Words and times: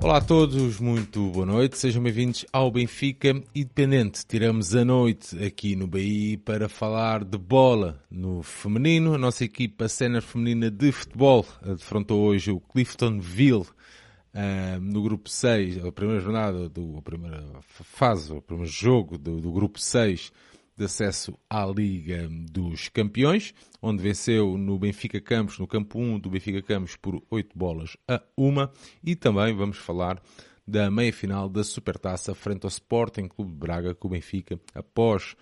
Olá 0.00 0.18
a 0.18 0.20
todos, 0.20 0.78
muito 0.78 1.28
boa 1.30 1.44
noite, 1.44 1.76
sejam 1.76 2.00
bem-vindos 2.00 2.46
ao 2.52 2.70
Benfica 2.70 3.30
Independente. 3.52 4.24
Tiramos 4.24 4.72
a 4.76 4.84
noite 4.84 5.36
aqui 5.44 5.74
no 5.74 5.88
BI 5.88 6.36
para 6.36 6.68
falar 6.68 7.24
de 7.24 7.36
bola 7.36 8.00
no 8.08 8.40
feminino. 8.40 9.12
A 9.14 9.18
nossa 9.18 9.44
equipa 9.44 9.88
sénior 9.88 10.22
feminina 10.22 10.70
de 10.70 10.92
futebol 10.92 11.44
defrontou 11.76 12.22
hoje 12.22 12.52
o 12.52 12.60
Cliftonville 12.60 13.66
uh, 14.34 14.80
no 14.80 15.02
grupo 15.02 15.28
6, 15.28 15.84
a 15.84 15.90
primeira 15.90 16.20
jornada, 16.20 16.68
do, 16.68 16.96
a 16.96 17.02
primeira 17.02 17.44
fase, 17.68 18.32
o 18.32 18.40
primeiro 18.40 18.70
jogo 18.70 19.18
do, 19.18 19.40
do 19.40 19.50
grupo 19.50 19.80
6 19.80 20.32
de 20.78 20.84
acesso 20.84 21.36
à 21.50 21.66
Liga 21.66 22.28
dos 22.30 22.88
Campeões, 22.88 23.52
onde 23.82 24.00
venceu 24.00 24.56
no 24.56 24.78
Benfica 24.78 25.20
Campos, 25.20 25.58
no 25.58 25.66
campo 25.66 25.98
1 25.98 26.20
do 26.20 26.30
Benfica 26.30 26.62
Campos, 26.62 26.94
por 26.94 27.20
8 27.28 27.58
bolas 27.58 27.96
a 28.06 28.22
1. 28.38 28.68
E 29.02 29.16
também 29.16 29.52
vamos 29.56 29.76
falar 29.76 30.22
da 30.64 30.88
meia-final 30.88 31.48
da 31.48 31.64
Supertaça 31.64 32.32
frente 32.32 32.64
ao 32.64 32.68
Sporting 32.68 33.26
Clube 33.26 33.50
de 33.50 33.58
Braga, 33.58 33.92
que 33.92 34.06
o 34.06 34.10
Benfica, 34.10 34.58
após 34.72 35.36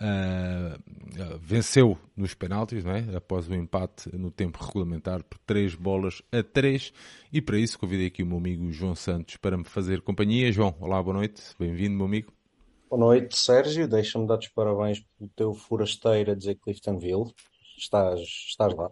Uh, 0.00 0.78
uh, 1.20 1.38
venceu 1.40 1.98
nos 2.16 2.32
penaltis, 2.32 2.86
é? 2.86 3.16
após 3.16 3.48
o 3.48 3.54
empate 3.56 4.16
no 4.16 4.30
tempo 4.30 4.64
regulamentar 4.64 5.24
por 5.24 5.38
3 5.38 5.74
bolas 5.74 6.22
a 6.30 6.40
3. 6.40 6.92
E 7.32 7.42
para 7.42 7.58
isso 7.58 7.76
convidei 7.76 8.06
aqui 8.06 8.22
o 8.22 8.26
meu 8.26 8.38
amigo 8.38 8.70
João 8.70 8.94
Santos 8.94 9.36
para 9.38 9.58
me 9.58 9.64
fazer 9.64 10.00
companhia. 10.02 10.52
João, 10.52 10.72
olá, 10.78 11.02
boa 11.02 11.16
noite, 11.16 11.42
bem-vindo, 11.58 11.96
meu 11.96 12.06
amigo. 12.06 12.37
Boa 12.88 13.00
noite, 13.00 13.36
Sérgio. 13.36 13.86
Deixa-me 13.86 14.26
dar-te 14.26 14.48
os 14.48 14.54
parabéns 14.54 15.04
pelo 15.18 15.30
teu 15.36 15.54
forasteiro 15.54 16.32
a 16.32 16.34
dizer 16.34 16.54
Cliftonville. 16.54 17.34
Estás, 17.76 18.18
estás 18.20 18.74
lá. 18.74 18.90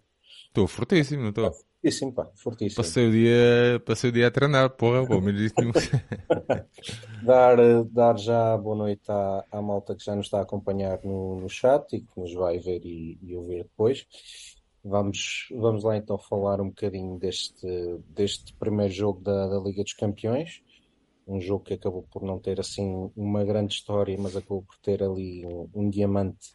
Estou 0.48 0.66
fortíssimo, 0.66 1.22
não 1.22 1.30
estou? 1.30 1.50
Fortíssimo, 1.50 2.12
pá, 2.12 2.30
fortíssimo. 2.34 2.84
Passei 2.84 3.08
o 3.08 3.10
dia, 3.10 3.82
passei 3.86 4.10
o 4.10 4.12
dia 4.12 4.26
a 4.26 4.30
treinar, 4.30 4.68
porra, 4.68 5.06
bom, 5.06 5.18
menos 5.22 5.50
dar, 7.24 7.56
dar 7.90 8.18
já 8.18 8.54
boa 8.58 8.76
noite 8.76 9.10
à, 9.10 9.44
à 9.50 9.62
malta 9.62 9.94
que 9.94 10.04
já 10.04 10.14
nos 10.14 10.26
está 10.26 10.40
a 10.40 10.42
acompanhar 10.42 11.00
no, 11.02 11.40
no 11.40 11.48
chat 11.48 11.90
e 11.96 12.00
que 12.00 12.20
nos 12.20 12.34
vai 12.34 12.58
ver 12.58 12.84
e, 12.84 13.18
e 13.22 13.34
ouvir 13.34 13.62
depois. 13.62 14.06
Vamos, 14.84 15.48
vamos 15.52 15.84
lá 15.84 15.96
então 15.96 16.18
falar 16.18 16.60
um 16.60 16.68
bocadinho 16.68 17.18
deste, 17.18 17.66
deste 18.10 18.52
primeiro 18.54 18.92
jogo 18.92 19.22
da, 19.22 19.48
da 19.48 19.58
Liga 19.58 19.82
dos 19.82 19.94
Campeões 19.94 20.60
um 21.26 21.40
jogo 21.40 21.64
que 21.64 21.74
acabou 21.74 22.02
por 22.10 22.22
não 22.22 22.38
ter 22.38 22.60
assim 22.60 23.10
uma 23.16 23.44
grande 23.44 23.74
história, 23.74 24.16
mas 24.18 24.36
acabou 24.36 24.62
por 24.62 24.76
ter 24.78 25.02
ali 25.02 25.44
um, 25.44 25.68
um 25.74 25.90
diamante 25.90 26.54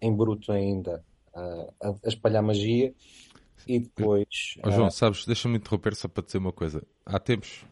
em 0.00 0.14
bruto 0.14 0.52
ainda 0.52 1.04
uh, 1.34 1.74
a, 1.80 1.88
a, 1.88 2.08
espalhar 2.08 2.42
magia. 2.42 2.94
E 3.66 3.78
depois. 3.78 4.56
Oh, 4.64 4.70
João, 4.70 4.88
uh... 4.88 4.90
sabes, 4.90 5.24
deixa-me 5.24 5.56
interromper 5.56 5.94
só 5.94 6.08
para 6.08 6.24
dizer 6.24 6.38
uma 6.38 6.52
coisa. 6.52 6.84
Há 7.06 7.18
tempos 7.18 7.64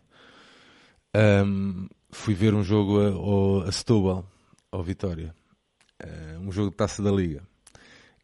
um, 1.17 1.89
fui 2.11 2.35
ver 2.35 2.55
um 2.55 2.63
jogo 2.63 3.01
a, 3.65 3.69
a 3.69 3.73
Setúbal, 3.73 4.25
ao 4.71 4.83
Vitória, 4.83 5.35
uh, 6.03 6.39
um 6.41 6.53
jogo 6.53 6.71
de 6.71 6.77
taça 6.77 7.03
da 7.03 7.11
Liga, 7.11 7.43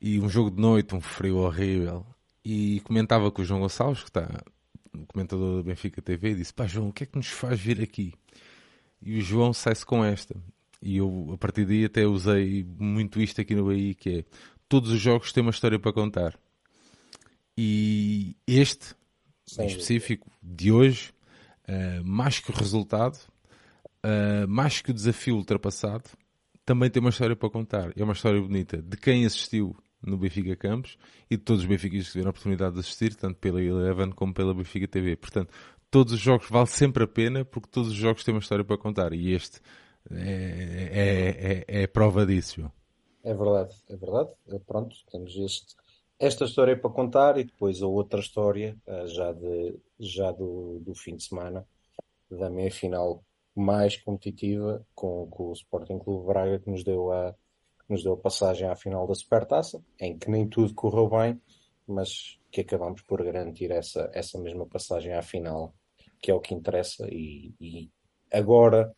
e 0.01 0.21
um 0.21 0.29
jogo 0.29 0.51
de 0.51 0.61
noite, 0.61 0.95
um 0.95 1.01
frio 1.01 1.39
horrível. 1.39 2.07
E 2.45 2.81
comentava 2.85 3.31
com 3.33 3.43
o 3.43 3.45
João 3.45 3.61
Gonçalves, 3.61 4.05
que 4.05 4.11
está 4.11 4.45
comentador 5.07 5.57
da 5.57 5.63
Benfica 5.63 6.01
TV, 6.01 6.35
disse: 6.35 6.53
Pá, 6.53 6.67
João, 6.67 6.89
o 6.89 6.93
que 6.93 7.05
é 7.05 7.07
que 7.07 7.17
nos 7.17 7.29
faz 7.29 7.61
vir 7.61 7.81
aqui? 7.81 8.15
E 9.03 9.19
o 9.19 9.21
João 9.21 9.53
sai-se 9.53 9.85
com 9.85 10.05
esta. 10.05 10.35
E 10.81 10.97
eu, 10.99 11.31
a 11.33 11.39
partir 11.39 11.65
daí, 11.65 11.85
até 11.85 12.07
usei 12.07 12.65
muito 12.79 13.21
isto 13.21 13.41
aqui 13.41 13.55
no 13.55 13.67
Bahia: 13.67 13.95
que 13.95 14.11
é 14.11 14.25
todos 14.69 14.91
os 14.91 15.01
jogos 15.01 15.33
têm 15.33 15.43
uma 15.43 15.51
história 15.51 15.79
para 15.79 15.93
contar. 15.93 16.39
E 17.57 18.37
este, 18.47 18.95
Sim. 19.47 19.63
em 19.63 19.67
específico, 19.67 20.31
de 20.43 20.71
hoje, 20.71 21.13
uh, 21.69 22.05
mais 22.05 22.39
que 22.39 22.51
o 22.51 22.55
resultado, 22.55 23.19
uh, 24.05 24.47
mais 24.49 24.83
que 24.83 24.91
o 24.91 24.95
desafio 24.95 25.37
ultrapassado, 25.37 26.05
também 26.65 26.91
tem 26.91 27.01
uma 27.01 27.11
história 27.11 27.35
para 27.35 27.49
contar. 27.49 27.93
É 27.97 28.05
uma 28.05 28.13
história 28.13 28.41
bonita 28.41 28.83
de 28.83 28.97
quem 28.97 29.25
assistiu 29.25 29.77
no 30.07 30.17
Benfica 30.17 30.57
Campos 30.57 30.97
e 31.31 31.37
todos 31.37 31.63
os 31.63 31.69
benfiquistas 31.69 32.13
tiveram 32.13 32.29
a 32.29 32.31
oportunidade 32.31 32.75
de 32.75 32.81
assistir, 32.81 33.15
tanto 33.15 33.39
pela 33.39 33.63
Eleven 33.63 34.11
como 34.13 34.33
pela 34.33 34.55
Benfica 34.55 34.87
TV. 34.87 35.17
Portanto, 35.17 35.53
todos 35.91 36.13
os 36.13 36.21
jogos 36.21 36.49
valem 36.49 36.67
sempre 36.67 37.05
a 37.05 37.07
pena 37.07 37.45
porque 37.45 37.69
todos 37.71 37.91
os 37.91 37.97
jogos 37.97 38.25
têm 38.25 38.35
uma 38.35 38.41
história 38.41 38.65
para 38.65 38.79
contar 38.79 39.13
e 39.13 39.33
este 39.33 39.61
é, 40.11 41.65
é, 41.69 41.81
é, 41.81 41.83
é 41.83 41.87
prova 41.87 42.25
disso. 42.25 42.71
É 43.23 43.35
verdade, 43.35 43.75
é 43.89 43.97
verdade. 43.97 44.31
É, 44.49 44.59
pronto, 44.61 44.97
temos 45.11 45.37
este, 45.37 45.75
esta 46.19 46.45
história 46.45 46.79
para 46.79 46.91
contar 46.91 47.39
e 47.39 47.45
depois 47.45 47.83
a 47.83 47.87
outra 47.87 48.21
história 48.21 48.77
eh, 48.87 49.07
já, 49.09 49.33
de, 49.33 49.79
já 49.99 50.31
do, 50.31 50.79
do 50.81 50.95
fim 50.95 51.17
de 51.17 51.25
semana 51.25 51.67
da 52.31 52.49
meia 52.49 52.71
final 52.71 53.25
mais 53.55 53.97
competitiva 53.97 54.87
com, 54.95 55.27
com 55.29 55.49
o 55.49 55.53
Sporting 55.53 55.99
Clube 55.99 56.27
Braga 56.27 56.61
que 56.61 56.71
nos 56.71 56.85
deu 56.85 57.11
a 57.11 57.35
nos 57.89 58.03
deu 58.03 58.17
passagem 58.17 58.69
à 58.69 58.75
final 58.75 59.07
da 59.07 59.15
Supertaça, 59.15 59.83
em 60.01 60.19
que 60.19 60.31
nem 60.31 60.49
tudo 60.49 60.75
correu 60.75 61.09
bem, 61.09 61.41
mas 61.87 62.39
que 62.51 62.61
acabamos 62.61 63.03
por 63.03 63.23
garantir 63.23 63.71
essa, 63.71 64.11
essa 64.13 64.39
mesma 64.39 64.67
passagem 64.67 65.13
à 65.13 65.23
final, 65.23 65.75
que 66.21 66.31
é 66.31 66.35
o 66.35 66.41
que 66.41 66.55
interessa. 66.55 67.07
E, 67.11 67.55
e 67.61 67.91
agora, 68.33 68.93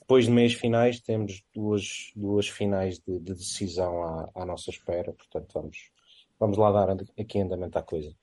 depois 0.00 0.24
de 0.24 0.32
meias 0.32 0.54
finais, 0.54 1.00
temos 1.00 1.44
duas, 1.54 2.12
duas 2.16 2.48
finais 2.48 2.98
de, 2.98 3.18
de 3.20 3.34
decisão 3.34 4.02
à, 4.02 4.30
à, 4.34 4.44
nossa 4.44 4.70
espera, 4.70 5.12
portanto 5.12 5.52
vamos, 5.54 5.90
vamos 6.38 6.58
lá 6.58 6.72
dar 6.72 6.96
aqui 7.18 7.40
andamento 7.40 7.78
à 7.78 7.82
coisa. 7.82 8.14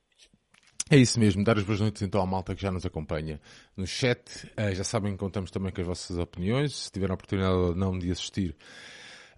É 0.90 0.96
isso 0.96 1.18
mesmo, 1.18 1.42
dar 1.42 1.56
as 1.56 1.64
boas 1.64 1.80
noites 1.80 2.02
então 2.02 2.20
à 2.20 2.26
malta 2.26 2.54
que 2.54 2.60
já 2.60 2.70
nos 2.70 2.84
acompanha 2.84 3.40
no 3.74 3.86
chat. 3.86 4.46
Uh, 4.58 4.74
já 4.74 4.84
sabem 4.84 5.12
que 5.12 5.18
contamos 5.18 5.50
também 5.50 5.72
com 5.72 5.80
as 5.80 5.86
vossas 5.86 6.18
opiniões. 6.18 6.74
Se 6.74 6.92
tiverem 6.92 7.12
a 7.12 7.14
oportunidade 7.14 7.54
ou 7.54 7.74
não 7.74 7.98
de 7.98 8.10
assistir 8.10 8.54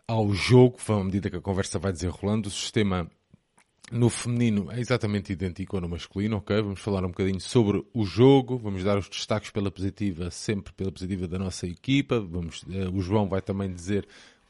ao 0.06 0.32
jogo, 0.32 0.76
à 0.88 1.04
medida 1.04 1.30
que 1.30 1.36
a 1.36 1.40
conversa 1.40 1.78
vai 1.78 1.92
desenrolando, 1.92 2.48
o 2.48 2.52
sistema 2.52 3.10
no 3.92 4.08
feminino 4.08 4.70
é 4.70 4.80
exatamente 4.80 5.32
idêntico 5.32 5.76
ao 5.76 5.82
no 5.82 5.88
masculino, 5.88 6.38
ok? 6.38 6.60
Vamos 6.62 6.80
falar 6.80 7.04
um 7.04 7.08
bocadinho 7.08 7.40
sobre 7.40 7.84
o 7.92 8.04
jogo, 8.04 8.56
vamos 8.56 8.82
dar 8.82 8.96
os 8.96 9.08
destaques 9.08 9.50
pela 9.50 9.70
positiva, 9.70 10.30
sempre 10.30 10.72
pela 10.72 10.90
positiva 10.90 11.28
da 11.28 11.38
nossa 11.38 11.66
equipa. 11.66 12.20
Vamos, 12.20 12.62
uh, 12.62 12.90
o 12.92 13.00
João 13.00 13.28
vai 13.28 13.42
também 13.42 13.72
dizer 13.72 14.06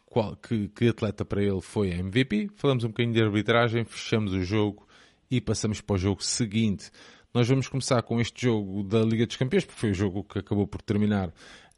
qual, 0.06 0.36
que, 0.36 0.68
que 0.68 0.88
atleta 0.88 1.24
para 1.24 1.42
ele 1.42 1.60
foi 1.60 1.92
a 1.92 1.96
MVP. 1.96 2.50
Falamos 2.54 2.84
um 2.84 2.88
bocadinho 2.88 3.14
de 3.14 3.22
arbitragem, 3.22 3.84
fechamos 3.84 4.32
o 4.32 4.42
jogo 4.42 4.86
e 5.30 5.40
passamos 5.40 5.80
para 5.80 5.94
o 5.94 5.98
jogo 5.98 6.22
seguinte. 6.22 6.90
Nós 7.32 7.48
vamos 7.48 7.66
começar 7.66 8.00
com 8.02 8.20
este 8.20 8.46
jogo 8.46 8.84
da 8.84 9.00
Liga 9.00 9.26
dos 9.26 9.36
Campeões, 9.36 9.64
porque 9.64 9.80
foi 9.80 9.90
o 9.90 9.94
jogo 9.94 10.22
que 10.22 10.38
acabou 10.38 10.68
por 10.68 10.80
terminar 10.80 11.32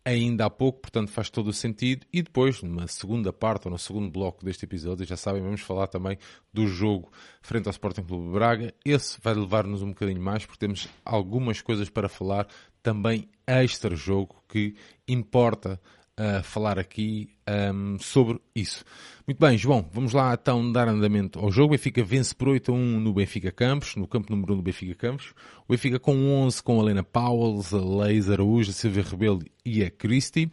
ainda 0.06 0.46
há 0.46 0.50
pouco, 0.50 0.82
portanto 0.82 1.10
faz 1.10 1.28
todo 1.28 1.48
o 1.48 1.52
sentido. 1.52 2.06
E 2.12 2.22
depois, 2.22 2.62
numa 2.62 2.86
segunda 2.86 3.32
parte 3.32 3.66
ou 3.66 3.72
no 3.72 3.78
segundo 3.78 4.08
bloco 4.08 4.44
deste 4.44 4.64
episódio, 4.64 5.04
já 5.04 5.16
sabem, 5.16 5.42
vamos 5.42 5.60
falar 5.60 5.88
também 5.88 6.16
do 6.52 6.68
jogo 6.68 7.10
frente 7.42 7.66
ao 7.66 7.72
Sporting 7.72 8.04
Clube 8.04 8.26
de 8.26 8.32
Braga. 8.32 8.74
Esse 8.84 9.18
vai 9.20 9.34
levar-nos 9.34 9.82
um 9.82 9.88
bocadinho 9.88 10.22
mais, 10.22 10.46
porque 10.46 10.60
temos 10.60 10.88
algumas 11.04 11.60
coisas 11.60 11.90
para 11.90 12.08
falar 12.08 12.46
também 12.82 13.28
extra 13.44 13.96
jogo 13.96 14.40
que 14.48 14.76
importa 15.08 15.80
a 16.16 16.42
falar 16.42 16.78
aqui 16.78 17.28
um, 17.74 17.98
sobre 17.98 18.40
isso. 18.54 18.84
Muito 19.26 19.38
bem, 19.38 19.58
João, 19.58 19.88
vamos 19.92 20.12
lá 20.12 20.32
então 20.32 20.72
dar 20.72 20.88
andamento 20.88 21.38
ao 21.38 21.50
jogo. 21.50 21.74
O 21.74 21.76
Benfica 21.76 22.02
vence 22.02 22.34
por 22.34 22.48
8 22.48 22.72
a 22.72 22.74
1 22.74 23.00
no 23.00 23.12
Benfica 23.12 23.52
Campos, 23.52 23.96
no 23.96 24.06
campo 24.06 24.30
número 24.30 24.54
1 24.54 24.56
do 24.56 24.62
Benfica 24.62 24.94
Campos. 24.94 25.34
O 25.68 25.72
Benfica 25.72 25.98
com 25.98 26.14
11 26.14 26.62
com 26.62 26.80
a 26.80 26.82
Helena 26.84 27.02
Powell, 27.02 27.60
a 27.72 28.04
Leisa 28.04 28.32
Araújo, 28.32 28.70
a 28.70 28.74
Silvia 28.74 29.02
Rebelo 29.02 29.42
e 29.64 29.84
a 29.84 29.90
Christie. 29.90 30.50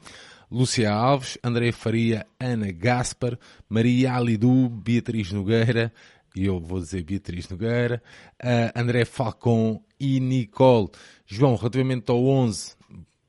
Lúcia 0.52 0.92
Alves, 0.92 1.38
André 1.44 1.72
Faria, 1.72 2.28
Ana 2.40 2.72
Gaspar, 2.72 3.40
Maria 3.68 4.14
Alidu, 4.14 4.70
Beatriz 4.70 5.32
Nogueira, 5.32 5.92
e 6.36 6.46
eu 6.46 6.60
vou 6.60 6.80
dizer 6.80 7.04
Beatriz 7.04 7.50
Nogueira, 7.50 8.04
uh, 8.44 8.80
André 8.80 9.04
Falcon 9.04 9.82
e 10.00 10.20
Nicole. 10.20 10.90
João, 11.26 11.56
relativamente 11.56 12.12
ao 12.12 12.24
11, 12.24 12.76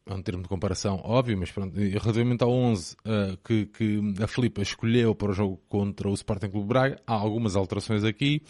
é 0.06 0.14
um 0.14 0.22
termo 0.22 0.42
de 0.42 0.48
comparação 0.48 1.00
óbvio, 1.02 1.36
mas 1.38 1.50
pronto, 1.50 1.74
relativamente 1.76 2.44
ao 2.44 2.50
11 2.50 2.94
uh, 2.94 2.96
eh, 3.04 3.38
que, 3.42 3.66
que 3.66 4.14
a 4.22 4.26
Filipa 4.26 4.60
escolheu 4.60 5.14
para 5.14 5.30
o 5.30 5.34
jogo 5.34 5.60
contra 5.68 6.08
o 6.08 6.14
Sporting 6.14 6.50
Clube 6.50 6.68
Braga, 6.68 7.00
há 7.06 7.14
algumas 7.14 7.56
alterações 7.56 8.04
aqui. 8.04 8.42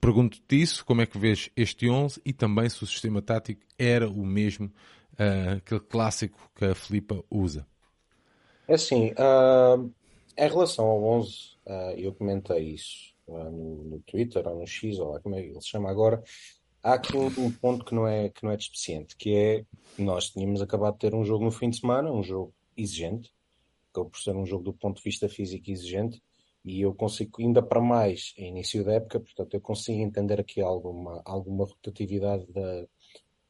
Pergunto-te 0.00 0.60
isso, 0.60 0.84
como 0.84 1.02
é 1.02 1.06
que 1.06 1.18
vês 1.18 1.50
este 1.56 1.88
11 1.88 2.20
e 2.24 2.32
também 2.32 2.68
se 2.68 2.82
o 2.84 2.86
sistema 2.86 3.20
tático 3.20 3.62
era 3.78 4.08
o 4.08 4.24
mesmo, 4.24 4.66
uh, 5.14 5.56
aquele 5.56 5.80
clássico 5.80 6.50
que 6.54 6.64
a 6.64 6.74
Filipa 6.74 7.22
usa. 7.30 7.66
É 8.68 8.74
assim, 8.74 9.12
uh, 9.12 9.92
em 10.36 10.48
relação 10.48 10.84
ao 10.84 11.02
11, 11.02 11.28
uh, 11.66 11.70
eu 11.96 12.12
comentei 12.12 12.74
isso 12.74 13.14
no, 13.26 13.84
no, 13.84 14.00
Twitter 14.00 14.46
ou 14.46 14.60
no 14.60 14.66
X, 14.66 14.98
ou 14.98 15.12
lá 15.12 15.20
como 15.20 15.34
é 15.34 15.42
que 15.42 15.48
ele 15.48 15.60
se 15.60 15.68
chama 15.68 15.90
agora, 15.90 16.22
há 16.86 16.94
aqui 16.94 17.16
um, 17.16 17.50
ponto 17.50 17.84
que 17.84 17.94
não 17.94 18.06
é 18.06 18.28
que 18.28 18.44
não 18.44 18.50
é 18.50 18.56
despeciente, 18.56 19.16
que 19.16 19.34
é 19.34 19.64
nós 19.98 20.30
tínhamos 20.30 20.62
acabado 20.62 20.94
de 20.94 21.00
ter 21.00 21.14
um 21.14 21.24
jogo 21.24 21.44
no 21.44 21.50
fim 21.50 21.70
de 21.70 21.80
semana, 21.80 22.12
um 22.12 22.22
jogo 22.22 22.54
exigente, 22.76 23.32
acabou 23.90 24.10
por 24.10 24.20
ser 24.20 24.36
um 24.36 24.46
jogo 24.46 24.64
do 24.64 24.72
ponto 24.72 24.98
de 24.98 25.02
vista 25.02 25.28
físico 25.28 25.70
exigente, 25.70 26.22
e 26.64 26.80
eu 26.80 26.94
consigo, 26.94 27.40
ainda 27.40 27.62
para 27.62 27.80
mais, 27.80 28.34
em 28.36 28.48
início 28.48 28.84
da 28.84 28.94
época, 28.94 29.20
portanto, 29.20 29.54
eu 29.54 29.60
consigo 29.60 30.00
entender 30.00 30.40
aqui 30.40 30.60
alguma, 30.60 31.22
alguma 31.24 31.64
rotatividade 31.64 32.44
da, 32.52 32.86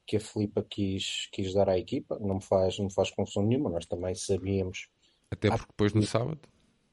que 0.07 0.17
a 0.17 0.21
Filipa 0.21 0.63
quis, 0.63 1.27
quis 1.33 1.53
dar 1.53 1.69
à 1.69 1.79
equipa. 1.79 2.19
Não 2.21 2.37
me 2.37 2.43
faz, 2.43 2.79
não 2.79 2.87
me 2.87 2.93
faz 2.93 3.11
confusão 3.11 3.43
nenhuma, 3.43 3.71
nós 3.71 3.87
também 3.87 4.15
sabíamos. 4.15 4.89
Até 5.31 5.49
porque 5.49 5.67
depois 5.67 5.93
no 5.95 6.03
sábado. 6.03 6.41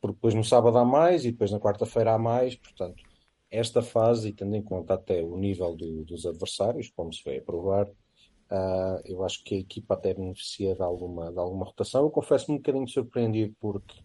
Porque 0.01 0.15
depois 0.15 0.33
no 0.33 0.43
sábado 0.43 0.77
há 0.77 0.85
mais 0.85 1.23
e 1.23 1.31
depois 1.31 1.51
na 1.51 1.59
quarta-feira 1.59 2.13
há 2.13 2.17
mais, 2.17 2.55
portanto, 2.55 3.03
esta 3.53 3.83
fase, 3.83 4.29
e 4.29 4.33
tendo 4.33 4.55
em 4.55 4.63
conta 4.63 4.95
até 4.95 5.21
o 5.21 5.38
nível 5.38 5.75
do, 5.75 6.03
dos 6.03 6.25
adversários, 6.25 6.91
como 6.95 7.13
se 7.13 7.23
veio 7.23 7.39
a 7.39 7.45
provar, 7.45 7.88
uh, 7.88 9.00
eu 9.05 9.23
acho 9.23 9.44
que 9.44 9.53
a 9.53 9.59
equipa 9.59 9.94
até 9.94 10.11
beneficia 10.11 10.73
de 10.73 10.81
alguma, 10.81 11.31
de 11.31 11.38
alguma 11.38 11.65
rotação. 11.65 12.01
Eu 12.01 12.09
confesso-me 12.09 12.55
um 12.55 12.57
bocadinho 12.57 12.88
surpreendido 12.88 13.55
porque 13.59 13.95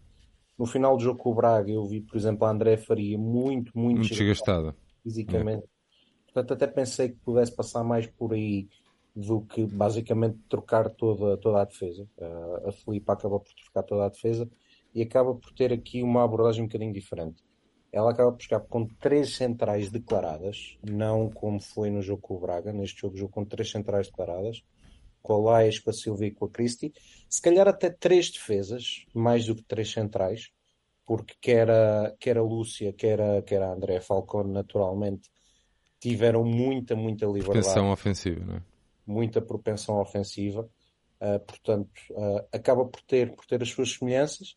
no 0.57 0.67
final 0.67 0.95
do 0.95 1.03
jogo 1.03 1.17
com 1.17 1.31
o 1.31 1.35
Braga 1.35 1.71
eu 1.71 1.83
vi, 1.87 1.99
por 1.99 2.15
exemplo, 2.15 2.45
a 2.45 2.51
André 2.51 2.77
Faria 2.77 3.17
muito, 3.17 3.71
muito, 3.75 3.97
muito 3.97 4.09
desgastada 4.09 4.75
fisicamente. 5.03 5.63
É. 5.63 6.31
Portanto, 6.31 6.53
até 6.53 6.67
pensei 6.67 7.09
que 7.09 7.15
pudesse 7.15 7.55
passar 7.55 7.83
mais 7.83 8.05
por 8.05 8.33
aí 8.33 8.67
do 9.15 9.41
que 9.41 9.65
basicamente 9.65 10.37
trocar 10.47 10.89
toda, 10.91 11.37
toda 11.37 11.61
a 11.61 11.65
defesa. 11.65 12.07
Uh, 12.17 12.67
a 12.67 12.71
Filipe 12.71 13.11
acaba 13.11 13.39
por 13.39 13.51
trocar 13.53 13.81
toda 13.81 14.05
a 14.05 14.09
defesa 14.09 14.47
e 14.93 15.01
acaba 15.01 15.33
por 15.33 15.51
ter 15.53 15.73
aqui 15.73 16.03
uma 16.03 16.23
abordagem 16.23 16.63
um 16.63 16.67
bocadinho 16.67 16.93
diferente. 16.93 17.43
Ela 17.91 18.11
acaba 18.11 18.31
por 18.31 18.41
ficar 18.41 18.59
com 18.59 18.85
três 18.85 19.35
centrais 19.35 19.89
declaradas, 19.89 20.77
não 20.83 21.29
como 21.29 21.59
foi 21.59 21.89
no 21.89 22.01
jogo 22.01 22.21
com 22.21 22.35
o 22.35 22.39
Braga. 22.39 22.71
Neste 22.71 23.01
jogo, 23.01 23.17
jogo 23.17 23.31
com 23.31 23.43
três 23.43 23.71
centrais 23.71 24.07
declaradas, 24.07 24.63
com 25.21 25.33
a 25.33 25.51
Laes, 25.51 25.79
com 25.79 25.89
a 25.89 25.93
Silvia 25.93 26.27
e 26.27 26.31
com 26.31 26.45
a 26.45 26.49
Christie. 26.49 26.93
Se 27.27 27.41
calhar 27.41 27.67
até 27.67 27.89
três 27.89 28.29
defesas, 28.29 29.05
mais 29.13 29.45
do 29.45 29.55
que 29.55 29.63
três 29.63 29.91
centrais, 29.91 30.51
porque 31.05 31.33
quer 31.41 31.69
a, 31.71 32.15
quer 32.19 32.37
a 32.37 32.43
Lúcia, 32.43 32.93
quer 32.93 33.19
a, 33.19 33.41
quer 33.41 33.63
a 33.63 33.73
André 33.73 33.99
Falcone, 33.99 34.51
naturalmente, 34.51 35.29
tiveram 35.99 36.43
muita, 36.43 36.95
muita 36.95 37.25
liberdade. 37.25 37.61
Propensão 37.61 37.91
ofensiva, 37.91 38.45
não 38.45 38.55
é? 38.57 38.61
Muita 39.07 39.41
propensão 39.41 39.99
ofensiva. 39.99 40.69
Uh, 41.19 41.39
portanto, 41.39 41.89
uh, 42.11 42.47
acaba 42.53 42.85
por 42.85 43.01
ter, 43.01 43.35
por 43.35 43.45
ter 43.45 43.61
as 43.61 43.69
suas 43.69 43.93
semelhanças, 43.93 44.55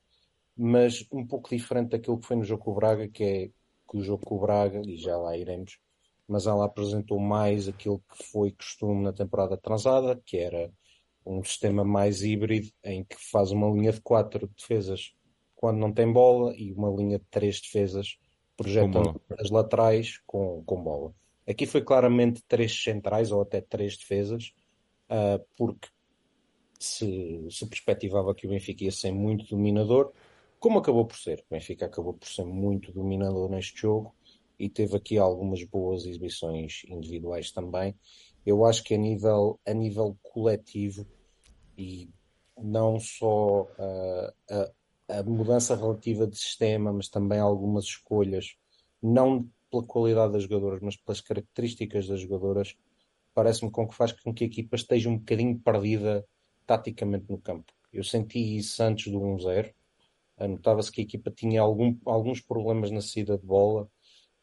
mas 0.65 1.05
um 1.11 1.27
pouco 1.27 1.51
diferente 1.51 1.91
daquilo 1.91 2.21
que 2.21 2.27
foi 2.27 2.37
no 2.37 2.45
jogo 2.45 2.63
com 2.63 2.71
o 2.71 2.75
Braga, 2.75 3.09
que 3.09 3.25
é 3.25 3.47
que 3.49 3.97
o 3.97 4.01
jogo 4.01 4.25
com 4.25 4.37
o 4.37 4.41
Braga, 4.41 4.81
e 4.87 4.97
já 4.97 5.17
lá 5.17 5.37
iremos, 5.37 5.81
mas 6.29 6.47
ela 6.47 6.65
apresentou 6.65 7.19
mais 7.19 7.67
aquilo 7.67 7.99
que 7.99 8.31
foi 8.31 8.53
costume 8.53 9.03
na 9.03 9.13
temporada 9.13 9.57
transada, 9.57 10.23
que 10.25 10.37
era 10.37 10.73
um 11.27 11.43
sistema 11.43 11.85
mais 11.85 12.23
híbrido, 12.23 12.69
em 12.85 13.03
que 13.03 13.17
faz 13.19 13.51
uma 13.51 13.69
linha 13.71 13.91
de 13.91 14.01
quatro 14.01 14.49
defesas 14.57 15.13
quando 15.57 15.79
não 15.79 15.93
tem 15.93 16.13
bola 16.13 16.55
e 16.57 16.73
uma 16.73 16.91
linha 16.91 17.19
de 17.19 17.25
três 17.29 17.61
defesas 17.61 18.17
projetando 18.57 19.21
as 19.37 19.51
laterais 19.51 20.21
com, 20.25 20.63
com 20.65 20.81
bola. 20.81 21.13
Aqui 21.45 21.67
foi 21.67 21.83
claramente 21.83 22.41
três 22.47 22.85
centrais 22.85 23.33
ou 23.33 23.43
até 23.43 23.61
três 23.61 23.97
defesas, 23.97 24.53
uh, 25.11 25.45
porque 25.57 25.89
se, 26.79 27.47
se 27.51 27.67
perspectivava 27.67 28.33
que 28.33 28.47
o 28.47 28.51
Benfica 28.51 28.85
ia 28.85 28.93
ser 28.93 29.11
muito 29.11 29.45
dominador, 29.47 30.13
como 30.63 30.79
acabou 30.79 31.05
por 31.05 31.17
ser. 31.17 31.41
O 31.41 31.55
Benfica 31.55 31.87
acabou 31.87 32.15
por 32.15 32.29
ser 32.29 32.45
muito 32.45 32.93
dominador 32.93 33.51
neste 33.51 33.81
jogo 33.81 34.15
e 34.57 34.69
teve 34.69 34.97
aqui 34.97 35.19
algumas 35.19 35.65
boas 35.65 36.07
exibições 36.07 36.83
individuais 36.87 37.51
também. 37.51 37.97
Eu 38.47 38.65
acho 38.65 38.85
que 38.85 38.95
a 38.95 38.97
nível, 38.97 39.59
a 39.67 39.75
nível 39.75 40.17
coletivo 40.23 41.05
e 41.77 42.09
não 42.57 43.01
só 43.01 43.63
uh, 43.63 44.33
a, 45.09 45.19
a 45.19 45.23
mudança 45.25 45.75
relativa 45.75 46.29
de 46.29 46.39
sistema, 46.39 46.93
mas 46.93 47.09
também 47.09 47.41
algumas 47.41 47.87
escolhas, 47.87 48.57
não 49.03 49.51
pela 49.69 49.83
qualidade 49.83 50.35
das 50.35 50.45
jogadoras, 50.45 50.81
mas 50.81 50.97
pelas 50.97 51.21
características 51.21 52.07
das 52.07 52.21
jogadoras, 52.21 52.77
parece-me 53.35 53.69
com 53.69 53.89
que 53.89 53.97
faz 53.97 54.13
com 54.13 54.33
que 54.33 54.45
a 54.45 54.47
equipa 54.47 54.77
esteja 54.77 55.11
um 55.11 55.19
bocadinho 55.19 55.59
perdida 55.59 56.25
taticamente 56.65 57.25
no 57.29 57.39
campo. 57.39 57.73
Eu 57.93 58.05
senti 58.05 58.59
isso 58.59 58.81
antes 58.81 59.11
do 59.11 59.19
1-0. 59.19 59.75
Notava-se 60.49 60.91
que 60.91 61.01
a 61.01 61.05
equipa 61.05 61.31
tinha 61.31 61.61
algum, 61.61 61.97
alguns 62.05 62.41
problemas 62.41 62.91
na 62.91 63.01
saída 63.01 63.39
de 63.39 63.47
bola. 63.47 63.89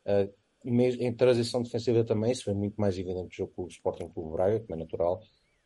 Uh, 0.05 0.39
em 0.63 1.13
transição 1.13 1.61
defensiva 1.61 2.03
também, 2.03 2.31
isso 2.31 2.43
foi 2.43 2.53
muito 2.53 2.79
mais 2.79 2.97
evidente 2.97 3.23
no 3.23 3.31
jogo 3.31 3.53
com 3.55 3.63
o 3.63 3.67
Sporting 3.67 4.09
Clube 4.09 4.33
Braga, 4.33 4.59
como 4.59 4.73
é 4.73 4.77
natural, 4.77 5.21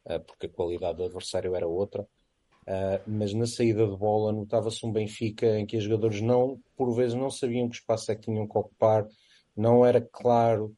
uh, 0.06 0.20
porque 0.20 0.46
a 0.46 0.50
qualidade 0.50 0.98
do 0.98 1.06
adversário 1.06 1.56
era 1.56 1.68
outra. 1.68 2.08
Uh, 2.64 3.02
mas 3.06 3.34
na 3.34 3.46
saída 3.46 3.86
de 3.86 3.98
bola 3.98 4.32
notava-se 4.32 4.86
um 4.86 4.92
Benfica 4.92 5.60
em 5.60 5.66
que 5.66 5.78
os 5.78 5.84
jogadores 5.84 6.22
não, 6.22 6.62
por 6.78 6.94
vezes, 6.94 7.14
não 7.14 7.30
sabiam 7.30 7.68
que 7.68 7.76
espaço 7.76 8.12
é 8.12 8.16
que 8.16 8.22
tinham 8.22 8.48
que 8.48 8.58
ocupar, 8.58 9.06
não 9.56 9.86
era 9.86 10.00
claro 10.00 10.76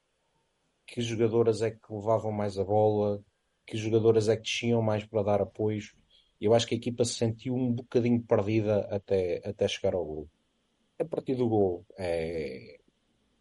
que 0.88 1.02
jogadoras 1.02 1.62
é 1.62 1.72
que 1.72 1.94
levavam 1.94 2.32
mais 2.32 2.58
a 2.58 2.64
bola, 2.64 3.22
que 3.66 3.78
jogadoras 3.78 4.30
é 4.30 4.36
que 4.36 4.44
desciam 4.44 4.82
mais 4.82 5.04
para 5.04 5.24
dar 5.24 5.42
apoios. 5.42 5.94
Eu 6.40 6.54
acho 6.54 6.68
que 6.68 6.76
a 6.76 6.78
equipa 6.78 7.06
se 7.06 7.14
sentiu 7.14 7.56
um 7.56 7.72
bocadinho 7.72 8.22
perdida 8.22 8.82
até, 8.92 9.42
até 9.48 9.68
chegar 9.68 9.96
ao 9.96 10.06
gol. 10.06 10.30
A 11.00 11.06
partir 11.06 11.36
do 11.36 11.48
gol 11.48 11.86
é, 11.98 12.80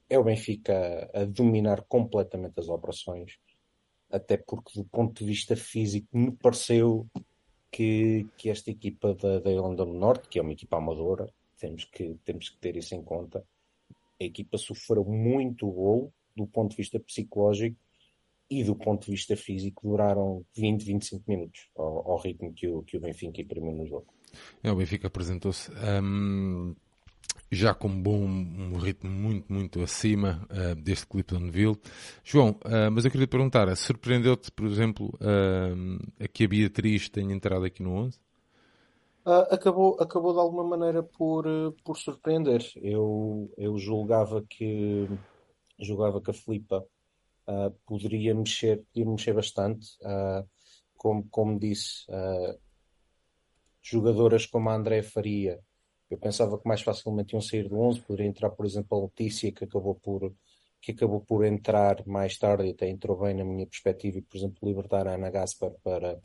é 0.09 0.19
o 0.19 0.25
Benfica 0.25 1.11
a 1.13 1.25
dominar 1.25 1.83
completamente 1.83 2.59
as 2.59 2.69
operações, 2.69 3.39
até 4.11 4.37
porque 4.37 4.79
do 4.79 4.85
ponto 4.85 5.19
de 5.19 5.27
vista 5.27 5.57
físico 5.57 6.09
me 6.17 6.33
pareceu 6.33 7.07
que, 7.71 8.27
que 8.37 8.51
esta 8.51 8.71
equipa 8.71 9.15
da, 9.15 9.41
da 9.41 9.51
Irlanda 9.51 9.85
do 9.85 9.93
Norte, 9.93 10.29
que 10.29 10.39
é 10.39 10.43
uma 10.43 10.53
equipa 10.53 10.77
amadora, 10.77 11.29
temos 11.59 11.85
que, 11.85 12.17
temos 12.25 12.49
que 12.49 12.59
ter 12.59 12.77
isso 12.77 12.95
em 12.95 13.03
conta, 13.03 13.45
a 14.21 14.25
equipa 14.25 14.57
sofreu 14.57 15.05
muito 15.05 15.69
gol 15.69 16.13
do 16.37 16.47
ponto 16.47 16.71
de 16.71 16.77
vista 16.77 17.01
psicológico 17.01 17.77
e 18.51 18.63
do 18.63 18.75
ponto 18.75 19.07
de 19.07 19.13
vista 19.13 19.37
físico 19.37 19.89
duraram 19.89 20.45
20, 20.57 20.85
25 20.85 21.25
minutos 21.27 21.69
ao, 21.77 22.13
ao 22.13 22.19
ritmo 22.19 22.53
que 22.53 22.69
o, 22.69 22.83
que 22.83 22.97
o 22.97 23.01
Benfica 23.01 23.41
imprimiu 23.41 23.73
no 23.73 23.87
jogo. 23.87 24.07
É, 24.63 24.71
o 24.71 24.77
Benfica 24.77 25.07
apresentou-se 25.07 25.71
um, 26.03 26.75
já 27.51 27.73
com 27.75 27.89
um 27.89 28.03
bom 28.03 28.21
um 28.21 28.77
ritmo 28.77 29.11
muito, 29.11 29.53
muito 29.53 29.83
acima 29.83 30.47
uh, 30.51 30.75
deste 30.75 31.07
Clifton 31.07 31.51
Ville. 31.51 31.79
João, 32.23 32.51
uh, 32.51 32.91
mas 32.93 33.05
eu 33.05 33.11
queria 33.11 33.27
te 33.27 33.31
perguntar, 33.31 33.75
surpreendeu-te, 33.77 34.51
por 34.51 34.67
exemplo, 34.67 35.09
uh, 35.21 36.13
a 36.23 36.29
que 36.29 36.45
a 36.45 36.49
Beatriz 36.49 37.09
tenha 37.09 37.35
entrado 37.35 37.65
aqui 37.65 37.83
no 37.83 37.93
11? 37.93 38.19
Uh, 39.27 39.49
acabou, 39.51 39.97
acabou 39.99 40.35
de 40.35 40.39
alguma 40.39 40.65
maneira 40.65 41.03
por, 41.03 41.47
uh, 41.47 41.73
por 41.83 41.97
surpreender. 41.97 42.63
Eu, 42.77 43.51
eu 43.57 43.79
julgava 43.79 44.45
que 44.49 45.09
julgava 45.81 46.21
que 46.21 46.31
a 46.31 46.35
Filipa 46.35 46.85
uh, 47.49 47.71
poderia 47.87 48.35
mexer, 48.35 48.83
poderia 48.93 49.11
mexer 49.11 49.35
bastante. 49.35 49.87
como, 50.97 51.29
como 51.29 51.59
disse, 51.59 52.07
jogadoras 53.83 54.47
como 54.47 54.71
a 54.71 54.75
André 54.75 55.03
Faria, 55.03 55.61
eu 56.11 56.19
pensava 56.19 56.59
que 56.59 56.67
mais 56.67 56.81
facilmente 56.83 57.35
iam 57.35 57.41
sair 57.41 57.69
do 57.69 57.79
11. 57.79 58.01
Poderia 58.01 58.29
entrar, 58.29 58.51
por 58.51 58.65
exemplo, 58.65 58.97
a 58.97 59.03
Letícia, 59.03 59.53
que 59.53 59.65
acabou 59.65 59.95
por, 59.97 60.35
que 60.81 60.93
acabou 60.93 61.21
por 61.21 61.45
entrar 61.45 62.07
mais 62.07 62.39
tarde 62.39 62.69
e 62.69 62.71
até 62.71 62.89
entrou 62.89 63.19
bem 63.19 63.35
na 63.35 63.45
minha 63.45 63.67
perspectiva, 63.67 64.19
e, 64.19 64.23
por 64.23 64.37
exemplo, 64.37 64.69
libertar 64.69 65.07
a 65.09 65.15
Ana 65.15 65.31
Gaspar 65.31 65.73
para, 65.83 66.21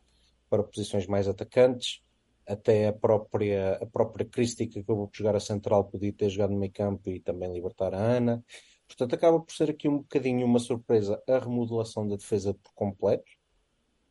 para 0.50 0.64
posições 0.64 1.08
mais 1.08 1.28
atacantes 1.28 2.02
até 2.48 2.88
a 2.88 2.94
própria, 2.94 3.76
a 3.76 3.86
própria 3.86 4.26
Christie 4.26 4.68
que 4.68 4.80
acabou 4.80 5.08
por 5.08 5.16
jogar 5.16 5.36
a 5.36 5.40
central 5.40 5.86
podia 5.86 6.12
ter 6.12 6.30
jogado 6.30 6.52
no 6.52 6.60
meio 6.60 6.72
campo 6.72 7.10
e 7.10 7.20
também 7.20 7.54
libertar 7.54 7.94
a 7.94 8.00
Ana. 8.00 8.44
Portanto, 8.90 9.14
acaba 9.14 9.40
por 9.40 9.54
ser 9.54 9.70
aqui 9.70 9.88
um 9.88 10.00
bocadinho 10.00 10.46
uma 10.46 10.58
surpresa 10.58 11.22
a 11.30 11.38
remodelação 11.38 12.08
da 12.08 12.16
defesa 12.16 12.56
por 12.56 12.74
completo 12.74 13.32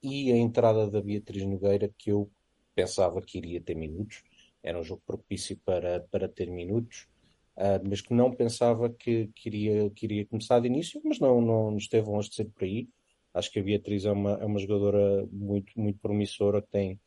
e 0.00 0.32
a 0.32 0.37
entrada 0.37 0.88
da 0.88 1.02
Beatriz 1.02 1.44
Nogueira, 1.44 1.92
que 1.99 2.12
eu 2.12 2.30
pensava 2.76 3.20
que 3.20 3.38
iria 3.38 3.61
ter 3.61 3.75
minutos. 3.75 4.23
Era 4.62 4.78
um 4.78 4.85
jogo 4.85 5.02
propício 5.04 5.58
para, 5.64 6.06
para 6.12 6.28
ter 6.28 6.49
minutos, 6.49 7.08
uh, 7.56 7.82
mas 7.88 8.00
que 8.00 8.14
não 8.14 8.32
pensava 8.32 8.88
que, 8.88 9.28
que, 9.35 9.49
iria, 9.49 9.90
que 9.90 10.06
iria 10.06 10.26
começar 10.26 10.61
de 10.61 10.68
início, 10.68 11.00
mas 11.04 11.18
não, 11.18 11.40
não 11.40 11.76
esteve 11.76 12.08
longe 12.08 12.30
de 12.30 12.37
ser 12.37 12.44
por 12.44 12.62
aí. 12.62 12.88
Acho 13.35 13.50
que 13.50 13.58
a 13.58 13.62
Beatriz 13.62 14.04
é 14.04 14.12
uma, 14.12 14.35
é 14.35 14.44
uma 14.44 14.61
jogadora 14.61 15.26
muito, 15.32 15.73
muito 15.78 15.99
promissora, 15.99 16.62
tem, 16.62 17.00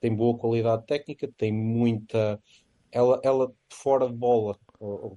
tem 0.00 0.14
boa 0.14 0.36
qualidade 0.38 0.86
técnica, 0.86 1.30
tem 1.36 1.52
muita. 1.52 2.42
Ela, 2.90 3.20
ela 3.22 3.52
fora 3.70 4.06
de 4.08 4.14
bola, 4.14 4.58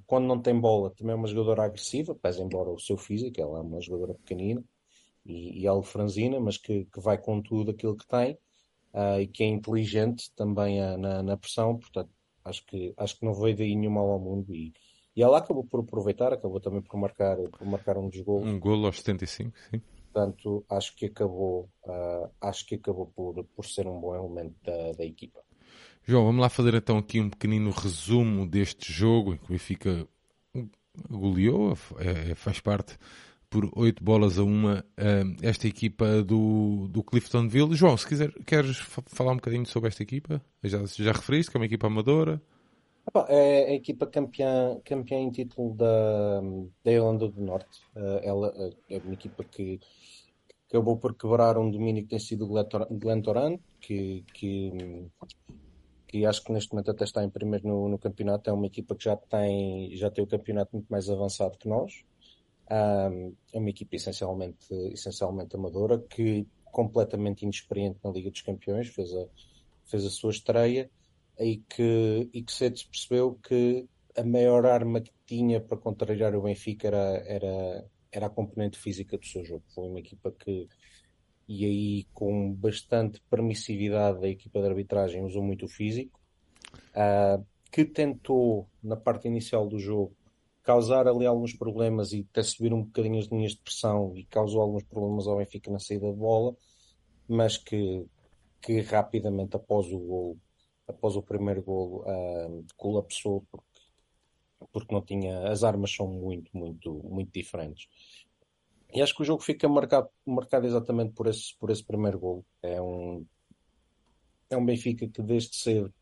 quando 0.07 0.25
não 0.25 0.41
tem 0.41 0.59
bola, 0.59 0.89
também 0.91 1.13
é 1.13 1.15
uma 1.15 1.27
jogadora 1.27 1.63
agressiva, 1.63 2.15
pese 2.15 2.41
embora 2.41 2.69
o 2.69 2.79
seu 2.79 2.97
físico, 2.97 3.39
ela 3.39 3.59
é 3.59 3.61
uma 3.61 3.79
jogadora 3.79 4.13
pequenina 4.15 4.63
e, 5.25 5.61
e 5.61 5.67
algo 5.67 5.83
franzina, 5.83 6.39
mas 6.39 6.57
que, 6.57 6.85
que 6.85 6.99
vai 6.99 7.17
com 7.17 7.41
tudo 7.41 7.71
aquilo 7.71 7.95
que 7.95 8.07
tem 8.07 8.33
uh, 8.93 9.19
e 9.19 9.27
que 9.27 9.43
é 9.43 9.47
inteligente 9.47 10.31
também 10.35 10.81
uh, 10.81 10.97
na, 10.97 11.21
na 11.21 11.37
pressão, 11.37 11.77
portanto, 11.77 12.09
acho 12.43 12.65
que, 12.65 12.93
acho 12.97 13.19
que 13.19 13.25
não 13.25 13.33
veio 13.33 13.55
daí 13.55 13.75
nenhum 13.75 13.91
mal 13.91 14.09
ao 14.09 14.19
mundo 14.19 14.53
e, 14.53 14.73
e 15.15 15.21
ela 15.21 15.37
acabou 15.37 15.63
por 15.63 15.81
aproveitar, 15.81 16.33
acabou 16.33 16.59
também 16.59 16.81
por 16.81 16.97
marcar, 16.97 17.37
por 17.37 17.67
marcar 17.67 17.97
um 17.97 18.09
dos 18.09 18.21
gols. 18.21 18.45
Um 18.45 18.59
golo 18.59 18.87
aos 18.87 18.97
75, 18.97 19.57
sim. 19.69 19.81
Portanto, 20.11 20.65
acho 20.69 20.95
que 20.95 21.05
acabou, 21.05 21.69
uh, 21.85 22.29
acho 22.41 22.65
que 22.65 22.75
acabou 22.75 23.07
por, 23.15 23.43
por 23.55 23.65
ser 23.65 23.87
um 23.87 23.99
bom 23.99 24.15
elemento 24.15 24.55
da, 24.63 24.91
da 24.93 25.05
equipa. 25.05 25.41
João, 26.03 26.25
vamos 26.25 26.41
lá 26.41 26.49
fazer 26.49 26.73
então 26.73 26.97
aqui 26.97 27.19
um 27.19 27.29
pequenino 27.29 27.69
resumo 27.69 28.47
deste 28.47 28.91
jogo 28.91 29.33
em 29.33 29.37
que 29.37 29.45
o 29.45 29.49
Benfica 29.49 30.07
goleou, 31.09 31.77
é, 31.99 32.31
é, 32.31 32.35
faz 32.35 32.59
parte 32.59 32.97
por 33.49 33.69
8 33.75 34.03
bolas 34.03 34.39
a 34.39 34.43
uma 34.43 34.79
uh, 34.79 35.35
esta 35.41 35.67
equipa 35.67 36.23
do, 36.23 36.87
do 36.87 37.03
Cliftonville. 37.03 37.75
João, 37.75 37.97
se 37.97 38.07
quiser, 38.07 38.31
queres 38.45 38.77
falar 39.07 39.33
um 39.33 39.35
bocadinho 39.35 39.65
sobre 39.65 39.89
esta 39.89 40.01
equipa? 40.01 40.41
Já, 40.63 40.83
já 40.85 41.11
referiste 41.11 41.51
que 41.51 41.57
é 41.57 41.59
uma 41.59 41.65
equipa 41.65 41.87
amadora? 41.87 42.41
É 43.27 43.71
a 43.71 43.73
equipa 43.73 44.07
campeã, 44.07 44.79
campeã 44.85 45.17
em 45.17 45.29
título 45.29 45.75
da, 45.75 46.41
da 46.83 46.91
Irlanda 46.91 47.27
do 47.27 47.41
Norte. 47.41 47.81
Ela 48.23 48.53
é 48.89 48.97
uma 48.99 49.13
equipa 49.13 49.43
que 49.43 49.79
acabou 50.69 50.97
por 50.97 51.13
quebrar 51.15 51.57
um 51.57 51.69
domínio 51.69 52.03
que 52.03 52.09
tem 52.09 52.19
sido 52.19 52.47
Glentoran, 52.47 53.57
que, 53.81 54.23
que, 54.33 55.09
que 56.11 56.25
acho 56.25 56.43
que 56.43 56.51
neste 56.51 56.73
momento 56.73 56.91
até 56.91 57.05
está 57.05 57.23
em 57.23 57.29
primeiro 57.29 57.67
no, 57.67 57.87
no, 57.87 57.97
campeonato. 57.97 58.49
É 58.49 58.53
uma 58.53 58.65
equipa 58.65 58.95
que 58.95 59.05
já 59.05 59.15
tem, 59.15 59.95
já 59.95 60.11
tem 60.11 60.23
o 60.23 60.27
campeonato 60.27 60.71
muito 60.73 60.87
mais 60.89 61.09
avançado 61.09 61.57
que 61.57 61.69
nós. 61.69 62.03
Um, 62.69 63.33
é 63.53 63.59
uma 63.59 63.69
equipa 63.69 63.95
essencialmente, 63.95 64.73
essencialmente 64.91 65.55
amadora, 65.55 65.99
que 65.99 66.45
completamente 66.65 67.43
inexperiente 67.43 67.99
na 68.03 68.11
Liga 68.11 68.29
dos 68.29 68.41
Campeões, 68.41 68.87
fez 68.87 69.13
a, 69.13 69.25
fez 69.85 70.05
a 70.05 70.09
sua 70.09 70.31
estreia 70.31 70.89
e 71.39 71.57
que, 71.57 72.29
e 72.33 72.41
que 72.43 72.51
cedo 72.51 72.77
se 72.77 72.87
percebeu 72.87 73.37
que 73.43 73.87
a 74.15 74.23
maior 74.23 74.65
arma 74.65 75.01
que 75.01 75.11
tinha 75.25 75.59
para 75.59 75.77
contrariar 75.77 76.35
o 76.35 76.41
Benfica 76.41 76.87
era, 76.87 77.23
era, 77.25 77.85
era 78.11 78.25
a 78.27 78.29
componente 78.29 78.77
física 78.77 79.17
do 79.17 79.25
seu 79.25 79.43
jogo. 79.45 79.63
Foi 79.73 79.87
uma 79.87 79.99
equipa 79.99 80.31
que, 80.31 80.67
e 81.53 81.65
aí 81.65 82.03
com 82.13 82.53
bastante 82.53 83.21
permissividade, 83.29 84.25
a 84.25 84.29
equipa 84.29 84.61
de 84.61 84.67
arbitragem 84.67 85.25
usou 85.25 85.43
muito 85.43 85.65
o 85.65 85.67
físico, 85.67 86.17
uh, 86.95 87.45
que 87.69 87.83
tentou, 87.83 88.69
na 88.81 88.95
parte 88.95 89.27
inicial 89.27 89.67
do 89.67 89.77
jogo, 89.77 90.15
causar 90.63 91.07
ali 91.09 91.25
alguns 91.25 91.53
problemas 91.53 92.13
e 92.13 92.25
até 92.29 92.41
subir 92.41 92.73
um 92.73 92.83
bocadinho 92.83 93.19
as 93.19 93.25
linhas 93.25 93.51
de 93.51 93.61
pressão 93.61 94.13
e 94.15 94.23
causou 94.25 94.61
alguns 94.61 94.83
problemas 94.83 95.27
ao 95.27 95.37
Benfica 95.37 95.69
na 95.69 95.79
saída 95.79 96.09
de 96.09 96.17
bola, 96.17 96.55
mas 97.27 97.57
que, 97.57 98.05
que 98.61 98.79
rapidamente 98.81 99.55
após 99.55 99.87
o 99.91 100.37
após 100.87 101.15
o 101.15 101.21
primeiro 101.21 101.63
gol, 101.63 102.01
uh, 102.01 102.65
colapsou 102.77 103.45
porque 103.49 103.71
porque 104.71 104.93
não 104.93 105.01
tinha. 105.01 105.47
As 105.49 105.63
armas 105.63 105.93
são 105.93 106.07
muito, 106.07 106.55
muito, 106.55 106.93
muito 107.03 107.31
diferentes. 107.33 107.87
E 108.93 109.01
acho 109.01 109.15
que 109.15 109.21
o 109.21 109.25
jogo 109.25 109.41
fica 109.41 109.67
marcado, 109.69 110.09
marcado 110.25 110.65
exatamente 110.65 111.13
por 111.13 111.27
esse, 111.27 111.55
por 111.57 111.69
esse 111.69 111.83
primeiro 111.83 112.19
gol. 112.19 112.45
É 112.61 112.81
um, 112.81 113.25
é 114.49 114.57
um 114.57 114.65
Benfica 114.65 115.07
que 115.07 115.21
desde 115.21 115.55
cedo 115.55 115.93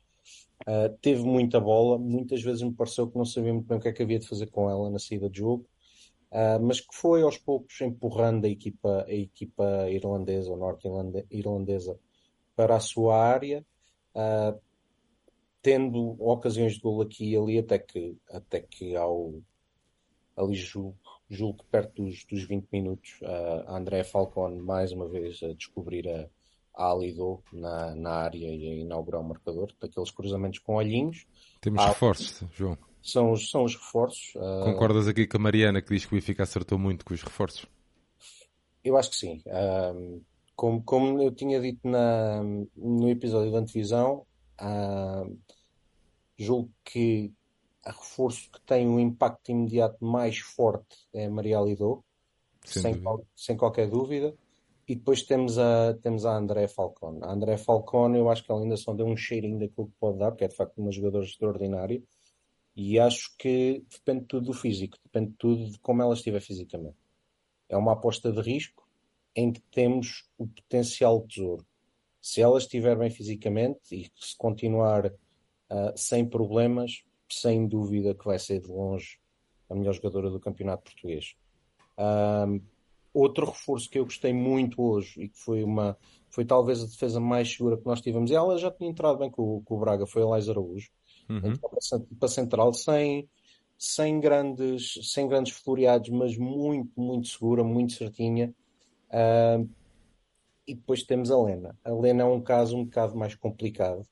uh, 0.61 0.97
teve 1.01 1.23
muita 1.23 1.59
bola. 1.59 1.97
Muitas 1.97 2.41
vezes 2.41 2.61
me 2.61 2.73
pareceu 2.73 3.09
que 3.09 3.17
não 3.17 3.25
sabia 3.25 3.53
muito 3.53 3.67
bem 3.67 3.77
o 3.77 3.81
que 3.81 3.89
é 3.89 3.93
que 3.93 4.03
havia 4.03 4.19
de 4.19 4.27
fazer 4.27 4.47
com 4.47 4.69
ela 4.69 4.89
na 4.89 4.99
saída 4.99 5.29
de 5.29 5.39
jogo. 5.39 5.67
Uh, 6.31 6.61
mas 6.61 6.79
que 6.79 6.95
foi 6.95 7.21
aos 7.21 7.37
poucos 7.37 7.79
empurrando 7.81 8.45
a 8.45 8.49
equipa, 8.49 9.05
a 9.07 9.13
equipa 9.13 9.89
irlandesa 9.89 10.51
ou 10.51 10.57
norte-irlandesa 10.57 11.99
para 12.55 12.75
a 12.75 12.79
sua 12.79 13.17
área. 13.17 13.65
Uh, 14.15 14.59
tendo 15.61 16.15
ocasiões 16.19 16.73
de 16.73 16.79
gol 16.79 17.01
aqui 17.01 17.31
e 17.31 17.37
ali, 17.37 17.59
até 17.59 17.77
que, 17.77 18.17
até 18.29 18.61
que 18.61 18.95
ao 18.95 19.33
ali 20.35 20.55
julgo, 20.55 20.97
julgo 21.29 21.59
que 21.59 21.65
perto 21.65 22.03
dos, 22.03 22.25
dos 22.25 22.43
20 22.43 22.67
minutos, 22.71 23.19
a 23.67 23.77
André 23.77 24.03
Falcone 24.03 24.59
mais 24.59 24.91
uma 24.91 25.07
vez 25.07 25.41
a 25.43 25.53
descobrir 25.53 26.07
a, 26.09 26.27
a 26.75 26.91
Alido 26.91 27.43
na, 27.53 27.95
na 27.95 28.11
área 28.11 28.47
e 28.47 28.67
a 28.67 28.75
inaugurar 28.75 29.21
o 29.21 29.23
marcador, 29.23 29.71
daqueles 29.79 30.11
cruzamentos 30.11 30.59
com 30.59 30.75
olhinhos. 30.75 31.27
Temos 31.61 31.81
Há... 31.81 31.89
reforços, 31.89 32.43
João. 32.51 32.77
São 33.01 33.31
os, 33.31 33.49
são 33.49 33.63
os 33.63 33.75
reforços. 33.75 34.33
Uh... 34.35 34.65
Concordas 34.65 35.07
aqui 35.07 35.25
com 35.25 35.37
a 35.37 35.39
Mariana 35.39 35.81
que 35.81 35.93
diz 35.93 36.05
que 36.05 36.13
o 36.13 36.17
Benfica 36.17 36.43
acertou 36.43 36.77
muito 36.77 37.05
com 37.05 37.13
os 37.13 37.21
reforços? 37.21 37.65
Eu 38.83 38.97
acho 38.97 39.11
que 39.11 39.15
sim. 39.15 39.41
Uh, 39.45 40.21
como, 40.55 40.83
como 40.83 41.21
eu 41.21 41.31
tinha 41.31 41.61
dito 41.61 41.87
na, 41.87 42.41
no 42.75 43.09
episódio 43.09 43.51
da 43.51 43.59
antevisão, 43.59 44.25
Uh, 44.59 45.37
julgo 46.37 46.69
que 46.83 47.33
reforço 47.91 48.49
que 48.51 48.61
tem 48.61 48.87
um 48.87 48.99
impacto 48.99 49.51
imediato 49.51 50.03
mais 50.03 50.39
forte 50.39 51.07
é 51.13 51.25
a 51.25 51.29
Maria 51.29 51.59
Lidou, 51.59 52.03
sem, 52.63 53.01
sem, 53.35 53.57
qualquer 53.57 53.89
dúvida. 53.89 54.35
E 54.87 54.95
depois 54.95 55.21
temos 55.21 55.57
a, 55.57 55.93
temos 56.01 56.25
a 56.25 56.35
André 56.35 56.67
Falcone. 56.67 57.19
A 57.21 57.31
André 57.31 57.57
Falcone, 57.57 58.17
eu 58.17 58.29
acho 58.29 58.43
que 58.43 58.51
ela 58.51 58.61
ainda 58.61 58.75
só 58.75 58.93
deu 58.93 59.05
um 59.05 59.15
cheirinho 59.15 59.59
daquilo 59.59 59.87
que 59.87 59.93
pode 59.99 60.17
dar, 60.17 60.31
porque 60.31 60.45
é 60.45 60.47
de 60.47 60.55
facto 60.55 60.77
uma 60.79 60.91
jogadora 60.91 61.23
extraordinária. 61.23 62.01
E 62.75 62.99
acho 62.99 63.35
que 63.37 63.85
depende 63.89 64.25
tudo 64.25 64.47
do 64.47 64.53
físico, 64.53 64.97
depende 65.03 65.33
tudo 65.37 65.69
de 65.69 65.79
como 65.79 66.01
ela 66.01 66.13
estiver 66.13 66.41
fisicamente. 66.41 66.97
É 67.67 67.77
uma 67.77 67.93
aposta 67.93 68.31
de 68.31 68.41
risco 68.41 68.87
em 69.35 69.51
que 69.51 69.61
temos 69.71 70.27
o 70.37 70.47
potencial 70.47 71.21
tesouro 71.21 71.65
se 72.21 72.41
ela 72.41 72.57
estiver 72.57 72.97
bem 72.97 73.09
fisicamente 73.09 73.79
e 73.91 74.11
se 74.19 74.37
continuar 74.37 75.07
uh, 75.07 75.93
sem 75.95 76.25
problemas, 76.27 77.03
sem 77.29 77.67
dúvida 77.67 78.13
que 78.13 78.25
vai 78.25 78.39
ser 78.39 78.61
de 78.61 78.67
longe 78.67 79.19
a 79.69 79.75
melhor 79.75 79.93
jogadora 79.93 80.29
do 80.29 80.39
campeonato 80.39 80.83
português. 80.83 81.35
Um, 81.97 82.61
outro 83.13 83.45
reforço 83.45 83.89
que 83.89 83.99
eu 83.99 84.05
gostei 84.05 84.33
muito 84.33 84.81
hoje 84.81 85.21
e 85.21 85.29
que 85.29 85.37
foi 85.37 85.63
uma 85.63 85.97
foi 86.29 86.45
talvez 86.45 86.81
a 86.81 86.85
defesa 86.85 87.19
mais 87.19 87.51
segura 87.51 87.77
que 87.77 87.85
nós 87.85 88.01
tivemos, 88.01 88.29
e 88.29 88.35
ela 88.35 88.57
já 88.57 88.69
tinha 88.69 88.89
entrado 88.89 89.17
bem 89.17 89.31
com, 89.31 89.61
com 89.63 89.75
o 89.75 89.79
Braga, 89.79 90.05
foi 90.05 90.21
a 90.21 90.27
Lais 90.27 90.47
Araújo, 90.47 90.89
uhum. 91.27 91.57
para, 91.57 91.99
para 92.19 92.27
central, 92.27 92.71
sem, 92.73 93.27
sem, 93.77 94.19
grandes, 94.19 95.11
sem 95.11 95.27
grandes 95.27 95.53
floreados, 95.53 96.09
mas 96.09 96.37
muito, 96.37 96.91
muito 96.99 97.27
segura, 97.27 97.63
muito 97.63 97.93
certinha. 97.93 98.53
Uh, 99.09 99.67
e 100.67 100.75
depois 100.75 101.01
temos 101.01 101.31
a 101.31 101.41
Lena. 101.41 101.75
A 101.83 101.91
Lena 101.91 102.21
é 102.21 102.25
um 102.25 102.41
caso 102.41 102.77
um 102.77 102.85
bocado 102.85 103.17
mais 103.17 103.33
complicado. 103.33 104.05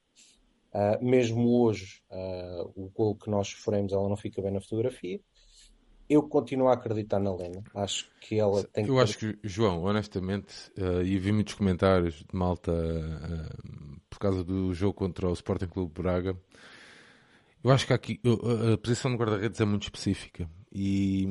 Uh, 0.77 1.03
mesmo 1.03 1.63
hoje, 1.63 2.03
uh, 2.12 2.72
o 2.75 2.88
gol 2.89 3.15
que 3.15 3.31
nós 3.31 3.48
sofremos, 3.48 3.91
ela 3.91 4.07
não 4.07 4.15
fica 4.15 4.41
bem 4.43 4.51
na 4.51 4.62
fotografia. 4.62 5.19
Eu 6.07 6.22
continuo 6.22 6.67
a 6.67 6.74
acreditar 6.74 7.19
na 7.19 7.34
Lena. 7.34 7.63
Acho 7.74 8.07
que 8.22 8.39
ela 8.39 8.63
tem 8.63 8.86
Eu 8.86 8.93
que... 8.93 9.01
acho 9.01 9.17
que, 9.17 9.39
João, 9.43 9.84
honestamente, 9.84 10.53
uh, 10.77 11.01
e 11.01 11.17
vi 11.17 11.31
muitos 11.31 11.55
comentários 11.55 12.15
de 12.15 12.36
malta 12.36 12.72
por 14.07 14.19
causa 14.19 14.43
do 14.43 14.72
jogo 14.72 14.93
contra 14.93 15.27
o 15.27 15.34
Sporting 15.34 15.67
Clube 15.67 15.91
Braga. 16.00 16.38
Eu 17.63 17.72
acho 17.72 17.88
que 17.88 17.93
aqui 17.93 18.22
a 18.74 18.77
posição 18.77 19.10
de 19.10 19.17
guarda-redes 19.17 19.60
é 19.60 19.65
muito 19.65 19.84
específica 19.84 20.48
e, 20.72 21.25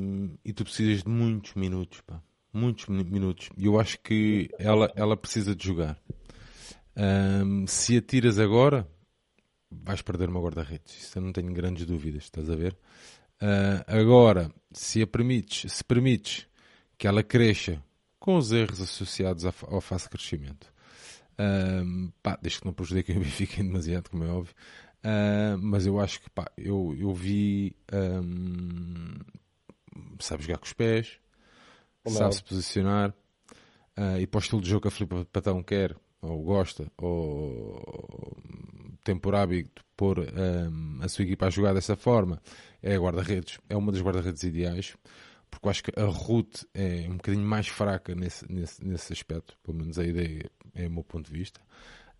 e 0.45 0.53
tu 0.53 0.65
precisas 0.65 1.05
de 1.05 1.09
muitos 1.09 1.55
minutos. 1.55 2.01
Pá 2.01 2.21
muitos 2.57 2.87
minutos. 2.87 3.51
E 3.57 3.67
eu 3.67 3.79
acho 3.79 4.01
que 4.01 4.49
ela, 4.59 4.91
ela 4.97 5.17
precisa 5.17 5.55
de 5.55 5.65
jogar. 5.65 6.01
Um, 6.97 7.67
se 7.67 7.99
a 7.99 8.01
tiras 8.01 8.39
agora, 8.39 8.89
vais 9.83 10.03
perder 10.03 10.29
uma 10.29 10.41
guarda-redes. 10.41 10.97
Isso 10.97 11.19
eu 11.19 11.23
não 11.23 11.33
tenho 11.33 11.53
grandes 11.53 11.87
dúvidas, 11.87 12.25
estás 12.25 12.51
a 12.51 12.57
ver? 12.57 12.77
Uh, 13.43 13.85
agora, 13.87 14.51
se 14.73 15.03
a 15.03 15.07
permites, 15.07 15.71
se 15.73 15.85
permites 15.85 16.47
que 16.97 17.07
ela 17.07 17.23
cresça 17.23 17.83
com 18.19 18.37
os 18.37 18.51
erros 18.51 18.81
associados 18.81 19.45
ao, 19.45 19.81
fácil 19.81 20.11
crescimento, 20.11 20.73
um, 21.39 22.11
pá, 22.23 22.39
desde 22.41 22.61
que 22.61 22.67
não 22.67 22.73
prejudiquem 22.73 23.17
o 23.17 23.21
Benfica 23.21 23.57
demasiado, 23.63 24.09
como 24.09 24.25
é 24.25 24.29
óbvio, 24.29 24.55
uh, 25.05 25.59
mas 25.59 25.87
eu 25.87 26.01
acho 26.01 26.21
que 26.21 26.31
pá, 26.31 26.51
eu, 26.57 26.95
eu 26.99 27.13
vi 27.13 27.77
um, 27.93 29.19
sabe 30.19 30.45
jogar 30.45 30.59
com 30.59 30.67
os 30.67 30.73
pés, 30.73 31.19
sabe 32.09 32.35
se 32.35 32.43
posicionar 32.43 33.11
uh, 33.99 34.19
e 34.19 34.27
para 34.27 34.39
o 34.39 34.41
estilo 34.41 34.63
de 34.63 34.71
jogo 34.71 34.83
que 34.83 34.89
a 34.89 34.91
Filipe 34.91 35.25
Patão 35.27 35.63
quer, 35.63 35.95
ou 36.23 36.43
gosta, 36.43 36.91
ou 36.97 38.37
tem 39.07 39.17
por 39.17 39.35
hábito 39.35 39.85
pôr 39.97 40.19
um, 40.19 40.99
a 41.01 41.09
sua 41.09 41.25
equipa 41.25 41.47
a 41.47 41.51
jogar 41.51 41.73
dessa 41.73 41.97
forma, 41.97 42.43
é 42.83 42.99
guarda-redes, 42.99 43.59
é 43.69 43.77
uma 43.77 43.93
das 43.93 44.03
guarda-redes 44.03 44.43
ideais, 44.43 44.97
porque 45.51 45.67
eu 45.67 45.71
acho 45.71 45.85
que 45.85 45.93
a 45.99 46.05
Ruth 46.05 46.65
é 46.75 47.07
um 47.09 47.17
bocadinho 47.17 47.47
mais 47.47 47.69
fraca 47.69 48.15
nesse, 48.15 48.51
nesse, 48.53 48.85
nesse 48.85 49.13
aspecto, 49.13 49.57
pelo 49.63 49.79
menos 49.79 49.99
a 49.99 50.05
ideia 50.05 50.51
é 50.75 50.87
o 50.87 50.91
meu 50.91 51.05
ponto 51.05 51.31
de 51.31 51.39
vista. 51.39 51.61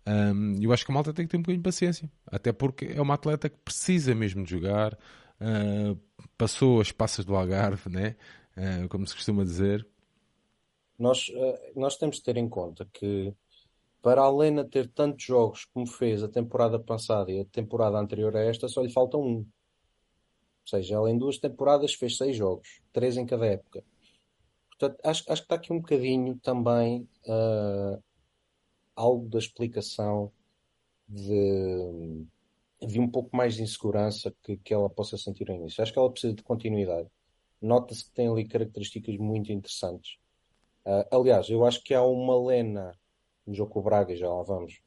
Um, 0.07 0.55
eu 0.61 0.71
acho 0.71 0.85
que 0.85 0.91
a 0.91 0.95
malta 0.95 1.13
tem 1.13 1.25
que 1.25 1.31
ter 1.31 1.37
um 1.37 1.41
bocadinho 1.41 1.61
de 1.61 1.67
paciência, 1.67 2.09
até 2.25 2.53
porque 2.53 2.85
é 2.85 3.01
uma 3.01 3.15
atleta 3.15 3.49
que 3.49 3.57
precisa 3.57 4.15
mesmo 4.15 4.43
de 4.43 4.49
jogar, 4.49 4.93
uh, 4.93 5.99
passou 6.37 6.79
as 6.79 6.91
passas 6.91 7.25
do 7.25 7.35
Algarve, 7.35 7.89
né? 7.89 8.15
uh, 8.57 8.87
como 8.89 9.05
se 9.05 9.13
costuma 9.13 9.43
dizer. 9.43 9.85
Nós, 10.97 11.27
uh, 11.29 11.79
nós 11.79 11.95
temos 11.97 12.17
de 12.17 12.23
ter 12.23 12.37
em 12.37 12.49
conta 12.49 12.87
que 12.91 13.33
para 14.01 14.21
a 14.21 14.31
Lena 14.31 14.63
ter 14.63 14.89
tantos 14.91 15.25
jogos 15.25 15.65
como 15.65 15.87
fez 15.87 16.23
a 16.23 16.29
temporada 16.29 16.79
passada 16.79 17.31
e 17.31 17.41
a 17.41 17.45
temporada 17.45 17.97
anterior 17.97 18.35
a 18.35 18.41
esta, 18.41 18.67
só 18.67 18.81
lhe 18.81 18.91
falta 18.91 19.17
um. 19.17 19.37
Ou 19.37 19.47
seja, 20.65 20.95
ela 20.95 21.09
em 21.09 21.17
duas 21.17 21.37
temporadas 21.37 21.93
fez 21.93 22.17
seis 22.17 22.35
jogos, 22.35 22.81
três 22.91 23.17
em 23.17 23.25
cada 23.25 23.45
época. 23.45 23.83
Portanto, 24.69 24.99
acho, 25.03 25.23
acho 25.31 25.41
que 25.41 25.45
está 25.45 25.55
aqui 25.55 25.73
um 25.73 25.79
bocadinho 25.79 26.37
também 26.39 27.07
uh, 27.25 28.01
algo 28.95 29.27
da 29.29 29.39
explicação 29.39 30.31
de, 31.07 32.25
de 32.85 32.99
um 32.99 33.09
pouco 33.09 33.35
mais 33.35 33.55
de 33.55 33.63
insegurança 33.63 34.33
que, 34.43 34.57
que 34.57 34.73
ela 34.73 34.89
possa 34.89 35.17
sentir 35.17 35.47
no 35.47 35.55
início. 35.55 35.81
Acho 35.81 35.93
que 35.93 35.99
ela 35.99 36.11
precisa 36.11 36.33
de 36.33 36.43
continuidade. 36.43 37.09
nota-se 37.61 38.05
que 38.05 38.11
tem 38.11 38.27
ali 38.27 38.47
características 38.47 39.17
muito 39.17 39.51
interessantes. 39.51 40.17
Uh, 40.85 41.03
aliás, 41.11 41.49
eu 41.49 41.65
acho 41.65 41.83
que 41.83 41.93
há 41.93 42.03
uma 42.03 42.37
Lena 42.39 42.93
no 43.47 43.53
jogo 43.53 43.71
com 43.71 43.79
o 43.79 43.83
Braga, 43.83 44.15
já 44.15 44.29
lá 44.29 44.43
vamos, 44.43 44.81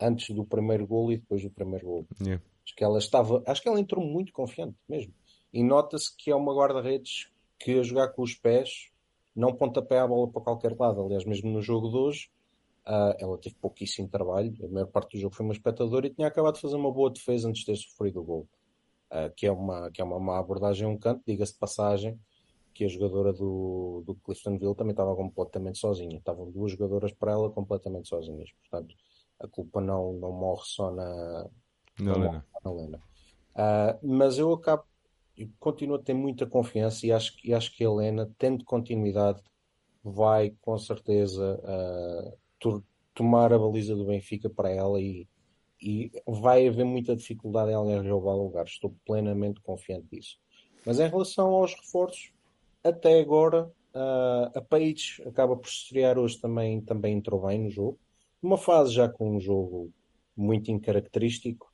antes 0.00 0.34
do 0.34 0.44
primeiro 0.44 0.86
gol 0.86 1.12
e 1.12 1.18
depois 1.18 1.42
do 1.42 1.50
primeiro 1.50 1.86
gol. 1.86 2.06
Yeah. 2.20 2.42
Acho 2.64 2.74
que 2.74 2.84
ela 2.84 2.98
estava, 2.98 3.42
acho 3.46 3.62
que 3.62 3.68
ela 3.68 3.80
entrou 3.80 4.04
muito 4.04 4.32
confiante 4.32 4.76
mesmo. 4.88 5.12
E 5.52 5.62
nota-se 5.62 6.14
que 6.16 6.30
é 6.30 6.34
uma 6.34 6.54
guarda-redes 6.54 7.30
que 7.58 7.78
a 7.78 7.82
jogar 7.82 8.08
com 8.08 8.22
os 8.22 8.34
pés 8.34 8.90
não 9.34 9.54
pontapé 9.54 9.98
a 9.98 10.06
bola 10.06 10.30
para 10.30 10.42
qualquer 10.42 10.76
lado. 10.78 11.02
Aliás, 11.02 11.24
mesmo 11.24 11.50
no 11.50 11.62
jogo 11.62 11.88
de 11.88 11.96
hoje, 11.96 12.30
uh, 12.86 13.14
ela 13.18 13.38
teve 13.38 13.54
pouquíssimo 13.56 14.08
trabalho. 14.08 14.54
A 14.64 14.68
maior 14.68 14.86
parte 14.86 15.16
do 15.16 15.20
jogo 15.20 15.34
foi 15.34 15.44
uma 15.44 15.52
espectadora 15.52 16.06
e 16.06 16.10
tinha 16.10 16.26
acabado 16.26 16.54
de 16.54 16.60
fazer 16.60 16.76
uma 16.76 16.92
boa 16.92 17.10
defesa 17.10 17.48
antes 17.48 17.60
de 17.60 17.66
ter 17.66 17.76
sofrido 17.76 18.20
o 18.20 18.24
gol. 18.24 18.48
Uh, 19.10 19.32
que, 19.34 19.46
é 19.46 19.52
uma, 19.52 19.90
que 19.90 20.02
é 20.02 20.04
uma 20.04 20.18
má 20.18 20.38
abordagem 20.38 20.86
um 20.86 20.98
canto, 20.98 21.22
diga-se 21.26 21.54
de 21.54 21.58
passagem, 21.58 22.18
que 22.74 22.84
a 22.84 22.88
jogadora 22.88 23.32
do, 23.32 24.02
do 24.06 24.14
Cliftonville 24.14 24.74
também 24.74 24.92
estava 24.92 25.14
completamente 25.14 25.78
sozinha. 25.78 26.18
Estavam 26.18 26.50
duas 26.50 26.72
jogadoras 26.72 27.12
para 27.12 27.32
ela 27.32 27.50
completamente 27.50 28.08
sozinhas. 28.08 28.50
Portanto, 28.60 28.94
a 29.40 29.48
culpa 29.48 29.80
não, 29.80 30.12
não 30.12 30.32
morre 30.32 30.62
só 30.64 30.90
na, 30.90 31.48
na 32.00 32.12
Lena. 32.12 32.46
Na. 32.64 32.98
Uh, 33.58 33.98
mas 34.02 34.38
eu 34.38 34.52
acabo 34.52 34.84
eu 35.38 35.48
continuo 35.60 35.96
a 35.96 36.02
ter 36.02 36.14
muita 36.14 36.46
confiança 36.46 37.06
e 37.06 37.12
acho, 37.12 37.32
e 37.44 37.54
acho 37.54 37.74
que 37.74 37.84
a 37.84 37.86
Helena, 37.86 38.28
tendo 38.36 38.64
continuidade, 38.64 39.40
vai 40.02 40.56
com 40.60 40.76
certeza 40.76 41.60
uh, 41.62 42.82
tomar 43.14 43.52
a 43.52 43.58
baliza 43.58 43.94
do 43.94 44.06
Benfica 44.06 44.50
para 44.50 44.70
ela 44.70 45.00
e, 45.00 45.28
e 45.80 46.10
vai 46.26 46.66
haver 46.66 46.84
muita 46.84 47.14
dificuldade 47.14 47.70
em 47.70 47.74
alguém 47.74 48.10
roubar 48.10 48.34
lugar. 48.34 48.64
Estou 48.66 48.96
plenamente 49.06 49.60
confiante 49.60 50.08
disso. 50.10 50.38
Mas 50.84 50.98
em 50.98 51.08
relação 51.08 51.50
aos 51.50 51.72
reforços, 51.74 52.32
até 52.82 53.20
agora 53.20 53.70
uh, 53.94 54.58
a 54.58 54.60
Page 54.60 55.22
acaba 55.26 55.56
por 55.56 55.68
estrear 55.68 56.18
hoje 56.18 56.38
também, 56.40 56.80
também 56.80 57.16
entrou 57.16 57.46
bem 57.46 57.58
no 57.58 57.70
jogo. 57.70 57.98
Uma 58.42 58.58
fase 58.58 58.92
já 58.92 59.08
com 59.08 59.36
um 59.36 59.40
jogo 59.40 59.92
muito 60.36 60.70
incaracterístico, 60.70 61.72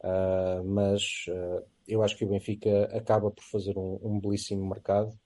uh, 0.00 0.64
mas 0.64 1.24
uh, 1.28 1.64
eu 1.86 2.02
acho 2.02 2.16
que 2.16 2.24
o 2.24 2.28
Benfica 2.28 2.84
acaba 2.96 3.30
por 3.30 3.42
fazer 3.44 3.76
um, 3.78 3.98
um 4.02 4.20
belíssimo 4.20 4.68
mercado 4.68 5.18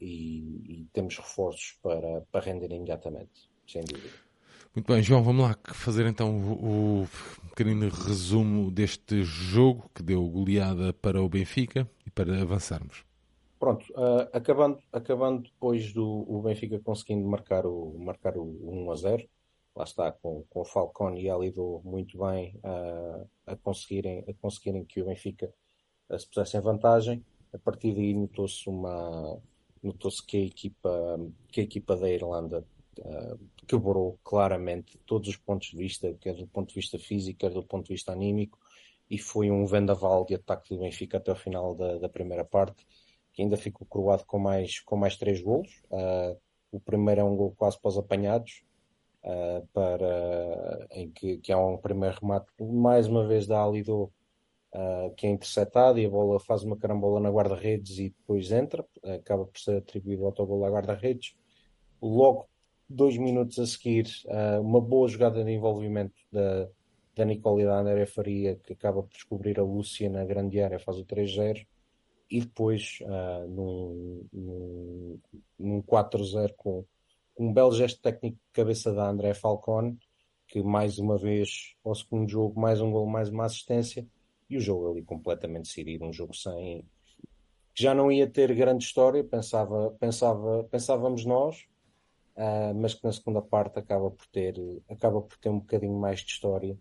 e, 0.00 0.82
e, 0.82 0.88
temos 0.92 1.16
reforços 1.16 1.76
para, 1.82 2.20
para 2.30 2.44
render 2.44 2.70
imediatamente, 2.70 3.50
sem 3.66 3.82
dúvida. 3.82 4.14
Muito 4.72 4.92
bem, 4.92 5.02
João, 5.02 5.20
vamos 5.20 5.42
lá 5.42 5.58
fazer 5.74 6.06
então 6.06 6.38
o, 6.38 7.02
o 7.02 7.08
pequenino 7.48 7.88
resumo 7.88 8.70
deste 8.70 9.24
jogo 9.24 9.90
que 9.92 10.00
deu 10.00 10.24
goleada 10.28 10.92
para 10.92 11.20
o 11.20 11.28
Benfica 11.28 11.90
e 12.06 12.10
para 12.10 12.40
avançarmos. 12.40 13.07
Pronto, 13.58 13.84
uh, 13.92 14.28
acabando, 14.32 14.78
acabando 14.92 15.42
depois 15.42 15.92
do 15.92 16.24
o 16.28 16.40
Benfica 16.42 16.78
conseguindo 16.78 17.26
marcar 17.26 17.66
o, 17.66 17.98
marcar 17.98 18.36
o 18.36 18.44
1 18.44 18.90
a 18.92 18.94
0, 18.94 19.28
lá 19.74 19.84
está, 19.84 20.12
com, 20.12 20.44
com 20.48 20.60
o 20.60 20.64
Falcone 20.64 21.22
e 21.22 21.30
Alido 21.30 21.80
muito 21.84 22.18
bem 22.18 22.54
uh, 22.58 23.28
a, 23.46 23.56
conseguirem, 23.56 24.24
a 24.28 24.34
conseguirem 24.34 24.84
que 24.84 25.00
o 25.00 25.06
Benfica 25.06 25.52
uh, 26.08 26.18
se 26.18 26.28
pusesse 26.28 26.56
em 26.56 26.60
vantagem. 26.60 27.24
A 27.52 27.58
partir 27.58 27.94
daí 27.94 28.14
notou-se 28.14 28.68
uma 28.68 29.40
notou-se 29.82 30.24
que 30.24 30.36
a 30.36 30.44
equipa 30.44 31.20
que 31.48 31.60
a 31.60 31.64
equipa 31.64 31.96
da 31.96 32.10
Irlanda 32.10 32.64
uh, 32.98 33.38
quebrou 33.66 34.18
claramente 34.22 34.98
todos 35.06 35.28
os 35.28 35.36
pontos 35.36 35.68
de 35.68 35.76
vista, 35.76 36.12
quer 36.20 36.34
do 36.34 36.46
ponto 36.46 36.68
de 36.68 36.74
vista 36.74 36.98
físico, 36.98 37.38
quer 37.38 37.50
do 37.50 37.62
ponto 37.62 37.86
de 37.86 37.94
vista 37.94 38.12
anímico, 38.12 38.58
e 39.10 39.18
foi 39.18 39.50
um 39.50 39.64
vendaval 39.66 40.24
de 40.24 40.34
ataque 40.34 40.74
do 40.74 40.80
Benfica 40.80 41.16
até 41.16 41.32
o 41.32 41.36
final 41.36 41.74
da, 41.74 41.98
da 41.98 42.08
primeira 42.08 42.44
parte, 42.44 42.86
que 43.38 43.42
ainda 43.42 43.56
ficou 43.56 43.86
coroado 43.86 44.24
com 44.26 44.36
mais, 44.36 44.80
com 44.80 44.96
mais 44.96 45.16
três 45.16 45.40
golos. 45.40 45.70
Uh, 45.92 46.36
o 46.72 46.80
primeiro 46.80 47.20
é 47.20 47.24
um 47.24 47.36
gol 47.36 47.54
quase 47.56 47.80
para 47.80 47.90
os 47.90 47.96
apanhados, 47.96 48.64
uh, 49.22 49.64
para, 49.72 50.88
em 50.90 51.08
que, 51.08 51.38
que 51.38 51.52
há 51.52 51.58
um 51.64 51.76
primeiro 51.78 52.16
remate, 52.20 52.48
mais 52.60 53.06
uma 53.06 53.28
vez 53.28 53.46
da 53.46 53.62
Alido, 53.62 54.10
uh, 54.74 55.14
que 55.16 55.24
é 55.24 55.30
interceptado 55.30 56.00
e 56.00 56.06
a 56.06 56.10
bola 56.10 56.40
faz 56.40 56.64
uma 56.64 56.76
carambola 56.76 57.20
na 57.20 57.30
guarda-redes 57.30 58.00
e 58.00 58.08
depois 58.08 58.50
entra, 58.50 58.84
acaba 59.04 59.44
por 59.44 59.60
ser 59.60 59.76
atribuído 59.76 60.24
o 60.24 60.26
autogol 60.26 60.64
à 60.64 60.70
guarda-redes. 60.70 61.36
Logo, 62.02 62.48
dois 62.88 63.16
minutos 63.16 63.56
a 63.60 63.66
seguir, 63.66 64.08
uma 64.60 64.80
boa 64.80 65.06
jogada 65.06 65.44
de 65.44 65.52
envolvimento 65.52 66.20
da, 66.32 66.68
da 67.14 67.24
Nicole 67.24 67.62
e 67.62 67.66
da 67.66 67.78
André 67.78 68.04
Faria, 68.04 68.56
que 68.56 68.72
acaba 68.72 69.00
por 69.00 69.12
descobrir 69.12 69.60
a 69.60 69.62
Lúcia 69.62 70.10
na 70.10 70.24
grande 70.24 70.60
área, 70.60 70.80
faz 70.80 70.98
o 70.98 71.04
3-0 71.04 71.64
e 72.30 72.40
depois 72.40 72.98
uh, 73.02 73.48
num, 73.48 74.26
num, 74.32 75.20
num 75.58 75.82
4-0 75.82 76.52
com 76.56 76.84
um 77.38 77.52
belo 77.52 77.72
gesto 77.72 78.00
técnico 78.02 78.36
de 78.36 78.52
cabeça 78.52 78.92
da 78.92 79.08
André 79.08 79.32
Falcone, 79.32 79.98
que 80.46 80.62
mais 80.62 80.98
uma 80.98 81.16
vez, 81.16 81.74
ao 81.84 81.94
segundo 81.94 82.28
jogo, 82.28 82.60
mais 82.60 82.80
um 82.80 82.90
gol, 82.90 83.06
mais 83.06 83.28
uma 83.28 83.44
assistência, 83.44 84.06
e 84.50 84.56
o 84.56 84.60
jogo 84.60 84.90
ali 84.90 85.02
completamente 85.02 85.66
decidido, 85.66 86.04
um 86.04 86.12
jogo 86.12 86.34
sem 86.34 86.84
que 87.74 87.84
já 87.84 87.94
não 87.94 88.10
ia 88.10 88.28
ter 88.28 88.52
grande 88.56 88.84
história, 88.84 89.22
pensava, 89.22 89.96
pensava, 90.00 90.64
pensávamos 90.64 91.24
nós, 91.24 91.68
uh, 92.36 92.74
mas 92.74 92.94
que 92.94 93.04
na 93.04 93.12
segunda 93.12 93.40
parte 93.40 93.78
acaba 93.78 94.10
por 94.10 94.26
ter, 94.26 94.56
acaba 94.90 95.22
por 95.22 95.38
ter 95.38 95.48
um 95.48 95.60
bocadinho 95.60 95.96
mais 95.96 96.20
de 96.20 96.32
história. 96.32 96.76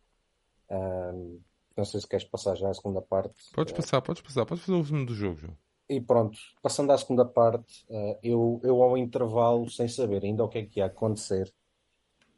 Uh, 0.72 1.40
não 1.78 1.86
sei 1.86 2.02
se 2.02 2.08
queres 2.08 2.26
passar 2.26 2.56
já 2.56 2.70
a 2.70 2.74
segunda 2.74 3.02
parte. 3.02 3.34
Podes 3.54 3.74
passar, 3.74 4.02
podes 4.02 4.22
passar, 4.22 4.46
podes 4.46 4.64
fazer 4.66 4.78
o 4.78 4.82
resumo 4.82 5.06
do 5.06 5.14
jogo, 5.14 5.38
João. 5.38 5.58
E 5.90 6.02
pronto, 6.02 6.38
passando 6.62 6.92
à 6.92 6.98
segunda 6.98 7.24
parte, 7.24 7.86
uh, 7.90 8.18
eu, 8.22 8.60
eu 8.64 8.84
ao 8.84 8.98
intervalo, 8.98 9.70
sem 9.70 9.88
saber 9.88 10.24
ainda 10.26 10.44
o 10.44 10.50
que 10.50 10.58
é 10.58 10.66
que 10.66 10.80
ia 10.80 10.88
acontecer, 10.88 11.54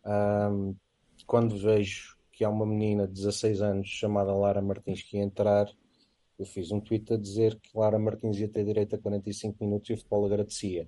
um, 0.05 0.75
quando 1.25 1.57
vejo 1.57 2.17
que 2.31 2.43
há 2.43 2.49
uma 2.49 2.65
menina 2.65 3.07
de 3.07 3.13
16 3.13 3.61
anos 3.61 3.87
chamada 3.87 4.33
Lara 4.33 4.61
Martins 4.61 5.01
que 5.01 5.17
ia 5.17 5.23
entrar, 5.23 5.67
eu 6.37 6.45
fiz 6.45 6.71
um 6.71 6.79
tweet 6.79 7.13
a 7.13 7.17
dizer 7.17 7.59
que 7.59 7.77
Lara 7.77 7.99
Martins 7.99 8.37
ia 8.37 8.47
ter 8.47 8.63
direito 8.63 8.95
a 8.95 8.99
45 8.99 9.63
minutos 9.63 9.89
e 9.89 9.93
o 9.93 9.97
futebol 9.97 10.25
agradecia. 10.25 10.87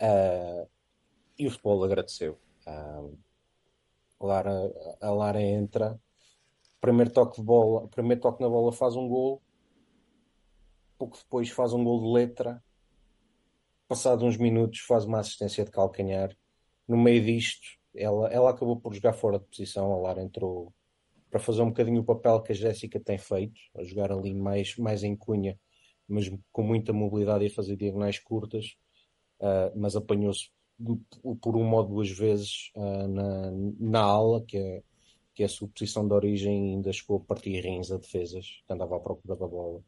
Uh, 0.00 0.68
e 1.38 1.46
o 1.46 1.50
futebol 1.50 1.84
agradeceu. 1.84 2.38
Uh, 2.66 3.16
Lara, 4.20 4.72
a 5.00 5.10
Lara 5.10 5.40
entra, 5.40 6.00
primeiro 6.80 7.10
toque 7.10 7.36
de 7.36 7.42
bola, 7.42 7.88
primeiro 7.88 8.20
toque 8.20 8.42
na 8.42 8.48
bola 8.48 8.72
faz 8.72 8.96
um 8.96 9.08
gol 9.08 9.42
pouco 10.98 11.16
depois 11.16 11.48
faz 11.48 11.72
um 11.72 11.84
gol 11.84 12.00
de 12.00 12.08
letra, 12.08 12.62
passado 13.86 14.26
uns 14.26 14.36
minutos 14.36 14.80
faz 14.80 15.04
uma 15.04 15.20
assistência 15.20 15.64
de 15.64 15.70
calcanhar. 15.70 16.36
No 16.86 16.96
meio 16.96 17.24
disto, 17.24 17.78
ela, 17.94 18.28
ela 18.28 18.50
acabou 18.50 18.78
por 18.78 18.92
jogar 18.92 19.12
fora 19.12 19.38
de 19.38 19.44
posição, 19.46 19.92
a 19.92 19.96
Lara 19.96 20.22
entrou 20.22 20.74
para 21.30 21.38
fazer 21.38 21.62
um 21.62 21.68
bocadinho 21.68 22.00
o 22.00 22.04
papel 22.04 22.42
que 22.42 22.52
a 22.52 22.54
Jéssica 22.54 22.98
tem 22.98 23.16
feito, 23.16 23.60
a 23.76 23.84
jogar 23.84 24.10
ali 24.10 24.34
mais, 24.34 24.76
mais 24.76 25.04
em 25.04 25.14
cunha, 25.14 25.58
mas 26.08 26.30
com 26.50 26.62
muita 26.62 26.92
mobilidade 26.92 27.44
e 27.44 27.48
a 27.48 27.54
fazer 27.54 27.76
diagonais 27.76 28.18
curtas, 28.18 28.76
uh, 29.40 29.70
mas 29.76 29.94
apanhou-se 29.94 30.50
por 31.40 31.56
uma 31.56 31.78
ou 31.78 31.84
duas 31.84 32.10
vezes 32.10 32.70
uh, 32.74 33.08
na, 33.08 33.50
na 33.78 34.00
ala, 34.00 34.42
que 34.42 34.56
é, 34.56 34.82
que 35.38 35.44
a 35.44 35.48
sua 35.48 35.68
posição 35.68 36.08
de 36.08 36.12
origem, 36.12 36.74
ainda 36.74 36.92
chegou 36.92 37.18
a 37.18 37.20
partir 37.20 37.60
rins 37.60 37.92
a 37.92 37.96
defesas, 37.96 38.60
que 38.66 38.72
andava 38.72 38.96
à 38.96 38.98
procura 38.98 39.36
da 39.36 39.46
bola. 39.46 39.80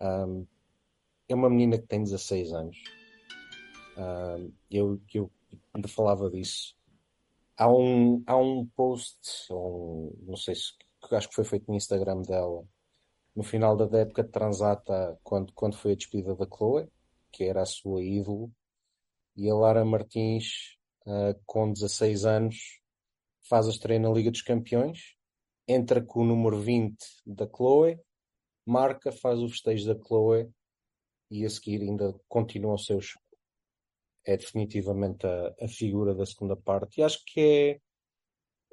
Um, 0.00 0.46
é 1.28 1.34
uma 1.34 1.50
menina 1.50 1.76
que 1.76 1.88
tem 1.88 2.04
16 2.04 2.52
anos. 2.52 2.84
Um, 3.98 4.52
eu, 4.70 5.00
eu 5.12 5.28
ainda 5.74 5.88
falava 5.88 6.30
disso. 6.30 6.76
Há 7.56 7.68
um, 7.68 8.22
há 8.28 8.36
um 8.36 8.64
post, 8.64 9.18
um, 9.50 10.16
não 10.22 10.36
sei 10.36 10.54
se 10.54 10.74
acho 11.10 11.30
que 11.30 11.34
foi 11.34 11.44
feito 11.44 11.68
no 11.68 11.76
Instagram 11.76 12.22
dela, 12.22 12.64
no 13.34 13.42
final 13.42 13.76
da 13.76 13.98
época 13.98 14.22
de 14.22 14.30
Transata, 14.30 15.18
quando, 15.24 15.52
quando 15.52 15.76
foi 15.76 15.94
a 15.94 15.96
despedida 15.96 16.36
da 16.36 16.46
Chloe, 16.46 16.88
que 17.32 17.42
era 17.42 17.62
a 17.62 17.66
sua 17.66 18.04
ídolo, 18.04 18.52
e 19.36 19.50
a 19.50 19.54
Lara 19.56 19.84
Martins, 19.84 20.78
uh, 21.06 21.36
com 21.44 21.72
16 21.72 22.24
anos, 22.24 22.80
faz 23.48 23.66
a 23.66 23.70
estreia 23.70 24.00
na 24.00 24.10
Liga 24.10 24.30
dos 24.30 24.42
Campeões, 24.42 25.14
entra 25.66 26.02
com 26.02 26.20
o 26.20 26.24
número 26.24 26.58
20 26.60 26.96
da 27.26 27.46
Chloe 27.46 27.98
marca, 28.66 29.12
faz 29.12 29.38
o 29.40 29.48
festejo 29.48 29.86
da 29.86 30.04
Chloe 30.04 30.50
e 31.30 31.46
a 31.46 31.50
seguir 31.50 31.80
ainda 31.82 32.12
continua 32.28 32.74
o 32.74 32.78
seu 32.78 33.00
show. 33.00 33.22
É 34.24 34.36
definitivamente 34.36 35.24
a, 35.24 35.54
a 35.62 35.68
figura 35.68 36.12
da 36.14 36.26
segunda 36.26 36.56
parte 36.56 37.00
e 37.00 37.04
acho 37.04 37.22
que 37.24 37.40
é 37.40 37.80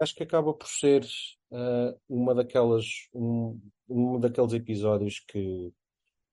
acho 0.01 0.15
que 0.15 0.23
acaba 0.23 0.51
por 0.51 0.67
ser 0.67 1.05
uh, 1.51 1.97
uma 2.09 2.33
daquelas 2.33 2.85
um, 3.13 3.61
um 3.87 4.19
daqueles 4.19 4.53
episódios 4.53 5.19
que 5.19 5.71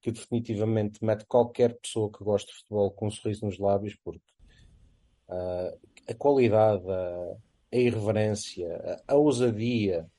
que 0.01 0.11
definitivamente 0.11 1.05
mete 1.05 1.27
qualquer 1.27 1.79
pessoa 1.79 2.11
que 2.11 2.25
gosta 2.25 2.51
de 2.51 2.57
futebol 2.57 2.91
com 2.93 3.09
um 3.09 3.11
sorriso 3.11 3.45
nos 3.45 3.59
lábios 3.59 3.95
porque 4.03 4.33
uh, 5.29 5.79
a 6.09 6.15
qualidade, 6.15 6.83
a 7.73 7.77
irreverência, 7.77 9.03
a, 9.07 9.15
ousadia 9.15 10.11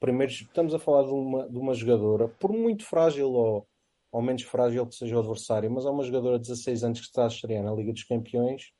primeiro 0.00 0.32
estamos 0.32 0.74
a 0.74 0.78
falar 0.78 1.04
de 1.04 1.12
uma, 1.12 1.48
de 1.48 1.58
uma 1.58 1.74
jogadora, 1.74 2.28
por 2.28 2.52
muito 2.52 2.84
frágil 2.84 3.30
ou, 3.30 3.66
ao 4.12 4.22
menos 4.22 4.42
frágil 4.42 4.86
que 4.86 4.94
seja 4.94 5.16
o 5.16 5.20
adversário, 5.20 5.70
mas 5.70 5.86
há 5.86 5.90
uma 5.90 6.04
jogadora 6.04 6.38
de 6.38 6.48
16 6.48 6.84
anos 6.84 7.00
que 7.00 7.06
está 7.06 7.24
a 7.24 7.28
estrear 7.28 7.64
na 7.64 7.72
Liga 7.72 7.92
dos 7.92 8.04
Campeões, 8.04 8.72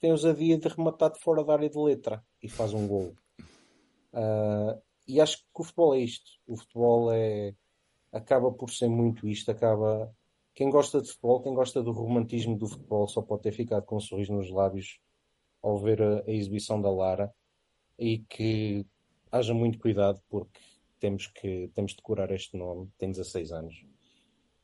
tem 0.00 0.10
ousadia 0.10 0.58
de 0.58 0.68
rematar 0.68 1.12
de 1.12 1.20
fora 1.20 1.44
da 1.44 1.52
área 1.52 1.68
de 1.68 1.78
letra 1.78 2.22
e 2.42 2.48
faz 2.48 2.72
um 2.74 2.86
gol. 2.86 3.14
Uh, 4.12 4.80
e 5.06 5.20
acho 5.20 5.38
que 5.38 5.44
o 5.54 5.64
futebol 5.64 5.94
é 5.94 5.98
isto. 6.00 6.30
O 6.46 6.56
futebol 6.56 7.12
é 7.12 7.54
acaba 8.12 8.52
por 8.52 8.70
ser 8.70 8.88
muito 8.88 9.26
isto, 9.26 9.50
acaba 9.50 10.14
quem 10.54 10.70
gosta 10.70 11.00
de 11.02 11.08
futebol, 11.08 11.42
quem 11.42 11.52
gosta 11.52 11.82
do 11.82 11.90
romantismo 11.90 12.56
do 12.56 12.68
futebol, 12.68 13.08
só 13.08 13.20
pode 13.20 13.42
ter 13.42 13.52
ficado 13.52 13.84
com 13.84 13.96
um 13.96 14.00
sorriso 14.00 14.32
nos 14.32 14.50
lábios 14.50 15.00
ao 15.60 15.76
ver 15.78 16.00
a, 16.00 16.20
a 16.20 16.30
exibição 16.30 16.80
da 16.80 16.90
Lara 16.90 17.34
e 17.98 18.18
que 18.18 18.86
haja 19.30 19.54
muito 19.54 19.78
cuidado 19.78 20.20
porque 20.28 20.60
temos 20.98 21.26
que 21.26 21.70
temos 21.74 21.92
de 21.94 22.02
curar 22.02 22.30
este 22.30 22.56
nome, 22.56 22.90
tem 22.98 23.10
16 23.10 23.52
anos. 23.52 23.84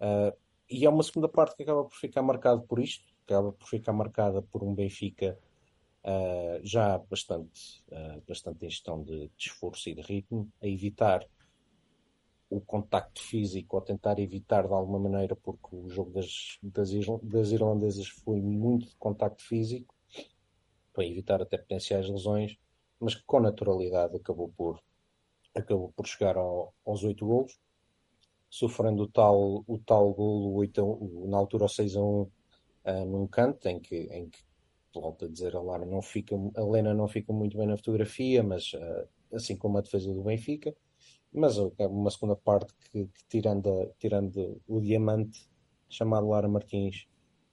Uh, 0.00 0.36
e 0.70 0.84
é 0.84 0.88
uma 0.88 1.02
segunda 1.02 1.28
parte 1.28 1.56
que 1.56 1.62
acaba 1.62 1.84
por 1.84 1.96
ficar 1.96 2.22
marcado 2.22 2.62
por 2.62 2.78
isto, 2.78 3.04
acaba 3.24 3.52
por 3.52 3.68
ficar 3.68 3.92
marcada 3.92 4.40
por 4.40 4.62
um 4.62 4.74
Benfica 4.74 5.38
uh, 6.04 6.60
já 6.62 6.98
bastante, 6.98 7.84
uh, 7.88 8.22
bastante 8.26 8.64
em 8.64 8.70
gestão 8.70 9.02
de, 9.02 9.28
de 9.28 9.32
esforço 9.36 9.88
e 9.88 9.94
de 9.94 10.00
ritmo, 10.00 10.50
a 10.62 10.66
evitar 10.66 11.26
o 12.48 12.60
contacto 12.60 13.22
físico 13.22 13.76
ou 13.76 13.82
tentar 13.82 14.18
evitar 14.18 14.66
de 14.66 14.72
alguma 14.72 14.98
maneira, 14.98 15.36
porque 15.36 15.76
o 15.76 15.88
jogo 15.88 16.10
das, 16.10 16.58
das, 16.62 16.90
das 17.22 17.52
irlandesas 17.52 18.08
foi 18.08 18.40
muito 18.40 18.88
de 18.88 18.96
contacto 18.96 19.42
físico, 19.44 19.94
para 20.92 21.06
evitar 21.06 21.40
até 21.40 21.56
potenciais 21.56 22.08
lesões, 22.08 22.58
mas 23.00 23.14
que 23.14 23.22
com 23.24 23.40
naturalidade 23.40 24.16
acabou 24.16 24.52
por, 24.56 24.80
acabou 25.54 25.92
por 25.96 26.06
chegar 26.06 26.36
ao, 26.36 26.74
aos 26.84 27.02
oito 27.02 27.26
golos, 27.26 27.58
sofrendo 28.48 29.04
o 29.04 29.08
tal, 29.08 29.64
o 29.66 29.78
tal 29.78 30.12
golo 30.12 30.54
8 30.56 31.26
na 31.28 31.38
altura 31.38 31.64
ao 31.64 31.68
6 31.68 31.96
a 31.96 32.00
1 32.00 32.22
uh, 32.22 32.32
ah, 32.84 33.04
num 33.04 33.26
canto, 33.26 33.68
em 33.68 33.80
que, 33.80 33.96
em 33.96 34.28
que 34.28 34.40
volto 34.92 35.24
a 35.24 35.28
dizer, 35.28 35.54
a 35.54 35.62
Lara 35.62 35.86
não 35.86 36.02
fica, 36.02 36.34
a 36.56 36.64
Lena 36.64 36.92
não 36.92 37.06
fica 37.06 37.32
muito 37.32 37.56
bem 37.56 37.66
na 37.66 37.76
fotografia, 37.76 38.42
mas 38.42 38.72
uh, 38.74 39.08
assim 39.32 39.56
como 39.56 39.78
a 39.78 39.80
defesa 39.80 40.12
do 40.12 40.22
Benfica, 40.22 40.74
mas 41.32 41.56
é 41.78 41.86
uma 41.86 42.10
segunda 42.10 42.34
parte 42.34 42.74
que, 42.90 43.06
que 43.06 43.24
tirando, 43.28 43.92
tirando 43.98 44.60
o 44.66 44.80
diamante 44.80 45.48
chamado 45.88 46.28
Lara 46.28 46.48
Martins 46.48 47.06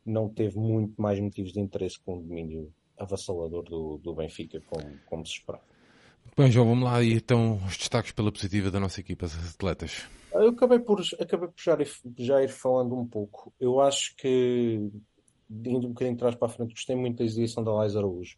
não 0.03 0.29
teve 0.29 0.57
muito 0.57 0.99
mais 0.99 1.19
motivos 1.19 1.53
de 1.53 1.59
interesse 1.59 1.99
com 1.99 2.17
o 2.17 2.21
domínio 2.21 2.73
avassalador 2.97 3.63
do, 3.63 3.97
do 3.97 4.13
Benfica 4.13 4.61
como, 4.67 4.97
como 5.05 5.25
se 5.25 5.33
esperava. 5.33 5.63
Bem, 6.35 6.51
João, 6.51 6.67
vamos 6.67 6.83
lá 6.83 7.01
e 7.01 7.13
então 7.13 7.55
os 7.65 7.77
destaques 7.77 8.11
pela 8.11 8.31
positiva 8.31 8.69
da 8.69 8.79
nossa 8.79 8.99
equipa 8.99 9.27
de 9.27 9.35
atletas. 9.49 10.07
Eu 10.33 10.49
acabei 10.49 10.79
por, 10.79 11.01
acabei 11.19 11.47
por 11.47 11.59
já, 11.59 11.75
ir, 11.81 11.89
já 12.17 12.43
ir 12.43 12.49
falando 12.49 12.95
um 12.95 13.07
pouco. 13.07 13.53
Eu 13.59 13.79
acho 13.79 14.15
que, 14.15 14.91
indo 15.49 15.87
um 15.87 15.89
bocadinho 15.89 16.15
de 16.15 16.19
trás 16.19 16.35
para 16.35 16.47
a 16.47 16.51
frente, 16.51 16.73
gostei 16.73 16.95
muito 16.95 17.17
da 17.17 17.25
exibição 17.25 17.63
da 17.63 17.73
Lais 17.73 17.95
Araújo. 17.95 18.37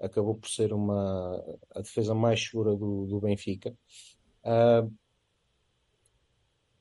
Acabou 0.00 0.34
por 0.34 0.48
ser 0.48 0.72
uma, 0.72 1.42
a 1.74 1.80
defesa 1.80 2.14
mais 2.14 2.42
segura 2.42 2.74
do, 2.74 3.06
do 3.06 3.20
Benfica. 3.20 3.76
Uh, 4.44 4.92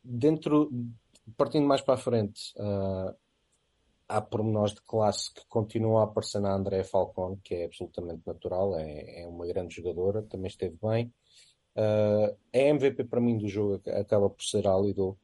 dentro, 0.04 0.72
partindo 1.38 1.68
mais 1.68 1.82
para 1.82 1.94
a 1.94 1.98
frente, 1.98 2.54
uh, 2.58 3.16
há 4.08 4.22
pormenores 4.22 4.74
de 4.74 4.82
classe 4.82 5.34
que 5.34 5.46
continuam 5.48 5.98
a 5.98 6.04
aparecer 6.04 6.40
na 6.40 6.54
André 6.54 6.84
Falcone, 6.84 7.40
que 7.44 7.56
é 7.56 7.66
absolutamente 7.66 8.22
natural, 8.26 8.78
é, 8.78 9.22
é 9.22 9.28
uma 9.28 9.46
grande 9.48 9.76
jogadora, 9.76 10.22
também 10.24 10.48
esteve 10.48 10.78
bem. 10.82 11.12
Uh, 11.76 12.36
a 12.54 12.58
MVP 12.58 13.04
para 13.06 13.20
mim 13.20 13.38
do 13.38 13.48
jogo 13.48 13.82
acaba 13.90 14.30
por 14.30 14.44
ser 14.44 14.68
a 14.68 14.74
Alido, 14.74 15.18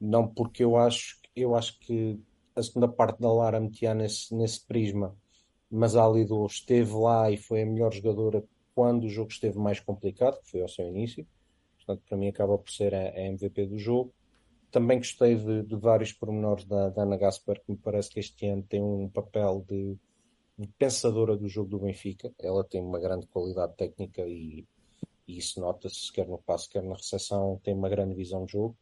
não 0.00 0.26
porque 0.26 0.64
eu 0.64 0.76
acho, 0.76 1.18
eu 1.36 1.54
acho 1.54 1.78
que 1.80 2.18
a 2.56 2.62
segunda 2.62 2.88
parte 2.88 3.20
da 3.20 3.30
Lara 3.30 3.60
metia 3.60 3.94
nesse, 3.94 4.34
nesse 4.34 4.66
prisma, 4.66 5.14
mas 5.70 5.94
a 5.96 6.04
Alido 6.04 6.44
esteve 6.46 6.92
lá 6.94 7.30
e 7.30 7.36
foi 7.36 7.62
a 7.62 7.66
melhor 7.66 7.92
jogadora 7.92 8.42
quando 8.74 9.04
o 9.04 9.08
jogo 9.08 9.30
esteve 9.30 9.58
mais 9.58 9.78
complicado, 9.78 10.40
que 10.40 10.50
foi 10.50 10.62
ao 10.62 10.68
seu 10.68 10.88
início. 10.88 11.26
Portanto, 11.76 12.02
para 12.08 12.16
mim 12.16 12.28
acaba 12.28 12.56
por 12.56 12.70
ser 12.70 12.94
a, 12.94 13.10
a 13.10 13.20
MVP 13.20 13.66
do 13.66 13.78
jogo. 13.78 14.12
Também 14.70 14.98
gostei 14.98 15.36
de, 15.36 15.62
de 15.62 15.76
vários 15.76 16.12
pormenores 16.12 16.64
da, 16.64 16.90
da, 16.90 17.02
Ana 17.02 17.16
Gasper, 17.16 17.60
que 17.60 17.72
me 17.72 17.78
parece 17.78 18.10
que 18.10 18.20
este 18.20 18.46
ano 18.46 18.62
tem 18.62 18.82
um 18.82 19.08
papel 19.08 19.64
de, 19.68 19.96
de, 20.58 20.66
pensadora 20.78 21.36
do 21.36 21.48
jogo 21.48 21.70
do 21.70 21.78
Benfica. 21.80 22.32
Ela 22.38 22.64
tem 22.64 22.80
uma 22.80 23.00
grande 23.00 23.26
qualidade 23.26 23.74
técnica 23.76 24.22
e, 24.22 24.66
e 25.26 25.38
isso 25.38 25.60
nota-se, 25.60 26.12
quer 26.12 26.26
no 26.26 26.38
passo, 26.38 26.68
quer 26.70 26.82
na 26.82 26.94
recepção, 26.94 27.60
tem 27.62 27.74
uma 27.74 27.88
grande 27.88 28.14
visão 28.14 28.44
de 28.44 28.52
jogo. 28.52 28.76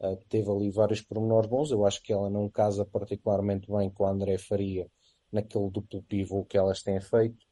Uh, 0.00 0.16
teve 0.28 0.50
ali 0.50 0.70
vários 0.70 1.00
pormenores 1.00 1.48
bons. 1.48 1.70
Eu 1.70 1.86
acho 1.86 2.02
que 2.02 2.12
ela 2.12 2.30
não 2.30 2.48
casa 2.48 2.84
particularmente 2.84 3.70
bem 3.70 3.90
com 3.90 4.06
a 4.06 4.10
André 4.10 4.38
Faria 4.38 4.90
naquele 5.30 5.70
duplo 5.70 6.02
pivô 6.02 6.44
que 6.44 6.56
elas 6.56 6.82
têm 6.82 7.00
feito 7.00 7.50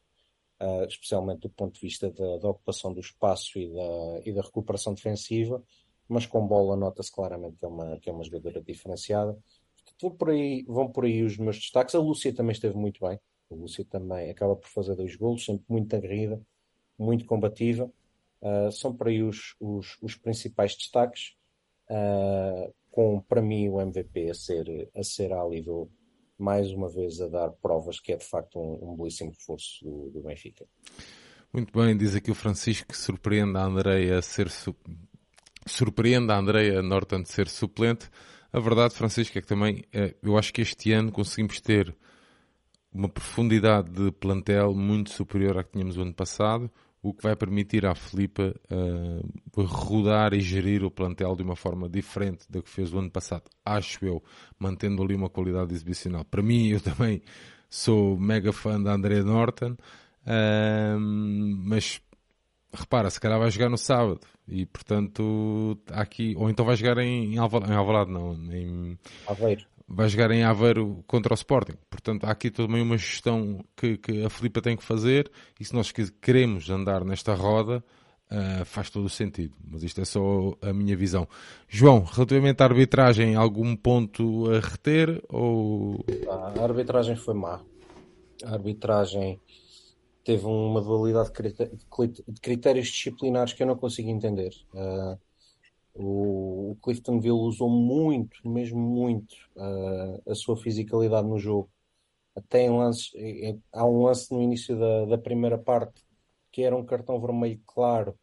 uh, 0.60 0.84
especialmente 0.86 1.40
do 1.40 1.50
ponto 1.50 1.74
de 1.74 1.80
vista 1.80 2.10
da, 2.10 2.38
da 2.38 2.48
ocupação 2.48 2.92
do 2.92 3.00
espaço 3.00 3.58
e 3.58 3.68
da, 3.72 4.20
e 4.24 4.32
da 4.32 4.42
recuperação 4.42 4.94
defensiva, 4.94 5.62
mas 6.08 6.26
com 6.26 6.46
bola 6.46 6.76
nota-se 6.76 7.12
claramente 7.12 7.56
que 7.58 7.64
é, 7.64 7.68
uma, 7.68 7.98
que 7.98 8.10
é 8.10 8.12
uma 8.12 8.24
jogadora 8.24 8.62
diferenciada. 8.62 9.38
Vão 10.00 10.10
por, 10.10 10.30
aí, 10.30 10.64
vão 10.66 10.90
por 10.90 11.04
aí 11.04 11.22
os 11.22 11.36
meus 11.36 11.56
destaques. 11.56 11.94
A 11.94 11.98
Lúcia 11.98 12.34
também 12.34 12.52
esteve 12.52 12.76
muito 12.76 13.04
bem. 13.06 13.18
A 13.50 13.54
Lúcia 13.54 13.84
também 13.84 14.30
acaba 14.30 14.54
por 14.54 14.68
fazer 14.68 14.94
dois 14.94 15.16
golos, 15.16 15.44
sempre 15.44 15.64
muito 15.68 15.94
aguerrida, 15.94 16.40
muito 16.98 17.24
combativa. 17.24 17.90
Uh, 18.40 18.70
são 18.70 18.94
por 18.94 19.08
aí 19.08 19.22
os, 19.22 19.56
os, 19.60 19.98
os 20.00 20.14
principais 20.14 20.76
destaques. 20.76 21.34
Uh, 21.90 22.72
com, 22.90 23.20
para 23.20 23.42
mim, 23.42 23.68
o 23.68 23.80
MVP 23.80 24.30
a 24.30 24.34
ser, 24.34 24.90
a 24.94 25.02
ser 25.02 25.32
ali 25.32 25.62
do, 25.62 25.90
mais 26.38 26.70
uma 26.70 26.88
vez 26.88 27.20
a 27.20 27.28
dar 27.28 27.50
provas 27.50 27.98
que 27.98 28.12
é 28.12 28.16
de 28.16 28.24
facto 28.24 28.58
um, 28.58 28.92
um 28.92 28.96
belíssimo 28.96 29.30
reforço 29.30 29.84
do, 29.84 30.10
do, 30.10 30.22
Benfica. 30.22 30.64
Muito 31.52 31.76
bem, 31.76 31.96
diz 31.96 32.14
aqui 32.14 32.30
o 32.30 32.34
Francisco 32.34 32.88
que 32.88 32.96
surpreende 32.96 33.58
a 33.58 33.64
Andreia 33.64 34.18
a 34.18 34.22
ser. 34.22 34.48
Surpreende 35.68 36.32
a 36.32 36.38
Andreia 36.38 36.82
Norton 36.82 37.22
de 37.22 37.30
ser 37.30 37.48
suplente. 37.48 38.08
A 38.52 38.60
verdade, 38.60 38.94
Francisco, 38.94 39.38
é 39.38 39.40
que 39.40 39.46
também 39.46 39.84
é, 39.92 40.14
eu 40.22 40.38
acho 40.38 40.52
que 40.52 40.62
este 40.62 40.92
ano 40.92 41.12
conseguimos 41.12 41.60
ter 41.60 41.94
uma 42.92 43.08
profundidade 43.08 43.90
de 43.90 44.10
plantel 44.10 44.74
muito 44.74 45.10
superior 45.10 45.58
à 45.58 45.64
que 45.64 45.72
tínhamos 45.72 45.96
o 45.96 46.02
ano 46.02 46.14
passado 46.14 46.70
o 47.02 47.14
que 47.14 47.22
vai 47.22 47.36
permitir 47.36 47.86
à 47.86 47.94
Filipa 47.94 48.54
uh, 48.70 49.62
rodar 49.62 50.34
e 50.34 50.40
gerir 50.40 50.84
o 50.84 50.90
plantel 50.90 51.34
de 51.36 51.42
uma 51.42 51.54
forma 51.54 51.88
diferente 51.88 52.44
da 52.50 52.60
que 52.60 52.68
fez 52.68 52.92
o 52.92 52.98
ano 52.98 53.10
passado, 53.10 53.44
acho 53.64 54.04
eu, 54.04 54.22
mantendo 54.58 55.02
ali 55.02 55.14
uma 55.14 55.30
qualidade 55.30 55.72
exibicional. 55.72 56.24
Para 56.24 56.42
mim, 56.42 56.68
eu 56.68 56.80
também 56.80 57.22
sou 57.70 58.18
mega 58.18 58.52
fã 58.52 58.80
da 58.80 58.92
Andrea 58.94 59.22
Norton, 59.22 59.72
uh, 59.72 60.98
mas 60.98 62.00
repara, 62.72 63.10
se 63.10 63.20
calhar 63.20 63.38
vai 63.38 63.50
jogar 63.50 63.68
no 63.68 63.78
sábado 63.78 64.20
e 64.48 64.66
portanto 64.66 65.78
aqui, 65.90 66.34
ou 66.36 66.48
então 66.48 66.64
vai 66.64 66.76
jogar 66.76 66.98
em, 66.98 67.34
em, 67.34 67.38
Alvalade, 67.38 67.72
em 67.72 67.76
Alvalade 67.76 68.10
não, 68.10 68.32
em 68.52 68.98
Aveiro 69.26 69.66
vai 69.88 70.08
jogar 70.08 70.30
em 70.30 70.44
Aveiro 70.44 71.02
contra 71.06 71.32
o 71.32 71.34
Sporting. 71.34 71.72
Portanto, 71.88 72.24
há 72.24 72.30
aqui 72.30 72.50
também 72.50 72.82
uma 72.82 72.98
gestão 72.98 73.64
que, 73.74 73.96
que 73.96 74.22
a 74.22 74.28
Filipa 74.28 74.60
tem 74.60 74.76
que 74.76 74.84
fazer 74.84 75.30
e 75.58 75.64
se 75.64 75.74
nós 75.74 75.90
queremos 76.20 76.68
andar 76.68 77.02
nesta 77.04 77.34
roda, 77.34 77.82
uh, 78.30 78.64
faz 78.66 78.90
todo 78.90 79.06
o 79.06 79.10
sentido. 79.10 79.54
Mas 79.64 79.82
isto 79.82 80.00
é 80.00 80.04
só 80.04 80.54
a 80.60 80.72
minha 80.74 80.94
visão. 80.94 81.26
João, 81.66 82.04
relativamente 82.04 82.62
à 82.62 82.66
arbitragem, 82.66 83.34
algum 83.34 83.74
ponto 83.74 84.50
a 84.50 84.60
reter? 84.60 85.22
Ou... 85.28 86.04
A 86.28 86.62
arbitragem 86.62 87.16
foi 87.16 87.34
má. 87.34 87.60
A 88.44 88.52
arbitragem 88.52 89.40
teve 90.28 90.44
uma 90.44 90.82
dualidade 90.82 91.32
de 91.32 92.40
critérios 92.42 92.88
disciplinares 92.88 93.54
que 93.54 93.62
eu 93.62 93.66
não 93.66 93.78
consigo 93.78 94.10
entender. 94.10 94.54
Uh, 94.74 95.18
o, 95.94 96.76
Cliftonville 96.82 97.32
usou 97.32 97.70
muito, 97.70 98.46
mesmo 98.46 98.78
muito, 98.78 99.34
uh, 99.56 100.30
a 100.30 100.34
sua 100.34 100.54
fisicalidade 100.54 101.26
no 101.26 101.38
jogo. 101.38 101.70
Até 102.36 102.60
em 102.60 102.68
lances, 102.68 103.10
há 103.72 103.86
um 103.86 104.02
lance 104.02 104.30
no 104.30 104.42
início 104.42 104.78
da, 104.78 105.06
da 105.06 105.16
primeira 105.16 105.56
parte 105.56 106.04
que 106.52 106.62
era 106.62 106.76
um 106.76 106.84
cartão 106.84 107.18
vermelho 107.18 107.62
claro, 107.66 108.14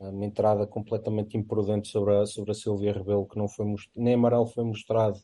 uma 0.00 0.24
entrada 0.24 0.66
completamente 0.66 1.36
imprudente 1.36 1.88
sobre 1.88 2.16
a, 2.16 2.24
sobre 2.24 2.52
a 2.52 2.54
Silvia 2.54 2.94
Rebelo, 2.94 3.26
que 3.26 3.36
não 3.36 3.46
foi 3.46 3.66
nem 3.94 4.14
amarelo 4.14 4.46
foi 4.46 4.64
mostrado, 4.64 5.20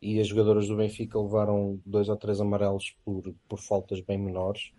e 0.00 0.20
as 0.20 0.28
jogadoras 0.28 0.68
do 0.68 0.76
Benfica 0.76 1.20
levaram 1.20 1.80
dois 1.84 2.08
ou 2.08 2.16
três 2.16 2.40
amarelos 2.40 2.94
por, 3.04 3.34
por 3.48 3.58
faltas 3.58 4.00
bem 4.00 4.18
menores. 4.18 4.72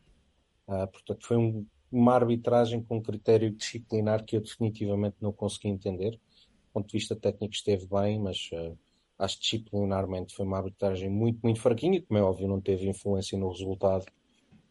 Uh, 0.67 0.87
portanto, 0.87 1.25
foi 1.25 1.37
um, 1.37 1.65
uma 1.91 2.13
arbitragem 2.13 2.81
com 2.81 3.01
critério 3.01 3.51
disciplinar 3.51 4.25
que 4.25 4.35
eu 4.35 4.41
definitivamente 4.41 5.17
não 5.21 5.31
consegui 5.31 5.67
entender. 5.67 6.11
Do 6.11 6.73
ponto 6.73 6.87
de 6.87 6.97
vista 6.97 7.15
técnico 7.15 7.53
esteve 7.53 7.85
bem, 7.85 8.19
mas 8.19 8.49
uh, 8.53 8.77
acho 9.19 9.35
que 9.35 9.41
disciplinarmente 9.43 10.35
foi 10.35 10.45
uma 10.45 10.57
arbitragem 10.57 11.09
muito, 11.09 11.39
muito 11.43 11.61
fraquinha, 11.61 12.01
como 12.01 12.17
é 12.17 12.23
óbvio 12.23 12.47
não 12.47 12.59
teve 12.59 12.89
influência 12.89 13.37
no 13.37 13.49
resultado, 13.49 14.05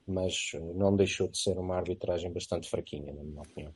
mas 0.07 0.53
uh, 0.55 0.75
não 0.75 0.97
deixou 0.97 1.29
de 1.29 1.39
ser 1.39 1.59
uma 1.59 1.77
arbitragem 1.77 2.33
bastante 2.33 2.69
fraquinha, 2.69 3.13
na 3.13 3.23
minha 3.23 3.41
opinião. 3.41 3.73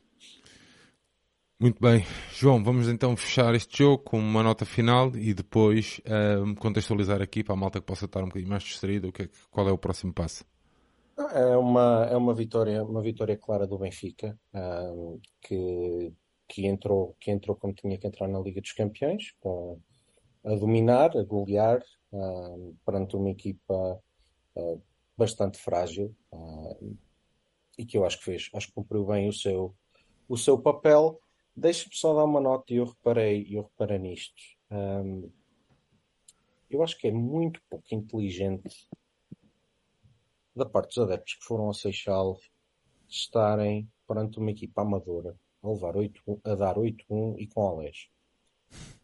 Muito 1.58 1.80
bem. 1.80 2.04
João, 2.34 2.62
vamos 2.62 2.86
então 2.86 3.16
fechar 3.16 3.54
este 3.54 3.78
jogo 3.78 4.02
com 4.02 4.18
uma 4.18 4.42
nota 4.42 4.66
final 4.66 5.16
e 5.16 5.32
depois 5.32 6.00
uh, 6.00 6.54
contextualizar 6.56 7.22
aqui 7.22 7.42
para 7.42 7.54
a 7.54 7.56
malta 7.56 7.80
que 7.80 7.86
possa 7.86 8.04
estar 8.04 8.22
um 8.22 8.26
bocadinho 8.26 8.50
mais 8.50 8.62
distraída, 8.62 9.08
o 9.08 9.12
que 9.12 9.22
é, 9.22 9.28
qual 9.50 9.66
é 9.66 9.72
o 9.72 9.78
próximo 9.78 10.12
passo? 10.12 10.44
É 11.18 11.56
uma, 11.56 12.06
é 12.10 12.16
uma 12.16 12.34
vitória, 12.34 12.84
uma 12.84 13.00
vitória 13.00 13.36
clara 13.38 13.66
do 13.66 13.78
Benfica, 13.78 14.38
um, 14.54 15.18
que, 15.40 16.12
que, 16.46 16.66
entrou, 16.66 17.16
que 17.18 17.30
entrou 17.30 17.56
como 17.56 17.72
tinha 17.72 17.96
que 17.96 18.06
entrar 18.06 18.28
na 18.28 18.38
Liga 18.38 18.60
dos 18.60 18.72
Campeões, 18.72 19.32
com, 19.40 19.80
a 20.44 20.54
dominar, 20.54 21.16
a 21.16 21.24
golear, 21.24 21.82
um, 22.12 22.76
perante 22.84 23.16
uma 23.16 23.30
equipa 23.30 23.98
uh, 24.56 24.82
bastante 25.16 25.58
frágil, 25.58 26.14
e 27.78 27.84
que 27.84 27.96
eu 27.96 28.04
acho 28.04 28.18
que 28.18 28.24
fez, 28.24 28.50
acho 28.54 28.68
que 28.68 28.74
cumpriu 28.74 29.06
bem 29.06 29.28
o 29.28 29.32
seu, 29.32 29.74
o 30.28 30.36
seu 30.36 30.58
papel. 30.58 31.20
Deixa-me 31.54 31.94
só 31.94 32.14
dar 32.14 32.24
uma 32.24 32.40
nota 32.40 32.72
e 32.72 32.76
eu 32.76 32.84
reparei, 32.84 33.46
eu 33.50 33.62
reparei 33.62 33.98
nisto. 33.98 34.42
Um, 34.70 35.30
eu 36.68 36.82
acho 36.82 36.98
que 36.98 37.08
é 37.08 37.12
muito 37.12 37.60
pouco 37.70 37.86
inteligente 37.94 38.88
da 40.56 40.64
parte 40.64 40.88
dos 40.88 40.98
adeptos 40.98 41.34
que 41.34 41.44
foram 41.44 41.68
a 41.68 41.74
Seixal 41.74 42.38
estarem 43.08 43.88
perante 44.08 44.38
uma 44.38 44.50
equipa 44.50 44.82
amadora 44.82 45.36
a, 45.62 45.68
levar 45.68 45.96
8, 45.96 46.40
a 46.44 46.54
dar 46.54 46.76
8-1 46.76 47.36
e 47.38 47.46
com 47.46 47.60
Olés. 47.60 48.08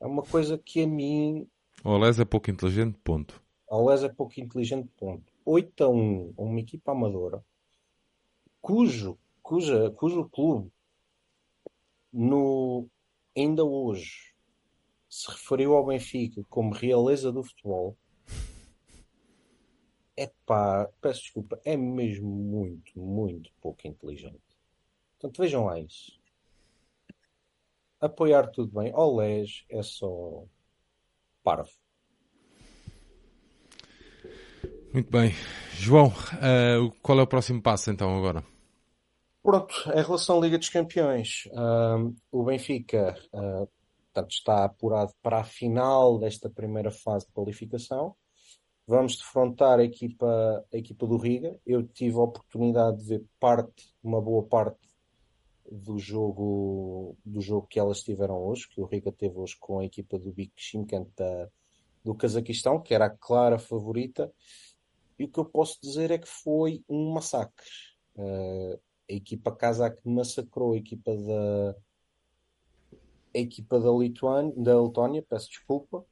É 0.00 0.06
uma 0.06 0.22
coisa 0.22 0.58
que 0.58 0.82
a 0.82 0.86
mim. 0.86 1.46
O 1.84 1.90
Olés 1.90 2.18
é 2.18 2.24
pouco 2.24 2.50
inteligente, 2.50 2.98
ponto. 3.04 3.40
O 3.68 3.76
Olés 3.76 4.02
é 4.02 4.08
pouco 4.08 4.40
inteligente, 4.40 4.88
ponto. 4.96 5.32
8 5.44 5.84
a 5.84 5.88
1 5.88 6.34
a 6.38 6.42
uma 6.42 6.60
equipa 6.60 6.92
amadora 6.92 7.44
cujo, 8.62 9.18
cuja, 9.42 9.90
cujo 9.90 10.28
clube 10.30 10.72
no, 12.12 12.88
ainda 13.36 13.64
hoje 13.64 14.32
se 15.08 15.30
referiu 15.30 15.74
ao 15.74 15.84
Benfica 15.84 16.44
como 16.48 16.72
realeza 16.72 17.32
do 17.32 17.42
futebol 17.42 17.98
é 20.16 20.30
pá, 20.46 20.88
peço 21.00 21.22
desculpa, 21.22 21.60
é 21.64 21.76
mesmo 21.76 22.28
muito, 22.28 22.98
muito 22.98 23.50
pouco 23.60 23.86
inteligente. 23.86 24.40
Portanto, 25.18 25.40
vejam 25.40 25.64
lá 25.64 25.78
isso. 25.78 26.20
Apoiar 28.00 28.48
tudo 28.48 28.80
bem. 28.80 28.92
Olés 28.94 29.64
é 29.70 29.82
só 29.82 30.44
parvo. 31.42 31.70
Muito 34.92 35.10
bem. 35.10 35.32
João, 35.74 36.08
uh, 36.08 36.90
qual 37.00 37.18
é 37.18 37.22
o 37.22 37.26
próximo 37.26 37.62
passo 37.62 37.90
então 37.90 38.16
agora? 38.16 38.44
Pronto, 39.42 39.74
em 39.86 40.02
relação 40.02 40.38
à 40.38 40.40
Liga 40.40 40.58
dos 40.58 40.68
Campeões, 40.68 41.48
uh, 41.52 42.14
o 42.30 42.44
Benfica 42.44 43.16
uh, 43.32 43.68
portanto, 44.12 44.30
está 44.30 44.64
apurado 44.64 45.12
para 45.22 45.40
a 45.40 45.44
final 45.44 46.18
desta 46.18 46.50
primeira 46.50 46.90
fase 46.90 47.26
de 47.26 47.32
qualificação. 47.32 48.14
Vamos 48.86 49.16
defrontar 49.16 49.78
a 49.78 49.84
equipa, 49.84 50.64
a 50.72 50.76
equipa 50.76 51.06
do 51.06 51.16
Riga. 51.16 51.58
Eu 51.64 51.86
tive 51.86 52.16
a 52.16 52.22
oportunidade 52.22 52.98
de 52.98 53.04
ver 53.04 53.24
parte, 53.38 53.94
uma 54.02 54.20
boa 54.20 54.42
parte 54.42 54.78
do 55.70 55.98
jogo, 55.98 57.16
do 57.24 57.40
jogo 57.40 57.66
que 57.66 57.78
elas 57.78 58.02
tiveram 58.02 58.42
hoje, 58.42 58.68
que 58.68 58.80
o 58.80 58.84
Riga 58.84 59.12
teve 59.12 59.38
hoje 59.38 59.56
com 59.58 59.78
a 59.78 59.84
equipa 59.84 60.18
do 60.18 60.32
Bik 60.32 60.52
Shimkent 60.56 61.08
do 62.04 62.14
Cazaquistão, 62.14 62.80
que 62.80 62.92
era 62.92 63.06
a 63.06 63.10
clara 63.10 63.58
favorita. 63.58 64.32
E 65.18 65.24
o 65.24 65.28
que 65.28 65.38
eu 65.38 65.44
posso 65.44 65.78
dizer 65.80 66.10
é 66.10 66.18
que 66.18 66.28
foi 66.28 66.84
um 66.88 67.12
massacre. 67.12 67.66
Uh, 68.16 68.78
a 69.08 69.14
equipa 69.14 69.54
kazakh 69.54 69.98
massacrou 70.04 70.72
a 70.72 70.76
equipa 70.76 71.16
da 71.16 71.76
a 73.34 73.38
equipa 73.38 73.80
da 73.80 73.90
Lituânia, 73.90 74.52
da 74.56 74.80
Letónia, 74.80 75.24
peço 75.26 75.48
desculpa, 75.48 76.04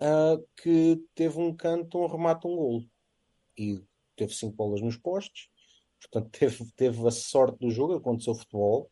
uh, 0.00 0.46
que 0.56 1.02
teve 1.14 1.38
um 1.38 1.54
canto, 1.54 1.98
um 1.98 2.06
remate, 2.06 2.46
um 2.46 2.56
golo. 2.56 2.84
E 3.56 3.82
teve 4.16 4.32
cinco 4.34 4.56
bolas 4.56 4.80
nos 4.80 4.96
postes. 4.96 5.48
Portanto, 6.00 6.30
teve, 6.38 6.72
teve 6.76 7.06
a 7.06 7.10
sorte 7.10 7.58
do 7.58 7.70
jogo, 7.70 7.94
aconteceu 7.94 8.34
futebol. 8.34 8.90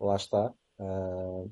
Lá 0.00 0.16
está. 0.16 0.52
Uh, 0.78 1.50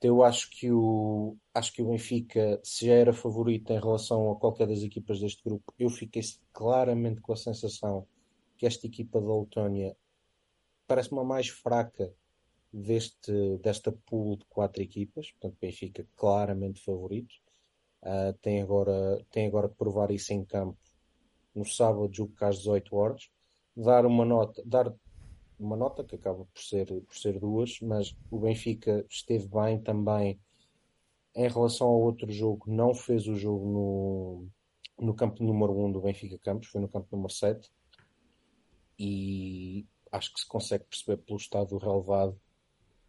eu 0.00 0.22
acho 0.22 0.50
que 0.50 0.70
o 0.70 1.36
acho 1.52 1.72
que 1.72 1.82
o 1.82 1.88
Benfica, 1.88 2.58
se 2.64 2.86
já 2.86 2.94
era 2.94 3.12
favorito 3.12 3.70
em 3.70 3.78
relação 3.78 4.30
a 4.30 4.36
qualquer 4.36 4.66
das 4.66 4.82
equipas 4.82 5.20
deste 5.20 5.42
grupo, 5.44 5.72
eu 5.78 5.90
fiquei 5.90 6.22
claramente 6.52 7.20
com 7.20 7.32
a 7.32 7.36
sensação 7.36 8.06
que 8.56 8.66
esta 8.66 8.86
equipa 8.86 9.20
da 9.20 9.38
Letónia 9.38 9.96
parece-me 10.86 11.20
a 11.20 11.24
mais 11.24 11.48
fraca 11.48 12.12
deste, 12.72 13.32
desta 13.58 13.92
pool 13.92 14.36
de 14.36 14.44
quatro 14.46 14.82
equipas. 14.82 15.30
Portanto, 15.32 15.58
Benfica 15.60 16.06
claramente 16.16 16.82
favorito. 16.82 17.34
Uh, 18.04 18.34
tem, 18.42 18.60
agora, 18.60 19.24
tem 19.30 19.46
agora 19.46 19.68
que 19.68 19.76
provar 19.76 20.10
isso 20.10 20.32
em 20.32 20.44
campo 20.44 20.76
no 21.54 21.64
sábado, 21.64 22.12
julgo 22.12 22.34
que 22.36 22.44
às 22.44 22.58
18 22.58 22.94
horas. 22.94 23.30
Dar 23.74 24.04
uma 24.04 24.24
nota, 24.24 24.62
dar 24.64 24.94
uma 25.58 25.76
nota 25.76 26.04
que 26.04 26.14
acaba 26.14 26.44
por 26.44 26.62
ser, 26.62 26.86
por 26.86 27.16
ser 27.16 27.40
duas, 27.40 27.80
mas 27.80 28.14
o 28.30 28.38
Benfica 28.38 29.04
esteve 29.08 29.48
bem 29.48 29.80
também 29.80 30.38
em 31.34 31.48
relação 31.48 31.88
ao 31.88 32.00
outro 32.00 32.30
jogo, 32.30 32.70
não 32.70 32.94
fez 32.94 33.26
o 33.26 33.34
jogo 33.34 33.66
no, 33.66 34.48
no 35.06 35.14
campo 35.14 35.42
número 35.42 35.76
1 35.86 35.92
do 35.92 36.00
Benfica 36.00 36.38
Campos, 36.38 36.68
foi 36.68 36.80
no 36.80 36.88
campo 36.88 37.08
número 37.10 37.32
7 37.32 37.72
e 38.98 39.84
acho 40.12 40.32
que 40.32 40.40
se 40.40 40.46
consegue 40.46 40.84
perceber 40.84 41.16
pelo 41.22 41.38
estado 41.38 41.76
relevado 41.76 42.38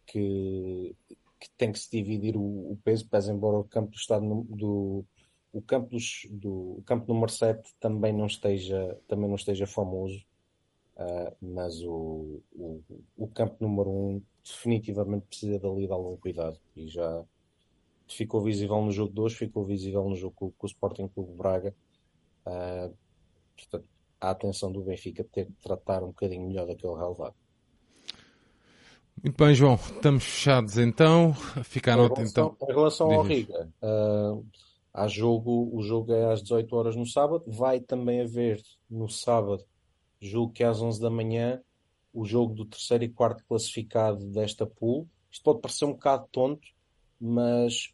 que 0.06 0.96
que 1.40 1.48
tem 1.56 1.72
que 1.72 1.78
se 1.78 1.90
dividir 1.90 2.36
o, 2.36 2.72
o 2.72 2.78
peso, 2.82 3.08
pese 3.08 3.30
embora 3.30 3.58
o 3.58 3.64
campo 3.64 3.90
do 3.90 3.96
estado 3.96 4.24
do 4.48 5.04
o 5.52 5.62
campo, 5.62 5.88
dos, 5.88 6.26
do, 6.30 6.78
o 6.78 6.82
campo 6.84 7.12
número 7.12 7.32
7 7.32 7.74
também 7.80 8.12
não 8.12 8.26
esteja, 8.26 8.98
também 9.08 9.26
não 9.26 9.36
esteja 9.36 9.66
famoso, 9.66 10.22
uh, 10.96 11.34
mas 11.40 11.82
o, 11.82 12.42
o, 12.52 12.82
o, 13.16 13.28
campo 13.28 13.56
número 13.60 13.90
1 13.90 14.22
definitivamente 14.44 15.26
precisa 15.26 15.58
dali 15.58 15.86
de 15.86 15.92
algum 15.92 16.14
cuidado 16.18 16.60
e 16.76 16.88
já 16.88 17.24
ficou 18.06 18.42
visível 18.42 18.82
no 18.82 18.90
jogo 18.90 19.12
2, 19.14 19.32
ficou 19.32 19.64
visível 19.64 20.04
no 20.06 20.14
jogo 20.14 20.34
com, 20.36 20.50
com 20.50 20.66
o 20.66 20.68
Sporting 20.68 21.08
Clube 21.08 21.32
Braga. 21.32 21.74
Uh, 22.46 22.94
portanto, 23.56 23.88
a 24.20 24.30
atenção 24.30 24.70
do 24.70 24.82
Benfica 24.82 25.24
ter 25.24 25.46
que 25.46 25.52
tratar 25.62 26.02
um 26.02 26.08
bocadinho 26.08 26.46
melhor 26.46 26.66
daquele 26.66 26.94
relevado. 26.94 27.34
Muito 29.22 29.44
bem, 29.44 29.54
João. 29.54 29.74
Estamos 29.74 30.24
fechados 30.24 30.78
então. 30.78 31.34
Fica 31.64 31.94
a 31.94 31.96
nota 31.96 32.22
então. 32.22 32.56
Em 32.62 32.72
relação 32.72 33.10
ao 33.10 33.22
Riga, 33.22 33.68
uh, 33.82 34.44
há 34.92 35.08
jogo, 35.08 35.70
o 35.72 35.82
jogo 35.82 36.12
é 36.12 36.32
às 36.32 36.42
18 36.42 36.76
horas 36.76 36.96
no 36.96 37.06
sábado. 37.06 37.44
Vai 37.46 37.80
também 37.80 38.20
haver 38.20 38.62
no 38.88 39.08
sábado, 39.08 39.64
julgo 40.20 40.52
que 40.52 40.62
é 40.62 40.66
às 40.66 40.80
11 40.80 41.00
da 41.00 41.10
manhã, 41.10 41.60
o 42.12 42.24
jogo 42.24 42.54
do 42.54 42.64
terceiro 42.64 43.04
e 43.04 43.08
quarto 43.08 43.44
classificado 43.48 44.24
desta 44.26 44.66
pool. 44.66 45.08
Isto 45.30 45.42
pode 45.42 45.60
parecer 45.60 45.86
um 45.86 45.92
bocado 45.92 46.28
tonto, 46.30 46.68
mas 47.20 47.92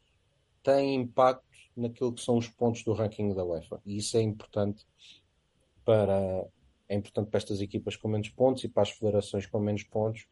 tem 0.63 0.95
impacto 0.95 1.45
naquilo 1.77 2.13
que 2.13 2.21
são 2.23 2.37
os 2.37 2.49
pontos 2.49 2.83
do 2.83 2.93
ranking 2.93 3.33
da 3.33 3.45
UEFA. 3.45 3.81
E 3.87 3.97
isso 3.97 4.17
é 4.17 4.23
importante 4.23 4.85
para 5.85 6.45
é 6.89 6.95
importante 6.95 7.31
para 7.31 7.39
estas 7.39 7.61
equipas 7.63 7.97
com 7.97 8.07
menos 8.07 8.29
pontos 8.29 8.65
e 8.65 8.69
para 8.69 8.83
as 8.83 8.91
federações 8.91 9.47
com 9.47 9.59
menos 9.59 9.83
pontos 9.85 10.27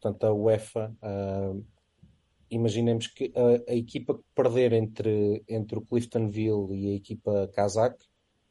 Portanto, 0.00 0.24
a 0.24 0.32
UEFA, 0.32 0.94
uh, 1.02 1.64
imaginemos 2.50 3.08
que 3.08 3.32
a, 3.34 3.72
a, 3.72 3.74
equipa 3.74 4.14
que 4.14 4.24
perder 4.34 4.72
entre, 4.72 5.42
entre 5.48 5.78
o 5.78 5.82
Cliftonville 5.82 6.72
e 6.72 6.92
a 6.92 6.94
equipa 6.94 7.50
Kazakh 7.52 7.98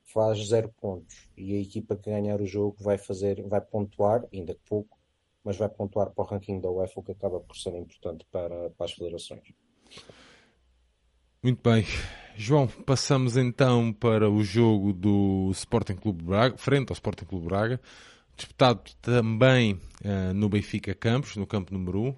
faz 0.04 0.46
zero 0.48 0.70
pontos 0.80 1.30
e 1.38 1.56
a 1.56 1.62
equipa 1.62 1.96
que 1.96 2.10
ganhar 2.10 2.42
o 2.42 2.46
jogo 2.46 2.76
vai 2.80 2.98
fazer, 2.98 3.42
vai 3.48 3.62
pontuar, 3.62 4.26
ainda 4.34 4.54
que 4.54 4.62
pouco, 4.68 4.98
mas 5.44 5.58
vai 5.58 5.70
pontuar 5.70 6.12
para 6.12 6.24
o 6.24 6.28
ranking 6.28 6.60
da 6.60 6.70
UEFA, 6.70 7.00
o 7.00 7.04
que 7.04 7.12
acaba 7.14 7.40
por 7.40 7.56
ser 7.56 7.76
importante 7.76 8.26
para, 8.32 8.70
para 8.72 8.86
as 8.86 8.94
federações. 8.94 9.54
Muito 11.42 11.62
bem. 11.62 11.86
João, 12.36 12.68
passamos 12.68 13.38
então 13.38 13.94
para 13.94 14.30
o 14.30 14.44
jogo 14.44 14.92
do 14.92 15.50
Sporting 15.52 15.96
Clube 15.96 16.24
Braga, 16.24 16.58
frente 16.58 16.90
ao 16.90 16.94
Sporting 16.94 17.26
Clube 17.26 17.48
Braga 17.48 17.80
disputado 18.38 18.82
também 19.02 19.74
uh, 19.74 20.34
no 20.34 20.48
Benfica 20.48 20.94
Campos, 20.94 21.36
no 21.36 21.48
campo 21.48 21.74
número 21.74 22.02
1, 22.02 22.10
uh, 22.10 22.18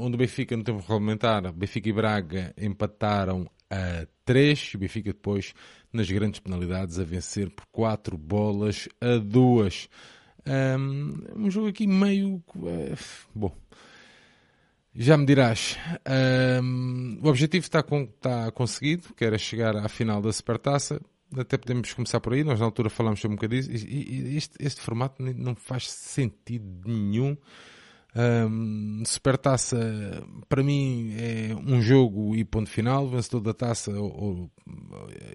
onde 0.00 0.14
o 0.14 0.18
Benfica, 0.18 0.56
no 0.56 0.64
tempo 0.64 0.80
regulamentar, 0.80 1.52
Benfica 1.52 1.88
e 1.88 1.92
Braga 1.92 2.54
empataram 2.56 3.48
a 3.70 4.06
3, 4.24 4.58
e 4.72 4.76
o 4.76 4.78
Benfica 4.80 5.12
depois, 5.12 5.54
nas 5.92 6.10
grandes 6.10 6.40
penalidades, 6.40 6.98
a 6.98 7.04
vencer 7.04 7.50
por 7.50 7.66
4 7.70 8.16
bolas 8.16 8.88
a 9.00 9.18
2. 9.18 9.88
Um, 10.46 11.24
um 11.36 11.50
jogo 11.50 11.68
aqui 11.68 11.86
meio. 11.86 12.42
Uh, 12.56 12.96
bom. 13.34 13.54
Já 14.96 15.16
me 15.16 15.26
dirás, 15.26 15.76
um, 16.62 17.18
o 17.20 17.28
objetivo 17.28 17.64
está, 17.64 17.82
com, 17.82 18.02
está 18.02 18.52
conseguido, 18.52 19.12
que 19.14 19.24
era 19.24 19.36
chegar 19.36 19.76
à 19.76 19.88
final 19.88 20.22
da 20.22 20.32
Supertaça 20.32 21.00
até 21.38 21.56
podemos 21.56 21.92
começar 21.92 22.20
por 22.20 22.32
aí. 22.32 22.44
Nós 22.44 22.60
na 22.60 22.66
altura 22.66 22.90
falámos 22.90 23.24
um 23.24 23.30
bocadinho. 23.30 23.62
E, 23.70 24.36
este, 24.36 24.56
este, 24.60 24.80
formato 24.80 25.22
não 25.22 25.54
faz 25.54 25.90
sentido 25.90 26.66
nenhum. 26.86 27.36
Um, 28.16 29.02
Supertaça, 29.04 29.76
para 30.48 30.62
mim, 30.62 31.14
é 31.18 31.54
um 31.54 31.82
jogo 31.82 32.36
e 32.36 32.44
ponto 32.44 32.70
final. 32.70 33.08
Vencedor 33.08 33.40
da 33.40 33.54
taça 33.54 33.90
ou, 33.90 34.12
ou, 34.12 34.50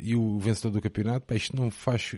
e 0.01 0.15
o 0.15 0.39
vencedor 0.39 0.71
do 0.71 0.81
campeonato. 0.81 1.25
Pá, 1.25 1.35
isto 1.35 1.55
não 1.55 1.69
faz. 1.69 2.15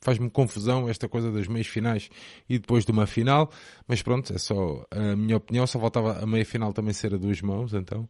Faz-me 0.00 0.28
confusão 0.28 0.88
esta 0.88 1.08
coisa 1.08 1.30
das 1.30 1.46
meias 1.46 1.68
finais 1.68 2.10
e 2.48 2.58
depois 2.58 2.84
de 2.84 2.90
uma 2.90 3.06
final, 3.06 3.48
mas 3.86 4.02
pronto, 4.02 4.34
é 4.34 4.38
só 4.38 4.84
a 4.90 5.14
minha 5.14 5.36
opinião. 5.36 5.64
Só 5.64 5.78
faltava 5.78 6.18
a 6.18 6.26
meia 6.26 6.44
final 6.44 6.72
também 6.72 6.92
ser 6.92 7.14
a 7.14 7.16
duas 7.16 7.40
mãos, 7.40 7.72
então. 7.72 8.08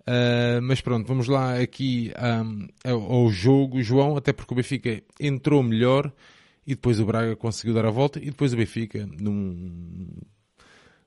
Uh, 0.00 0.60
mas 0.62 0.80
pronto, 0.80 1.06
vamos 1.06 1.28
lá 1.28 1.58
aqui 1.58 2.12
um, 2.18 2.68
ao 2.84 3.30
jogo, 3.30 3.82
João, 3.82 4.16
até 4.16 4.32
porque 4.32 4.52
o 4.52 4.56
Benfica 4.56 5.02
entrou 5.20 5.62
melhor 5.62 6.12
e 6.66 6.74
depois 6.74 6.98
o 6.98 7.04
Braga 7.04 7.36
conseguiu 7.36 7.74
dar 7.74 7.84
a 7.84 7.90
volta 7.90 8.18
e 8.18 8.26
depois 8.26 8.52
o 8.52 8.56
Benfica 8.56 9.06
num 9.06 10.08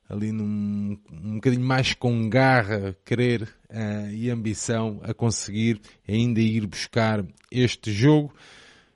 ali 0.08 0.32
num 0.32 0.98
um 1.10 1.34
bocadinho 1.34 1.64
mais 1.64 1.94
com 1.94 2.28
garra, 2.28 2.96
querer 3.04 3.42
uh, 3.70 4.10
e 4.12 4.30
ambição 4.30 5.00
a 5.02 5.12
conseguir 5.12 5.80
ainda 6.06 6.40
ir 6.40 6.66
buscar 6.66 7.24
este 7.50 7.92
jogo. 7.92 8.32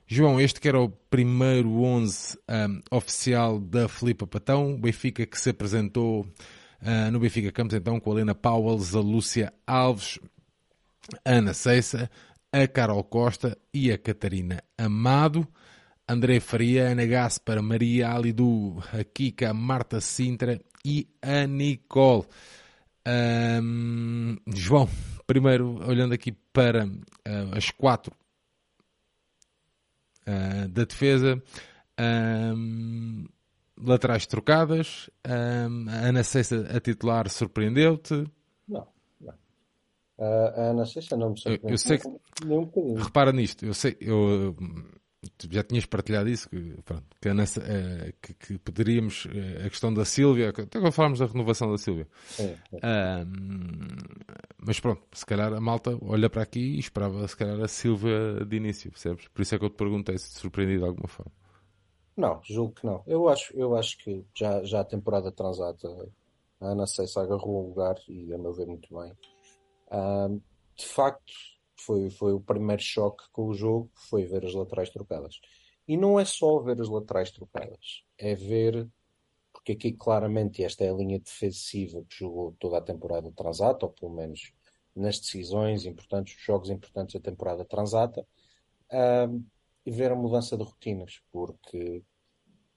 João, 0.07 0.39
este 0.39 0.59
que 0.59 0.67
era 0.67 0.79
o 0.79 0.89
primeiro 0.89 1.83
11 1.83 2.35
um, 2.35 2.39
ah, 2.47 2.67
oficial 2.97 3.59
da 3.59 3.87
Filipa 3.87 4.25
Patão, 4.25 4.75
Benfica 4.75 5.23
que 5.23 5.39
se 5.39 5.51
apresentou 5.51 6.25
uh, 6.81 7.11
no 7.11 7.19
Benfica 7.19 7.51
Campos 7.51 7.75
então 7.75 7.99
com 7.99 8.11
a 8.11 8.15
Helena 8.15 8.35
Powell, 8.35 8.77
a 8.77 8.99
Lúcia 8.99 9.53
Alves, 9.65 10.19
a 11.25 11.31
Ana 11.31 11.53
Ceissa, 11.53 12.09
a 12.51 12.67
Carol 12.67 13.03
Costa 13.03 13.57
e 13.73 13.91
a 13.91 13.97
Catarina 13.97 14.63
Amado. 14.77 15.47
André 16.07 16.39
Faria, 16.39 16.89
Ana 16.89 17.05
Gaspar, 17.05 17.61
Maria 17.61 18.11
Alidu, 18.11 18.83
a 18.91 19.03
Kika, 19.03 19.51
a 19.51 19.53
Marta 19.53 20.01
Sintra 20.01 20.59
e 20.83 21.07
a 21.21 21.45
Nicole. 21.45 22.25
Um, 23.07 24.35
João, 24.47 24.89
primeiro 25.27 25.79
olhando 25.87 26.13
aqui 26.13 26.31
para 26.31 26.87
uh, 26.87 27.55
as 27.55 27.69
quatro 27.69 28.11
uh, 30.27 30.67
da 30.67 30.83
defesa, 30.83 31.41
um, 32.55 33.25
laterais 33.81 34.25
trocadas, 34.25 35.09
um, 35.27 35.89
a 35.89 36.07
Ana 36.07 36.23
Cessa 36.23 36.67
a 36.75 36.79
titular 36.79 37.29
surpreendeu-te? 37.29 38.25
Não, 38.67 38.87
não. 39.19 39.33
Uh, 40.17 40.23
a 40.55 40.61
Ana 40.71 40.85
Cessa 40.85 41.15
não 41.15 41.31
me 41.31 41.37
surpreendeu. 41.37 41.69
Eu, 41.69 41.73
eu 41.73 41.77
sei 41.77 41.97
que, 41.97 42.07
nem 42.45 42.57
um 42.57 42.93
repara 42.95 43.31
nisto, 43.31 43.65
eu 43.65 43.73
sei, 43.73 43.97
eu 43.99 44.55
já 45.49 45.63
tinhas 45.63 45.85
partilhado 45.85 46.29
isso, 46.29 46.49
que, 46.49 46.75
pronto, 46.85 47.03
que, 47.21 47.33
nessa, 47.33 47.61
é, 47.61 48.13
que, 48.21 48.33
que, 48.33 48.57
poderíamos, 48.57 49.27
é, 49.33 49.65
a 49.65 49.69
questão 49.69 49.93
da 49.93 50.05
Sílvia, 50.05 50.49
até 50.49 50.77
agora 50.77 50.91
falámos 50.91 51.19
da 51.19 51.25
renovação 51.25 51.69
da 51.69 51.77
Sílvia. 51.77 52.07
É, 52.39 52.55
é. 52.81 53.25
mas 54.57 54.79
pronto, 54.79 55.01
se 55.11 55.25
calhar 55.25 55.53
a 55.53 55.59
malta 55.59 55.97
olha 56.01 56.29
para 56.29 56.43
aqui 56.43 56.59
e 56.59 56.79
esperava 56.79 57.27
se 57.27 57.35
calhar 57.35 57.59
a 57.59 57.67
Sílvia 57.67 58.45
de 58.45 58.55
início, 58.55 58.91
percebes? 58.91 59.27
Por 59.27 59.41
isso 59.41 59.55
é 59.55 59.59
que 59.59 59.65
eu 59.65 59.69
te 59.69 59.75
perguntei 59.75 60.17
se 60.17 60.33
te 60.33 60.39
surpreendi 60.39 60.77
de 60.77 60.85
alguma 60.85 61.07
forma. 61.07 61.31
Não, 62.19 62.41
julgo 62.43 62.73
que 62.73 62.85
não. 62.85 63.01
Eu 63.07 63.29
acho, 63.29 63.55
eu 63.55 63.77
acho 63.77 63.97
que 63.99 64.25
já, 64.35 64.61
já 64.65 64.81
a 64.81 64.83
temporada 64.83 65.31
transata 65.31 65.87
a 66.59 66.67
Ana 66.67 66.85
Seissa 66.85 67.21
agarrou 67.21 67.63
o 67.63 67.67
lugar 67.69 67.95
e 68.09 68.33
a 68.33 68.37
meu 68.37 68.51
ver 68.51 68.67
muito 68.67 68.93
bem. 68.93 69.13
de 70.75 70.85
facto, 70.85 71.31
foi, 71.77 72.09
foi 72.09 72.33
o 72.33 72.41
primeiro 72.41 72.81
choque 72.81 73.23
com 73.31 73.45
o 73.45 73.53
jogo, 73.53 73.89
foi 73.93 74.25
ver 74.25 74.45
as 74.45 74.53
laterais 74.53 74.89
trocadas. 74.89 75.39
E 75.87 75.95
não 75.95 76.19
é 76.19 76.25
só 76.25 76.59
ver 76.59 76.81
as 76.81 76.89
laterais 76.89 77.31
trocadas, 77.31 78.03
é 78.17 78.35
ver, 78.35 78.85
porque 79.53 79.71
aqui 79.71 79.93
claramente 79.93 80.61
esta 80.61 80.83
é 80.83 80.89
a 80.89 80.93
linha 80.93 81.19
defensiva 81.19 82.03
que 82.03 82.17
jogou 82.17 82.53
toda 82.59 82.79
a 82.79 82.81
temporada 82.81 83.31
transata, 83.31 83.85
ou 83.85 83.93
pelo 83.93 84.11
menos 84.11 84.51
nas 84.93 85.21
decisões 85.21 85.85
importantes, 85.85 86.35
os 86.35 86.43
jogos 86.43 86.69
importantes 86.69 87.13
da 87.13 87.21
temporada 87.21 87.63
transata, 87.63 88.27
um, 88.91 89.41
ver 89.91 90.11
a 90.11 90.15
mudança 90.15 90.57
de 90.57 90.63
rotinas, 90.63 91.21
porque 91.31 92.03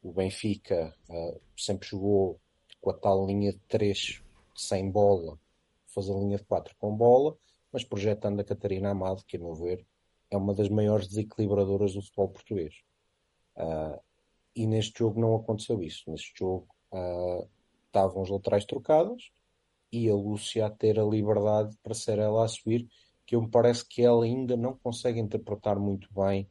o 0.03 0.12
Benfica 0.12 0.94
uh, 1.09 1.40
sempre 1.57 1.88
jogou 1.88 2.40
com 2.81 2.90
a 2.90 2.94
tal 2.94 3.27
linha 3.27 3.53
de 3.53 3.61
3 3.68 4.22
sem 4.55 4.90
bola, 4.90 5.38
fazer 5.87 6.12
linha 6.12 6.37
de 6.37 6.44
4 6.44 6.75
com 6.79 6.96
bola, 6.96 7.37
mas 7.72 7.85
projetando 7.85 8.40
a 8.40 8.44
Catarina 8.44 8.90
Amado, 8.90 9.25
que, 9.25 9.37
a 9.37 9.40
meu 9.40 9.55
ver, 9.55 9.87
é 10.31 10.37
uma 10.37 10.55
das 10.55 10.68
maiores 10.68 11.09
desequilibradoras 11.09 11.94
do 11.94 12.03
futebol 12.03 12.29
português. 12.29 12.75
Uh, 13.57 14.01
e 14.55 14.66
neste 14.66 14.98
jogo 14.98 15.20
não 15.20 15.37
aconteceu 15.37 15.83
isso. 15.83 16.11
Neste 16.11 16.33
jogo 16.38 16.68
uh, 16.92 17.48
estavam 17.87 18.22
os 18.22 18.31
laterais 18.31 18.64
trocados 18.64 19.31
e 19.90 20.09
a 20.09 20.14
Lúcia 20.14 20.66
a 20.66 20.70
ter 20.70 20.98
a 20.98 21.05
liberdade 21.05 21.77
para 21.83 21.94
ser 21.94 22.18
ela 22.18 22.44
a 22.44 22.48
subir, 22.48 22.88
que 23.27 23.37
eu 23.37 23.42
me 23.42 23.51
parece 23.51 23.87
que 23.87 24.03
ela 24.03 24.25
ainda 24.25 24.57
não 24.57 24.75
consegue 24.75 25.20
interpretar 25.20 25.79
muito 25.79 26.09
bem 26.12 26.48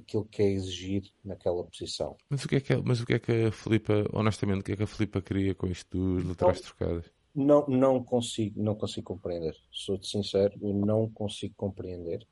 aquilo 0.00 0.24
que 0.24 0.42
é 0.42 0.50
exigido 0.50 1.08
naquela 1.24 1.64
posição. 1.64 2.16
Mas 2.28 2.44
o 2.44 2.48
que 2.48 2.56
é 2.56 2.60
que, 2.60 2.76
mas 2.76 3.00
o 3.00 3.06
que, 3.06 3.14
é 3.14 3.18
que 3.18 3.32
a 3.46 3.52
Filipa, 3.52 4.04
honestamente, 4.12 4.60
o 4.60 4.64
que 4.64 4.72
é 4.72 4.76
que 4.76 4.82
a 4.82 4.86
Filipa 4.86 5.20
queria 5.20 5.54
com 5.54 5.66
isto 5.66 5.88
dos 5.96 6.24
laterais 6.24 6.58
então, 6.58 6.74
trocados? 6.76 7.10
não, 7.34 7.66
não 7.66 8.02
consigo, 8.02 8.62
não 8.62 8.74
consigo 8.74 9.06
compreender. 9.06 9.56
Sou-te 9.70 10.06
sincero, 10.06 10.54
eu 10.60 10.74
não 10.74 11.08
consigo 11.10 11.54
compreender. 11.56 12.26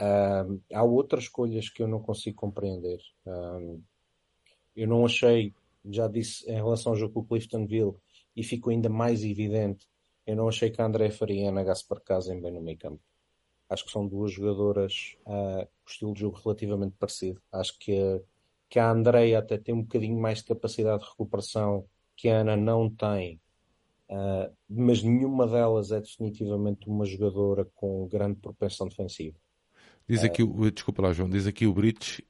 Um, 0.00 0.60
há 0.72 0.82
outras 0.82 1.24
escolhas 1.24 1.68
que 1.68 1.82
eu 1.82 1.88
não 1.88 2.00
consigo 2.00 2.36
compreender. 2.36 3.00
Um, 3.26 3.82
eu 4.76 4.86
não 4.86 5.04
achei, 5.04 5.54
já 5.84 6.06
disse 6.06 6.48
em 6.50 6.54
relação 6.54 6.92
ao 6.92 6.98
jogo 6.98 7.14
com 7.14 7.20
o 7.20 7.26
Cliftonville, 7.26 7.96
e 8.36 8.42
ficou 8.42 8.70
ainda 8.70 8.88
mais 8.88 9.24
evidente, 9.24 9.88
eu 10.26 10.36
não 10.36 10.48
achei 10.48 10.70
que 10.70 10.80
a 10.80 10.86
André 10.86 11.10
Faria 11.10 11.44
e 11.44 11.48
a 11.48 11.64
Gaspar 11.64 12.00
casem 12.00 12.40
bem 12.40 12.52
no 12.52 12.60
meio 12.60 12.78
campo. 12.78 13.02
Acho 13.70 13.84
que 13.84 13.92
são 13.92 14.06
duas 14.06 14.32
jogadoras 14.32 15.16
uh, 15.26 15.64
com 15.64 15.90
estilo 15.90 16.12
de 16.12 16.20
jogo 16.20 16.40
relativamente 16.44 16.96
parecido. 16.98 17.40
Acho 17.52 17.78
que, 17.78 18.20
que 18.68 18.78
a 18.78 18.90
Andreia 18.90 19.38
até 19.38 19.56
tem 19.56 19.74
um 19.74 19.82
bocadinho 19.82 20.20
mais 20.20 20.38
de 20.38 20.44
capacidade 20.44 21.04
de 21.04 21.08
recuperação 21.08 21.86
que 22.16 22.28
a 22.28 22.40
Ana 22.40 22.56
não 22.56 22.90
tem 22.90 23.40
Uh, 24.10 24.52
mas 24.68 25.04
nenhuma 25.04 25.46
delas 25.46 25.92
é 25.92 26.00
definitivamente 26.00 26.88
uma 26.88 27.04
jogadora 27.04 27.64
com 27.76 28.08
grande 28.08 28.40
propensão 28.40 28.88
defensiva. 28.88 29.36
Diz 30.08 30.24
aqui, 30.24 30.42
uh, 30.42 30.70
desculpa 30.72 31.02
lá, 31.02 31.12
João, 31.12 31.30
diz 31.30 31.46
aqui 31.46 31.64
o 31.64 31.72
Brits 31.72 32.20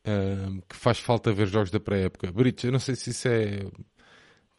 que 0.69 0.77
faz 0.77 0.99
falta 0.99 1.33
ver 1.33 1.47
jogos 1.47 1.71
da 1.71 1.81
pré-época. 1.81 2.31
Brits, 2.31 2.65
eu 2.65 2.73
não 2.73 2.79
sei 2.79 2.95
se 2.95 3.09
isso 3.09 3.27
é 3.29 3.61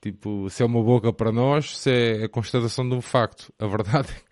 tipo, 0.02 0.50
se 0.50 0.63
é 0.63 0.65
uma 0.65 0.82
boca 0.82 1.13
para 1.13 1.32
nós, 1.32 1.78
se 1.78 1.91
é 1.91 2.24
a 2.24 2.30
constatação 2.30 2.89
de 2.89 2.96
um 2.96 3.02
facto. 3.02 3.54
A 3.60 3.67
verdade 3.67 4.10
é 4.10 4.13
que 4.15 4.26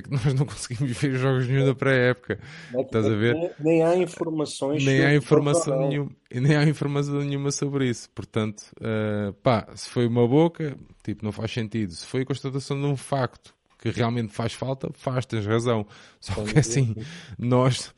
nós 0.10 0.34
não 0.34 0.46
conseguimos 0.46 0.96
ver 0.98 1.16
jogos 1.16 1.46
nenhum 1.46 1.66
da 1.66 1.74
pré-época. 1.74 2.38
É 2.74 2.80
Estás 2.80 3.06
a 3.06 3.14
ver? 3.14 3.34
Nem, 3.34 3.50
nem 3.58 3.82
há 3.82 3.96
informações 3.96 4.84
nem 4.84 5.04
há 5.04 5.14
informação 5.14 5.88
nenhuma, 5.88 6.10
nem 6.32 6.56
há 6.56 6.64
informação 6.64 7.20
nenhuma 7.20 7.50
sobre 7.50 7.88
isso. 7.88 8.08
Portanto, 8.10 8.64
uh, 8.78 9.32
pá, 9.34 9.68
se 9.74 9.88
foi 9.88 10.06
uma 10.06 10.26
boca, 10.26 10.76
tipo, 11.02 11.24
não 11.24 11.32
faz 11.32 11.52
sentido. 11.52 11.92
Se 11.92 12.06
foi 12.06 12.22
a 12.22 12.26
constatação 12.26 12.80
de 12.80 12.86
um 12.86 12.96
facto 12.96 13.54
que 13.78 13.90
realmente 13.90 14.32
faz 14.32 14.52
falta, 14.52 14.90
faz, 14.92 15.26
tens 15.26 15.44
razão. 15.44 15.86
Só 16.20 16.42
que 16.44 16.56
assim, 16.60 16.94
nós, 17.38 17.92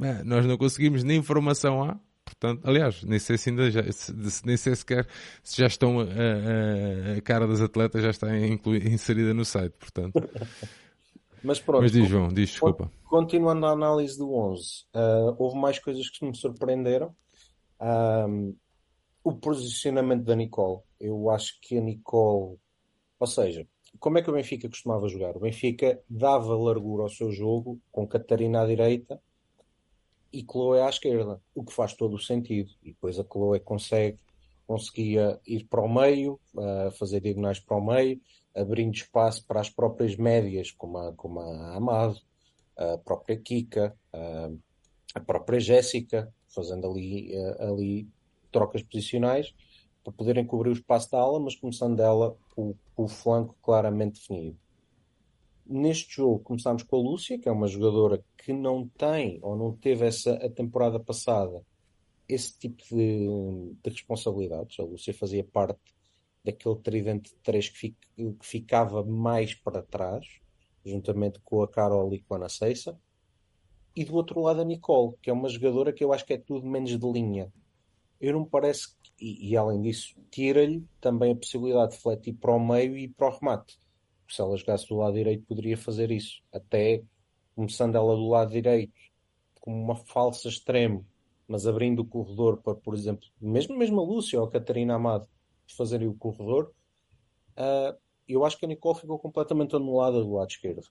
é, 0.00 0.22
nós 0.22 0.44
não 0.46 0.56
conseguimos 0.56 1.02
nem 1.02 1.18
informação 1.18 1.82
há. 1.82 1.98
Portanto, 2.24 2.60
aliás, 2.64 3.02
nem 3.02 3.18
sei 3.18 3.36
se 3.36 3.50
ainda 3.50 3.70
já, 3.70 3.80
nem 4.44 4.56
sei 4.56 4.76
sequer 4.76 5.06
se 5.42 5.60
já 5.60 5.66
estão 5.66 5.98
a, 5.98 6.04
a, 6.04 7.18
a 7.18 7.20
cara 7.22 7.46
das 7.46 7.60
atletas 7.60 8.02
já 8.02 8.10
está 8.10 8.38
inclu, 8.38 8.76
inserida 8.76 9.34
no 9.34 9.44
site, 9.44 9.74
portanto. 9.78 10.14
Mas 11.42 11.58
pronto. 11.58 11.82
Mas 11.82 11.92
diz, 11.92 12.08
João, 12.08 12.28
diz, 12.28 12.50
desculpa. 12.50 12.90
Continuando 13.04 13.66
a 13.66 13.70
análise 13.70 14.18
do 14.18 14.32
11, 14.32 14.62
uh, 14.62 14.68
ah, 14.94 15.36
houve 15.38 15.58
mais 15.58 15.78
coisas 15.78 16.08
que 16.08 16.24
me 16.24 16.36
surpreenderam. 16.36 17.14
Um, 17.80 18.54
o 19.22 19.32
posicionamento 19.32 20.24
da 20.24 20.34
Nicole. 20.34 20.80
Eu 20.98 21.30
acho 21.30 21.58
que 21.60 21.78
a 21.78 21.80
Nicole. 21.80 22.58
Ou 23.18 23.26
seja, 23.26 23.66
como 23.98 24.18
é 24.18 24.22
que 24.22 24.30
o 24.30 24.32
Benfica 24.32 24.68
costumava 24.68 25.08
jogar? 25.08 25.36
O 25.36 25.40
Benfica 25.40 26.00
dava 26.08 26.56
largura 26.56 27.02
ao 27.02 27.08
seu 27.08 27.30
jogo 27.30 27.80
com 27.90 28.06
Catarina 28.06 28.62
à 28.62 28.66
direita 28.66 29.20
e 30.32 30.44
Chloe 30.44 30.80
à 30.80 30.88
esquerda, 30.88 31.40
o 31.54 31.64
que 31.64 31.72
faz 31.72 31.94
todo 31.94 32.14
o 32.14 32.18
sentido. 32.18 32.70
E 32.82 32.92
depois 32.92 33.18
a 33.18 33.24
Chloe 33.24 33.60
consegue, 33.60 34.18
conseguia 34.66 35.40
ir 35.46 35.64
para 35.64 35.82
o 35.82 35.92
meio, 35.92 36.40
uh, 36.54 36.90
fazer 36.92 37.20
diagonais 37.20 37.58
para 37.58 37.76
o 37.76 37.84
meio, 37.84 38.20
abrindo 38.54 38.94
espaço 38.94 39.44
para 39.46 39.60
as 39.60 39.70
próprias 39.70 40.16
médias, 40.16 40.70
como 40.70 40.98
a, 40.98 41.12
como 41.12 41.40
a 41.40 41.76
Amado, 41.76 42.20
a 42.76 42.98
própria 42.98 43.36
Kika, 43.38 43.96
a, 44.12 44.50
a 45.14 45.20
própria 45.20 45.60
Jéssica, 45.60 46.32
fazendo 46.48 46.90
ali, 46.90 47.32
ali 47.58 48.08
trocas 48.50 48.82
posicionais 48.82 49.54
para 50.02 50.12
poderem 50.12 50.44
cobrir 50.44 50.70
o 50.70 50.72
espaço 50.72 51.10
da 51.10 51.18
ala, 51.18 51.38
mas 51.38 51.54
começando 51.54 51.96
dela 51.96 52.36
com 52.54 52.74
o 52.96 53.08
flanco 53.08 53.56
claramente 53.62 54.20
definido. 54.20 54.58
Neste 55.66 56.16
jogo 56.16 56.40
começámos 56.40 56.82
com 56.82 56.96
a 56.96 56.98
Lúcia, 56.98 57.38
que 57.38 57.48
é 57.48 57.52
uma 57.52 57.68
jogadora 57.68 58.24
que 58.36 58.52
não 58.52 58.88
tem 58.88 59.38
ou 59.42 59.56
não 59.56 59.72
teve 59.72 60.06
essa 60.06 60.34
a 60.34 60.50
temporada 60.50 60.98
passada 60.98 61.62
esse 62.28 62.56
tipo 62.58 62.82
de, 62.84 63.26
de 63.82 63.90
responsabilidades. 63.90 64.78
A 64.78 64.84
Lúcia 64.84 65.12
fazia 65.12 65.44
parte 65.44 65.80
daquele 66.44 66.76
tridente 66.76 67.32
de 67.34 67.70
que, 67.70 67.94
que 68.16 68.36
ficava 68.40 69.04
mais 69.04 69.54
para 69.54 69.82
trás, 69.82 70.26
juntamente 70.84 71.38
com 71.40 71.62
a 71.62 71.68
Carol 71.68 72.12
e 72.14 72.20
com 72.20 72.34
a 72.34 72.36
Ana 72.38 72.48
Seissa. 72.48 72.98
E 73.94 74.04
do 74.04 74.14
outro 74.14 74.40
lado 74.40 74.60
a 74.60 74.64
Nicole, 74.64 75.16
que 75.20 75.30
é 75.30 75.32
uma 75.32 75.48
jogadora 75.48 75.92
que 75.92 76.02
eu 76.02 76.12
acho 76.12 76.24
que 76.24 76.34
é 76.34 76.38
tudo 76.38 76.66
menos 76.66 76.96
de 76.96 77.12
linha. 77.12 77.52
Eu 78.20 78.34
não 78.34 78.40
me 78.40 78.48
parece, 78.48 78.94
e, 79.20 79.50
e 79.50 79.56
além 79.56 79.80
disso, 79.80 80.14
tira-lhe 80.30 80.86
também 81.00 81.32
a 81.32 81.36
possibilidade 81.36 81.92
de 81.92 81.98
fletir 81.98 82.34
para 82.34 82.54
o 82.54 82.60
meio 82.60 82.96
e 82.96 83.08
para 83.08 83.28
o 83.28 83.38
remate. 83.38 83.78
Se 84.28 84.40
ela 84.40 84.56
jogasse 84.56 84.88
do 84.88 84.96
lado 84.96 85.14
direito, 85.14 85.44
poderia 85.44 85.76
fazer 85.76 86.10
isso. 86.10 86.40
Até 86.52 87.02
começando 87.56 87.96
ela 87.96 88.14
do 88.14 88.28
lado 88.28 88.52
direito, 88.52 88.92
como 89.60 89.76
uma 89.76 89.96
falsa 89.96 90.48
extremo, 90.48 91.04
mas 91.48 91.66
abrindo 91.66 92.00
o 92.00 92.06
corredor 92.06 92.58
para, 92.58 92.74
por 92.74 92.94
exemplo, 92.94 93.26
mesmo, 93.40 93.76
mesmo 93.76 94.00
a 94.00 94.04
Lúcia 94.04 94.38
ou 94.40 94.46
a 94.46 94.50
Catarina 94.50 94.94
Amado 94.94 95.28
fazerem 95.76 96.08
o 96.08 96.14
corredor, 96.14 96.72
uh, 97.56 97.98
eu 98.28 98.44
acho 98.44 98.58
que 98.58 98.64
a 98.64 98.68
Nicole 98.68 98.98
ficou 98.98 99.18
completamente 99.18 99.74
anulada 99.74 100.20
do 100.20 100.32
lado 100.32 100.50
esquerdo. 100.50 100.86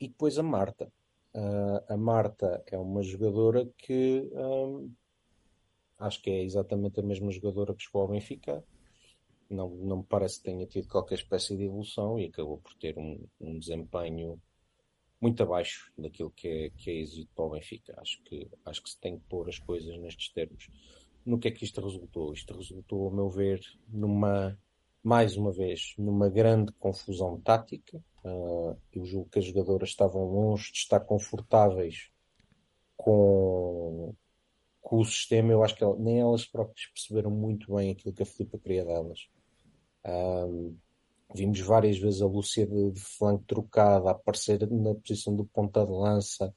E 0.00 0.08
depois 0.08 0.38
a 0.38 0.42
Marta. 0.42 0.92
Uh, 1.34 1.92
a 1.92 1.96
Marta 1.96 2.62
é 2.66 2.76
uma 2.76 3.02
jogadora 3.02 3.66
que 3.78 4.30
um, 4.34 4.92
acho 5.98 6.20
que 6.20 6.30
é 6.30 6.42
exatamente 6.42 7.00
a 7.00 7.02
mesma 7.02 7.30
jogadora 7.30 7.74
que 7.74 7.82
chegou 7.82 8.02
ao 8.02 8.08
Benfica. 8.08 8.62
Não, 9.48 9.70
não 9.70 9.98
me 9.98 10.04
parece 10.04 10.38
que 10.38 10.44
tenha 10.44 10.66
tido 10.66 10.88
qualquer 10.88 11.14
espécie 11.14 11.56
de 11.56 11.64
evolução 11.64 12.18
e 12.18 12.26
acabou 12.26 12.58
por 12.58 12.74
ter 12.74 12.98
um, 12.98 13.26
um 13.40 13.58
desempenho 13.58 14.40
muito 15.20 15.42
abaixo 15.42 15.92
daquilo 15.96 16.30
que 16.30 16.48
é, 16.48 16.70
que 16.70 16.90
é 16.90 16.94
exigido 16.94 17.30
para 17.34 17.44
o 17.44 17.50
Benfica. 17.50 17.94
Acho 17.98 18.22
que, 18.24 18.50
acho 18.64 18.82
que 18.82 18.90
se 18.90 19.00
tem 19.00 19.18
que 19.18 19.24
pôr 19.26 19.48
as 19.48 19.58
coisas 19.58 19.96
nestes 19.98 20.30
termos. 20.30 20.68
No 21.24 21.38
que 21.38 21.48
é 21.48 21.50
que 21.50 21.64
isto 21.64 21.80
resultou? 21.80 22.32
Isto 22.32 22.56
resultou, 22.56 23.08
a 23.08 23.14
meu 23.14 23.28
ver, 23.28 23.60
numa, 23.88 24.58
mais 25.02 25.36
uma 25.36 25.52
vez, 25.52 25.94
numa 25.96 26.28
grande 26.28 26.72
confusão 26.72 27.40
tática. 27.40 28.02
Uh, 28.24 28.76
eu 28.92 29.04
julgo 29.04 29.28
que 29.28 29.38
as 29.38 29.44
jogadoras 29.44 29.90
estavam 29.90 30.24
longe 30.24 30.72
de 30.72 30.78
estar 30.78 31.00
confortáveis 31.00 32.10
com, 32.96 34.14
com 34.80 34.98
o 34.98 35.04
sistema. 35.04 35.52
Eu 35.52 35.62
acho 35.62 35.76
que 35.76 35.84
nem 35.98 36.20
elas 36.20 36.44
próprias 36.44 36.86
perceberam 36.86 37.30
muito 37.30 37.74
bem 37.74 37.90
aquilo 37.90 38.14
que 38.14 38.22
a 38.22 38.26
Filipa 38.26 38.58
queria 38.58 38.84
delas. 38.84 39.28
Uh, 40.04 40.76
vimos 41.34 41.60
várias 41.60 41.98
vezes 41.98 42.22
a 42.22 42.26
Lúcia 42.26 42.66
de, 42.66 42.90
de 42.90 43.00
flanco 43.00 43.44
trocada, 43.44 44.08
a 44.08 44.12
aparecer 44.12 44.68
na 44.70 44.94
posição 44.94 45.34
do 45.34 45.44
ponta 45.44 45.84
de 45.84 45.92
lança, 45.92 46.54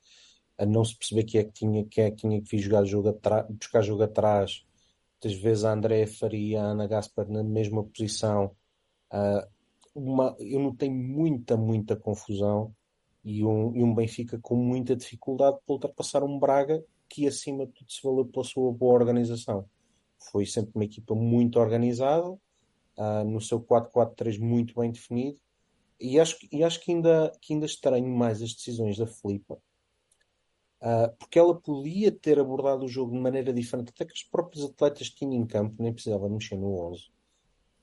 a 0.57 0.65
não 0.65 0.83
se 0.83 0.97
perceber 0.97 1.23
quem 1.23 1.41
é 1.41 1.43
que 1.43 1.51
tinha, 1.51 1.85
quem 1.85 2.03
é 2.05 2.11
que 2.11 2.17
tinha 2.17 2.41
que 2.41 2.49
vir 2.49 2.59
jogar 2.59 2.85
jogo 2.85 3.13
buscar 3.49 3.81
jogo 3.81 4.03
atrás. 4.03 4.65
Muitas 5.13 5.39
vezes 5.41 5.63
a 5.65 5.73
Andréa 5.73 6.07
Faria, 6.07 6.61
a 6.61 6.65
Ana 6.65 6.87
Gaspar 6.87 7.27
na 7.29 7.43
mesma 7.43 7.83
posição. 7.83 8.51
Uh, 9.11 9.47
uma, 9.93 10.35
eu 10.39 10.59
muita, 10.89 11.55
muita 11.55 11.95
confusão 11.95 12.75
e 13.23 13.43
um, 13.43 13.75
e 13.75 13.83
um 13.83 13.95
Benfica 13.95 14.37
com 14.39 14.55
muita 14.55 14.95
dificuldade 14.95 15.57
para 15.65 15.73
ultrapassar 15.73 16.23
um 16.23 16.37
Braga 16.37 16.83
que 17.09 17.27
acima 17.27 17.65
de 17.65 17.71
tudo 17.73 17.91
se 17.91 18.03
valeu 18.03 18.25
pela 18.25 18.43
sua 18.43 18.71
boa 18.71 18.93
organização. 18.93 19.65
Foi 20.31 20.45
sempre 20.45 20.71
uma 20.75 20.85
equipa 20.85 21.15
muito 21.15 21.59
organizada, 21.59 22.27
uh, 22.29 23.23
no 23.25 23.39
seu 23.39 23.59
4-4-3 23.61 24.39
muito 24.39 24.79
bem 24.79 24.91
definido, 24.91 25.39
e 25.99 26.19
acho, 26.19 26.37
e 26.51 26.63
acho 26.63 26.81
que, 26.81 26.91
ainda, 26.91 27.31
que 27.41 27.53
ainda 27.53 27.65
estranho 27.65 28.07
mais 28.07 28.41
as 28.41 28.53
decisões 28.53 28.97
da 28.97 29.07
Filipa, 29.07 29.57
Uh, 30.85 31.09
porque 31.17 31.39
ela 31.39 31.59
podia 31.59 32.11
ter 32.11 32.39
abordado 32.39 32.85
o 32.85 32.87
jogo 32.87 33.11
de 33.11 33.17
maneira 33.17 33.51
diferente, 33.51 33.89
até 33.89 34.05
que 34.05 34.13
os 34.13 34.21
próprios 34.21 34.63
atletas 34.63 35.09
tinham 35.09 35.33
em 35.33 35.43
campo, 35.43 35.81
nem 35.81 35.91
precisava 35.91 36.29
mexer 36.29 36.55
no 36.57 36.79
11. 36.91 37.01
Uh, 37.01 37.09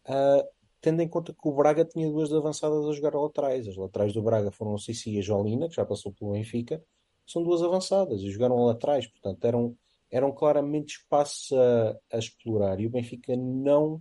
ah, 0.07 0.49
tendo 0.81 1.03
em 1.03 1.09
conta 1.09 1.33
que 1.33 1.49
o 1.49 1.53
Braga 1.53 1.85
tinha 1.85 2.09
duas 2.09 2.33
avançadas 2.33 2.87
a 2.87 2.93
jogar 2.93 3.19
laterais. 3.19 3.67
As 3.67 3.77
laterais 3.77 4.13
do 4.13 4.23
Braga 4.23 4.53
foram 4.53 4.77
a 4.77 4.79
Cici 4.79 5.11
e 5.11 5.19
a 5.19 5.21
Jolina, 5.23 5.69
que 5.69 5.75
já 5.75 5.85
passou 5.85 6.13
pelo 6.13 6.31
Benfica, 6.31 6.81
são 7.27 7.43
duas 7.43 7.61
avançadas 7.61 8.21
e 8.21 8.31
jogaram 8.31 8.65
laterais, 8.65 9.09
portanto 9.09 9.45
eram, 9.45 9.77
eram 10.09 10.31
claramente 10.31 10.99
espaços 10.99 11.53
a, 11.53 11.99
a 12.13 12.19
explorar. 12.19 12.79
E 12.79 12.87
o 12.87 12.91
Benfica 12.91 13.35
não 13.37 14.01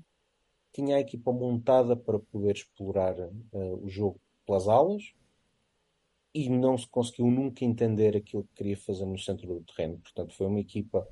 tinha 0.71 0.97
a 0.97 0.99
equipa 0.99 1.31
montada 1.31 1.95
para 1.95 2.19
poder 2.19 2.55
explorar 2.55 3.15
uh, 3.19 3.83
o 3.83 3.89
jogo 3.89 4.21
pelas 4.45 4.67
alas 4.67 5.11
e 6.33 6.49
não 6.49 6.77
se 6.77 6.87
conseguiu 6.87 7.27
nunca 7.27 7.65
entender 7.65 8.15
aquilo 8.15 8.43
que 8.43 8.55
queria 8.55 8.77
fazer 8.77 9.05
no 9.05 9.17
centro 9.17 9.47
do 9.47 9.61
terreno. 9.61 9.97
Portanto, 9.99 10.33
foi 10.33 10.47
uma 10.47 10.59
equipa, 10.59 11.07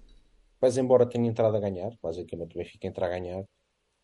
mas 0.62 0.78
embora 0.78 1.06
tenha 1.06 1.28
entrado 1.28 1.56
a 1.56 1.60
ganhar, 1.60 1.92
basicamente 2.02 2.56
o 2.56 2.58
Benfica 2.58 2.88
entrar 2.88 3.08
a 3.08 3.10
ganhar, 3.10 3.44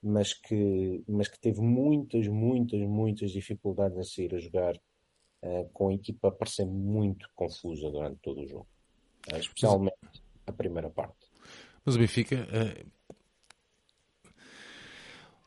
mas 0.02 0.34
que, 0.34 1.04
mas 1.08 1.28
que 1.28 1.40
teve 1.40 1.62
muitas, 1.62 2.28
muitas, 2.28 2.80
muitas 2.82 3.32
dificuldades 3.32 3.98
a 3.98 4.04
sair 4.04 4.36
a 4.36 4.40
jogar 4.40 4.76
uh, 4.76 5.70
com 5.74 5.90
a 5.90 5.94
equipa 5.94 6.28
a 6.28 6.32
parecer 6.32 6.66
muito 6.66 7.30
confusa 7.34 7.90
durante 7.90 8.20
todo 8.22 8.42
o 8.42 8.48
jogo, 8.48 8.68
uh, 9.34 9.38
especialmente 9.38 9.96
a 10.46 10.52
primeira 10.52 10.90
parte. 10.90 11.26
Mas 11.84 11.96
o 11.96 12.00
Benfica, 12.00 12.36
uh, 12.36 12.92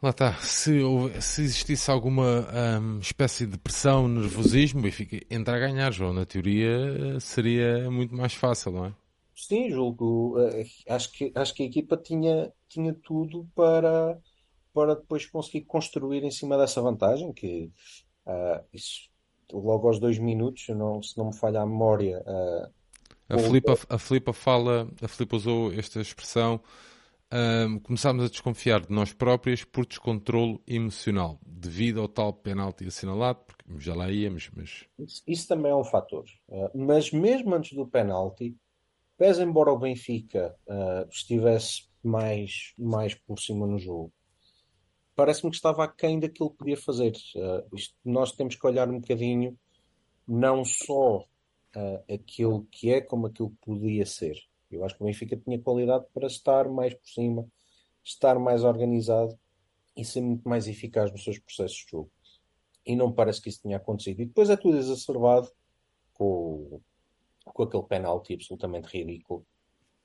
Lá 0.01 0.11
está. 0.11 0.33
Se, 0.35 0.81
se 1.21 1.43
existisse 1.43 1.91
alguma 1.91 2.47
um, 2.81 3.01
espécie 3.01 3.47
de 3.47 3.59
pressão, 3.59 4.07
nervosismo, 4.07 4.81
Benfica 4.81 5.19
entra 5.29 5.57
a 5.57 5.59
ganhar, 5.59 5.93
João. 5.93 6.13
Na 6.13 6.25
teoria 6.25 7.19
seria 7.19 7.91
muito 7.91 8.15
mais 8.15 8.33
fácil, 8.33 8.73
não 8.73 8.87
é? 8.87 8.95
Sim, 9.35 9.71
julgo. 9.71 10.39
Uh, 10.39 10.65
acho, 10.89 11.13
que, 11.13 11.33
acho 11.35 11.55
que 11.55 11.65
a 11.65 11.67
equipa 11.67 11.97
tinha, 11.97 12.53
tinha 12.69 12.95
tudo 12.95 13.49
para, 13.57 14.17
para 14.73 14.95
depois 14.95 15.27
conseguir 15.27 15.63
construir 15.63 16.23
em 16.23 16.31
cima 16.31 16.57
dessa 16.57 16.81
vantagem. 16.81 17.33
Que 17.33 17.73
uh, 18.25 18.65
isso, 18.73 19.11
logo 19.53 19.89
aos 19.89 19.99
dois 19.99 20.19
minutos, 20.19 20.69
não, 20.69 21.03
se 21.03 21.19
não 21.19 21.27
me 21.27 21.35
falha 21.35 21.61
a 21.61 21.67
memória. 21.67 22.23
Uh, 22.25 23.35
a, 23.35 23.39
Filipa, 23.39 23.79
a 23.89 23.99
Filipa 23.99 24.33
fala, 24.33 24.89
a 25.03 25.09
Filipa 25.09 25.37
usou 25.37 25.73
esta 25.73 26.01
expressão 26.01 26.61
um, 27.33 27.79
começámos 27.81 28.25
a 28.25 28.29
desconfiar 28.29 28.87
de 28.87 28.93
nós 28.93 29.13
próprios 29.13 29.65
por 29.65 29.87
descontrolo 29.87 30.63
emocional, 30.67 31.39
devido 31.47 32.01
ao 32.01 32.09
tal 32.09 32.33
penalti 32.33 32.87
assinalado, 32.87 33.41
porque 33.47 33.65
já 33.79 33.95
lá 33.95 34.11
íamos, 34.11 34.51
mas... 34.55 34.87
Isso, 34.99 35.23
isso 35.27 35.49
também 35.49 35.71
é 35.71 35.75
um 35.75 35.85
fator. 35.85 36.25
Uh, 36.49 36.71
mas 36.75 37.13
mesmo 37.13 37.55
antes 37.55 37.77
do 37.77 37.87
penalti, 37.87 38.57
pese 39.17 39.43
embora 39.43 39.71
o 39.71 39.79
Benfica 39.79 40.57
uh, 40.67 41.09
estivesse 41.11 41.89
mais, 42.03 42.73
mais 42.79 43.15
por 43.15 43.39
cima 43.39 43.67
no 43.67 43.79
jogo, 43.79 44.13
parece-me 45.15 45.51
que 45.51 45.57
estava 45.57 45.85
aquém 45.85 46.19
daquilo 46.19 46.51
que 46.51 46.59
podia 46.59 46.77
fazer. 46.77 47.13
Uh, 47.37 47.77
isto, 47.77 47.95
nós 48.05 48.33
temos 48.33 48.57
que 48.57 48.67
olhar 48.67 48.89
um 48.89 49.01
bocadinho 49.01 49.59
não 50.27 50.65
só 50.65 51.25
aquilo 52.13 52.67
que 52.73 52.91
é, 52.91 53.01
como 53.01 53.27
aquilo 53.27 53.51
que 53.51 53.57
podia 53.61 54.05
ser. 54.05 54.37
Eu 54.71 54.85
acho 54.85 54.97
que 54.97 55.03
o 55.03 55.07
Benfica 55.07 55.37
tinha 55.37 55.59
qualidade 55.61 56.05
para 56.13 56.27
estar 56.27 56.69
mais 56.69 56.95
por 56.95 57.09
cima, 57.09 57.47
estar 58.05 58.39
mais 58.39 58.65
organizado 58.65 59.39
e 59.97 60.05
ser 60.05 60.21
muito 60.21 60.49
mais 60.49 60.69
eficaz 60.69 61.11
nos 61.11 61.25
seus 61.25 61.39
processos 61.39 61.79
de 61.79 61.91
jogo. 61.91 62.11
E 62.87 62.95
não 62.97 63.13
parece 63.13 63.41
que 63.43 63.49
isso 63.49 63.63
tenha 63.63 63.77
acontecido. 63.77 64.21
E 64.21 64.27
depois 64.27 64.49
é 64.51 64.57
tudo 64.57 64.79
exacerbado 64.79 65.51
com, 66.15 66.81
com 67.45 67.63
aquele 67.63 67.83
penalti 67.83 68.35
absolutamente 68.35 68.89
ridículo 68.89 69.45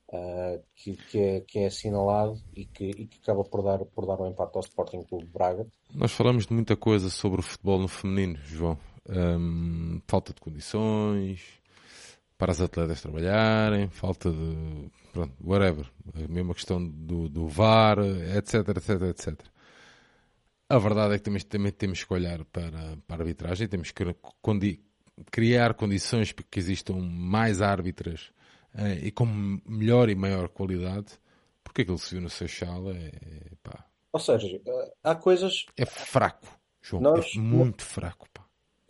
uh, 0.08 0.62
que, 0.74 0.96
que, 0.96 1.18
é, 1.18 1.40
que 1.40 1.58
é 1.60 1.66
assinalado 1.66 2.40
e 2.54 2.64
que, 2.64 2.84
e 2.90 3.06
que 3.06 3.18
acaba 3.22 3.44
por 3.44 3.62
dar, 3.62 3.84
por 3.84 4.06
dar 4.06 4.20
um 4.20 4.26
empate 4.26 4.56
ao 4.56 4.60
Sporting 4.60 5.02
Clube 5.02 5.26
de 5.26 5.32
Braga. 5.32 5.66
Nós 5.94 6.12
falamos 6.12 6.46
de 6.46 6.52
muita 6.52 6.76
coisa 6.76 7.10
sobre 7.10 7.40
o 7.40 7.42
futebol 7.42 7.78
no 7.78 7.88
feminino, 7.88 8.36
João. 8.44 8.78
Um, 9.08 10.00
falta 10.06 10.32
de 10.32 10.40
condições, 10.40 11.60
para 12.36 12.52
as 12.52 12.60
atletas 12.60 13.00
trabalharem, 13.00 13.88
falta 13.88 14.30
de. 14.30 14.90
Pronto, 15.12 15.34
whatever. 15.42 15.90
A 16.14 16.28
mesma 16.28 16.54
questão 16.54 16.84
do, 16.84 17.28
do 17.28 17.46
VAR, 17.48 17.98
etc, 18.36 18.68
etc, 18.76 19.02
etc. 19.02 19.40
A 20.68 20.78
verdade 20.78 21.14
é 21.14 21.18
que 21.18 21.24
também, 21.24 21.40
também 21.42 21.72
temos 21.72 22.02
que 22.02 22.12
olhar 22.12 22.44
para, 22.46 22.96
para 23.06 23.16
a 23.16 23.18
arbitragem, 23.20 23.68
temos 23.68 23.90
que 23.92 24.04
condi 24.42 24.80
criar 25.30 25.74
condições 25.74 26.32
para 26.32 26.44
que 26.50 26.58
existam 26.58 26.94
mais 26.94 27.62
árbitras 27.62 28.32
eh, 28.74 28.98
e 29.04 29.10
com 29.12 29.26
melhor 29.66 30.08
e 30.08 30.14
maior 30.14 30.48
qualidade, 30.48 31.18
porque 31.62 31.82
aquilo 31.82 31.98
que 31.98 32.04
se 32.04 32.14
viu 32.14 32.22
no 32.22 32.30
Seixal 32.30 32.90
é. 32.90 33.12
Pá, 33.62 33.86
Ou 34.12 34.20
seja, 34.20 34.60
eh, 34.66 34.92
há 35.04 35.14
coisas. 35.14 35.66
É 35.76 35.86
fraco, 35.86 36.48
João. 36.82 37.02
Nós, 37.02 37.32
é 37.36 37.38
muito 37.38 37.84
fraco. 37.84 38.26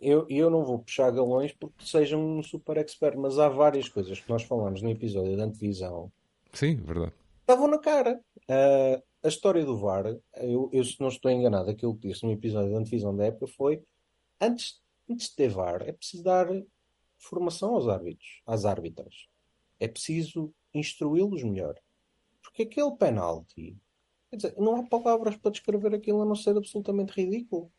Eu, 0.05 0.27
eu 0.29 0.49
não 0.49 0.63
vou 0.63 0.79
puxar 0.79 1.11
galões 1.11 1.51
porque 1.51 1.83
seja 1.85 2.15
um 2.15 2.43
super 2.43 2.77
expert, 2.77 3.17
mas 3.17 3.39
há 3.39 3.49
várias 3.49 3.89
coisas 3.89 4.19
que 4.19 4.29
nós 4.29 4.43
falamos 4.43 4.81
no 4.81 4.89
episódio 4.89 5.35
da 5.35 5.45
antevisão. 5.45 6.11
Sim, 6.53 6.75
verdade. 6.75 7.13
Estavam 7.41 7.67
na 7.67 7.79
cara. 7.79 8.21
Uh, 8.49 9.01
a 9.23 9.27
história 9.27 9.65
do 9.65 9.77
VAR, 9.77 10.05
eu, 10.37 10.69
eu 10.71 10.83
se 10.83 10.99
não 11.01 11.07
estou 11.07 11.31
enganado, 11.31 11.69
aquilo 11.71 11.97
que 11.97 12.07
disse 12.07 12.23
no 12.23 12.31
episódio 12.31 12.71
da 12.71 12.77
antevisão 12.77 13.15
da 13.15 13.25
época 13.25 13.47
foi 13.47 13.83
antes, 14.39 14.79
antes 15.09 15.29
de 15.29 15.35
ter 15.35 15.49
VAR, 15.49 15.81
é 15.81 15.91
preciso 15.91 16.23
dar 16.23 16.47
formação 17.17 17.73
aos 17.73 17.87
árbitros, 17.87 18.43
às 18.45 18.65
árbitras. 18.65 19.27
É 19.79 19.87
preciso 19.87 20.53
instruí-los 20.73 21.43
melhor. 21.43 21.75
Porque 22.43 22.61
aquele 22.63 22.95
penalti 22.95 23.75
Quer 24.29 24.35
dizer, 24.37 24.55
não 24.57 24.75
há 24.75 24.83
palavras 24.83 25.37
para 25.37 25.51
descrever 25.51 25.93
aquilo 25.93 26.21
a 26.21 26.25
não 26.25 26.35
ser 26.35 26.57
absolutamente 26.57 27.13
ridículo. 27.13 27.71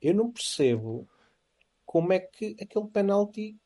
Eu 0.00 0.14
não 0.14 0.32
percebo 0.32 1.08
como 1.96 2.12
é 2.12 2.18
que 2.20 2.54
aquele 2.60 2.88
penalti 2.88 3.58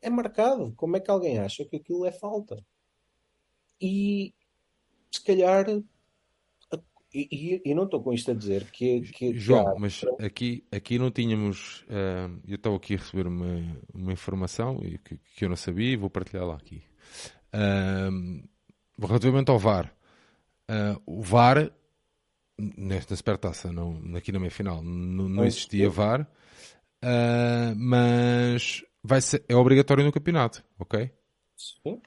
é 0.00 0.08
marcado. 0.08 0.72
Como 0.74 0.96
é 0.96 1.00
que 1.00 1.10
alguém 1.10 1.38
acha 1.38 1.66
que 1.66 1.76
aquilo 1.76 2.06
é 2.06 2.10
falta? 2.10 2.64
E 3.78 4.32
se 5.12 5.22
calhar. 5.22 5.66
E, 7.12 7.28
e, 7.30 7.62
e 7.70 7.74
não 7.74 7.84
estou 7.84 8.02
com 8.02 8.14
isto 8.14 8.30
a 8.30 8.34
dizer 8.34 8.70
que. 8.70 9.02
que 9.02 9.34
João, 9.34 9.64
que 9.64 9.70
há... 9.70 9.74
mas 9.78 10.00
aqui, 10.18 10.64
aqui 10.72 10.98
não 10.98 11.10
tínhamos. 11.10 11.82
Uh, 11.82 12.40
eu 12.48 12.56
estava 12.56 12.74
aqui 12.76 12.94
a 12.94 12.96
receber 12.96 13.26
uma, 13.26 13.82
uma 13.92 14.12
informação 14.14 14.80
que, 15.04 15.18
que 15.36 15.44
eu 15.44 15.50
não 15.50 15.56
sabia 15.56 15.92
e 15.92 15.96
vou 15.96 16.08
partilhá-la 16.08 16.54
aqui. 16.54 16.82
Uh, 17.52 18.48
relativamente 18.98 19.50
ao 19.50 19.58
VAR. 19.58 19.94
Uh, 20.70 21.02
o 21.04 21.20
VAR, 21.20 21.70
nesta 22.58 23.14
supertaça, 23.14 23.70
não, 23.70 24.00
aqui 24.16 24.32
na 24.32 24.38
meia 24.38 24.50
final, 24.50 24.82
não, 24.82 25.28
não 25.28 25.44
existia 25.44 25.90
VAR, 25.90 26.26
mas 27.76 28.84
vai 29.02 29.20
ser, 29.20 29.44
é 29.48 29.54
obrigatório 29.54 30.04
no 30.04 30.12
campeonato, 30.12 30.64
ok? 30.78 31.10
Sim. 31.56 32.00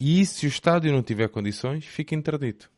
E 0.00 0.24
se 0.24 0.46
o 0.46 0.48
estádio 0.48 0.92
não 0.92 1.02
tiver 1.02 1.28
condições, 1.28 1.84
fica 1.84 2.14
interdito. 2.14 2.70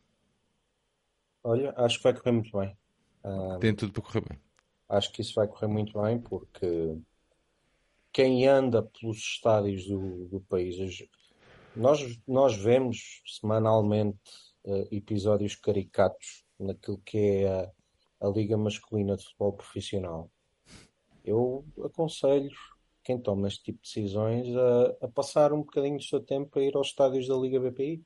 Olha, 1.44 1.72
acho 1.76 1.98
que 1.98 2.04
vai 2.04 2.14
correr 2.14 2.32
muito 2.32 2.56
bem. 2.56 2.76
Tem 3.60 3.74
tudo 3.74 3.92
para 3.92 4.02
correr 4.02 4.28
bem. 4.28 4.38
Acho 4.88 5.12
que 5.12 5.22
isso 5.22 5.34
vai 5.34 5.46
correr 5.46 5.68
muito 5.68 6.00
bem 6.00 6.18
porque 6.20 6.96
quem 8.12 8.46
anda 8.46 8.82
pelos 8.82 9.18
estádios 9.18 9.86
do, 9.86 10.28
do 10.28 10.40
país, 10.40 10.76
nós, 11.74 12.20
nós 12.26 12.56
vemos 12.56 13.22
semanalmente 13.26 14.18
uh, 14.64 14.86
episódios 14.90 15.56
caricatos 15.56 16.44
naquilo 16.58 17.00
que 17.04 17.18
é 17.18 17.48
a, 17.48 17.70
a 18.20 18.28
Liga 18.28 18.56
Masculina 18.56 19.16
de 19.16 19.24
Futebol 19.24 19.54
Profissional. 19.54 20.30
Eu 21.24 21.64
aconselho 21.84 22.50
quem 23.02 23.18
toma 23.18 23.48
este 23.48 23.62
tipo 23.64 23.82
de 23.82 23.88
decisões 23.88 24.46
a, 24.56 25.06
a, 25.06 25.08
passar 25.08 25.52
um 25.52 25.58
bocadinho 25.58 25.96
do 25.96 26.04
seu 26.04 26.20
tempo 26.20 26.58
a 26.58 26.62
ir 26.62 26.76
aos 26.76 26.88
estádios 26.88 27.26
da 27.26 27.34
Liga 27.34 27.60
BPI 27.60 28.02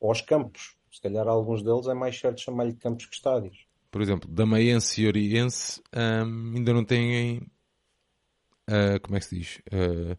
ou 0.00 0.08
aos 0.08 0.20
campos. 0.20 0.76
Se 0.90 1.00
calhar 1.00 1.26
alguns 1.26 1.62
deles 1.62 1.86
é 1.86 1.94
mais 1.94 2.18
certo 2.18 2.40
chamar-lhe 2.40 2.74
campos 2.74 3.06
que 3.06 3.14
estádios. 3.14 3.66
Por 3.90 4.00
exemplo, 4.00 4.30
Damaense 4.30 5.02
e 5.02 5.06
Oriense 5.06 5.82
um, 5.94 6.56
ainda 6.56 6.72
não 6.72 6.84
têm, 6.84 7.38
uh, 8.68 9.00
como 9.02 9.16
é 9.16 9.20
que 9.20 9.26
se 9.26 9.38
diz, 9.38 9.62
uh, 9.72 10.16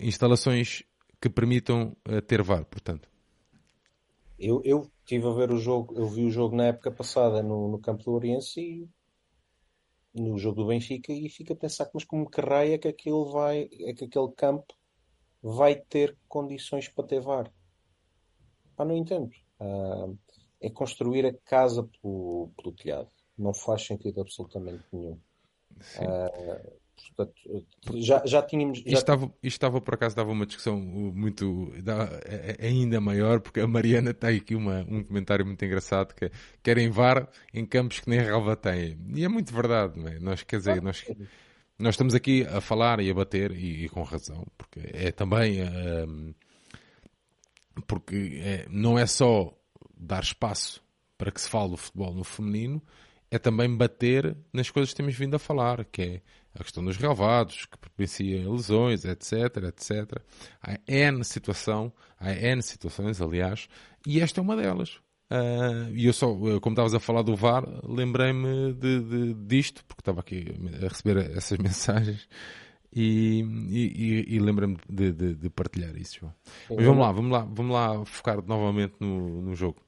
instalações 0.00 0.82
que 1.20 1.28
permitam 1.28 1.96
uh, 2.08 2.22
ter 2.22 2.42
VAR, 2.42 2.64
portanto. 2.64 3.08
Eu, 4.38 4.62
eu 4.64 4.90
tive 5.04 5.26
a 5.26 5.32
ver 5.32 5.52
o 5.52 5.58
jogo, 5.58 5.94
eu 5.98 6.06
vi 6.06 6.24
o 6.24 6.30
jogo 6.30 6.56
na 6.56 6.68
época 6.68 6.90
passada 6.90 7.42
no, 7.42 7.68
no 7.68 7.78
campo 7.78 8.02
do 8.04 8.12
Oriense 8.12 8.60
e 8.60 8.88
no 10.14 10.36
jogo 10.38 10.62
do 10.62 10.68
Benfica 10.68 11.12
e 11.12 11.28
fica 11.28 11.52
a 11.52 11.56
pensar 11.56 11.88
mas 11.94 12.04
como 12.04 12.28
que 12.28 12.40
raio 12.40 12.74
é 12.74 12.78
que 12.78 12.88
aquilo 12.88 13.30
vai, 13.30 13.68
é 13.80 13.92
que 13.94 14.04
aquele 14.04 14.32
campo 14.32 14.74
vai 15.42 15.74
ter 15.74 16.16
condições 16.28 16.88
para 16.88 17.06
ter 17.06 17.20
VAR? 17.20 17.52
Pá, 18.76 18.84
não 18.84 18.96
entendo. 18.96 19.30
Uh, 19.60 20.18
é 20.60 20.70
construir 20.70 21.26
a 21.26 21.34
casa 21.44 21.82
pelo, 21.82 22.50
pelo, 22.56 22.74
telhado. 22.74 23.08
Não 23.36 23.54
faz 23.54 23.86
sentido 23.86 24.20
absolutamente 24.20 24.84
nenhum. 24.92 25.18
Uh, 25.96 26.79
portanto, 27.08 27.34
já, 27.94 28.22
já 28.24 28.42
tínhamos. 28.42 28.78
Já... 28.78 28.84
Isto, 28.84 28.98
estava, 28.98 29.24
isto 29.26 29.56
estava, 29.56 29.80
por 29.80 29.94
acaso, 29.94 30.16
dava 30.16 30.30
uma 30.30 30.46
discussão 30.46 30.78
muito. 30.78 31.72
É, 32.24 32.56
é 32.58 32.68
ainda 32.68 33.00
maior, 33.00 33.40
porque 33.40 33.60
a 33.60 33.66
Mariana 33.66 34.14
tem 34.14 34.36
aqui 34.36 34.54
uma, 34.54 34.80
um 34.88 35.02
comentário 35.02 35.44
muito 35.44 35.64
engraçado 35.64 36.14
que 36.14 36.26
é, 36.26 36.30
querem 36.62 36.90
VAR 36.90 37.28
em 37.52 37.64
campos 37.64 38.00
que 38.00 38.10
nem 38.10 38.20
relva 38.20 38.56
têm. 38.56 38.98
E 39.14 39.24
é 39.24 39.28
muito 39.28 39.52
verdade, 39.52 39.98
não 39.98 40.08
é? 40.08 40.18
Nós, 40.18 40.42
quer 40.42 40.58
dizer, 40.58 40.82
nós, 40.82 41.04
nós 41.78 41.94
estamos 41.94 42.14
aqui 42.14 42.44
a 42.44 42.60
falar 42.60 43.00
e 43.00 43.10
a 43.10 43.14
bater, 43.14 43.52
e, 43.52 43.84
e 43.84 43.88
com 43.88 44.02
razão, 44.02 44.46
porque 44.56 44.80
é 44.92 45.10
também. 45.12 45.62
Um, 45.62 46.34
porque 47.86 48.40
é, 48.42 48.66
não 48.68 48.98
é 48.98 49.06
só 49.06 49.56
dar 49.96 50.22
espaço 50.22 50.82
para 51.16 51.30
que 51.30 51.40
se 51.40 51.48
fale 51.48 51.70
do 51.70 51.76
futebol 51.76 52.14
no 52.14 52.24
feminino, 52.24 52.82
é 53.30 53.38
também 53.38 53.74
bater 53.76 54.36
nas 54.52 54.70
coisas 54.70 54.90
que 54.90 54.96
temos 54.96 55.14
vindo 55.14 55.36
a 55.36 55.38
falar, 55.38 55.84
que 55.84 56.02
é 56.02 56.22
a 56.54 56.62
questão 56.62 56.84
dos 56.84 56.96
relevados, 56.96 57.66
que 57.66 57.78
propicia 57.78 58.48
lesões, 58.48 59.04
etc, 59.04 59.56
etc. 59.68 60.20
Há 60.62 60.78
N 60.86 61.24
situação, 61.24 61.92
há 62.18 62.32
N 62.32 62.62
situações, 62.62 63.20
aliás, 63.20 63.68
e 64.06 64.20
esta 64.20 64.40
é 64.40 64.42
uma 64.42 64.56
delas. 64.56 65.00
Uh, 65.30 65.94
e 65.94 66.06
eu 66.06 66.12
só, 66.12 66.26
como 66.60 66.74
estavas 66.74 66.92
a 66.92 66.98
falar 66.98 67.22
do 67.22 67.36
VAR, 67.36 67.64
lembrei-me 67.84 68.72
de, 68.72 69.00
de, 69.00 69.34
disto, 69.34 69.84
porque 69.86 70.00
estava 70.00 70.20
aqui 70.20 70.56
a 70.82 70.88
receber 70.88 71.36
essas 71.36 71.56
mensagens 71.62 72.28
e, 72.92 73.40
e, 73.40 74.34
e 74.34 74.38
lembra-me 74.40 74.76
de, 74.88 75.12
de, 75.12 75.34
de, 75.36 75.50
partilhar 75.50 75.96
isso. 75.96 76.28
Mas 76.68 76.84
vamos 76.84 77.00
lá, 77.00 77.12
vamos 77.12 77.30
lá, 77.30 77.48
vamos 77.48 77.72
lá 77.72 78.04
focar 78.04 78.42
novamente 78.44 78.94
no, 78.98 79.40
no 79.40 79.54
jogo. 79.54 79.80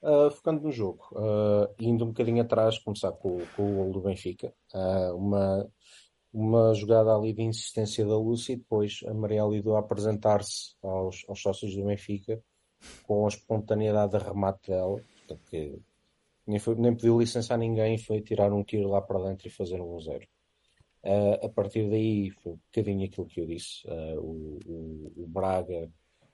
Uh, 0.00 0.30
focando 0.30 0.62
no 0.62 0.70
jogo, 0.70 1.08
uh, 1.12 1.74
indo 1.76 2.04
um 2.04 2.08
bocadinho 2.08 2.40
atrás, 2.40 2.78
começar 2.78 3.10
com, 3.10 3.40
com 3.56 3.72
o 3.72 3.74
gol 3.74 3.92
do 3.92 4.00
Benfica, 4.00 4.54
uh, 4.72 5.16
uma, 5.16 5.68
uma 6.32 6.72
jogada 6.72 7.12
ali 7.12 7.32
de 7.32 7.42
insistência 7.42 8.06
da 8.06 8.16
Lúcia 8.16 8.52
e 8.52 8.56
depois 8.56 9.00
a 9.08 9.12
Maria 9.12 9.42
Lido 9.42 9.74
a 9.74 9.80
apresentar-se 9.80 10.76
aos, 10.84 11.24
aos 11.28 11.42
sócios 11.42 11.74
do 11.74 11.84
Benfica 11.84 12.40
com 13.02 13.24
a 13.24 13.28
espontaneidade 13.28 14.16
de 14.16 14.24
remate 14.24 14.70
dela, 14.70 15.00
porque 15.26 15.80
nem, 16.46 16.60
foi, 16.60 16.76
nem 16.76 16.94
pediu 16.94 17.18
licença 17.18 17.54
a 17.54 17.58
ninguém, 17.58 17.98
foi 17.98 18.20
tirar 18.20 18.52
um 18.52 18.62
tiro 18.62 18.88
lá 18.88 19.02
para 19.02 19.18
dentro 19.18 19.48
e 19.48 19.50
fazer 19.50 19.80
um 19.80 19.98
0. 19.98 20.24
Uh, 21.02 21.46
a 21.46 21.48
partir 21.48 21.90
daí 21.90 22.30
foi 22.30 22.52
um 22.52 22.56
bocadinho 22.56 23.04
aquilo 23.04 23.26
que 23.26 23.40
eu 23.40 23.46
disse. 23.46 23.84
O, 24.18 24.60
o, 24.64 25.12
o, 25.24 25.26
Braga, 25.26 25.90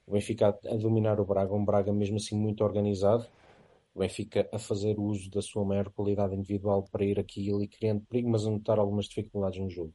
o 0.07 0.13
Benfica 0.13 0.49
a, 0.49 0.77
dominar 0.77 1.19
o 1.19 1.25
Braga, 1.25 1.55
um 1.55 1.65
Braga 1.65 1.93
mesmo 1.95 2.17
assim 2.17 2.37
muito 2.37 2.63
organizado. 2.63 3.27
O 3.95 4.01
Benfica 4.01 4.49
a 4.53 4.59
fazer 4.59 4.99
uso 4.99 5.31
da 5.31 5.41
sua 5.41 5.65
maior 5.65 5.89
qualidade 5.91 6.35
individual 6.35 6.83
para 6.91 7.05
ir 7.05 7.19
aqui 7.19 7.49
e 7.49 7.53
ali 7.53 7.69
criando 7.69 8.05
perigo, 8.07 8.29
mas 8.29 8.47
a 8.47 8.51
notar 8.51 8.79
algumas 8.79 9.07
dificuldades 9.07 9.61
no 9.61 9.71
jogo. 9.71 9.95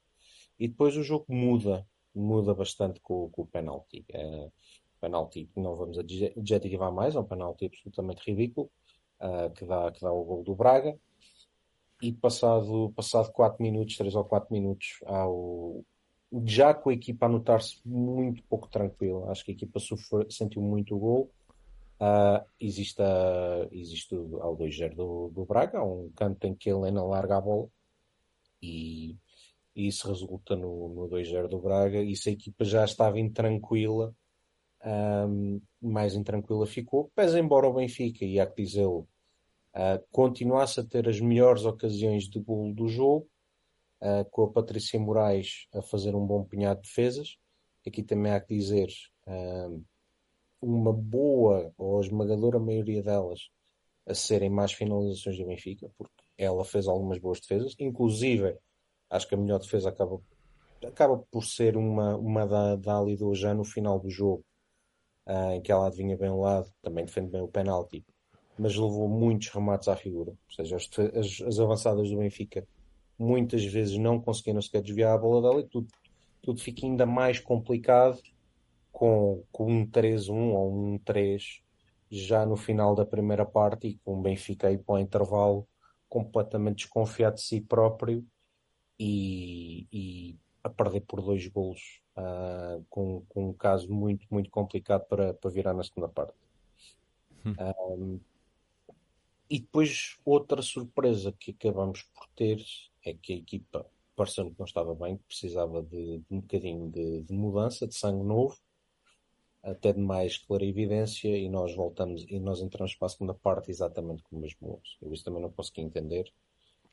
E 0.57 0.67
depois 0.67 0.95
o 0.95 1.03
jogo 1.03 1.25
muda, 1.27 1.85
muda 2.15 2.53
bastante 2.53 2.99
com, 3.01 3.29
com 3.29 3.41
o 3.41 3.47
penalti. 3.47 4.05
Uh, 4.13 4.51
penalti, 4.99 5.49
não 5.55 5.75
vamos 5.75 5.97
adjetivar 5.97 6.91
mais, 6.91 7.15
é 7.15 7.19
um 7.19 7.25
penalti 7.25 7.65
absolutamente 7.65 8.21
ridículo, 8.29 8.69
que, 9.55 9.65
dá, 9.65 9.91
que 9.91 10.01
dá 10.01 10.11
o 10.11 10.23
gol 10.23 10.43
do 10.43 10.55
Braga 10.55 10.97
e 12.01 12.13
passado, 12.13 12.93
passado 12.95 13.31
4 13.31 13.61
minutos, 13.61 13.97
3 13.97 14.15
ou 14.15 14.23
4 14.23 14.53
minutos, 14.53 14.99
já 16.45 16.73
com 16.73 16.89
a 16.89 16.93
equipa 16.93 17.25
a 17.25 17.29
notar-se 17.29 17.81
muito 17.85 18.43
pouco 18.43 18.69
tranquila, 18.69 19.29
acho 19.31 19.43
que 19.43 19.51
a 19.51 19.53
equipa 19.53 19.79
sentiu 20.29 20.61
muito 20.61 20.95
o 20.95 20.99
gol. 20.99 21.31
Uh, 21.99 22.45
existe, 22.59 23.01
a, 23.01 23.67
existe 23.71 24.15
ao 24.15 24.55
2-0 24.55 24.95
do, 24.95 25.29
do 25.33 25.45
Braga, 25.45 25.83
um 25.83 26.09
canto 26.15 26.47
em 26.47 26.55
que 26.55 26.69
a 26.69 26.73
Helena 26.73 27.03
larga 27.03 27.37
a 27.37 27.41
bola 27.41 27.67
e, 28.61 29.17
e 29.75 29.87
isso 29.87 30.07
resulta 30.07 30.55
no, 30.55 30.89
no 30.89 31.09
2-0 31.09 31.47
do 31.47 31.59
Braga. 31.59 32.01
E 32.01 32.15
se 32.15 32.29
a 32.29 32.33
equipa 32.33 32.63
já 32.63 32.85
estava 32.85 33.19
intranquila, 33.19 34.13
um, 34.85 35.61
mais 35.81 36.15
intranquila 36.15 36.65
ficou. 36.65 37.11
Pese 37.15 37.39
embora 37.39 37.67
o 37.67 37.73
Benfica, 37.73 38.25
e 38.25 38.39
há 38.39 38.47
que 38.47 38.63
dizê-lo, 38.63 39.07
uh, 39.75 40.03
continuasse 40.11 40.79
a 40.79 40.85
ter 40.85 41.07
as 41.07 41.19
melhores 41.19 41.65
ocasiões 41.65 42.29
de 42.29 42.39
golo 42.39 42.73
do 42.73 42.87
jogo, 42.87 43.27
uh, 44.01 44.29
com 44.31 44.43
a 44.43 44.51
Patrícia 44.51 44.99
Moraes 44.99 45.67
a 45.73 45.81
fazer 45.81 46.15
um 46.15 46.25
bom 46.25 46.43
punhado 46.43 46.81
de 46.81 46.87
defesas. 46.87 47.37
Aqui 47.87 48.03
também 48.03 48.31
há 48.31 48.39
que 48.39 48.55
dizer 48.55 48.89
uma 50.61 50.93
boa 50.93 51.73
ou 51.77 51.99
esmagadora 51.99 52.59
maioria 52.59 53.01
delas 53.01 53.49
a 54.07 54.13
serem 54.13 54.49
mais 54.49 54.73
finalizações 54.73 55.37
do 55.37 55.45
Benfica, 55.45 55.89
porque 55.97 56.13
ela 56.37 56.65
fez 56.65 56.87
algumas 56.87 57.19
boas 57.19 57.39
defesas, 57.39 57.75
inclusive 57.79 58.57
acho 59.09 59.27
que 59.27 59.35
a 59.35 59.37
melhor 59.37 59.59
defesa 59.59 59.89
acaba, 59.89 60.19
acaba 60.85 61.17
por 61.31 61.43
ser 61.43 61.77
uma, 61.77 62.15
uma 62.17 62.45
da, 62.45 62.75
da 62.75 62.97
Alido 62.97 63.33
já 63.35 63.53
no 63.53 63.63
final 63.63 63.99
do 63.99 64.09
jogo, 64.09 64.43
uh, 65.27 65.51
em 65.51 65.61
que 65.61 65.71
ela 65.71 65.87
adivinha 65.87 66.17
bem 66.17 66.29
o 66.29 66.41
lado, 66.41 66.71
também 66.81 67.05
defende 67.05 67.29
bem 67.29 67.41
o 67.41 67.47
penalti, 67.47 68.03
mas 68.57 68.75
levou 68.75 69.07
muitos 69.07 69.49
remates 69.49 69.87
à 69.87 69.95
figura. 69.95 70.31
Ou 70.31 70.55
seja, 70.55 70.75
as, 70.75 70.89
as, 71.15 71.41
as 71.47 71.59
avançadas 71.59 72.09
do 72.09 72.17
Benfica 72.17 72.67
muitas 73.17 73.63
vezes 73.65 73.97
não 73.97 74.19
conseguiram 74.19 74.61
sequer 74.61 74.81
desviar 74.81 75.13
a 75.13 75.17
bola 75.17 75.41
dela 75.41 75.61
e 75.61 75.67
tudo, 75.67 75.87
tudo 76.41 76.59
fica 76.59 76.85
ainda 76.85 77.05
mais 77.05 77.39
complicado 77.39 78.21
com, 78.99 79.45
com 79.49 79.71
um 79.71 79.87
3-1 79.87 80.33
ou 80.33 80.75
um 80.75 80.99
3 80.99 81.61
já 82.11 82.45
no 82.45 82.57
final 82.57 82.93
da 82.93 83.05
primeira 83.05 83.45
parte 83.45 83.87
e 83.87 83.97
com 83.99 84.19
o 84.19 84.21
Benfica 84.21 84.67
aí 84.67 84.77
para 84.77 84.95
o 84.95 84.99
intervalo 84.99 85.65
completamente 86.09 86.79
desconfiado 86.79 87.35
de 87.35 87.41
si 87.41 87.61
próprio 87.61 88.25
e, 88.99 89.87
e 89.89 90.37
a 90.61 90.69
perder 90.69 90.99
por 91.01 91.21
dois 91.21 91.47
golos 91.47 92.01
uh, 92.17 92.83
com, 92.89 93.23
com 93.29 93.51
um 93.51 93.53
caso 93.53 93.89
muito, 93.89 94.27
muito 94.29 94.49
complicado 94.49 95.05
para, 95.07 95.33
para 95.33 95.49
virar 95.49 95.73
na 95.73 95.83
segunda 95.83 96.09
parte. 96.09 96.33
Hum. 97.45 97.55
Um, 97.95 98.19
e 99.49 99.61
depois 99.61 100.17
outra 100.25 100.61
surpresa 100.61 101.31
que 101.31 101.51
acabamos 101.51 102.03
por 102.03 102.27
ter 102.35 102.61
é 103.05 103.13
que 103.13 103.31
a 103.31 103.37
equipa 103.37 103.85
pareceu 104.13 104.51
que 104.51 104.59
não 104.59 104.65
estava 104.65 104.93
bem, 104.93 105.15
que 105.15 105.23
precisava 105.23 105.81
de, 105.81 106.17
de 106.17 106.25
um 106.29 106.41
bocadinho 106.41 106.91
de, 106.91 107.21
de, 107.21 107.33
mudança, 107.33 107.87
de 107.87 107.95
sangue 107.95 108.25
novo, 108.25 108.59
até 109.69 109.93
de 109.93 109.99
mais 109.99 110.37
clarividência, 110.37 111.29
e 111.37 111.49
nós 111.49 111.75
voltamos 111.75 112.25
e 112.27 112.39
nós 112.39 112.61
entramos 112.61 112.95
para 112.95 113.05
a 113.07 113.09
segunda 113.09 113.33
parte 113.33 113.71
exatamente 113.71 114.23
com 114.23 114.37
o 114.37 114.39
mesmo 114.39 114.73
11. 114.73 114.81
Eu 115.01 115.13
isso 115.13 115.23
também 115.23 115.41
não 115.41 115.51
consegui 115.51 115.81
entender. 115.81 116.31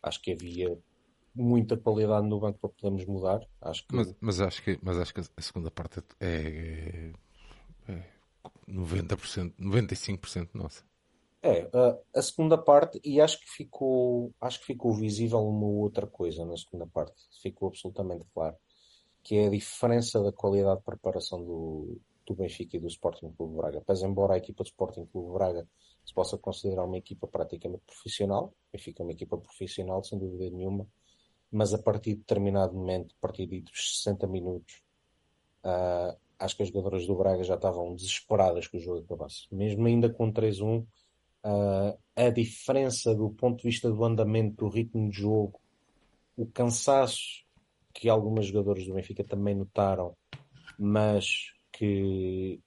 Acho 0.03 0.21
que 0.23 0.33
havia 0.33 0.79
muita 1.35 1.77
qualidade 1.77 2.27
no 2.27 2.41
banco 2.41 2.59
para 2.59 2.71
podermos 2.71 3.05
mudar. 3.05 3.47
Acho 3.61 3.87
que... 3.87 3.95
mas, 3.95 4.15
mas, 4.21 4.41
acho 4.41 4.63
que, 4.63 4.79
mas 4.83 4.99
acho 4.99 5.13
que 5.13 5.21
a 5.21 5.43
segunda 5.43 5.71
parte 5.71 6.03
é, 6.21 7.13
é, 7.89 7.93
é 7.93 8.05
90%, 8.69 9.55
95% 9.59 10.51
nossa. 10.55 10.85
É, 11.43 11.69
a, 11.73 12.19
a 12.19 12.23
segunda 12.23 12.59
parte, 12.59 13.01
e 13.05 13.21
acho 13.21 13.39
que 13.39 13.49
ficou, 13.49 14.35
acho 14.41 14.59
que 14.61 14.67
ficou 14.67 14.93
visível 14.93 15.39
uma 15.47 15.67
outra 15.67 16.07
coisa 16.07 16.45
na 16.45 16.57
segunda 16.57 16.87
parte, 16.87 17.15
ficou 17.41 17.69
absolutamente 17.69 18.25
claro, 18.35 18.57
que 19.23 19.37
é 19.37 19.47
a 19.47 19.51
diferença 19.51 20.21
da 20.21 20.33
qualidade 20.33 20.79
de 20.81 20.85
preparação 20.85 21.45
do, 21.45 22.01
do 22.27 22.35
Benfica 22.35 22.77
e 22.77 22.81
do 22.81 22.87
Sporting 22.89 23.33
Clube 23.33 23.57
Braga. 23.57 23.83
Pois 23.85 24.03
embora 24.03 24.35
a 24.35 24.39
equipa 24.39 24.63
do 24.63 24.67
Sporting 24.67 25.07
Clube 25.07 25.33
Braga 25.33 25.67
se 26.05 26.13
possa 26.13 26.37
considerar 26.39 26.85
uma 26.85 26.99
equipa 26.99 27.27
praticamente 27.27 27.83
profissional, 27.87 28.53
Benfica 28.73 29.03
é 29.03 29.05
uma 29.05 29.13
equipa 29.13 29.37
profissional, 29.39 30.03
sem 30.05 30.19
dúvida 30.19 30.51
nenhuma, 30.51 30.87
mas 31.51 31.73
a 31.75 31.79
partir 31.79 32.11
de 32.11 32.17
determinado 32.17 32.75
momento, 32.75 33.15
a 33.19 33.21
partir 33.21 33.47
dos 33.47 33.99
60 33.99 34.27
minutos, 34.27 34.83
uh, 35.65 36.17
acho 36.39 36.57
que 36.57 36.63
as 36.63 36.69
jogadoras 36.69 37.07
do 37.07 37.17
Braga 37.17 37.43
já 37.43 37.55
estavam 37.55 37.95
desesperadas 37.95 38.69
que 38.69 38.77
o 38.77 38.81
jogo 38.81 39.01
acabasse. 39.01 39.47
Mesmo 39.51 39.87
ainda 39.87 40.09
com 40.09 40.33
3-1, 40.33 40.83
uh, 40.83 40.87
a 42.15 42.31
diferença 42.31 43.15
do 43.15 43.31
ponto 43.31 43.59
de 43.59 43.65
vista 43.65 43.91
do 43.91 44.05
andamento, 44.05 44.65
do 44.65 44.69
ritmo 44.69 45.11
de 45.11 45.19
jogo, 45.19 45.61
o 46.37 46.47
cansaço 46.47 47.45
que 47.93 48.09
algumas 48.09 48.47
jogadoras 48.47 48.87
do 48.87 48.95
Benfica 48.95 49.25
também 49.25 49.55
notaram, 49.55 50.15
mas 50.79 51.53
que, 51.77 52.61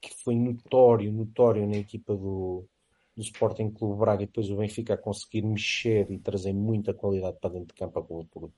que 0.00 0.14
foi 0.22 0.34
notório, 0.36 1.10
notório 1.10 1.66
na 1.66 1.78
equipa 1.78 2.14
do, 2.14 2.66
do 3.16 3.22
Sporting 3.22 3.70
Clube 3.70 3.98
Braga 3.98 4.22
e 4.22 4.26
depois 4.26 4.50
o 4.50 4.56
Benfica 4.56 4.94
a 4.94 4.98
conseguir 4.98 5.42
mexer 5.42 6.10
e 6.10 6.18
trazer 6.18 6.52
muita 6.52 6.92
qualidade 6.92 7.38
para 7.40 7.50
dentro 7.50 7.68
de 7.68 7.74
campo 7.74 7.98
acabou 7.98 8.26
por, 8.26 8.52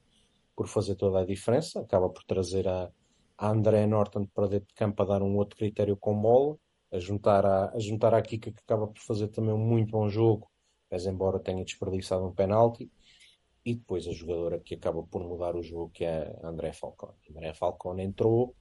por 0.57 0.67
fazer 0.67 0.97
toda 0.97 1.21
a 1.21 1.25
diferença, 1.25 1.81
acaba 1.81 2.09
por 2.09 2.25
trazer 2.25 2.67
a, 2.67 2.91
a 3.39 3.49
André 3.49 3.87
Norton 3.87 4.27
para 4.27 4.49
dentro 4.49 4.69
de 4.69 4.75
campo 4.75 5.03
a 5.03 5.07
dar 5.07 5.23
um 5.23 5.37
outro 5.37 5.57
critério 5.57 5.97
com 5.97 6.21
bola, 6.21 6.59
a 6.91 6.99
juntar 6.99 7.47
a, 7.47 7.71
a 7.71 7.79
juntar 7.79 8.13
a 8.13 8.21
Kika 8.21 8.51
que 8.51 8.61
acaba 8.61 8.89
por 8.89 9.01
fazer 9.01 9.29
também 9.29 9.55
um 9.55 9.59
muito 9.59 9.93
bom 9.93 10.09
jogo, 10.09 10.51
mas 10.91 11.07
embora 11.07 11.39
tenha 11.39 11.65
desperdiçado 11.65 12.27
um 12.27 12.35
penalti, 12.35 12.91
e 13.65 13.77
depois 13.77 14.09
a 14.09 14.13
jogadora 14.13 14.59
que 14.59 14.75
acaba 14.75 15.05
por 15.05 15.23
mudar 15.23 15.55
o 15.55 15.63
jogo 15.63 15.91
que 15.91 16.05
é 16.05 16.37
a 16.43 16.49
André 16.49 16.73
Falcone. 16.73 17.17
André 17.31 17.55
Falcone 17.55 18.03
entrou 18.03 18.57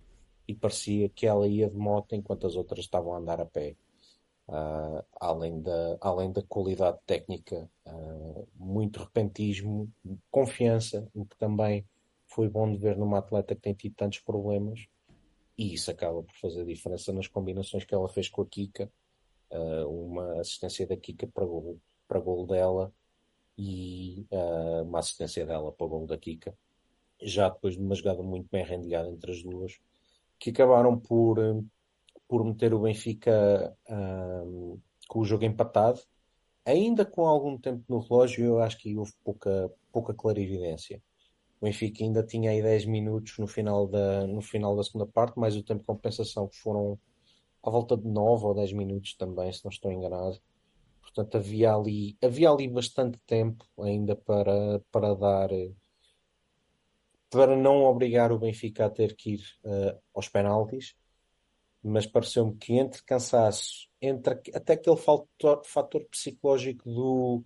e 0.48 0.54
parecia 0.54 1.10
que 1.10 1.26
ela 1.26 1.48
ia 1.48 1.70
de 1.70 1.78
moto 1.78 2.16
enquanto 2.16 2.48
as 2.48 2.56
outras 2.56 2.86
estavam 2.86 3.14
a 3.14 3.18
andar 3.18 3.40
a 3.40 3.46
pé. 3.46 3.76
Uh, 4.48 5.02
além, 5.20 5.62
da, 5.62 5.98
além 6.02 6.32
da 6.32 6.42
qualidade 6.42 7.00
técnica, 7.06 7.70
uh, 7.86 8.48
muito 8.56 9.00
repentismo, 9.00 9.90
confiança, 10.30 11.08
o 11.14 11.26
que 11.26 11.38
também 11.38 11.86
foi 12.26 12.50
bom 12.50 12.70
de 12.70 12.78
ver 12.78 12.98
numa 12.98 13.20
atleta 13.20 13.56
que 13.56 13.62
tem 13.62 13.74
tido 13.74 13.96
tantos 13.96 14.20
problemas, 14.20 14.88
e 15.58 15.74
isso 15.74 15.90
acaba 15.90 16.22
por 16.22 16.36
fazer 16.36 16.66
diferença 16.66 17.14
nas 17.14 17.28
combinações 17.28 17.86
que 17.86 17.96
ela 17.96 18.10
fez 18.10 18.28
com 18.28 18.42
a 18.42 18.46
Kika. 18.46 18.92
Uh, 19.50 19.88
uma 19.88 20.42
assistência 20.42 20.86
da 20.86 20.98
Kika 20.98 21.28
para 21.28 21.46
gol, 21.46 21.80
para 22.08 22.20
gol 22.20 22.46
dela 22.46 22.92
e 23.58 24.26
uma 24.84 25.00
assistência 25.00 25.46
dela 25.46 25.72
para 25.72 25.86
o 25.86 25.90
gol 25.90 26.08
da 26.08 26.18
Kika. 26.18 26.58
Já 27.22 27.48
depois 27.48 27.76
de 27.76 27.82
uma 27.82 27.94
jogada 27.94 28.24
muito 28.24 28.50
bem 28.52 28.66
rendilhada 28.66 29.10
entre 29.10 29.32
as 29.32 29.44
duas, 29.44 29.80
que 30.42 30.50
acabaram 30.50 31.00
por 31.00 31.38
por 32.28 32.46
meter 32.46 32.74
o 32.74 32.80
Benfica 32.80 33.78
um, 33.90 34.80
com 35.10 35.20
o 35.20 35.26
jogo 35.26 35.44
empatado, 35.44 36.00
ainda 36.66 37.06
com 37.06 37.28
algum 37.28 37.58
tempo 37.58 37.84
no 37.90 38.00
relógio, 38.00 38.46
eu 38.46 38.62
acho 38.62 38.78
que 38.78 38.96
houve 38.98 39.12
pouca, 39.22 39.70
pouca 39.92 40.14
clarividência. 40.14 41.04
O 41.60 41.66
Benfica 41.66 42.02
ainda 42.02 42.24
tinha 42.24 42.52
aí 42.52 42.62
10 42.62 42.86
minutos 42.86 43.38
no 43.38 43.48
final, 43.48 43.86
da, 43.86 44.26
no 44.26 44.42
final 44.42 44.78
da 44.78 44.84
segunda 44.84 45.06
parte, 45.06 45.38
mais 45.38 45.58
o 45.58 45.64
tempo 45.64 45.82
de 45.82 45.86
compensação, 45.86 46.48
que 46.48 46.56
foram 46.56 46.98
à 47.62 47.70
volta 47.70 47.98
de 47.98 48.08
9 48.08 48.46
ou 48.46 48.54
10 48.54 48.72
minutos 48.72 49.14
também, 49.16 49.52
se 49.52 49.66
não 49.66 49.70
estou 49.70 49.92
enganado. 49.92 50.40
Portanto, 51.02 51.36
havia 51.36 51.74
ali, 51.74 52.18
havia 52.24 52.50
ali 52.50 52.66
bastante 52.70 53.20
tempo 53.28 53.66
ainda 53.78 54.16
para, 54.16 54.80
para 54.90 55.14
dar. 55.16 55.50
Para 57.32 57.56
não 57.56 57.84
obrigar 57.86 58.32
o 58.32 58.38
Benfica 58.38 58.86
a 58.86 58.90
ter 58.90 59.16
que 59.16 59.36
ir 59.36 59.42
uh, 59.64 60.00
aos 60.14 60.30
penaltis 60.30 60.96
mas 61.84 62.06
pareceu-me 62.06 62.56
que 62.58 62.74
entre 62.74 63.02
cansaço, 63.04 63.90
entre 64.02 64.40
até 64.54 64.74
aquele 64.74 64.98
fator, 64.98 65.62
fator 65.66 66.06
psicológico 66.06 66.90
do 66.90 67.44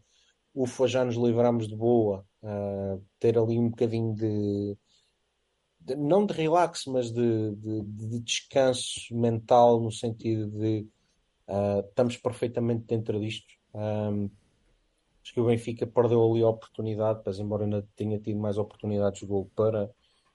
ufa, 0.54 0.88
já 0.88 1.06
nos 1.06 1.16
livramos 1.16 1.68
de 1.68 1.76
boa, 1.76 2.26
uh, 2.42 3.02
ter 3.20 3.38
ali 3.38 3.58
um 3.58 3.70
bocadinho 3.70 4.14
de, 4.14 4.78
de, 5.80 5.96
não 5.96 6.26
de 6.26 6.34
relax, 6.34 6.86
mas 6.86 7.12
de, 7.12 7.56
de, 7.56 7.82
de, 7.82 8.20
descanso 8.20 9.16
mental, 9.16 9.80
no 9.80 9.92
sentido 9.92 10.50
de 10.50 10.88
uh, 11.48 11.88
estamos 11.88 12.18
perfeitamente 12.18 12.86
dentro 12.86 13.20
disto. 13.20 13.54
Acho 15.26 15.34
que 15.34 15.42
o 15.42 15.46
Benfica 15.48 15.88
perdeu 15.88 16.24
ali 16.24 16.44
a 16.44 16.50
oportunidade, 16.50 17.24
mas 17.26 17.40
embora 17.40 17.64
ainda 17.64 17.84
tenha 17.96 18.20
tido 18.20 18.40
mais 18.40 18.60
oportunidades 18.60 19.22
de 19.22 19.26
gol 19.26 19.50
para 19.56 19.90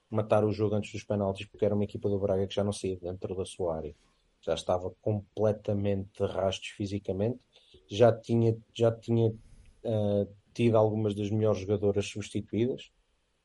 matar 0.09 0.43
o 0.43 0.51
jogo 0.51 0.75
antes 0.75 0.91
dos 0.91 1.05
penaltis, 1.05 1.45
porque 1.45 1.63
era 1.63 1.73
uma 1.73 1.85
equipa 1.85 2.09
do 2.09 2.19
Braga 2.19 2.45
que 2.45 2.53
já 2.53 2.61
não 2.61 2.73
saía 2.73 2.97
dentro 2.97 3.33
da 3.33 3.45
sua 3.45 3.77
área. 3.77 3.95
Já 4.41 4.53
estava 4.53 4.93
completamente 5.01 6.09
de 6.19 6.25
rastros 6.25 6.71
fisicamente. 6.71 7.39
Já 7.87 8.11
tinha, 8.11 8.57
já 8.73 8.91
tinha 8.91 9.29
uh, 9.29 10.35
tido 10.53 10.75
algumas 10.75 11.15
das 11.15 11.31
melhores 11.31 11.61
jogadoras 11.61 12.05
substituídas 12.07 12.91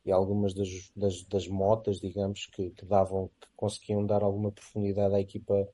e 0.05 0.11
algumas 0.11 0.53
das, 0.53 0.91
das, 0.97 1.23
das 1.27 1.47
motas, 1.47 2.01
digamos, 2.01 2.47
que, 2.47 2.71
que, 2.71 2.85
davam, 2.85 3.31
que 3.41 3.47
conseguiam 3.55 4.05
dar 4.05 4.25
alguma 4.25 4.51
profundidade 4.51 5.15
à 5.15 5.21
equipa, 5.21 5.69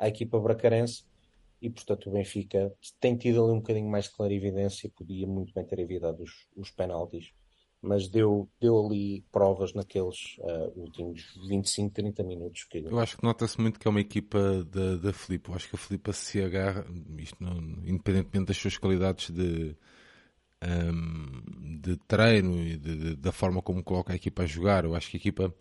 à 0.00 0.08
equipa 0.08 0.40
bracarense. 0.40 1.04
E, 1.62 1.70
portanto, 1.70 2.10
o 2.10 2.12
Benfica 2.12 2.74
tem 3.00 3.16
tido 3.16 3.42
ali 3.42 3.52
um 3.52 3.60
bocadinho 3.60 3.88
mais 3.88 4.06
de 4.06 4.12
clarividência, 4.12 4.90
podia 4.94 5.26
muito 5.26 5.54
bem 5.54 5.64
ter 5.64 5.78
evitado 5.78 6.22
os, 6.22 6.46
os 6.56 6.70
penaltis 6.70 7.32
mas 7.82 8.08
deu, 8.08 8.48
deu 8.60 8.86
ali 8.86 9.24
provas 9.32 9.74
naqueles 9.74 10.36
uh, 10.38 10.80
últimos 10.80 11.36
25, 11.48 11.92
30 11.92 12.22
minutos. 12.22 12.64
Que... 12.64 12.78
Eu 12.78 13.00
acho 13.00 13.16
que 13.16 13.24
nota-se 13.24 13.60
muito 13.60 13.80
que 13.80 13.88
é 13.88 13.90
uma 13.90 14.00
equipa 14.00 14.64
da, 14.64 14.96
da 14.96 15.12
Filipe. 15.12 15.48
Eu 15.50 15.56
acho 15.56 15.68
que 15.68 15.74
a 15.74 15.78
Filipe 15.78 16.12
se 16.12 16.40
agarra, 16.40 16.86
isto 17.18 17.42
não, 17.42 17.56
independentemente 17.84 18.46
das 18.46 18.56
suas 18.56 18.78
qualidades 18.78 19.30
de, 19.30 19.76
um, 20.62 20.66
ehm, 20.68 21.80
de 21.80 21.96
treino 22.06 22.56
e 22.56 22.76
de, 22.76 22.96
de, 22.96 23.16
da 23.16 23.32
forma 23.32 23.60
como 23.60 23.82
coloca 23.82 24.12
a 24.12 24.16
equipa 24.16 24.44
a 24.44 24.46
jogar, 24.46 24.84
eu 24.84 24.94
acho 24.94 25.10
que 25.10 25.16
a 25.16 25.20
equipa. 25.20 25.52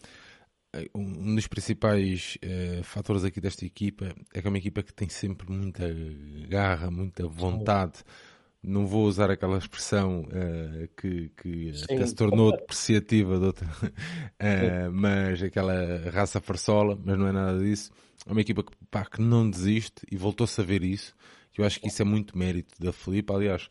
Eh, 0.73 0.89
um 0.95 1.35
dos 1.35 1.47
principais 1.47 2.37
uh, 2.43 2.83
fatores 2.83 3.23
aqui 3.23 3.41
desta 3.41 3.65
equipa 3.65 4.13
é 4.33 4.41
que 4.41 4.47
é 4.47 4.49
uma 4.49 4.57
equipa 4.57 4.81
que 4.83 4.93
tem 4.93 5.09
sempre 5.09 5.51
muita 5.51 5.83
garra, 6.47 6.89
muita 6.89 7.27
vontade 7.27 8.03
não 8.63 8.85
vou 8.85 9.05
usar 9.05 9.31
aquela 9.31 9.57
expressão 9.57 10.21
uh, 10.21 10.87
que, 10.95 11.29
que 11.29 11.71
até 11.83 12.05
se 12.05 12.13
tornou 12.13 12.51
depreciativa, 12.51 13.39
de 13.39 13.45
outra, 13.45 13.67
uh, 13.87 14.91
mas 14.91 15.41
aquela 15.41 16.09
raça 16.11 16.39
farsola, 16.39 16.97
mas 17.03 17.17
não 17.17 17.27
é 17.27 17.31
nada 17.31 17.59
disso. 17.59 17.91
É 18.25 18.31
uma 18.31 18.41
equipa 18.41 18.63
que, 18.63 18.71
pá, 18.89 19.03
que 19.03 19.19
não 19.19 19.49
desiste 19.49 20.05
e 20.11 20.15
voltou-se 20.15 20.61
a 20.61 20.63
ver 20.63 20.83
isso. 20.83 21.15
Eu 21.57 21.65
acho 21.65 21.79
que 21.79 21.87
isso 21.87 22.01
é 22.01 22.05
muito 22.05 22.37
mérito 22.37 22.75
da 22.79 22.93
Filipe. 22.93 23.33
Aliás, 23.33 23.67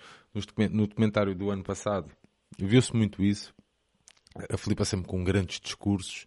no 0.71 0.87
documentário 0.87 1.35
do 1.35 1.51
ano 1.51 1.63
passado, 1.63 2.11
viu-se 2.59 2.95
muito 2.95 3.23
isso. 3.23 3.55
A 4.53 4.57
Filipe 4.57 4.85
sempre 4.85 5.07
com 5.07 5.23
grandes 5.23 5.61
discursos, 5.61 6.27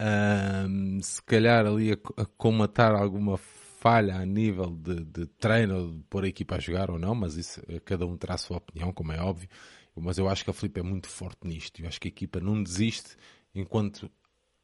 uh, 0.00 1.02
se 1.02 1.22
calhar 1.22 1.66
ali 1.66 1.92
a, 1.92 2.22
a 2.22 2.26
comatar 2.26 2.94
alguma 2.94 3.38
falha 3.84 4.16
a 4.16 4.24
nível 4.24 4.70
de, 4.70 5.04
de 5.04 5.26
treino, 5.26 5.92
de 5.92 6.02
pôr 6.04 6.24
a 6.24 6.28
equipa 6.28 6.56
a 6.56 6.58
jogar 6.58 6.90
ou 6.90 6.98
não, 6.98 7.14
mas 7.14 7.36
isso 7.36 7.60
eh, 7.68 7.78
cada 7.80 8.06
um 8.06 8.16
terá 8.16 8.32
a 8.32 8.38
sua 8.38 8.56
opinião, 8.56 8.90
como 8.94 9.12
é 9.12 9.20
óbvio. 9.20 9.46
Mas 9.94 10.16
eu 10.16 10.26
acho 10.26 10.42
que 10.42 10.50
a 10.50 10.54
Felipe 10.54 10.80
é 10.80 10.82
muito 10.82 11.06
forte 11.06 11.46
nisto. 11.46 11.82
Eu 11.82 11.86
acho 11.86 12.00
que 12.00 12.08
a 12.08 12.10
equipa 12.10 12.40
não 12.40 12.62
desiste 12.62 13.16
enquanto 13.54 14.10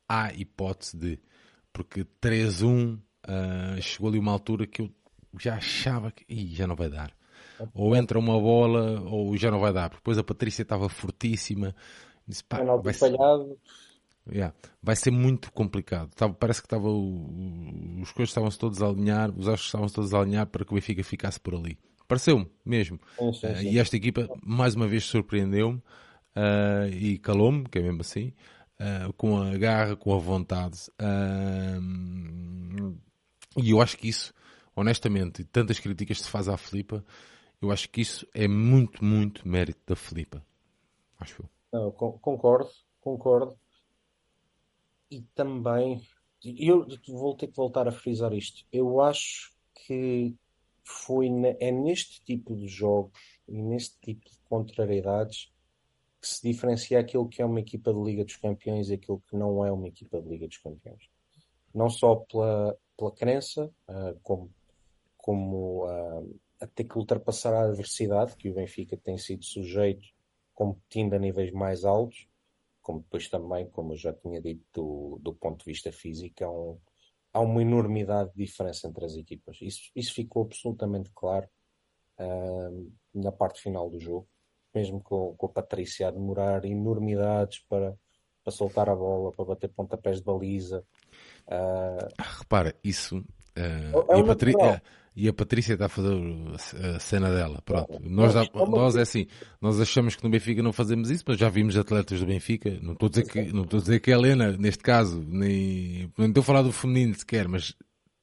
há 0.09 0.33
hipótese 0.33 0.97
de. 0.97 1.19
Porque 1.73 2.05
3-1 2.21 2.97
uh, 2.97 3.01
ah, 3.23 3.81
chegou 3.81 4.09
ali 4.09 4.19
uma 4.19 4.33
altura 4.33 4.67
que 4.67 4.83
eu 4.83 4.91
já 5.39 5.55
achava 5.55 6.11
que 6.11 6.25
Ih, 6.27 6.55
já 6.55 6.67
não 6.67 6.75
vai 6.75 6.89
dar. 6.89 7.15
Ou 7.75 7.95
entra 7.95 8.19
uma 8.19 8.41
bola 8.41 9.03
ou 9.03 9.37
já 9.37 9.51
não 9.51 9.61
vai 9.61 9.73
dar. 9.73 9.91
Depois 9.91 10.19
a 10.19 10.25
Patrícia 10.25 10.63
estava 10.63 10.89
fortíssima. 10.89 11.77
Disse, 12.27 12.43
pá, 12.43 12.65
vai 12.77 12.95
ser... 12.95 13.01
falhado 13.01 13.57
Yeah. 14.31 14.55
Vai 14.83 14.97
ser 14.97 15.11
muito 15.11 15.53
complicado. 15.53 16.11
Tava, 16.15 16.35
parece 16.35 16.61
que 16.61 16.67
estava 16.67 16.89
os 16.89 18.13
coisas 18.13 18.31
estavam-se 18.31 18.59
todos 18.59 18.83
a 18.83 18.87
alinhar, 18.87 19.31
os 19.31 19.49
astros 19.49 19.67
estavam-se 19.67 19.95
todos 19.95 20.15
a 20.15 20.21
alinhar 20.21 20.47
para 20.47 20.65
que 20.65 20.73
o 20.73 20.75
Benfica 20.75 21.03
ficasse 21.03 21.41
por 21.41 21.55
ali. 21.55 21.79
Pareceu-me 22.07 22.51
mesmo. 22.65 22.99
Sim, 23.19 23.33
sim, 23.33 23.47
Uh, 23.47 23.57
sim. 23.57 23.71
e 23.71 23.79
esta 23.79 23.97
equipa, 23.97 24.29
mais 24.43 24.75
uma 24.75 24.87
vez, 24.87 25.05
surpreendeu-me 25.05 25.79
uh, 25.79 26.89
e 26.93 27.19
calou-me, 27.19 27.65
que 27.65 27.79
é 27.79 27.83
mesmo 27.83 28.01
assim, 28.01 28.33
uh, 28.81 29.13
com 29.15 29.41
a 29.41 29.57
garra, 29.57 29.97
com 29.97 30.15
a 30.15 30.19
vontade. 30.19 30.79
Uh, 31.01 32.97
e 33.57 33.71
eu 33.71 33.81
acho 33.81 33.97
que 33.97 34.09
isso, 34.09 34.33
honestamente, 34.75 35.43
e 35.43 35.45
tantas 35.45 35.79
críticas 35.79 36.21
se 36.21 36.29
faz 36.29 36.49
à 36.49 36.57
Filipa, 36.57 37.05
eu 37.61 37.71
acho 37.71 37.89
que 37.91 38.01
isso 38.01 38.27
é 38.35 38.49
muito, 38.49 39.05
muito 39.05 39.47
mérito 39.47 39.81
da 39.87 39.97
Filipa. 39.97 40.45
Acho 41.19 41.43
eu. 41.43 41.49
Não, 41.73 41.91
con- 41.93 42.19
concordo, 42.19 42.71
concordo. 43.01 43.57
E 45.11 45.23
também, 45.35 46.01
eu 46.45 46.87
vou 47.09 47.37
ter 47.37 47.49
que 47.49 47.57
voltar 47.57 47.89
a 47.89 47.93
frisar 47.93 48.33
isto. 48.33 48.65
Eu 48.73 49.01
acho 49.01 49.53
que 49.75 50.37
foi, 50.85 51.29
é 51.59 51.71
neste 51.71 52.23
tipo 52.25 52.55
de 52.55 52.67
jogos 52.69 53.41
e 53.49 53.61
neste 53.61 53.99
tipo 54.01 54.31
de 54.31 54.39
contrariedades 54.49 55.53
que 56.21 56.29
se 56.29 56.43
diferencia 56.43 57.01
aquilo 57.01 57.29
que 57.29 57.41
é 57.41 57.45
uma 57.45 57.61
equipa 57.61 57.93
de 57.93 58.01
Liga 58.01 58.25
dos 58.25 58.37
Campeões 58.37 58.91
e 58.91 58.95
aquilo 58.95 59.23
que 59.27 59.37
não 59.37 59.65
é 59.65 59.73
uma 59.73 59.89
equipa 59.89 60.21
de 60.21 60.29
Liga 60.29 60.47
dos 60.47 60.59
Campeões. 60.59 61.09
Não 61.75 61.89
só 61.89 62.17
pela, 62.17 62.77
pela 62.97 63.13
crença, 63.13 63.73
ah, 63.89 64.15
como, 64.23 64.53
como 65.17 65.87
ah, 65.87 66.23
a 66.61 66.67
ter 66.67 66.85
que 66.85 66.99
ultrapassar 66.99 67.55
a 67.55 67.65
adversidade 67.65 68.37
que 68.37 68.51
o 68.51 68.55
Benfica 68.55 68.97
tem 68.97 69.17
sido 69.17 69.45
sujeito, 69.45 70.07
competindo 70.55 71.15
a 71.15 71.19
níveis 71.19 71.51
mais 71.53 71.85
altos, 71.85 72.29
como 72.91 73.01
depois 73.03 73.29
também, 73.29 73.69
como 73.71 73.93
eu 73.93 73.97
já 73.97 74.13
tinha 74.13 74.41
dito, 74.41 74.65
do, 74.75 75.19
do 75.23 75.33
ponto 75.35 75.61
de 75.65 75.71
vista 75.71 75.93
físico, 75.93 76.43
há, 76.45 76.51
um- 76.51 76.79
há 77.33 77.41
uma 77.41 77.63
enormidade 77.63 78.31
de 78.35 78.45
diferença 78.45 78.89
entre 78.89 79.05
as 79.05 79.15
equipas. 79.15 79.59
Isso, 79.63 79.91
isso 79.95 80.13
ficou 80.13 80.43
absolutamente 80.43 81.09
claro 81.15 81.49
ah, 82.19 82.71
na 83.15 83.31
parte 83.31 83.61
final 83.63 83.89
do 83.89 83.99
jogo, 84.01 84.29
mesmo 84.75 85.01
com, 85.03 85.35
com 85.37 85.47
a 85.47 85.51
Patrícia 85.51 86.09
a 86.09 86.11
demorar 86.11 86.65
enormidades 86.65 87.61
para, 87.69 87.97
para 88.43 88.53
soltar 88.53 88.89
a 88.91 88.97
bola, 88.97 89.31
para 89.33 89.45
bater 89.45 89.69
pontapés 89.69 90.19
de 90.19 90.25
baliza. 90.25 90.85
Ah, 91.47 92.09
repara, 92.39 92.75
isso. 92.83 93.19
uh, 93.19 94.13
É 94.13 94.19
e, 94.19 94.21
a 94.21 94.25
Patri- 94.25 94.53
natural. 94.53 94.81
E 95.15 95.29
a 95.29 95.33
Patrícia 95.33 95.73
está 95.75 95.87
a 95.87 95.89
fazer 95.89 96.15
a 96.95 96.99
cena 97.01 97.31
dela. 97.35 97.61
Pronto. 97.63 97.87
Claro. 97.89 98.05
Nós, 98.09 98.35
dá- 98.35 98.45
é 98.45 98.67
nós 98.69 98.97
é 98.97 99.03
assim, 99.03 99.27
nós 99.61 99.81
achamos 99.81 100.15
que 100.17 100.23
no 100.25 100.31
Benfica 100.31 100.63
não 100.63 100.73
fazemos 100.73 101.11
isso, 101.11 101.25
mas 101.27 101.39
já 101.39 101.49
vimos 101.49 101.77
atletas 101.77 102.21
do 102.21 102.27
Benfica. 102.27 102.79
Não 102.83 102.93
estou 102.93 103.07
a 103.07 103.11
dizer 103.11 103.25
que, 103.29 103.53
não 103.53 103.65
estou 103.65 103.79
a 103.79 103.81
dizer 103.81 104.01
que 104.01 104.13
a 104.13 104.15
Helena, 104.17 104.57
neste 104.57 104.83
caso, 104.83 105.23
nem. 105.27 106.13
Não 106.17 106.27
estou 106.27 106.41
a 106.43 106.45
falar 106.45 106.63
do 106.63 106.73
feminino 106.73 107.15
sequer, 107.15 107.49
mas 107.49 107.75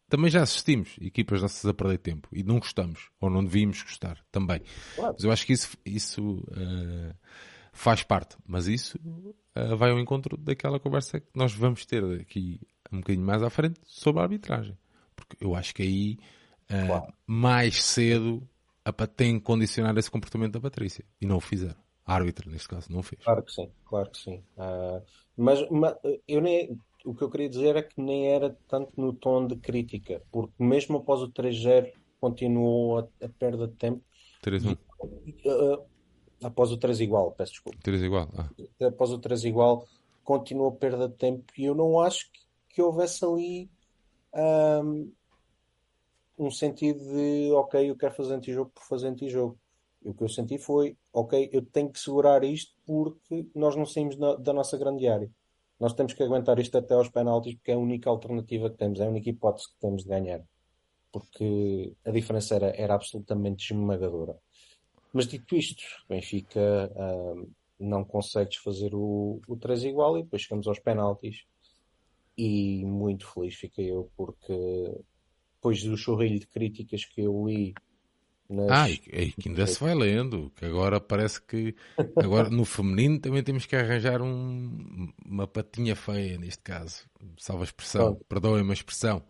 também 0.10 0.30
já 0.32 0.42
assistimos 0.42 0.96
equipas 1.02 1.42
nossas 1.42 1.66
a 1.66 1.74
perder 1.74 1.98
tempo 1.98 2.30
e 2.32 2.42
não 2.42 2.60
gostamos, 2.60 3.10
ou 3.20 3.30
não 3.30 3.44
devíamos 3.44 3.82
gostar 3.84 4.18
também. 4.32 4.62
Claro. 4.96 5.14
Mas 5.14 5.24
eu 5.24 5.32
acho 5.32 5.46
que 5.46 5.52
isso, 5.54 5.78
isso 5.86 6.44
eh, 6.56 7.14
faz 7.74 8.04
parte. 8.04 8.38
Mas 8.48 8.68
isso 8.68 8.98
eh, 9.54 9.76
vai 9.76 9.92
ao 9.92 10.00
encontro 10.00 10.38
daquela 10.38 10.80
conversa 10.80 11.20
que 11.20 11.28
nós 11.36 11.54
vamos 11.54 11.86
ter 11.86 12.02
aqui 12.22 12.62
um 12.90 13.00
bocadinho 13.00 13.26
mais 13.26 13.44
à 13.44 13.50
frente 13.50 13.82
sobre 13.84 14.22
a 14.22 14.24
arbitragem. 14.24 14.78
Porque 15.14 15.36
eu 15.42 15.54
acho 15.54 15.76
que 15.76 15.82
aí 15.84 16.18
eh, 16.70 16.86
Claro. 16.88 17.14
mais 17.26 17.84
cedo 17.84 18.48
tem 19.16 19.38
que 19.38 19.46
condicionar 19.46 19.98
esse 19.98 20.10
comportamento 20.10 20.54
da 20.54 20.62
Patrícia. 20.62 21.04
E 21.22 21.26
não 21.26 21.38
o 21.38 21.42
fizeram. 21.42 21.76
A 22.06 22.14
árbitra, 22.16 22.50
neste 22.50 22.70
caso, 22.70 22.92
não 22.92 23.04
fez. 23.04 23.22
Claro 23.24 23.44
que 23.44 23.52
sim, 23.52 23.70
claro 23.86 24.10
que 24.10 24.18
sim. 24.18 24.42
Ah, 24.58 25.02
mas, 25.36 25.70
ma- 25.70 25.98
eu 26.26 26.40
nem, 26.40 26.80
o 27.04 27.14
que 27.14 27.22
eu 27.22 27.30
queria 27.30 27.50
dizer 27.50 27.76
é 27.76 27.82
que 27.82 28.00
nem 28.02 28.28
era 28.30 28.58
tanto 28.68 28.94
no 28.96 29.12
tom 29.12 29.46
de 29.46 29.58
crítica, 29.58 30.22
porque 30.32 30.54
mesmo 30.58 30.98
após 31.00 31.22
o 31.22 31.28
3-0 31.30 31.92
continuou 32.22 33.00
a, 33.00 33.26
a 33.26 33.30
perda 33.30 33.68
de 33.68 33.74
tempo. 33.76 34.02
3-1. 34.42 34.78
Ah, 35.46 36.48
após 36.48 36.72
o 36.72 36.78
3 36.78 37.02
igual, 37.02 37.32
peço 37.34 37.52
desculpa. 37.54 37.78
3 37.84 38.02
igual. 38.02 38.30
Ah. 38.38 38.50
Após 38.86 39.12
o 39.12 39.20
3 39.20 39.44
igual, 39.44 39.86
continuou 40.24 40.70
a 40.70 40.76
perda 40.76 41.10
de 41.10 41.16
tempo 41.16 41.44
e 41.58 41.66
eu 41.66 41.76
não 41.76 42.00
acho 42.00 42.32
que, 42.32 42.40
que 42.70 42.82
houvesse 42.82 43.26
ali 43.26 43.70
ahm, 44.34 45.10
um 46.38 46.52
sentido 46.52 47.00
de 47.00 47.52
ok, 47.54 47.90
eu 47.90 47.96
quero 47.96 48.14
fazer 48.14 48.36
antijogo 48.36 48.72
por 48.72 48.84
fazer 48.84 49.08
antijogo. 49.08 49.60
E 50.04 50.10
o 50.10 50.14
que 50.14 50.24
eu 50.24 50.30
senti 50.30 50.58
foi, 50.58 50.96
ok, 51.12 51.50
eu 51.52 51.62
tenho 51.66 51.92
que 51.92 52.00
segurar 52.00 52.44
isto 52.44 52.74
porque 52.86 53.48
nós 53.56 53.76
não 53.76 53.86
saímos 53.86 54.16
da, 54.16 54.36
da 54.36 54.54
nossa 54.54 54.78
grande 54.78 55.08
área. 55.08 55.30
Nós 55.80 55.94
temos 55.94 56.14
que 56.14 56.24
aguentar 56.24 56.60
isto 56.60 56.78
até 56.78 56.94
aos 56.94 57.10
penaltis 57.10 57.56
porque 57.56 57.72
é 57.72 57.76
a 57.76 57.80
única 57.80 58.10
alternativa 58.10 58.70
que 58.70 58.78
temos, 58.78 59.00
é 59.00 59.06
a 59.06 59.10
única 59.10 59.30
hipótese 59.30 59.70
que 59.70 59.80
temos 59.80 60.04
de 60.04 60.10
ganhar. 60.10 60.42
Porque 61.12 61.94
a 62.06 62.12
diferença 62.12 62.56
era, 62.56 62.70
era 62.76 62.94
absolutamente 62.94 63.74
esmagadora. 63.74 64.38
Mas 65.14 65.28
dito 65.28 65.56
isto, 65.56 65.84
Benfica 66.08 66.92
ahm, 66.96 67.48
não 67.80 68.04
consegue 68.04 68.52
desfazer 68.52 68.94
o, 68.94 69.42
o 69.48 69.56
3 69.58 69.84
igual 69.84 70.18
e 70.18 70.24
depois 70.24 70.44
chegamos 70.44 70.68
aos 70.68 70.80
penaltis. 70.80 71.46
E 72.38 72.86
muito 72.86 73.28
feliz 73.28 73.56
fiquei 73.56 73.92
eu 73.92 74.12
porque 74.16 74.54
depois 75.58 75.84
do 75.84 75.98
chorrilho 75.98 76.40
de 76.40 76.48
críticas 76.48 77.04
que 77.06 77.22
eu 77.22 77.46
li 77.48 77.74
nas, 78.50 78.68
Ah, 78.72 78.90
e, 78.90 78.98
que 78.98 79.50
ainda 79.50 79.68
se 79.68 79.80
vai 79.80 79.94
lendo, 79.94 80.52
que 80.56 80.64
agora 80.66 81.02
parece 81.02 81.42
que 81.42 81.76
agora 82.16 82.50
no 82.50 82.64
feminino 82.64 83.20
também 83.20 83.44
temos 83.44 83.66
que 83.66 83.76
arranjar 83.76 84.22
um- 84.22 85.12
uma 85.26 85.46
patinha 85.46 85.96
feia 85.96 86.38
neste 86.38 86.64
caso. 86.64 87.04
Salva 87.38 87.64
a 87.64 87.66
expressão, 87.66 88.06
Pronto. 88.14 88.26
perdoem-me 88.30 88.70
a 88.70 88.74
expressão. 88.74 89.22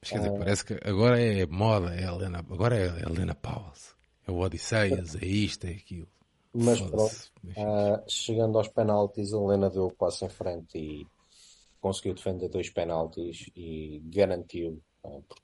Mas 0.00 0.10
quer 0.10 0.18
dizer, 0.18 0.30
Ah. 0.34 0.38
parece 0.38 0.64
que 0.64 0.74
agora 0.88 1.20
é 1.20 1.44
moda, 1.46 1.94
é 1.94 2.04
Helena, 2.04 2.38
agora 2.38 2.76
é 2.76 3.02
Helena 3.02 3.34
Paus, 3.34 3.94
é 4.26 4.30
o 4.30 4.38
Odisseias, 4.38 5.14
é 5.16 5.26
isto, 5.26 5.66
é 5.66 5.70
aquilo. 5.72 6.08
Mas 6.54 6.78
Foda-se. 6.78 7.30
Ah, 7.56 8.02
chegando 8.08 8.56
aos 8.58 8.68
penaltis, 8.68 9.34
a 9.34 9.36
Helena 9.38 9.68
deu 9.68 9.86
o 9.86 9.92
passo 9.92 10.24
em 10.24 10.28
frente 10.30 10.78
e 10.78 11.06
conseguiu 11.80 12.14
defender 12.14 12.48
dois 12.48 12.70
penaltis 12.70 13.50
e 13.56 14.00
garantiu, 14.06 14.80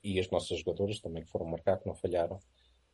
e 0.02 0.18
as 0.18 0.30
nossas 0.30 0.58
jogadoras 0.58 1.00
também 1.00 1.22
que 1.22 1.30
foram 1.30 1.46
marcar, 1.46 1.78
que 1.78 1.86
não 1.86 1.94
falharam, 1.94 2.38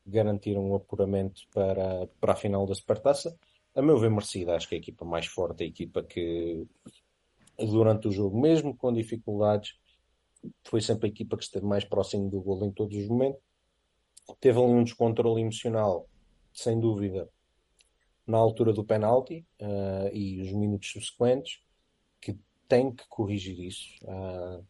garantiram 0.06 0.64
um 0.70 0.74
apuramento 0.74 1.42
para, 1.52 2.06
para 2.20 2.32
a 2.32 2.36
final 2.36 2.66
da 2.66 2.74
Supertaça. 2.74 3.36
A 3.74 3.82
meu 3.82 3.98
ver, 3.98 4.10
merecida. 4.10 4.54
Acho 4.54 4.68
que 4.68 4.74
a 4.74 4.78
equipa 4.78 5.04
mais 5.04 5.26
forte, 5.26 5.62
a 5.62 5.66
equipa 5.66 6.02
que 6.02 6.66
durante 7.58 8.08
o 8.08 8.12
jogo, 8.12 8.40
mesmo 8.40 8.76
com 8.76 8.92
dificuldades, 8.92 9.78
foi 10.64 10.80
sempre 10.80 11.08
a 11.08 11.10
equipa 11.10 11.36
que 11.36 11.44
esteve 11.44 11.66
mais 11.66 11.84
próximo 11.84 12.30
do 12.30 12.40
golo 12.40 12.66
em 12.66 12.72
todos 12.72 12.96
os 12.96 13.08
momentos. 13.08 13.40
Teve 14.40 14.58
ali 14.58 14.72
um 14.72 14.84
descontrole 14.84 15.40
emocional, 15.40 16.08
sem 16.52 16.78
dúvida, 16.78 17.28
na 18.26 18.38
altura 18.38 18.72
do 18.72 18.84
penalti 18.84 19.46
ah, 19.60 20.10
e 20.12 20.40
os 20.40 20.52
minutos 20.52 20.90
subsequentes, 20.90 21.60
que 22.20 22.36
tem 22.68 22.92
que 22.92 23.06
corrigir 23.08 23.58
isso. 23.60 23.94
Ah, 24.06 24.60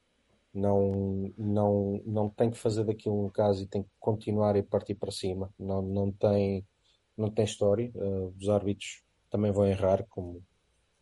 não, 0.56 1.32
não, 1.36 2.02
não 2.06 2.30
tem 2.30 2.50
que 2.50 2.56
fazer 2.56 2.84
daquilo 2.84 3.26
um 3.26 3.28
caso 3.28 3.62
e 3.62 3.66
tem 3.66 3.82
que 3.82 3.90
continuar 4.00 4.56
a 4.56 4.62
partir 4.62 4.94
para 4.94 5.12
cima. 5.12 5.52
Não, 5.58 5.82
não 5.82 6.10
tem, 6.10 6.66
não 7.16 7.30
tem 7.30 7.44
história. 7.44 7.92
Ah, 7.94 8.32
os 8.38 8.48
árbitros 8.48 9.02
também 9.30 9.52
vão 9.52 9.66
errar, 9.66 10.06
como, 10.08 10.42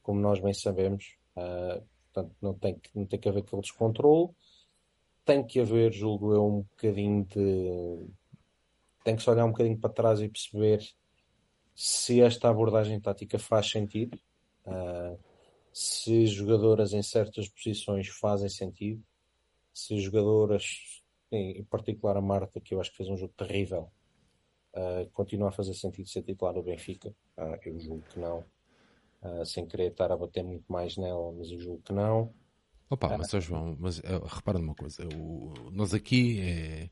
como 0.02 0.20
nós 0.20 0.40
bem 0.40 0.52
sabemos. 0.52 1.16
Ah, 1.36 1.80
portanto, 2.12 2.34
não 2.42 2.54
tem 2.54 2.74
que, 2.74 2.90
não 2.94 3.06
tem 3.06 3.20
que 3.20 3.28
haver 3.28 3.44
aquele 3.44 3.62
descontrole. 3.62 4.30
Tem 5.24 5.46
que 5.46 5.60
haver, 5.60 5.92
julgo 5.92 6.34
eu, 6.34 6.44
um 6.44 6.62
bocadinho 6.62 7.24
de. 7.24 8.08
Tem 9.04 9.14
que 9.14 9.22
se 9.22 9.30
olhar 9.30 9.44
um 9.44 9.52
bocadinho 9.52 9.78
para 9.78 9.90
trás 9.90 10.20
e 10.20 10.28
perceber 10.28 10.82
se 11.74 12.20
esta 12.20 12.48
abordagem 12.48 13.00
tática 13.00 13.38
faz 13.38 13.70
sentido, 13.70 14.18
ah, 14.66 15.14
se 15.72 16.26
jogadoras 16.26 16.92
em 16.92 17.02
certas 17.02 17.48
posições 17.48 18.08
fazem 18.08 18.48
sentido, 18.48 19.02
se 19.74 19.98
jogadoras, 20.00 21.02
em 21.32 21.58
em 21.58 21.64
particular 21.64 22.16
a 22.16 22.20
Marta, 22.22 22.60
que 22.60 22.72
eu 22.74 22.80
acho 22.80 22.90
que 22.92 22.96
fez 22.96 23.08
um 23.10 23.16
jogo 23.16 23.34
terrível, 23.36 23.90
ah, 24.74 25.06
continua 25.12 25.48
a 25.48 25.52
fazer 25.52 25.74
sentido 25.74 26.08
ser 26.08 26.22
titular 26.22 26.54
do 26.54 26.62
Benfica. 26.62 27.14
Ah, 27.36 27.58
eu 27.66 27.78
julgo 27.80 28.02
que 28.12 28.18
não. 28.20 28.44
Ah, 29.22 29.44
sem 29.44 29.66
querer 29.66 29.90
estar 29.90 30.10
a 30.12 30.16
bater 30.16 30.44
muito 30.44 30.64
mais 30.70 30.96
nela, 30.96 31.32
mas 31.32 31.50
eu 31.50 31.58
julgo 31.58 31.82
que 31.82 31.92
não. 31.92 32.32
Opa, 32.90 33.16
mas 33.18 33.32
ó 33.34 33.40
João, 33.40 33.76
mas 33.80 33.98
eh, 34.00 34.20
repara 34.26 34.58
numa 34.58 34.74
coisa, 34.74 35.02
o- 35.16 35.70
nós 35.72 35.92
aqui 35.94 36.40
é. 36.40 36.90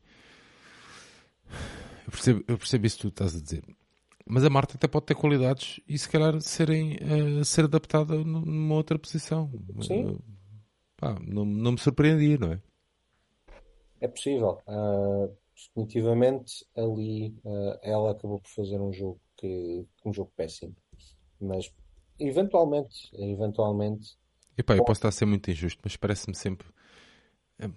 Eu 2.05 2.11
percebo, 2.11 2.43
eu 2.47 2.57
percebo 2.57 2.85
isso 2.85 2.95
que 2.97 3.01
tu 3.03 3.07
estás 3.09 3.35
a 3.35 3.39
dizer. 3.41 3.63
Mas 4.25 4.43
a 4.43 4.49
Marta 4.49 4.75
até 4.75 4.87
pode 4.87 5.05
ter 5.05 5.15
qualidades 5.15 5.79
e 5.87 5.97
se 5.97 6.09
calhar 6.09 6.39
serem, 6.41 6.97
eh, 6.99 7.43
ser 7.43 7.65
adaptada 7.65 8.15
nu- 8.23 8.41
numa 8.45 8.75
outra 8.75 8.97
posição. 8.97 9.51
Sim. 9.81 10.09
Eh, 10.09 10.17
pá, 10.97 11.15
não, 11.21 11.45
não 11.45 11.73
me 11.73 11.77
surpreendia, 11.77 12.37
não 12.37 12.53
é? 12.53 12.61
É 14.03 14.07
possível. 14.09 14.61
Ah, 14.67 15.29
definitivamente 15.55 16.65
ali 16.75 17.33
ah, 17.45 17.79
ela 17.81 18.11
acabou 18.11 18.41
por 18.41 18.49
fazer 18.49 18.77
um 18.81 18.91
jogo 18.91 19.17
que 19.37 19.87
um 20.05 20.11
jogo 20.11 20.29
péssimo. 20.35 20.75
Mas 21.39 21.71
eventualmente, 22.19 23.09
eventualmente, 23.13 24.17
Epá, 24.57 24.75
eu 24.75 24.83
posso 24.83 24.99
estar 24.99 25.07
a 25.07 25.11
ser 25.11 25.25
muito 25.25 25.49
injusto, 25.49 25.79
mas 25.83 25.95
parece-me 25.95 26.35
sempre. 26.35 26.67
eh, 27.59 27.69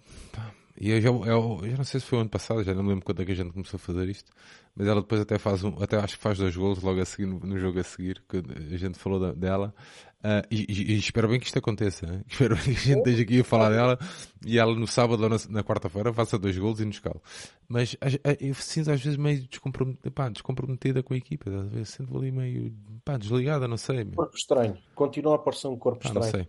E 0.78 0.90
eu 0.90 1.00
já, 1.00 1.08
eu, 1.08 1.60
eu 1.62 1.70
já 1.70 1.76
não 1.76 1.84
sei 1.84 2.00
se 2.00 2.06
foi 2.06 2.18
o 2.18 2.20
ano 2.20 2.30
passado, 2.30 2.62
já 2.62 2.74
não 2.74 2.82
me 2.82 2.90
lembro 2.90 3.04
quando 3.04 3.22
é 3.22 3.24
que 3.24 3.32
a 3.32 3.34
gente 3.34 3.52
começou 3.52 3.78
a 3.78 3.80
fazer 3.80 4.08
isto, 4.08 4.30
mas 4.74 4.86
ela 4.86 5.00
depois 5.00 5.20
até 5.20 5.38
faz 5.38 5.64
um, 5.64 5.82
até 5.82 5.96
acho 5.96 6.16
que 6.16 6.22
faz 6.22 6.38
dois 6.38 6.54
gols 6.54 6.82
logo 6.82 7.00
a 7.00 7.04
seguir 7.04 7.26
no, 7.26 7.38
no 7.40 7.58
jogo 7.58 7.80
a 7.80 7.82
seguir, 7.82 8.22
que 8.28 8.36
a 8.38 8.76
gente 8.76 8.98
falou 8.98 9.18
da, 9.18 9.32
dela. 9.32 9.74
Uh, 10.18 10.42
e, 10.50 10.66
e, 10.68 10.92
e, 10.94 10.98
espero 10.98 11.28
bem 11.28 11.38
que 11.38 11.46
isto 11.46 11.58
aconteça. 11.58 12.04
Hein? 12.04 12.24
Espero 12.26 12.56
bem 12.56 12.64
que 12.64 12.70
a 12.70 12.74
gente 12.74 12.98
esteja 12.98 13.22
aqui 13.22 13.40
a 13.40 13.44
falar 13.44 13.70
dela 13.70 13.98
e 14.44 14.58
ela 14.58 14.74
no 14.74 14.86
sábado 14.86 15.22
ou 15.22 15.28
na, 15.28 15.36
na 15.50 15.62
quarta-feira 15.62 16.12
faça 16.12 16.36
dois 16.36 16.58
gols 16.58 16.80
e 16.80 16.84
nos 16.84 16.98
cala. 16.98 17.20
Mas 17.68 17.96
eu 18.40 18.54
sinto 18.54 18.90
às 18.90 19.00
vezes 19.00 19.16
meio 19.16 19.46
descomprometida, 19.46 20.10
pá, 20.10 20.28
descomprometida 20.28 21.02
com 21.02 21.14
a 21.14 21.16
equipa. 21.16 21.50
Sinto 21.84 22.16
ali 22.16 22.32
meio 22.32 22.74
pá, 23.04 23.16
desligada, 23.16 23.68
não 23.68 23.76
sei. 23.76 24.04
Corpo 24.04 24.36
estranho. 24.36 24.76
Continua 24.96 25.36
a 25.36 25.38
parecer 25.38 25.68
um 25.68 25.76
corpo 25.76 26.04
estranho. 26.04 26.24
Não 26.24 26.30
sei. 26.30 26.48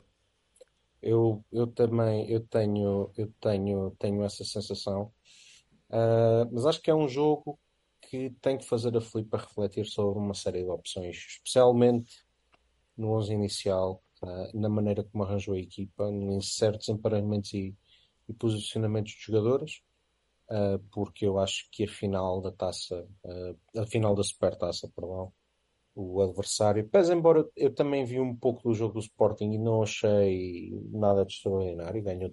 Eu, 1.07 1.41
eu 1.53 1.67
também 1.67 2.29
eu 2.29 2.41
tenho, 2.41 3.09
eu 3.15 3.31
tenho, 3.39 3.91
tenho 3.97 4.23
essa 4.25 4.43
sensação. 4.43 5.09
Uh, 5.89 6.43
mas 6.51 6.65
acho 6.65 6.81
que 6.81 6.91
é 6.91 6.95
um 6.95 7.07
jogo 7.07 7.57
que 8.01 8.31
tem 8.41 8.57
que 8.57 8.65
fazer 8.65 8.95
a 8.97 8.99
Filipe 8.99 9.37
refletir 9.37 9.85
sobre 9.85 10.19
uma 10.19 10.33
série 10.33 10.63
de 10.63 10.69
opções, 10.69 11.15
especialmente 11.15 12.25
no 12.97 13.13
11 13.13 13.33
inicial, 13.33 14.03
uh, 14.21 14.59
na 14.59 14.67
maneira 14.67 15.01
como 15.01 15.23
arranjou 15.23 15.53
a 15.55 15.59
equipa, 15.59 16.09
em 16.09 16.41
certos 16.41 16.89
emparelhamentos 16.89 17.53
e, 17.53 17.73
e 18.27 18.33
posicionamentos 18.33 19.13
de 19.13 19.21
jogadores, 19.21 19.81
uh, 20.51 20.77
porque 20.91 21.25
eu 21.25 21.39
acho 21.39 21.69
que 21.71 21.85
a 21.85 21.87
final 21.87 22.41
da 22.41 22.51
taça, 22.51 23.07
a 23.77 23.85
final 23.85 24.13
da 24.13 24.23
supertaça, 24.23 24.91
perdão, 24.93 25.31
o 25.97 26.21
adversário. 26.21 26.87
Pese 26.87 27.11
embora 27.11 27.43
eu 27.55 27.73
também 27.73 28.05
vi 28.05 28.19
um 28.19 28.35
pouco 28.35 28.61
do 28.69 28.75
jogo 28.75 28.93
do 28.93 28.99
Sporting 28.99 29.51
e 29.53 29.57
não 29.57 29.81
achei 29.81 30.71
nada 30.91 31.25
de 31.25 31.33
extraordinário, 31.33 32.03
ganhou 32.03 32.29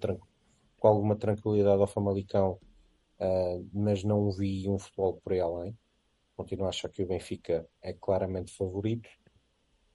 com 0.78 0.86
alguma 0.86 1.16
tranquilidade 1.16 1.80
ao 1.80 1.86
Famalicão, 1.86 2.58
uh, 3.18 3.66
mas 3.72 4.04
não 4.04 4.30
vi 4.30 4.68
um 4.68 4.78
futebol 4.78 5.18
por 5.24 5.32
aí 5.32 5.40
além. 5.40 5.78
Continuo 6.36 6.66
a 6.66 6.68
achar 6.68 6.90
que 6.90 7.02
o 7.02 7.06
Benfica 7.06 7.66
é 7.80 7.94
claramente 7.94 8.54
favorito, 8.54 9.08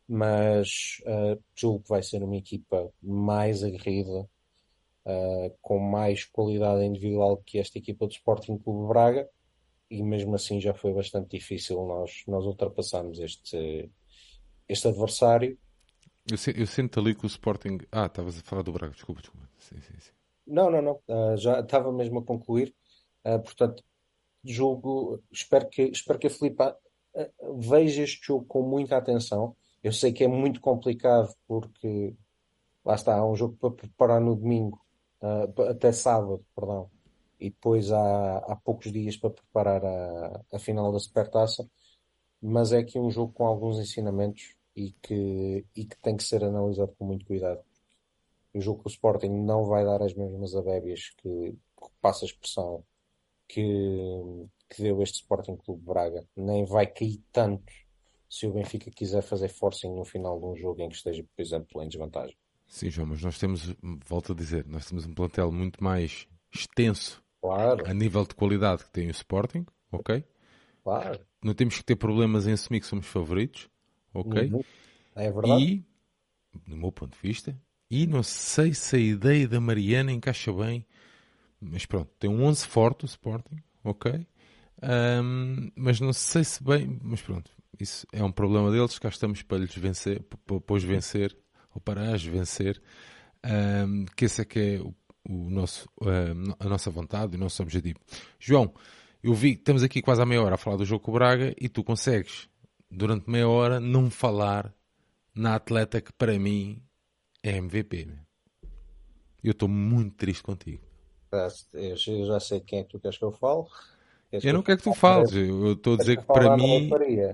mas 0.07 0.97
uh, 1.01 1.39
julgo 1.53 1.84
que 1.84 1.89
vai 1.89 2.01
ser 2.01 2.24
uma 2.24 2.38
equipa 2.38 2.91
mais 3.03 3.63
aguerrida, 3.63 4.28
uh, 5.05 5.55
com 5.61 5.78
mais 5.78 6.26
qualidade 6.26 6.84
individual 6.84 7.38
que 7.45 7.59
esta 7.59 7.78
equipa 7.78 8.07
do 8.07 8.13
Sporting 8.13 8.57
Clube 8.57 8.88
Braga 8.88 9.30
e 9.89 10.03
mesmo 10.03 10.35
assim 10.35 10.61
já 10.61 10.73
foi 10.73 10.93
bastante 10.93 11.37
difícil 11.37 11.83
nós, 11.85 12.23
nós 12.27 12.45
ultrapassarmos 12.45 13.19
este, 13.19 13.89
este 14.67 14.87
adversário. 14.87 15.57
Eu, 16.29 16.53
eu 16.53 16.67
sinto 16.67 16.99
ali 16.99 17.15
que 17.15 17.25
o 17.25 17.27
Sporting. 17.27 17.79
Ah, 17.91 18.05
estavas 18.05 18.37
a 18.37 18.41
falar 18.41 18.61
do 18.61 18.71
Braga, 18.71 18.93
desculpa, 18.93 19.21
desculpa. 19.21 19.49
Sim, 19.57 19.81
sim, 19.81 19.99
sim. 19.99 20.11
Não, 20.45 20.69
não, 20.69 20.81
não. 20.81 20.99
Uh, 21.07 21.37
já 21.37 21.59
estava 21.59 21.91
mesmo 21.91 22.19
a 22.19 22.23
concluir. 22.23 22.73
Uh, 23.25 23.39
portanto, 23.39 23.83
jogo. 24.43 25.23
Espero 25.31 25.67
que, 25.67 25.83
espero 25.83 26.19
que 26.19 26.27
a 26.27 26.29
Filipa 26.29 26.77
uh, 27.15 27.59
veja 27.59 28.03
este 28.03 28.27
jogo 28.27 28.45
com 28.45 28.61
muita 28.61 28.95
atenção. 28.95 29.55
Eu 29.81 29.91
sei 29.91 30.13
que 30.13 30.23
é 30.23 30.27
muito 30.27 30.61
complicado 30.61 31.33
porque 31.47 32.13
lá 32.85 32.93
está, 32.95 33.15
há 33.15 33.25
um 33.25 33.35
jogo 33.35 33.55
para 33.55 33.71
preparar 33.71 34.19
no 34.19 34.35
domingo, 34.35 34.81
até 35.69 35.93
sábado, 35.93 36.45
perdão 36.53 36.89
e 37.39 37.49
depois 37.49 37.91
há, 37.91 38.37
há 38.37 38.55
poucos 38.55 38.91
dias 38.91 39.15
para 39.17 39.29
preparar 39.29 39.83
a, 39.85 40.41
a 40.53 40.59
final 40.59 40.91
da 40.91 40.99
Supertaça, 40.99 41.69
mas 42.41 42.71
é 42.71 42.79
aqui 42.79 42.99
um 42.99 43.09
jogo 43.09 43.33
com 43.33 43.45
alguns 43.45 43.79
ensinamentos 43.79 44.55
e 44.75 44.91
que, 45.01 45.65
e 45.75 45.85
que 45.85 45.97
tem 46.01 46.15
que 46.15 46.23
ser 46.23 46.43
analisado 46.43 46.93
com 46.97 47.05
muito 47.05 47.25
cuidado. 47.25 47.61
O 48.53 48.59
jogo 48.61 48.83
com 48.83 48.89
o 48.89 48.91
Sporting 48.91 49.29
não 49.29 49.65
vai 49.65 49.85
dar 49.85 50.01
as 50.01 50.13
mesmas 50.13 50.55
abébias 50.55 51.11
que, 51.17 51.51
que 51.51 51.89
passa 52.01 52.25
a 52.25 52.27
expressão 52.27 52.83
que, 53.47 53.61
que 54.69 54.81
deu 54.81 55.01
este 55.01 55.15
Sporting 55.15 55.55
Clube 55.57 55.83
Braga, 55.83 56.27
nem 56.35 56.65
vai 56.65 56.87
cair 56.87 57.21
tanto 57.31 57.71
se 58.29 58.45
o 58.45 58.53
Benfica 58.53 58.91
quiser 58.91 59.23
fazer 59.23 59.49
forcing 59.49 59.93
no 59.95 60.05
final 60.05 60.39
de 60.39 60.45
um 60.45 60.55
jogo 60.55 60.81
em 60.81 60.89
que 60.89 60.95
esteja, 60.95 61.25
por 61.35 61.41
exemplo, 61.41 61.81
em 61.81 61.87
desvantagem. 61.87 62.37
Sim, 62.67 62.91
João, 62.91 63.07
mas 63.07 63.23
nós 63.23 63.39
temos, 63.39 63.75
volto 64.05 64.33
a 64.33 64.35
dizer, 64.35 64.67
nós 64.67 64.85
temos 64.87 65.05
um 65.05 65.13
plantel 65.13 65.51
muito 65.51 65.83
mais 65.83 66.27
extenso 66.53 67.23
Claro. 67.41 67.89
A 67.89 67.93
nível 67.93 68.25
de 68.25 68.35
qualidade 68.35 68.83
que 68.83 68.91
tem 68.91 69.07
o 69.07 69.11
Sporting, 69.11 69.65
ok? 69.91 70.23
Claro. 70.83 71.19
Não 71.43 71.53
temos 71.53 71.77
que 71.77 71.83
ter 71.83 71.95
problemas 71.95 72.47
em 72.47 72.51
assumir 72.51 72.81
que 72.81 72.87
somos 72.87 73.05
favoritos, 73.05 73.69
ok? 74.13 74.49
Uhum. 74.51 74.63
É 75.15 75.31
verdade. 75.31 75.63
E, 75.63 75.85
do 76.67 76.75
meu 76.75 76.91
ponto 76.91 77.13
de 77.13 77.21
vista, 77.21 77.57
e 77.89 78.05
não 78.05 78.23
sei 78.23 78.73
se 78.73 78.95
a 78.95 78.99
ideia 78.99 79.47
da 79.47 79.59
Mariana 79.59 80.11
encaixa 80.11 80.51
bem, 80.53 80.85
mas 81.59 81.85
pronto, 81.85 82.09
tem 82.19 82.29
um 82.29 82.43
11 82.43 82.65
forte 82.67 83.05
o 83.05 83.07
Sporting, 83.07 83.57
ok? 83.83 84.27
Um, 84.81 85.71
mas 85.75 85.99
não 85.99 86.13
sei 86.13 86.43
se 86.43 86.63
bem, 86.63 86.99
mas 87.01 87.21
pronto, 87.21 87.51
isso 87.79 88.07
é 88.13 88.23
um 88.23 88.31
problema 88.31 88.71
deles, 88.71 88.97
cá 88.99 89.09
estamos 89.09 89.41
para 89.41 89.57
lhes 89.57 89.75
vencer, 89.75 90.23
para, 90.45 90.75
os 90.75 90.83
vencer, 90.83 91.37
ou 91.73 91.81
para 91.81 92.13
as 92.13 92.23
vencer, 92.23 92.81
um, 93.43 94.05
que 94.15 94.25
esse 94.25 94.41
é 94.41 94.45
que 94.45 94.59
é 94.59 94.79
o 94.79 94.93
o 95.28 95.49
nosso, 95.49 95.89
uh, 96.01 96.55
a 96.59 96.65
nossa 96.65 96.89
vontade, 96.89 97.36
o 97.36 97.39
nosso 97.39 97.61
objetivo. 97.61 97.99
João, 98.39 98.74
eu 99.22 99.34
vi 99.34 99.53
que 99.53 99.61
estamos 99.61 99.84
aqui 99.84 100.01
quase 100.01 100.22
à 100.22 100.26
meia 100.26 100.41
hora 100.41 100.55
a 100.55 100.57
falar 100.57 100.78
do 100.78 100.86
jogo 100.86 101.03
com 101.03 101.11
o 101.11 101.13
Braga 101.13 101.53
e 101.59 101.67
tu 101.67 101.84
consegues, 101.84 102.47
durante 102.89 103.30
meia 103.30 103.47
hora, 103.47 103.80
não 103.80 104.09
falar 104.09 104.74
na 105.36 105.55
atleta 105.55 106.01
que 106.01 106.11
para 106.13 106.38
mim 106.38 106.82
é 107.43 107.57
MVP. 107.57 108.07
Eu 109.43 109.51
estou 109.51 109.70
muito 109.70 110.15
triste 110.15 110.43
contigo. 110.43 110.84
Eu 111.74 112.26
já 112.26 112.39
sei 112.39 112.59
quem 112.59 112.80
é 112.80 112.84
que 112.84 112.89
tu 112.89 112.99
queres 112.99 113.17
que 113.17 113.24
eu 113.24 113.32
fale. 113.32 113.65
eu 114.32 114.53
não 114.53 114.63
quero 114.63 114.78
que 114.80 114.84
tu 114.84 114.93
fales. 114.93 115.32
Eu 115.34 115.74
estou 115.74 115.93
a 115.93 115.97
dizer 115.97 116.17
que 116.17 116.26
para 116.26 116.57
mim. 116.57 116.89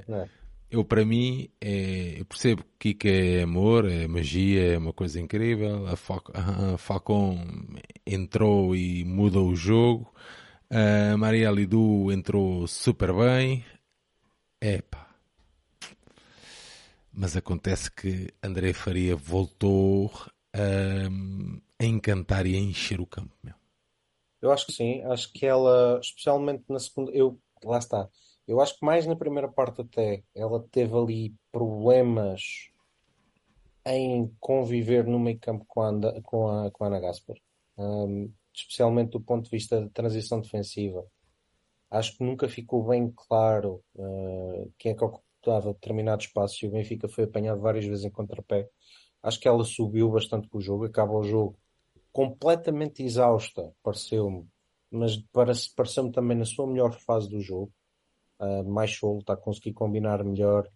É? 0.09 0.29
Eu 0.69 0.83
para 0.83 1.05
mim 1.05 1.49
é, 1.61 2.19
eu 2.19 2.25
percebo 2.25 2.63
que 2.79 2.93
Kika 2.93 3.09
é 3.09 3.43
amor, 3.43 3.89
é 3.89 4.07
magia, 4.07 4.73
é 4.73 4.77
uma 4.77 4.93
coisa 4.93 5.19
incrível. 5.19 5.87
A, 5.87 5.95
Fal 5.95 6.21
a 6.33 6.77
Falcon 6.77 7.37
entrou 8.05 8.75
e 8.75 9.03
mudou 9.05 9.49
o 9.49 9.55
jogo. 9.55 10.13
A 10.69 11.15
Maria 11.17 11.51
Lidu 11.51 12.11
entrou 12.11 12.67
super 12.67 13.13
bem. 13.13 13.63
Epá. 14.61 15.07
Mas 17.13 17.37
acontece 17.37 17.89
que 17.89 18.33
André 18.43 18.73
Faria 18.73 19.15
voltou 19.15 20.11
a, 20.53 21.07
a 21.79 21.85
encantar 21.85 22.45
e 22.45 22.55
a 22.55 22.59
encher 22.59 22.99
o 22.99 23.05
campo. 23.05 23.33
Meu. 23.43 23.53
Eu 24.41 24.51
acho 24.51 24.65
que 24.67 24.73
sim, 24.73 25.01
acho 25.03 25.31
que 25.31 25.45
ela, 25.45 25.99
especialmente 26.01 26.63
na 26.69 26.79
segunda, 26.79 27.11
eu, 27.11 27.39
lá 27.63 27.77
está, 27.77 28.09
eu 28.47 28.61
acho 28.61 28.77
que 28.77 28.85
mais 28.85 29.05
na 29.07 29.15
primeira 29.15 29.47
parte 29.47 29.81
até 29.81 30.23
ela 30.33 30.63
teve 30.71 30.95
ali 30.95 31.35
problemas 31.51 32.69
em 33.85 34.31
conviver 34.39 35.05
no 35.05 35.19
meio 35.19 35.39
campo 35.39 35.65
com 35.67 35.81
a, 35.81 36.21
com 36.21 36.47
a, 36.47 36.71
com 36.71 36.83
a 36.83 36.87
Ana 36.87 36.99
Gaspar. 36.99 37.37
Um, 37.77 38.31
especialmente 38.53 39.11
do 39.11 39.21
ponto 39.21 39.45
de 39.45 39.51
vista 39.51 39.81
da 39.81 39.89
transição 39.89 40.39
defensiva. 40.39 41.05
Acho 41.91 42.17
que 42.17 42.23
nunca 42.23 42.47
ficou 42.47 42.87
bem 42.87 43.11
claro 43.15 43.83
uh, 43.95 44.71
quem 44.77 44.91
é 44.91 44.95
que 44.95 45.03
ocupava 45.03 45.73
determinado 45.73 46.23
espaço 46.23 46.63
e 46.63 46.67
o 46.67 46.71
Benfica 46.71 47.07
foi 47.07 47.25
apanhado 47.25 47.61
várias 47.61 47.85
vezes 47.85 48.05
em 48.05 48.09
contrapé. 48.09 48.69
Acho 49.21 49.39
que 49.39 49.47
ela 49.47 49.63
subiu 49.63 50.09
bastante 50.09 50.47
com 50.47 50.57
o 50.57 50.61
jogo, 50.61 50.85
acaba 50.85 51.13
o 51.13 51.23
jogo 51.23 51.57
completamente 52.11 53.03
exausta, 53.03 53.73
pareceu-me, 53.83 54.47
mas 54.89 55.17
pareceu-me 55.75 56.11
também 56.11 56.37
na 56.37 56.45
sua 56.45 56.65
melhor 56.65 56.93
fase 57.01 57.29
do 57.29 57.41
jogo 57.41 57.71
uh, 58.39 58.63
mais 58.63 58.95
solto, 58.95 59.31
a 59.31 59.37
conseguir 59.37 59.73
combinar 59.73 60.23
melhor. 60.23 60.67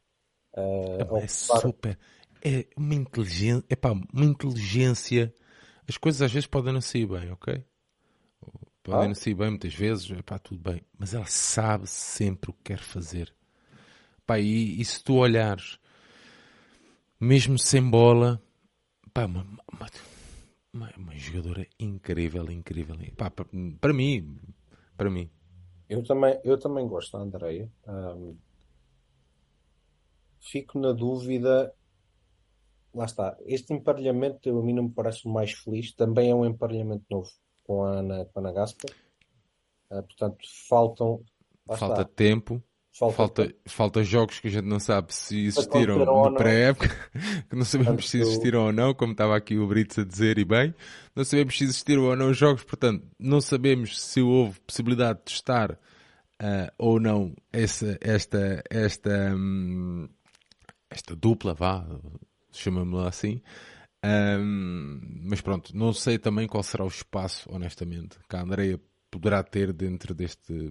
Uh, 0.56 1.18
é 1.18 1.28
super. 1.28 1.98
É 2.44 2.68
uma 2.78 2.96
inteligência, 2.96 3.66
é 3.70 3.76
pá, 3.76 3.92
uma 3.92 4.26
inteligência. 4.26 5.34
As 5.88 5.98
coisas 5.98 6.22
às 6.22 6.32
vezes 6.32 6.48
podem 6.48 6.74
não 6.74 6.82
sair 6.82 7.06
bem, 7.06 7.32
ok? 7.32 7.64
Podem 8.84 9.06
ah? 9.06 9.08
não 9.08 9.16
sair 9.16 9.34
bem 9.34 9.50
muitas 9.50 9.74
vezes, 9.74 10.10
é 10.12 10.22
pá, 10.22 10.40
tudo 10.40 10.62
bem. 10.62 10.82
Mas 10.98 11.14
ela 11.14 11.26
sabe 11.26 11.88
sempre 11.88 12.50
o 12.50 12.54
que 12.54 12.64
quer 12.66 12.80
fazer. 12.80 13.34
Pá, 14.26 14.40
e, 14.40 14.80
e 14.80 14.86
se 14.86 15.04
tu 15.04 15.16
olhares, 15.16 15.80
mesmo 17.20 17.60
sem 17.60 17.88
bola, 17.88 18.42
pá, 19.14 19.26
uma, 19.26 19.42
uma, 19.72 19.90
uma, 20.74 20.94
uma 20.98 21.18
jogadora 21.18 21.68
incrível, 21.80 22.50
incrível. 22.50 22.96
Pá, 23.18 23.30
para, 23.30 23.46
para 23.80 23.94
mim, 23.94 24.38
para 24.96 25.10
mim. 25.10 25.30
Eu 25.90 26.04
também, 26.04 26.40
eu 26.44 26.58
também 26.60 26.88
gosto 26.88 27.18
da 27.18 27.24
Andreia. 27.24 27.70
Um, 27.88 28.38
fico 30.40 30.80
na 30.80 30.94
dúvida. 30.94 31.74
Lá 32.94 33.06
está. 33.06 33.36
Este 33.42 33.74
emparelhamento 33.74 34.50
a 34.50 34.64
mim 34.64 34.74
não 34.74 34.84
me 34.84 34.92
parece 34.92 35.28
o 35.28 35.30
mais 35.30 35.52
feliz. 35.52 35.92
Também 35.94 36.30
é 36.30 36.36
um 36.36 36.46
emparelhamento 36.46 37.06
novo 37.10 37.32
com 37.64 37.84
a 37.84 37.90
Ana, 37.90 38.26
com 38.26 38.40
a 38.40 38.44
Ana 38.44 38.52
Gaspar. 38.52 38.92
Uh, 39.90 40.04
portanto, 40.04 40.38
faltam. 40.68 41.24
Falta 41.66 42.02
está. 42.02 42.06
tempo. 42.06 42.64
Falta, 43.00 43.16
Falta, 43.16 43.56
falta 43.66 44.04
jogos 44.04 44.42
que 44.42 44.50
a 44.50 44.52
gente 44.52 44.66
não 44.66 44.78
sabe 44.78 45.14
se 45.14 45.46
existiram 45.46 46.04
na 46.04 46.38
pré-época, 46.38 46.90
que 47.50 47.56
não 47.56 47.64
sabemos 47.64 47.94
portanto, 47.94 48.10
se 48.10 48.20
existiram 48.20 48.66
ou 48.66 48.74
não, 48.74 48.94
como 48.94 49.14
estava 49.14 49.38
aqui 49.38 49.58
o 49.58 49.66
Brito 49.66 50.02
a 50.02 50.04
dizer, 50.04 50.38
e 50.38 50.44
bem, 50.44 50.76
não 51.16 51.24
sabemos 51.24 51.58
se 51.58 51.64
existiram 51.64 52.04
ou 52.04 52.16
não 52.18 52.30
os 52.30 52.38
jogos, 52.38 52.62
portanto, 52.66 53.08
não 53.18 53.40
sabemos 53.40 54.02
se 54.02 54.22
houve 54.22 54.60
possibilidade 54.68 55.20
de 55.20 55.26
testar 55.26 55.72
uh, 55.72 56.70
ou 56.78 57.00
não 57.00 57.34
essa, 57.54 57.98
esta, 58.02 58.62
esta, 58.70 59.34
um, 59.34 60.10
esta 60.90 61.16
dupla, 61.16 61.54
vá, 61.54 61.88
chama-me 62.52 63.08
assim. 63.08 63.42
Um, 64.04 65.00
mas 65.24 65.40
pronto, 65.40 65.74
não 65.74 65.94
sei 65.94 66.18
também 66.18 66.50
qual 66.50 66.64
será 66.64 66.84
o 66.84 66.90
espaço, 66.90 67.50
honestamente, 67.50 68.18
que 68.28 68.36
a 68.36 68.42
Andrea 68.42 68.78
poderá 69.10 69.42
ter 69.42 69.72
dentro 69.72 70.14
deste 70.14 70.70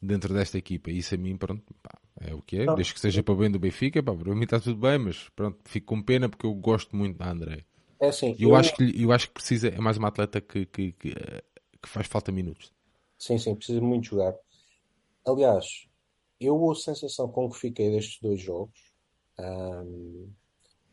dentro 0.00 0.32
desta 0.34 0.58
equipa. 0.58 0.90
Isso 0.90 1.14
a 1.14 1.18
mim, 1.18 1.36
pronto, 1.36 1.62
pá, 1.82 1.98
é 2.20 2.34
o 2.34 2.42
que 2.42 2.58
é. 2.58 2.64
Não. 2.64 2.74
Desde 2.74 2.94
que 2.94 3.00
seja 3.00 3.22
para 3.22 3.34
bem 3.34 3.50
do 3.50 3.58
Benfica, 3.58 4.02
pá, 4.02 4.14
para 4.14 4.34
mim 4.34 4.44
está 4.44 4.60
tudo 4.60 4.80
bem, 4.80 4.98
mas 4.98 5.28
pronto, 5.30 5.58
fico 5.64 5.86
com 5.86 6.02
pena 6.02 6.28
porque 6.28 6.46
eu 6.46 6.54
gosto 6.54 6.96
muito 6.96 7.16
da 7.18 7.30
André. 7.30 7.64
É 8.00 8.08
assim, 8.08 8.36
eu, 8.38 8.50
eu, 8.50 8.56
acho 8.56 8.74
que 8.76 9.02
eu 9.02 9.12
acho 9.12 9.28
que 9.28 9.34
precisa, 9.34 9.68
é 9.68 9.80
mais 9.80 9.96
uma 9.96 10.08
atleta 10.08 10.40
que, 10.40 10.66
que, 10.66 10.92
que, 10.92 11.14
que 11.14 11.88
faz 11.88 12.06
falta 12.06 12.30
minutos. 12.30 12.72
Sim, 13.18 13.38
sim, 13.38 13.54
precisa 13.54 13.80
muito 13.80 14.06
jogar. 14.06 14.34
Aliás, 15.26 15.88
eu 16.40 16.70
a 16.70 16.74
sensação 16.74 17.28
com 17.28 17.50
que 17.50 17.58
fiquei 17.58 17.90
destes 17.90 18.20
dois 18.20 18.40
jogos 18.40 18.78
um, 19.38 20.30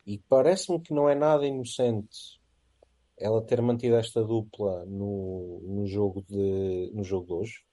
e 0.04 0.18
parece-me 0.18 0.80
que 0.80 0.92
não 0.92 1.08
é 1.08 1.14
nada 1.14 1.46
inocente 1.46 2.40
ela 3.18 3.42
ter 3.42 3.62
mantido 3.62 3.96
esta 3.96 4.22
dupla 4.22 4.84
no, 4.84 5.60
no, 5.64 5.86
jogo, 5.86 6.22
de, 6.28 6.90
no 6.92 7.02
jogo 7.02 7.26
de 7.26 7.32
hoje, 7.32 7.65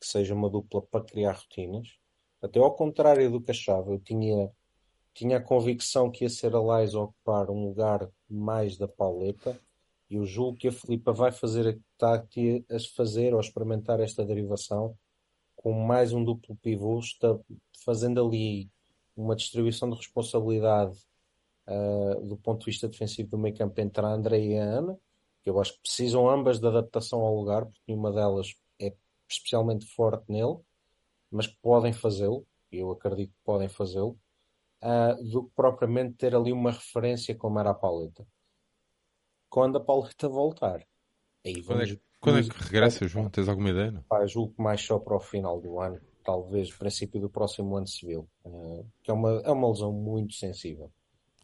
que 0.00 0.06
seja 0.06 0.34
uma 0.34 0.50
dupla 0.50 0.82
para 0.82 1.04
criar 1.04 1.32
rotinas. 1.32 1.88
Até 2.42 2.58
ao 2.58 2.74
contrário 2.74 3.30
do 3.30 3.40
que 3.40 3.50
achava, 3.50 3.90
eu 3.92 3.98
tinha, 3.98 4.50
tinha 5.14 5.38
a 5.38 5.42
convicção 5.42 6.10
que 6.10 6.24
ia 6.24 6.30
ser 6.30 6.54
a 6.54 6.60
Lais 6.60 6.94
ocupar 6.94 7.50
um 7.50 7.66
lugar 7.66 8.08
mais 8.28 8.76
da 8.76 8.86
Pauleta 8.86 9.58
e 10.08 10.16
eu 10.16 10.24
julgo 10.24 10.56
que 10.56 10.68
a 10.68 10.72
Filipa 10.72 11.12
vai 11.12 11.32
fazer 11.32 11.80
está 11.92 12.14
a 12.14 12.78
fazer 12.94 13.34
ou 13.34 13.40
experimentar 13.40 14.00
esta 14.00 14.24
derivação 14.24 14.96
com 15.56 15.72
mais 15.72 16.12
um 16.12 16.22
duplo 16.22 16.54
pivô, 16.56 16.98
está 17.00 17.36
fazendo 17.84 18.24
ali 18.24 18.70
uma 19.16 19.34
distribuição 19.34 19.90
de 19.90 19.96
responsabilidade 19.96 20.96
uh, 21.66 22.20
do 22.24 22.36
ponto 22.36 22.60
de 22.60 22.66
vista 22.66 22.86
defensivo 22.86 23.30
do 23.30 23.38
meio 23.38 23.56
campo 23.56 23.80
entre 23.80 24.04
a 24.04 24.08
André 24.08 24.38
e 24.38 24.58
a 24.58 24.62
Ana, 24.62 24.96
que 25.42 25.50
eu 25.50 25.58
acho 25.60 25.72
que 25.72 25.80
precisam 25.80 26.28
ambas 26.28 26.60
de 26.60 26.66
adaptação 26.68 27.20
ao 27.20 27.34
lugar, 27.34 27.64
porque 27.64 27.80
nenhuma 27.88 28.12
delas 28.12 28.54
especialmente 29.28 29.86
forte 29.86 30.24
nele, 30.30 30.58
mas 31.30 31.46
que 31.46 31.56
podem 31.60 31.92
fazê-lo, 31.92 32.46
eu 32.70 32.90
acredito 32.90 33.30
que 33.30 33.44
podem 33.44 33.68
fazê-lo, 33.68 34.18
uh, 34.82 35.24
do 35.30 35.44
que 35.44 35.50
propriamente 35.54 36.14
ter 36.14 36.34
ali 36.34 36.52
uma 36.52 36.70
referência 36.70 37.34
como 37.34 37.58
era 37.58 37.70
a 37.70 37.74
Pauleta. 37.74 38.26
Quando 39.48 39.78
a 39.78 39.80
Pauleta 39.80 40.28
voltar, 40.28 40.86
aí 41.44 41.60
vamos. 41.60 41.90
Quando 41.90 41.92
é, 41.92 42.00
quando 42.20 42.38
é 42.38 42.42
que 42.42 42.64
regressa, 42.64 43.08
João? 43.08 43.30
Tens 43.30 43.48
alguma 43.48 43.70
ideia? 43.70 43.90
Não? 43.90 44.02
Pá, 44.02 44.26
julgo 44.26 44.54
que 44.54 44.62
mais 44.62 44.80
só 44.80 44.98
para 44.98 45.16
o 45.16 45.20
final 45.20 45.60
do 45.60 45.80
ano, 45.80 46.00
talvez 46.24 46.72
princípio 46.72 47.20
do 47.20 47.30
próximo 47.30 47.76
ano 47.76 47.86
civil, 47.86 48.28
uh, 48.44 48.86
que 49.02 49.10
é 49.10 49.14
uma, 49.14 49.40
é 49.44 49.50
uma 49.50 49.68
lesão 49.68 49.92
muito 49.92 50.34
sensível. 50.34 50.90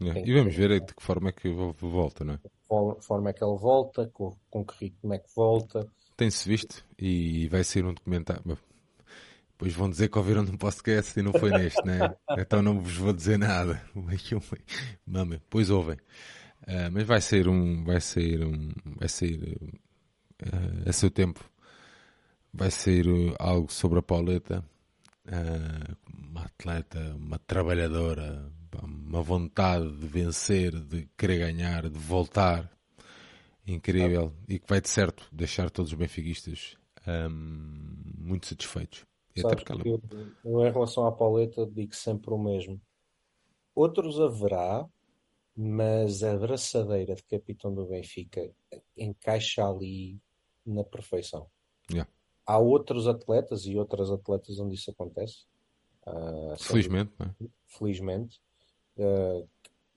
É. 0.01 0.27
E 0.27 0.33
vamos 0.33 0.55
ver 0.55 0.81
de 0.81 0.95
que 0.95 1.03
forma 1.03 1.29
é 1.29 1.33
que 1.33 1.49
volta, 1.49 2.25
não 2.25 2.35
é? 2.35 2.39
De 2.39 3.07
forma 3.07 3.31
é 3.31 3.33
que 3.33 3.45
ele 3.45 3.57
volta, 3.57 4.09
com, 4.13 4.37
com 4.51 4.65
que 4.65 4.87
ritmo 4.87 5.15
é 5.15 5.19
que 5.19 5.33
volta. 5.35 5.89
Tem-se 6.17 6.49
visto 6.49 6.85
e 6.99 7.49
vai 7.49 7.65
ser 7.65 7.85
um 7.85 7.95
documentário. 7.95 8.59
Depois 9.53 9.75
vão 9.75 9.89
dizer 9.89 10.09
que 10.09 10.19
ouviram 10.19 10.43
num 10.43 10.57
podcast 10.57 11.19
e 11.19 11.23
não 11.23 11.33
foi 11.33 11.51
neste, 11.51 11.85
né? 11.85 11.99
Então 12.37 12.61
não 12.63 12.81
vos 12.81 12.97
vou 12.97 13.13
dizer 13.13 13.39
nada. 13.39 13.81
Mama, 15.07 15.41
pois 15.49 15.71
ouvem. 15.71 15.97
Uh, 16.63 16.91
mas 16.93 17.07
vai 17.07 17.21
ser 17.21 17.49
um. 17.49 17.85
Vai 17.85 18.01
ser 18.01 18.45
um. 18.45 18.73
Vai 18.99 19.09
ser. 19.09 19.59
Uh, 20.43 20.89
a 20.89 20.93
seu 20.93 21.11
tempo. 21.11 21.45
Vai 22.53 22.71
ser 22.71 23.07
uh, 23.07 23.35
algo 23.39 23.73
sobre 23.73 24.01
a 24.01 24.03
Pauleta. 24.03 24.65
uma 26.13 26.43
atleta, 26.43 27.15
uma 27.17 27.39
trabalhadora, 27.39 28.51
uma 28.83 29.23
vontade 29.23 29.91
de 29.97 30.07
vencer, 30.07 30.73
de 30.73 31.09
querer 31.17 31.39
ganhar, 31.39 31.89
de 31.89 31.99
voltar, 31.99 32.69
incrível, 33.67 34.33
e 34.49 34.59
que 34.59 34.69
vai 34.69 34.81
de 34.81 34.89
certo 34.89 35.29
deixar 35.33 35.71
todos 35.71 35.93
os 35.93 35.99
benfiquistas 35.99 36.77
um, 37.07 38.03
muito 38.19 38.47
satisfeitos. 38.47 39.05
E 39.35 39.41
Sabes 39.41 39.63
até 39.63 39.75
porque 39.75 39.89
eu, 39.89 40.03
eu, 40.45 40.67
em 40.67 40.73
relação 40.73 41.07
à 41.07 41.13
Pauleta, 41.13 41.67
digo 41.67 41.95
sempre 41.95 42.33
o 42.33 42.39
mesmo. 42.39 42.81
Outros 43.75 44.21
haverá, 44.21 44.87
mas 45.57 46.23
a 46.23 46.37
braçadeira 46.37 47.15
de 47.15 47.23
capitão 47.23 47.75
do 47.75 47.87
Benfica 47.87 48.51
encaixa 48.97 49.67
ali 49.67 50.21
na 50.65 50.85
perfeição. 50.85 51.49
Yeah. 51.91 52.11
Há 52.47 52.59
outros 52.59 53.07
atletas 53.07 53.67
e 53.67 53.77
outras 53.77 54.11
atletas 54.11 54.59
onde 54.59 54.75
isso 54.75 54.91
acontece. 54.91 55.47
Uh, 56.07 56.57
felizmente, 56.59 57.13
é? 57.21 57.47
felizmente, 57.67 58.41
uh, 58.97 59.49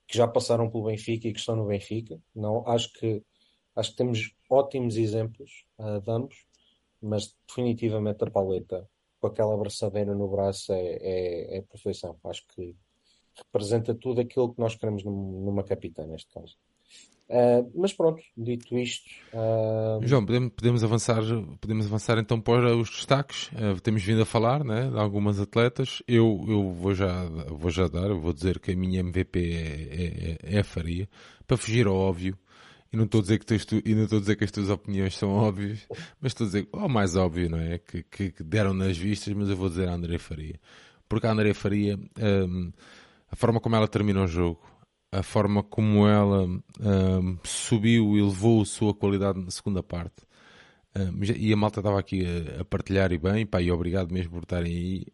que 0.08 0.18
já 0.18 0.28
passaram 0.28 0.70
pelo 0.70 0.86
Benfica 0.86 1.28
e 1.28 1.34
que 1.34 1.40
estão 1.40 1.56
no 1.56 1.66
Benfica. 1.66 2.22
Não, 2.34 2.66
acho 2.68 2.94
que 2.94 3.24
acho 3.76 3.92
que 3.92 3.98
temos 3.98 4.36
ótimos 4.50 4.98
exemplos 4.98 5.66
uh, 5.78 6.00
de 6.02 6.12
ambos, 6.12 6.46
mas 7.02 7.36
definitivamente 7.48 8.24
a 8.24 8.32
paleta 8.32 8.88
com 9.20 9.28
aquela 9.28 9.54
abraçadeira 9.54 10.14
no 10.14 10.28
braço 10.28 10.72
é, 10.74 10.82
é, 10.82 11.58
é 11.58 11.62
perfeição. 11.62 12.18
Acho 12.24 12.46
que 12.48 12.76
representa 13.36 13.94
tudo 13.94 14.22
aquilo 14.22 14.54
que 14.54 14.60
nós 14.60 14.76
queremos 14.76 15.04
numa 15.04 15.64
capitã, 15.64 16.06
neste 16.06 16.34
caso. 16.34 16.56
Uh, 17.28 17.72
mas 17.74 17.92
pronto, 17.92 18.22
dito 18.38 18.78
isto. 18.78 19.10
Uh... 19.34 20.06
João, 20.06 20.24
podemos, 20.24 20.52
podemos, 20.56 20.84
avançar, 20.84 21.22
podemos 21.60 21.88
avançar 21.88 22.20
então 22.20 22.40
para 22.40 22.76
os 22.76 22.90
destaques. 22.90 23.48
Uh, 23.48 23.82
temos 23.82 24.04
vindo 24.04 24.22
a 24.22 24.26
falar 24.26 24.64
né, 24.64 24.90
de 24.90 25.00
algumas 25.00 25.40
atletas. 25.40 26.04
Eu, 26.08 26.46
eu 26.48 26.72
vou, 26.72 26.94
já, 26.94 27.26
vou 27.50 27.72
já 27.72 27.88
dar, 27.88 28.14
vou 28.14 28.32
dizer 28.32 28.60
que 28.60 28.72
a 28.72 28.76
minha 28.76 29.00
MVP 29.00 29.40
é, 29.40 30.54
é, 30.54 30.58
é 30.58 30.60
a 30.60 30.64
Faria, 30.64 31.10
para 31.48 31.58
fugir 31.58 31.88
ao 31.88 31.96
óbvio. 31.96 32.38
E 32.96 32.98
não 32.98 33.04
estou 33.04 33.20
a 33.20 33.22
dizer 33.24 33.40
que, 33.40 33.46
tu, 33.46 33.82
e 33.84 33.94
não 33.94 34.04
estou 34.04 34.20
a 34.20 34.22
dizer 34.22 34.38
que 34.38 34.46
as 34.46 34.52
tuas 34.52 34.70
opiniões 34.70 35.18
são 35.18 35.30
óbvias, 35.30 35.86
mas 36.22 36.32
estou 36.32 36.46
a 36.46 36.48
dizer, 36.48 36.70
o 36.72 36.88
mais 36.88 37.18
óbvio, 37.18 37.50
não 37.50 37.60
é? 37.60 37.78
Que, 37.78 38.04
que, 38.04 38.32
que, 38.32 38.42
deram 38.42 38.74
nas 38.74 38.98
vistas, 38.98 39.34
mas 39.34 39.50
eu 39.50 39.58
vou 39.58 39.68
dizer 39.68 39.90
a 39.90 39.94
André 39.94 40.18
Faria. 40.18 40.58
Porque 41.10 41.28
a 41.28 41.32
André 41.32 41.54
Faria, 41.54 42.00
um, 42.48 42.72
a 43.30 43.36
forma 43.36 43.60
como 43.60 43.76
ela 43.76 43.86
termina 43.86 44.24
o 44.24 44.28
jogo, 44.28 44.62
a 45.12 45.22
forma 45.22 45.62
como 45.62 46.08
ela 46.08 46.46
um, 46.46 47.38
subiu 47.44 48.16
e 48.16 48.22
levou 48.22 48.62
a 48.62 48.66
sua 48.66 48.94
qualidade 48.94 49.44
na 49.44 49.52
segunda 49.52 49.84
parte. 49.84 50.24
Um, 50.98 51.22
e 51.22 51.52
a 51.52 51.58
malta 51.58 51.82
estava 51.82 52.00
aqui 52.00 52.26
a, 52.26 52.62
a, 52.62 52.64
partilhar 52.64 53.12
e 53.12 53.18
bem, 53.18 53.46
pá, 53.46 53.62
e 53.62 53.70
obrigado 53.70 54.14
mesmo 54.14 54.32
por 54.32 54.44
estarem 54.44 54.74
aí. 54.74 55.06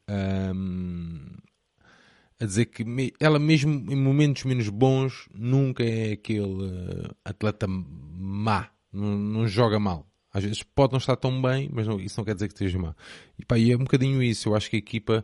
Um, 0.53 1.25
a 2.41 2.45
dizer 2.45 2.65
que 2.65 2.83
ela 3.19 3.37
mesmo 3.37 3.71
em 3.71 3.95
momentos 3.95 4.43
menos 4.45 4.67
bons 4.67 5.29
nunca 5.31 5.83
é 5.83 6.13
aquele 6.13 6.65
uh, 6.65 7.15
atleta 7.23 7.67
má, 7.67 8.67
não, 8.91 9.15
não, 9.15 9.47
joga 9.47 9.79
mal. 9.79 10.07
Às 10.33 10.43
vezes 10.43 10.63
pode 10.63 10.93
não 10.93 10.97
estar 10.97 11.15
tão 11.17 11.39
bem, 11.39 11.69
mas 11.71 11.85
não, 11.85 11.99
isso 11.99 12.19
não 12.19 12.25
quer 12.25 12.33
dizer 12.33 12.47
que 12.47 12.55
esteja 12.55 12.79
má. 12.79 12.95
E, 13.37 13.45
pá, 13.45 13.59
e 13.59 13.71
é 13.71 13.75
um 13.75 13.83
bocadinho 13.83 14.23
isso. 14.23 14.49
Eu 14.49 14.55
acho 14.55 14.71
que 14.71 14.75
a 14.75 14.79
equipa, 14.79 15.23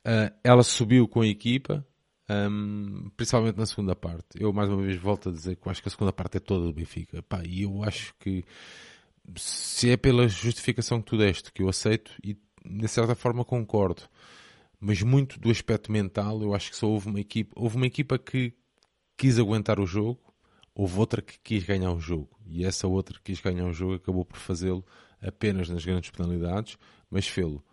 uh, 0.00 0.34
ela 0.42 0.64
subiu 0.64 1.06
com 1.06 1.20
a 1.20 1.28
equipa, 1.28 1.86
um, 2.28 3.08
principalmente 3.16 3.56
na 3.56 3.66
segunda 3.66 3.94
parte. 3.94 4.26
Eu 4.34 4.52
mais 4.52 4.68
uma 4.68 4.82
vez 4.82 4.96
volto 5.00 5.28
a 5.28 5.32
dizer 5.32 5.54
que 5.54 5.64
eu 5.64 5.70
acho 5.70 5.80
que 5.80 5.88
a 5.88 5.92
segunda 5.92 6.12
parte 6.12 6.38
é 6.38 6.40
toda 6.40 6.66
do 6.66 6.72
Benfica. 6.72 7.22
Pá, 7.22 7.40
e 7.46 7.62
eu 7.62 7.84
acho 7.84 8.12
que 8.18 8.44
se 9.36 9.90
é 9.90 9.96
pela 9.96 10.26
justificação 10.26 11.00
que 11.00 11.06
tu 11.06 11.16
deste, 11.16 11.52
que 11.52 11.62
eu 11.62 11.68
aceito 11.68 12.10
e 12.24 12.36
de 12.64 12.88
certa 12.88 13.14
forma 13.14 13.44
concordo, 13.44 14.02
mas 14.80 15.02
muito 15.02 15.38
do 15.40 15.50
aspecto 15.50 15.90
mental, 15.90 16.42
eu 16.42 16.54
acho 16.54 16.70
que 16.70 16.76
só 16.76 16.88
houve 16.88 17.08
uma 17.08 17.20
equipa, 17.20 17.52
houve 17.56 17.76
uma 17.76 17.86
equipa 17.86 18.18
que 18.18 18.52
quis 19.16 19.38
aguentar 19.38 19.80
o 19.80 19.86
jogo, 19.86 20.20
houve 20.74 20.98
outra 20.98 21.20
que 21.20 21.38
quis 21.40 21.64
ganhar 21.64 21.92
o 21.92 22.00
jogo, 22.00 22.38
e 22.46 22.64
essa 22.64 22.86
outra 22.86 23.16
que 23.18 23.32
quis 23.32 23.40
ganhar 23.40 23.66
o 23.66 23.72
jogo 23.72 23.94
acabou 23.94 24.24
por 24.24 24.38
fazê-lo 24.38 24.84
apenas 25.20 25.68
nas 25.68 25.84
grandes 25.84 26.10
penalidades, 26.10 26.78
mas 27.10 27.26
fê-lo. 27.26 27.64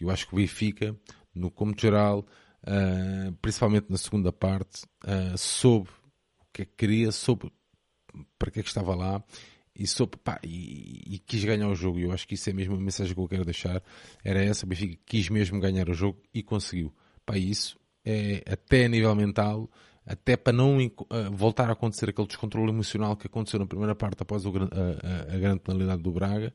Eu 0.00 0.10
acho 0.10 0.26
que 0.26 0.34
o 0.34 0.36
Benfica, 0.36 0.96
no 1.34 1.50
como 1.50 1.74
geral, 1.78 2.26
uh, 2.62 3.32
principalmente 3.42 3.86
na 3.90 3.98
segunda 3.98 4.32
parte, 4.32 4.84
uh, 5.04 5.36
soube 5.36 5.90
o 6.40 6.46
que 6.52 6.62
é 6.62 6.64
que 6.64 6.76
queria, 6.76 7.12
soube 7.12 7.52
para 8.38 8.50
que 8.50 8.60
é 8.60 8.62
que 8.62 8.68
estava 8.68 8.94
lá 8.94 9.22
e, 9.78 9.86
soube, 9.86 10.16
pá, 10.16 10.40
e, 10.42 11.02
e, 11.06 11.18
quis 11.18 11.44
ganhar 11.44 11.68
o 11.68 11.74
jogo. 11.74 11.98
E 11.98 12.02
eu 12.02 12.12
acho 12.12 12.26
que 12.26 12.34
isso 12.34 12.48
é 12.48 12.52
mesmo 12.52 12.74
a 12.74 12.78
mensagem 12.78 13.14
que 13.14 13.20
eu 13.20 13.28
quero 13.28 13.44
deixar. 13.44 13.82
Era 14.24 14.42
essa, 14.42 14.64
o 14.64 14.68
Benfica 14.68 14.98
quis 15.04 15.28
mesmo 15.28 15.60
ganhar 15.60 15.88
o 15.88 15.94
jogo 15.94 16.20
e 16.32 16.42
conseguiu. 16.42 16.92
Pá, 17.24 17.36
isso 17.36 17.78
é 18.04 18.42
até 18.50 18.84
a 18.84 18.88
nível 18.88 19.14
mental, 19.14 19.70
até 20.06 20.36
para 20.36 20.52
não 20.52 20.78
uh, 20.78 21.30
voltar 21.32 21.68
a 21.68 21.72
acontecer 21.72 22.08
aquele 22.08 22.28
descontrole 22.28 22.70
emocional 22.70 23.16
que 23.16 23.26
aconteceu 23.26 23.58
na 23.58 23.66
primeira 23.66 23.94
parte 23.94 24.22
após 24.22 24.46
o, 24.46 24.50
a, 24.50 25.32
a, 25.32 25.34
a, 25.34 25.38
grande 25.38 25.60
penalidade 25.60 26.02
do 26.02 26.12
Braga. 26.12 26.54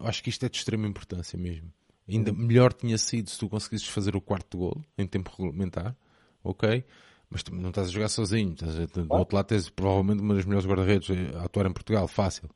Acho 0.00 0.22
que 0.22 0.30
isto 0.30 0.44
é 0.44 0.48
de 0.48 0.56
extrema 0.58 0.86
importância 0.86 1.38
mesmo. 1.38 1.72
Ainda 2.06 2.32
melhor 2.32 2.72
tinha 2.72 2.98
sido 2.98 3.30
se 3.30 3.38
tu 3.38 3.48
conseguisses 3.48 3.88
fazer 3.88 4.14
o 4.14 4.20
quarto 4.20 4.58
gol 4.58 4.84
em 4.98 5.06
tempo 5.06 5.30
regulamentar, 5.30 5.96
ok? 6.42 6.84
Mas 7.30 7.42
tu 7.42 7.54
não 7.54 7.70
estás 7.70 7.88
a 7.88 7.90
jogar 7.90 8.08
sozinho. 8.08 8.52
Estás 8.52 8.78
a, 8.78 8.86
do 8.86 9.14
outro 9.14 9.36
lado 9.36 9.46
tens 9.46 9.68
provavelmente 9.68 10.22
uma 10.22 10.34
das 10.34 10.44
melhores 10.44 10.66
guarda-redes 10.66 11.10
a 11.34 11.44
atuar 11.44 11.66
em 11.66 11.72
Portugal, 11.72 12.06
fácil. 12.06 12.48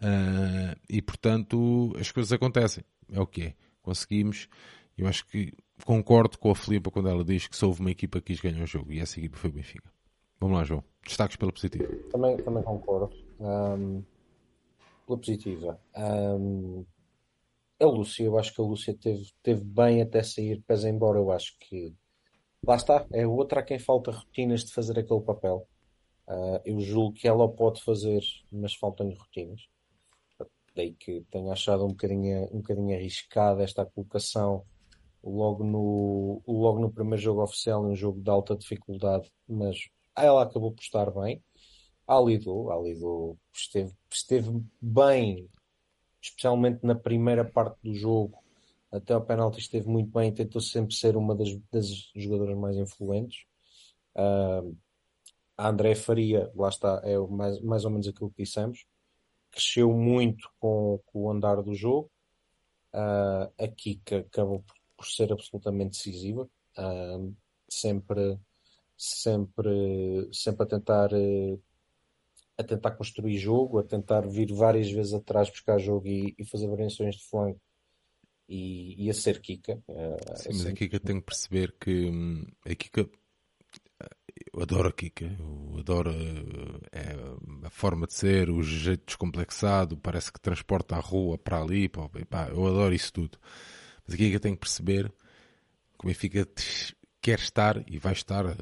Uh, 0.00 0.78
e 0.88 1.02
portanto 1.02 1.94
as 1.98 2.10
coisas 2.10 2.32
acontecem. 2.32 2.84
É 3.12 3.20
o 3.20 3.26
que 3.26 3.42
é. 3.42 3.54
Conseguimos. 3.82 4.48
Eu 4.96 5.06
acho 5.06 5.26
que 5.26 5.52
concordo 5.84 6.38
com 6.38 6.50
a 6.50 6.54
Filipa 6.54 6.90
quando 6.90 7.08
ela 7.08 7.24
diz 7.24 7.46
que 7.46 7.56
se 7.56 7.64
houve 7.64 7.80
uma 7.80 7.90
equipa 7.90 8.20
que 8.20 8.32
quis 8.32 8.40
ganhar 8.40 8.62
o 8.62 8.66
jogo 8.66 8.92
e 8.92 9.00
essa 9.00 9.18
equipa 9.18 9.36
foi 9.36 9.50
o 9.50 9.52
Benfica. 9.52 9.90
Vamos 10.38 10.56
lá, 10.56 10.64
João. 10.64 10.84
Destaques 11.04 11.36
pela 11.36 11.52
positiva. 11.52 11.86
Também, 12.10 12.36
também 12.38 12.62
concordo. 12.62 13.14
Um, 13.38 14.02
pela 15.06 15.18
positiva. 15.18 15.80
Um, 15.96 16.84
a 17.80 17.86
Lúcia, 17.86 18.24
eu 18.24 18.38
acho 18.38 18.54
que 18.54 18.60
a 18.60 18.64
Lúcia 18.64 18.94
teve, 18.94 19.32
teve 19.42 19.64
bem 19.64 20.02
até 20.02 20.22
sair, 20.22 20.62
pese 20.66 20.88
embora 20.88 21.18
eu 21.18 21.30
acho 21.30 21.56
que 21.58 21.94
lá 22.66 22.76
está, 22.76 23.06
é 23.12 23.26
outra 23.26 23.60
a 23.60 23.62
quem 23.62 23.78
falta 23.78 24.10
rotinas 24.10 24.64
de 24.64 24.72
fazer 24.72 24.98
aquele 24.98 25.20
papel. 25.20 25.66
Uh, 26.26 26.60
eu 26.64 26.80
julgo 26.80 27.14
que 27.14 27.26
ela 27.26 27.48
pode 27.48 27.82
fazer, 27.82 28.22
mas 28.50 28.74
faltam-lhe 28.74 29.14
rotinas. 29.14 29.68
Daí 30.74 30.92
que 30.94 31.24
tenho 31.30 31.50
achado 31.50 31.84
um 31.84 31.88
bocadinho, 31.88 32.44
um 32.52 32.58
bocadinho 32.58 32.96
arriscada 32.96 33.62
esta 33.62 33.84
colocação 33.84 34.64
logo 35.22 35.64
no, 35.64 36.42
logo 36.46 36.78
no 36.78 36.92
primeiro 36.92 37.20
jogo 37.20 37.42
oficial, 37.42 37.84
um 37.84 37.96
jogo 37.96 38.20
de 38.20 38.30
alta 38.30 38.56
dificuldade, 38.56 39.30
mas 39.48 39.76
ela 40.16 40.42
acabou 40.42 40.72
por 40.72 40.82
estar 40.82 41.10
bem. 41.10 41.42
A 42.06 42.18
Lido, 42.20 42.70
a 42.70 42.78
Lido 42.80 43.36
esteve, 43.52 43.92
esteve 44.10 44.62
bem 44.80 45.48
especialmente 46.22 46.84
na 46.84 46.94
primeira 46.94 47.44
parte 47.44 47.78
do 47.82 47.94
jogo, 47.94 48.39
até 48.90 49.14
ao 49.14 49.24
penalti 49.24 49.60
esteve 49.60 49.88
muito 49.88 50.10
bem, 50.10 50.32
tentou 50.32 50.60
sempre 50.60 50.94
ser 50.94 51.16
uma 51.16 51.34
das, 51.34 51.48
das 51.72 52.10
jogadoras 52.14 52.56
mais 52.56 52.76
influentes. 52.76 53.44
Uh, 54.16 54.76
a 55.56 55.68
André 55.68 55.94
Faria, 55.94 56.50
lá 56.54 56.68
está, 56.68 57.00
é 57.04 57.18
mais, 57.18 57.60
mais 57.60 57.84
ou 57.84 57.90
menos 57.90 58.08
aquilo 58.08 58.30
que 58.30 58.42
dissemos, 58.42 58.86
cresceu 59.50 59.92
muito 59.92 60.50
com, 60.58 61.00
com 61.06 61.24
o 61.24 61.30
andar 61.30 61.62
do 61.62 61.74
jogo. 61.74 62.10
Uh, 62.92 63.52
a 63.58 63.68
Kika 63.68 64.18
acabou 64.18 64.60
por, 64.60 64.74
por, 64.96 65.06
ser 65.06 65.32
absolutamente 65.32 65.98
decisiva, 65.98 66.48
uh, 66.78 67.36
sempre, 67.68 68.38
sempre, 68.96 70.28
sempre 70.32 70.62
a 70.64 70.66
tentar 70.66 71.12
uh, 71.12 71.62
a 72.58 72.64
tentar 72.64 72.90
construir 72.92 73.38
jogo, 73.38 73.78
a 73.78 73.84
tentar 73.84 74.26
vir 74.26 74.52
várias 74.52 74.90
vezes 74.90 75.14
atrás 75.14 75.48
buscar 75.48 75.78
jogo 75.78 76.06
e, 76.06 76.34
e 76.36 76.44
fazer 76.44 76.68
variações 76.68 77.14
de 77.16 77.24
flanco 77.24 77.60
e, 78.50 79.06
e 79.06 79.10
a 79.10 79.14
ser 79.14 79.40
Kika. 79.40 79.80
Uh, 79.88 80.36
Sim, 80.36 80.48
mas 80.48 80.66
a 80.66 80.72
Kika 80.72 80.98
tem 80.98 81.20
que 81.20 81.26
perceber 81.26 81.74
que 81.80 82.06
hum, 82.06 82.44
a 82.66 82.74
Kika 82.74 83.08
eu 84.52 84.62
adoro 84.62 84.88
a 84.88 84.92
Kika, 84.92 85.36
eu 85.38 85.76
adoro 85.78 86.10
é, 86.92 87.14
a 87.64 87.70
forma 87.70 88.06
de 88.06 88.14
ser, 88.14 88.50
o 88.50 88.62
jeito 88.62 89.06
descomplexado, 89.06 89.96
parece 89.96 90.32
que 90.32 90.40
transporta 90.40 90.96
a 90.96 91.00
rua 91.00 91.38
para 91.38 91.60
ali, 91.60 91.88
pá, 91.88 92.08
pá, 92.28 92.48
eu 92.48 92.66
adoro 92.66 92.94
isso 92.94 93.12
tudo. 93.12 93.38
Mas 94.04 94.14
a 94.14 94.18
Kika 94.18 94.40
tem 94.40 94.54
que 94.54 94.60
perceber 94.60 95.08
que 95.08 96.04
o 96.04 96.06
Benfica 96.06 96.48
quer 97.20 97.38
estar 97.38 97.84
e 97.88 97.98
vai 97.98 98.12
estar, 98.12 98.46
eh, 98.46 98.56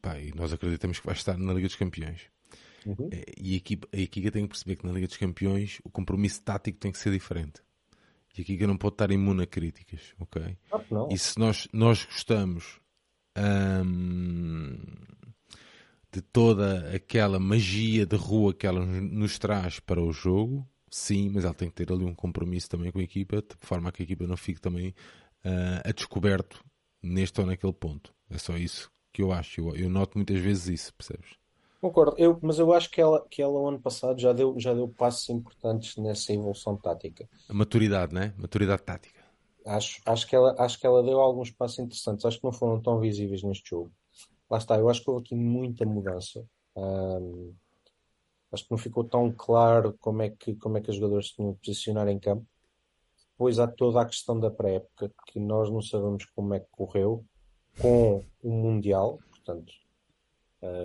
pá, 0.00 0.18
e 0.18 0.32
nós 0.34 0.52
acreditamos 0.52 0.98
que 0.98 1.06
vai 1.06 1.14
estar 1.14 1.36
na 1.36 1.52
Liga 1.52 1.68
dos 1.68 1.76
Campeões. 1.76 2.22
Uhum. 2.84 3.08
Eh, 3.12 3.32
e 3.38 3.54
a 3.54 3.56
equipa, 3.56 3.88
a 3.92 4.00
equipa 4.00 4.30
tem 4.30 4.42
que 4.44 4.48
perceber 4.48 4.76
que 4.76 4.86
na 4.86 4.92
Liga 4.92 5.06
dos 5.06 5.16
Campeões 5.16 5.78
o 5.84 5.90
compromisso 5.90 6.42
tático 6.42 6.78
tem 6.78 6.90
que 6.90 6.98
ser 6.98 7.12
diferente. 7.12 7.60
E 8.36 8.40
a 8.40 8.42
equipa 8.42 8.66
não 8.66 8.76
pode 8.76 8.94
estar 8.94 9.10
imune 9.10 9.42
a 9.42 9.46
críticas, 9.46 10.14
ok? 10.18 10.56
Ah, 10.72 10.80
e 11.10 11.18
se 11.18 11.38
nós, 11.38 11.68
nós 11.72 12.04
gostamos 12.04 12.80
hum, 13.36 14.76
de 16.12 16.20
toda 16.20 16.94
aquela 16.94 17.38
magia 17.38 18.04
de 18.04 18.16
rua 18.16 18.52
que 18.52 18.66
ela 18.66 18.84
nos 18.84 19.38
traz 19.38 19.80
para 19.80 20.02
o 20.02 20.12
jogo, 20.12 20.66
sim, 20.90 21.30
mas 21.30 21.44
ela 21.44 21.54
tem 21.54 21.68
que 21.68 21.74
ter 21.74 21.92
ali 21.92 22.04
um 22.04 22.14
compromisso 22.14 22.68
também 22.68 22.92
com 22.92 22.98
a 22.98 23.02
equipa, 23.02 23.36
de 23.42 23.66
forma 23.66 23.88
a 23.88 23.92
que 23.92 24.02
a 24.02 24.04
equipa 24.04 24.26
não 24.26 24.36
fique 24.36 24.60
também 24.60 24.90
uh, 25.44 25.82
a 25.84 25.92
descoberto 25.92 26.64
neste 27.02 27.40
ou 27.40 27.46
naquele 27.46 27.72
ponto. 27.72 28.14
É 28.30 28.38
só 28.38 28.56
isso 28.56 28.90
que 29.12 29.22
eu 29.22 29.32
acho. 29.32 29.60
Eu, 29.60 29.76
eu 29.76 29.90
noto 29.90 30.18
muitas 30.18 30.38
vezes 30.40 30.68
isso, 30.68 30.94
percebes? 30.94 31.36
Concordo, 31.80 32.14
eu, 32.18 32.38
mas 32.42 32.58
eu 32.58 32.72
acho 32.72 32.90
que 32.90 33.00
ela, 33.00 33.26
que 33.28 33.42
ela, 33.42 33.52
o 33.52 33.68
ano 33.68 33.80
passado, 33.80 34.18
já 34.18 34.32
deu, 34.32 34.58
já 34.58 34.72
deu 34.72 34.88
passos 34.88 35.28
importantes 35.28 35.96
nessa 35.96 36.32
evolução 36.32 36.76
tática. 36.76 37.28
A 37.48 37.54
maturidade, 37.54 38.14
né? 38.14 38.32
Maturidade 38.36 38.82
tática. 38.82 39.24
Acho, 39.64 40.00
acho, 40.06 40.26
que 40.26 40.34
ela, 40.34 40.54
acho 40.58 40.78
que 40.78 40.86
ela 40.86 41.02
deu 41.02 41.20
alguns 41.20 41.50
passos 41.50 41.78
interessantes. 41.80 42.24
Acho 42.24 42.38
que 42.38 42.44
não 42.44 42.52
foram 42.52 42.80
tão 42.80 42.98
visíveis 42.98 43.42
neste 43.42 43.70
jogo. 43.70 43.92
Lá 44.48 44.58
está, 44.58 44.76
eu 44.78 44.88
acho 44.88 45.02
que 45.02 45.10
houve 45.10 45.24
aqui 45.24 45.34
muita 45.34 45.84
mudança. 45.84 46.46
Acho 48.52 48.64
que 48.64 48.70
não 48.70 48.78
ficou 48.78 49.04
tão 49.04 49.30
claro 49.32 49.96
como 50.00 50.22
é 50.22 50.30
que, 50.30 50.54
como 50.54 50.78
é 50.78 50.80
que 50.80 50.90
os 50.90 50.96
jogadores 50.96 51.28
se 51.28 51.34
tinham 51.34 51.52
de 51.52 51.58
posicionar 51.58 52.08
em 52.08 52.18
campo. 52.18 52.46
Depois 53.32 53.58
há 53.58 53.66
toda 53.66 54.00
a 54.00 54.06
questão 54.06 54.38
da 54.38 54.50
pré-época, 54.50 55.12
que 55.26 55.38
nós 55.38 55.70
não 55.70 55.82
sabemos 55.82 56.24
como 56.26 56.54
é 56.54 56.60
que 56.60 56.68
correu 56.70 57.24
com 57.78 58.24
o 58.42 58.50
Mundial. 58.50 59.18
Portanto, 59.30 59.72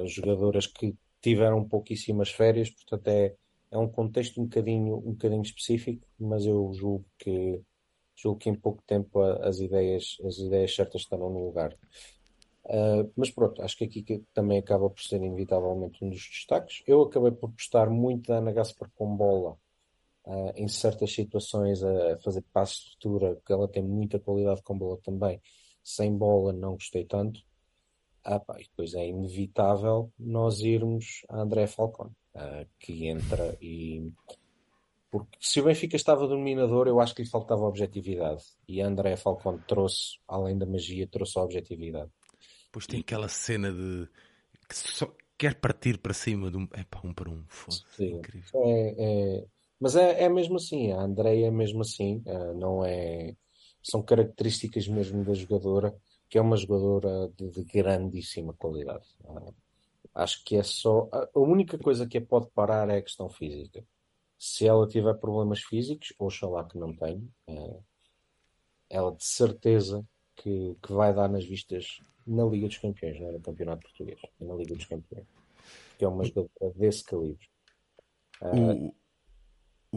jogadoras 0.06 0.68
que 0.68 0.96
tiveram 1.22 1.68
pouquíssimas 1.68 2.30
férias, 2.30 2.70
portanto 2.70 3.08
é, 3.08 3.36
é 3.72 3.78
um 3.78 3.88
contexto 3.88 4.42
um 4.42 4.46
bocadinho, 4.46 4.98
um 4.98 5.12
bocadinho 5.12 5.42
específico, 5.42 6.06
mas 6.20 6.46
eu 6.46 6.72
julgo 6.74 7.06
que 7.18 7.62
julgo 8.16 8.40
que 8.40 8.50
em 8.50 8.56
pouco 8.56 8.84
tempo 8.86 9.22
as 9.22 9.60
ideias, 9.60 10.18
as 10.26 10.38
ideias 10.38 10.76
certas 10.76 11.02
estarão 11.02 11.30
no 11.30 11.46
lugar. 11.46 11.76
Uh, 12.66 13.12
mas 13.16 13.32
pronto, 13.32 13.62
acho 13.64 13.76
que 13.78 13.86
aqui 13.86 14.04
que 14.04 14.24
também 14.34 14.60
acaba 14.60 14.90
por 14.90 15.02
ser 15.02 15.18
inevitavelmente 15.18 16.04
um 16.04 16.10
dos 16.10 16.22
destaques. 16.22 16.84
Eu 16.86 17.02
acabei 17.02 17.32
por 17.32 17.52
gostar 17.52 17.90
muito 17.90 18.28
da 18.28 18.38
Ana 18.38 18.52
Gaspar 18.52 18.90
com 18.96 19.16
bola 19.16 19.58
uh, 20.26 20.54
em 20.56 20.68
certas 20.68 21.12
situações 21.12 21.84
a 21.84 22.18
fazer 22.20 22.44
passos 22.54 22.84
de 22.84 22.92
futura, 22.92 23.42
que 23.46 23.52
ela 23.52 23.68
tem 23.68 23.84
muita 23.84 24.20
qualidade 24.20 24.62
com 24.62 24.78
bola 24.78 24.98
também. 25.04 25.42
Sem 25.84 26.16
bola 26.16 26.54
não 26.54 26.74
gostei 26.74 27.04
tanto. 27.06 27.42
Ah, 28.24 28.40
pá, 28.40 28.60
e 28.60 28.64
depois 28.64 28.94
é 28.94 29.08
inevitável 29.08 30.12
nós 30.20 30.62
irmos 30.62 31.26
a 31.28 31.42
André 31.42 31.66
Falcon, 31.68 32.12
uh, 32.36 32.68
que 32.80 33.08
entra 33.08 33.58
e. 33.62 34.14
Porque 35.10 35.38
se 35.42 35.60
o 35.60 35.66
Benfica 35.66 35.96
estava 35.96 36.28
dominador, 36.28 36.88
eu 36.88 37.00
acho 37.02 37.14
que 37.14 37.24
lhe 37.24 37.30
faltava 37.30 37.64
objetividade. 37.64 38.44
E 38.68 38.80
André 38.80 39.18
Falcon 39.18 39.58
trouxe, 39.68 40.20
além 40.28 40.58
da 40.58 40.66
magia, 40.66 41.08
trouxe 41.08 41.38
a 41.38 41.44
objetividade. 41.44 42.10
Pois 42.72 42.88
tem 42.88 43.00
e... 43.00 43.02
aquela 43.02 43.28
cena 43.28 43.72
de 43.72 44.08
que 44.70 44.76
só 44.76 45.14
quer 45.38 45.56
partir 45.56 45.98
para 45.98 46.14
cima 46.14 46.50
de 46.50 46.58
um. 46.58 46.68
É 46.74 46.84
pá, 46.84 47.02
um 47.04 47.14
para 47.14 47.30
um. 47.30 47.44
Foda. 47.48 47.78
Sim, 47.98 48.18
incrível. 48.18 48.62
É, 48.64 48.96
é... 48.98 49.46
Mas 49.80 49.96
é, 49.96 50.24
é 50.24 50.30
mesmo 50.30 50.58
assim, 50.58 50.92
a 50.92 51.02
André 51.02 51.42
é 51.42 51.52
mesmo 51.52 51.82
assim, 51.82 52.24
uh, 52.28 52.54
não 52.54 52.86
é. 52.86 53.36
São 53.82 54.04
características 54.04 54.88
mesmo 54.88 55.26
da 55.26 55.34
jogadora 55.34 55.94
que 56.32 56.38
é 56.38 56.42
uma 56.42 56.56
jogadora 56.56 57.30
de, 57.36 57.50
de 57.50 57.64
grandíssima 57.66 58.54
qualidade. 58.54 59.06
Uh, 59.26 59.54
acho 60.16 60.42
que 60.46 60.56
é 60.56 60.64
só. 60.64 61.10
A 61.12 61.40
única 61.40 61.78
coisa 61.78 62.08
que 62.08 62.18
a 62.18 62.22
pode 62.22 62.50
parar 62.52 62.90
é 62.90 62.98
a 62.98 63.02
questão 63.02 63.28
física. 63.30 63.84
Se 64.40 64.66
ela 64.66 64.88
tiver 64.88 65.14
problemas 65.16 65.60
físicos, 65.60 66.14
oxalá 66.18 66.64
que 66.64 66.78
não 66.78 66.96
tenha, 66.96 67.22
uh, 67.50 67.84
ela 68.90 69.12
de 69.14 69.26
certeza 69.26 70.08
que, 70.34 70.78
que 70.82 70.94
vai 70.94 71.14
dar 71.14 71.28
nas 71.28 71.44
vistas 71.44 72.00
na 72.26 72.46
Liga 72.46 72.70
dos 72.70 72.78
Campeões, 72.78 73.20
não 73.20 73.28
é 73.28 73.32
no 73.34 73.42
Campeonato 73.42 73.82
Português, 73.82 74.20
é 74.40 74.46
na 74.46 74.56
Liga 74.56 74.74
dos 74.74 74.86
Campeões. 74.86 75.28
Que 75.98 76.06
é 76.06 76.08
uma 76.08 76.24
jogadora 76.24 76.74
desse 76.78 77.04
calibre. 77.04 77.50
O, 78.42 78.96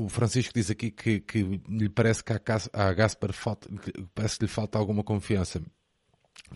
o, 0.03 0.09
Francisco 0.09 0.53
diz 0.53 0.69
aqui 0.69 0.91
que, 0.91 1.21
que 1.21 1.43
lhe 1.69 1.89
parece 1.89 2.25
que 2.25 2.33
a 2.33 2.93
Gaspar 2.93 3.33
falta, 3.33 3.69
parece 4.13 4.37
que 4.37 4.47
lhe 4.47 4.51
falta 4.51 4.81
alguma 4.81 5.05
confiança. 5.05 5.63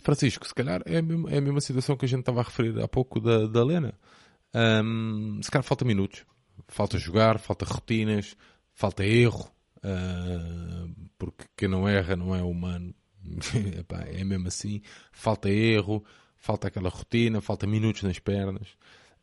Francisco, 0.01 0.47
se 0.47 0.55
calhar 0.55 0.83
é 0.87 0.99
a 0.99 1.03
mesma, 1.03 1.31
é 1.31 1.39
a 1.39 1.41
mesma 1.41 1.61
situação 1.61 1.97
que 1.97 2.05
a 2.05 2.09
gente 2.09 2.21
estava 2.21 2.41
a 2.41 2.45
referir 2.45 2.79
há 2.81 2.89
pouco 2.89 3.21
da, 3.21 3.47
da 3.47 3.65
Lena. 3.65 3.95
Um, 4.55 5.41
se 5.43 5.51
calhar 5.51 5.65
falta 5.65 5.85
minutos, 5.85 6.25
falta 6.69 6.99
jogar, 6.99 7.39
falta 7.39 7.65
rotinas, 7.65 8.37
falta 8.73 9.05
erro, 9.05 9.51
uh, 9.79 10.95
porque 11.19 11.45
quem 11.57 11.69
não 11.69 11.89
erra 11.89 12.17
não 12.17 12.35
é 12.35 12.43
humano. 12.43 12.95
É 14.15 14.25
mesmo 14.25 14.49
assim. 14.49 14.81
Falta 15.13 15.51
erro, 15.51 16.03
falta 16.37 16.69
aquela 16.69 16.89
rotina, 16.89 17.41
falta 17.41 17.67
minutos 17.67 18.03
nas 18.03 18.19
pernas. 18.19 18.69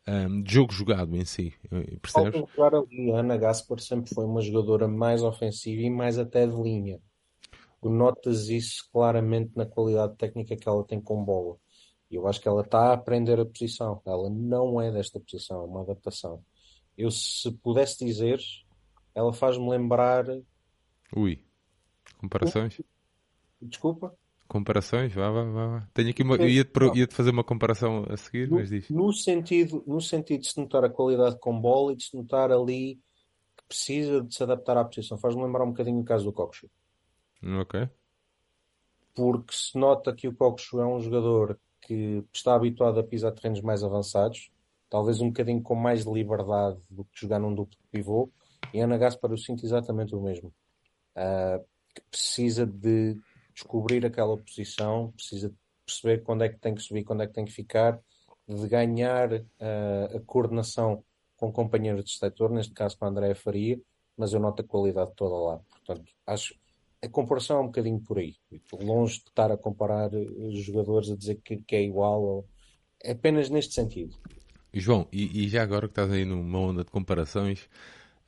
Um, 0.06 0.44
jogo 0.46 0.72
jogado 0.72 1.16
em 1.16 1.24
si, 1.24 1.52
eh, 1.72 1.96
percebes? 2.00 2.46
Falta 2.54 2.54
jogar. 2.54 2.74
A 3.16 3.20
Ana 3.20 3.36
Gaspar 3.36 3.80
sempre 3.80 4.14
foi 4.14 4.24
uma 4.24 4.40
jogadora 4.40 4.86
mais 4.86 5.24
ofensiva 5.24 5.82
e 5.82 5.90
mais 5.90 6.18
até 6.18 6.46
de 6.46 6.54
linha 6.54 7.00
notas 7.90 8.48
isso 8.48 8.88
claramente 8.92 9.52
na 9.56 9.66
qualidade 9.66 10.16
técnica 10.16 10.56
que 10.56 10.68
ela 10.68 10.84
tem 10.84 11.00
com 11.00 11.24
bola. 11.24 11.56
E 12.10 12.14
eu 12.14 12.26
acho 12.26 12.40
que 12.40 12.48
ela 12.48 12.62
está 12.62 12.90
a 12.90 12.92
aprender 12.92 13.38
a 13.40 13.44
posição. 13.44 14.00
Ela 14.04 14.30
não 14.30 14.80
é 14.80 14.90
desta 14.92 15.18
posição, 15.18 15.62
é 15.62 15.64
uma 15.66 15.82
adaptação. 15.82 16.42
Eu, 16.96 17.10
se 17.10 17.50
pudesse 17.50 18.04
dizer, 18.04 18.40
ela 19.14 19.32
faz-me 19.32 19.68
lembrar. 19.68 20.24
Ui, 21.14 21.42
comparações? 22.18 22.80
Desculpa? 23.60 24.16
Comparações? 24.48 25.12
Vá, 25.12 25.30
vá, 25.30 25.42
vá. 25.44 25.88
Tenho 25.92 26.10
aqui 26.10 26.22
uma. 26.22 26.36
Ia-te 26.36 26.70
ia 26.94 27.08
fazer 27.10 27.30
uma 27.30 27.42
comparação 27.42 28.06
a 28.08 28.16
seguir, 28.16 28.48
No, 28.48 28.56
mas 28.58 28.68
diz. 28.70 28.88
no 28.88 29.12
sentido, 29.12 29.82
no 29.86 30.00
sentido 30.00 30.42
de 30.42 30.48
se 30.52 30.60
notar 30.60 30.84
a 30.84 30.88
qualidade 30.90 31.38
com 31.40 31.60
bola 31.60 31.92
e 31.92 31.96
de 31.96 32.04
se 32.04 32.16
notar 32.16 32.52
ali 32.52 33.00
que 33.56 33.64
precisa 33.66 34.22
de 34.22 34.32
se 34.34 34.42
adaptar 34.42 34.76
à 34.76 34.84
posição. 34.84 35.18
Faz-me 35.18 35.42
lembrar 35.42 35.64
um 35.64 35.70
bocadinho 35.70 35.98
o 35.98 36.04
caso 36.04 36.24
do 36.24 36.32
Coxo. 36.32 36.70
Ok. 37.60 37.88
Porque 39.14 39.54
se 39.54 39.78
nota 39.78 40.14
que 40.14 40.28
o 40.28 40.34
Coxo 40.34 40.80
é 40.80 40.86
um 40.86 41.00
jogador 41.00 41.58
que 41.80 42.24
está 42.32 42.54
habituado 42.54 42.98
a 42.98 43.04
pisar 43.04 43.32
terrenos 43.32 43.60
mais 43.60 43.84
avançados, 43.84 44.50
talvez 44.90 45.20
um 45.20 45.28
bocadinho 45.28 45.62
com 45.62 45.74
mais 45.74 46.04
liberdade 46.04 46.80
do 46.90 47.04
que 47.04 47.20
jogar 47.20 47.38
num 47.38 47.54
duplo 47.54 47.78
pivô, 47.90 48.30
e 48.74 48.80
Ana 48.80 48.98
Gaspar 48.98 49.30
eu 49.30 49.38
sinto 49.38 49.64
exatamente 49.64 50.14
o 50.14 50.20
mesmo. 50.20 50.52
Uh, 51.16 51.64
que 51.94 52.02
precisa 52.10 52.66
de 52.66 53.16
descobrir 53.54 54.04
aquela 54.04 54.36
posição, 54.36 55.12
precisa 55.12 55.48
de 55.48 55.56
perceber 55.86 56.22
quando 56.22 56.44
é 56.44 56.48
que 56.48 56.58
tem 56.58 56.74
que 56.74 56.82
subir, 56.82 57.04
quando 57.04 57.22
é 57.22 57.26
que 57.26 57.32
tem 57.32 57.44
que 57.44 57.52
ficar, 57.52 57.98
de 58.46 58.68
ganhar 58.68 59.32
uh, 59.32 60.16
a 60.16 60.20
coordenação 60.26 61.02
com 61.36 61.52
companheiros 61.52 62.04
de 62.04 62.18
setor, 62.18 62.50
neste 62.50 62.72
caso 62.72 62.98
com 62.98 63.04
a 63.04 63.08
Andréa 63.08 63.34
Faria, 63.34 63.80
mas 64.16 64.32
eu 64.32 64.40
noto 64.40 64.62
a 64.62 64.64
qualidade 64.64 65.12
toda 65.14 65.34
lá. 65.36 65.60
Portanto, 65.70 66.12
acho 66.26 66.54
a 67.06 67.10
comparação 67.10 67.58
é 67.58 67.60
um 67.60 67.66
bocadinho 67.66 68.00
por 68.00 68.18
aí. 68.18 68.34
Estou 68.50 68.82
longe 68.82 69.18
de 69.18 69.28
estar 69.28 69.50
a 69.50 69.56
comparar 69.56 70.10
os 70.12 70.58
jogadores 70.58 71.10
a 71.10 71.16
dizer 71.16 71.36
que, 71.36 71.56
que 71.58 71.76
é 71.76 71.82
igual, 71.82 72.22
ou... 72.22 72.48
é 73.02 73.12
apenas 73.12 73.48
neste 73.48 73.74
sentido. 73.74 74.16
João, 74.72 75.08
e, 75.10 75.44
e, 75.44 75.48
já 75.48 75.62
agora 75.62 75.86
que 75.86 75.92
estás 75.92 76.10
aí 76.12 76.24
numa 76.24 76.58
onda 76.58 76.84
de 76.84 76.90
comparações, 76.90 77.68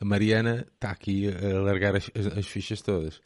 a 0.01 0.05
Mariana 0.05 0.67
está 0.75 0.91
aqui 0.91 1.29
a 1.29 1.61
largar 1.61 1.95
as, 1.97 2.11
as, 2.15 2.39
as 2.39 2.47
fichas 2.47 2.81
todas. 2.81 3.21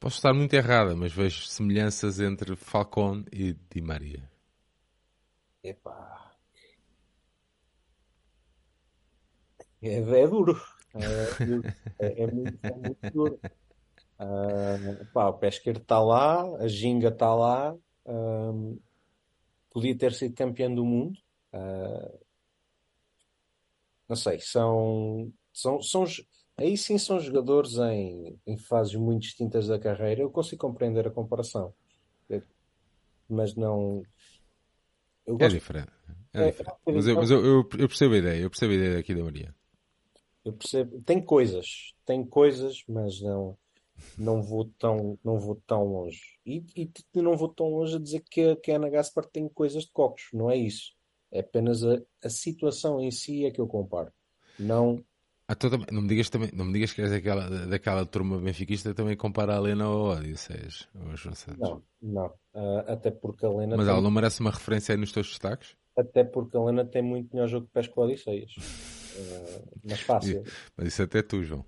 Posso 0.00 0.16
estar 0.16 0.32
muito 0.32 0.54
errada, 0.54 0.96
mas 0.96 1.12
vejo 1.12 1.44
semelhanças 1.46 2.18
entre 2.18 2.56
Falcone 2.56 3.24
e 3.30 3.54
Di 3.70 3.82
Maria. 3.82 4.28
Epá. 5.62 6.32
É, 9.80 9.96
é 9.98 10.26
duro. 10.26 10.60
É, 10.94 12.06
é, 12.06 12.22
é, 12.22 12.26
muito, 12.26 12.58
é 12.62 12.70
muito 12.70 13.10
duro. 13.12 13.40
Uh, 14.22 15.04
pá, 15.12 15.28
o 15.28 15.34
pé 15.34 15.48
esquerdo 15.48 15.80
está 15.80 16.00
lá, 16.00 16.42
a 16.58 16.68
ginga 16.68 17.08
está 17.08 17.34
lá, 17.34 17.74
uh, 18.06 18.80
podia 19.72 19.98
ter 19.98 20.12
sido 20.12 20.34
campeão 20.34 20.72
do 20.72 20.84
mundo. 20.84 21.18
Uh, 21.52 22.20
não 24.08 24.14
sei, 24.14 24.38
são, 24.38 25.32
são, 25.52 25.82
são, 25.82 26.04
aí 26.56 26.76
sim 26.76 26.98
são 26.98 27.18
jogadores 27.18 27.76
em, 27.78 28.38
em 28.46 28.56
fases 28.56 28.94
muito 28.94 29.22
distintas 29.22 29.66
da 29.66 29.78
carreira. 29.78 30.22
Eu 30.22 30.30
consigo 30.30 30.60
compreender 30.60 31.06
a 31.08 31.10
comparação, 31.10 31.74
mas 33.28 33.56
não. 33.56 34.02
Eu 35.26 35.34
é 35.34 35.38
gosto... 35.38 35.44
É 35.44 35.58
diferente. 35.58 35.92
É, 36.32 36.42
é 36.42 36.50
diferente. 36.50 36.76
É, 36.86 36.92
mas, 36.92 37.06
eu, 37.08 37.16
mas 37.16 37.30
eu, 37.30 37.44
eu, 37.44 37.68
eu, 37.78 37.88
percebo 37.88 38.14
a 38.14 38.18
ideia, 38.18 38.40
eu 38.40 38.50
percebo 38.50 38.72
a 38.72 38.76
ideia 38.76 38.98
aqui 39.00 39.14
da 39.14 39.24
Maria. 39.24 39.54
Eu 40.44 40.52
percebo, 40.52 41.00
tem 41.02 41.20
coisas, 41.20 41.94
tem 42.04 42.24
coisas, 42.24 42.84
mas 42.88 43.20
não 43.20 43.56
não 44.18 44.42
vou 44.42 44.64
tão, 44.78 45.18
não 45.24 45.38
vou 45.38 45.56
tão 45.66 45.84
longe. 45.84 46.38
E, 46.46 46.64
e 46.76 46.90
não 47.20 47.36
vou 47.36 47.48
tão 47.48 47.68
longe 47.68 47.96
a 47.96 47.98
dizer 47.98 48.22
que, 48.30 48.56
que 48.56 48.70
a 48.72 48.76
Ana 48.76 48.88
Gaspar 48.88 49.24
tem 49.26 49.48
coisas 49.48 49.84
de 49.84 49.92
cocos, 49.92 50.28
não 50.32 50.50
é 50.50 50.56
isso. 50.56 50.92
É 51.30 51.40
apenas 51.40 51.82
a, 51.82 52.00
a 52.22 52.28
situação 52.28 53.00
em 53.00 53.10
si 53.10 53.46
é 53.46 53.50
que 53.50 53.60
eu 53.60 53.66
comparo. 53.66 54.12
Não. 54.58 55.02
Ah, 55.48 55.54
tu, 55.54 55.68
não, 55.90 56.02
me 56.02 56.08
digas 56.08 56.30
também, 56.30 56.50
não 56.52 56.64
me 56.64 56.72
digas 56.72 56.92
que 56.92 57.02
és 57.02 57.10
daquela, 57.10 57.48
daquela 57.66 58.06
turma 58.06 58.38
benfiquista 58.38 58.94
também 58.94 59.16
compara 59.16 59.54
a 59.54 59.58
Helena 59.58 59.84
ao 59.84 60.10
Odisseias, 60.10 60.88
Não, 61.58 61.82
não. 62.00 62.26
Uh, 62.54 62.84
até 62.86 63.10
porque 63.10 63.44
a 63.44 63.48
Helena. 63.48 63.76
Mas 63.76 63.86
tem... 63.86 63.92
ela 63.92 64.02
não 64.02 64.10
merece 64.10 64.40
uma 64.40 64.50
referência 64.50 64.94
aí 64.94 64.98
nos 64.98 65.12
teus 65.12 65.28
destaques? 65.28 65.76
Até 65.96 66.24
porque 66.24 66.56
a 66.56 66.60
Helena 66.60 66.84
tem 66.84 67.02
muito 67.02 67.34
melhor 67.34 67.48
jogo 67.48 67.66
de 67.66 67.72
pés 67.72 67.88
que 67.88 67.98
o 67.98 68.02
Odisseias. 68.02 68.52
Uh, 68.56 69.80
mas 69.84 70.00
fácil. 70.00 70.42
Mas 70.76 70.88
isso 70.88 71.02
até 71.02 71.22
tu, 71.22 71.42
João. 71.42 71.64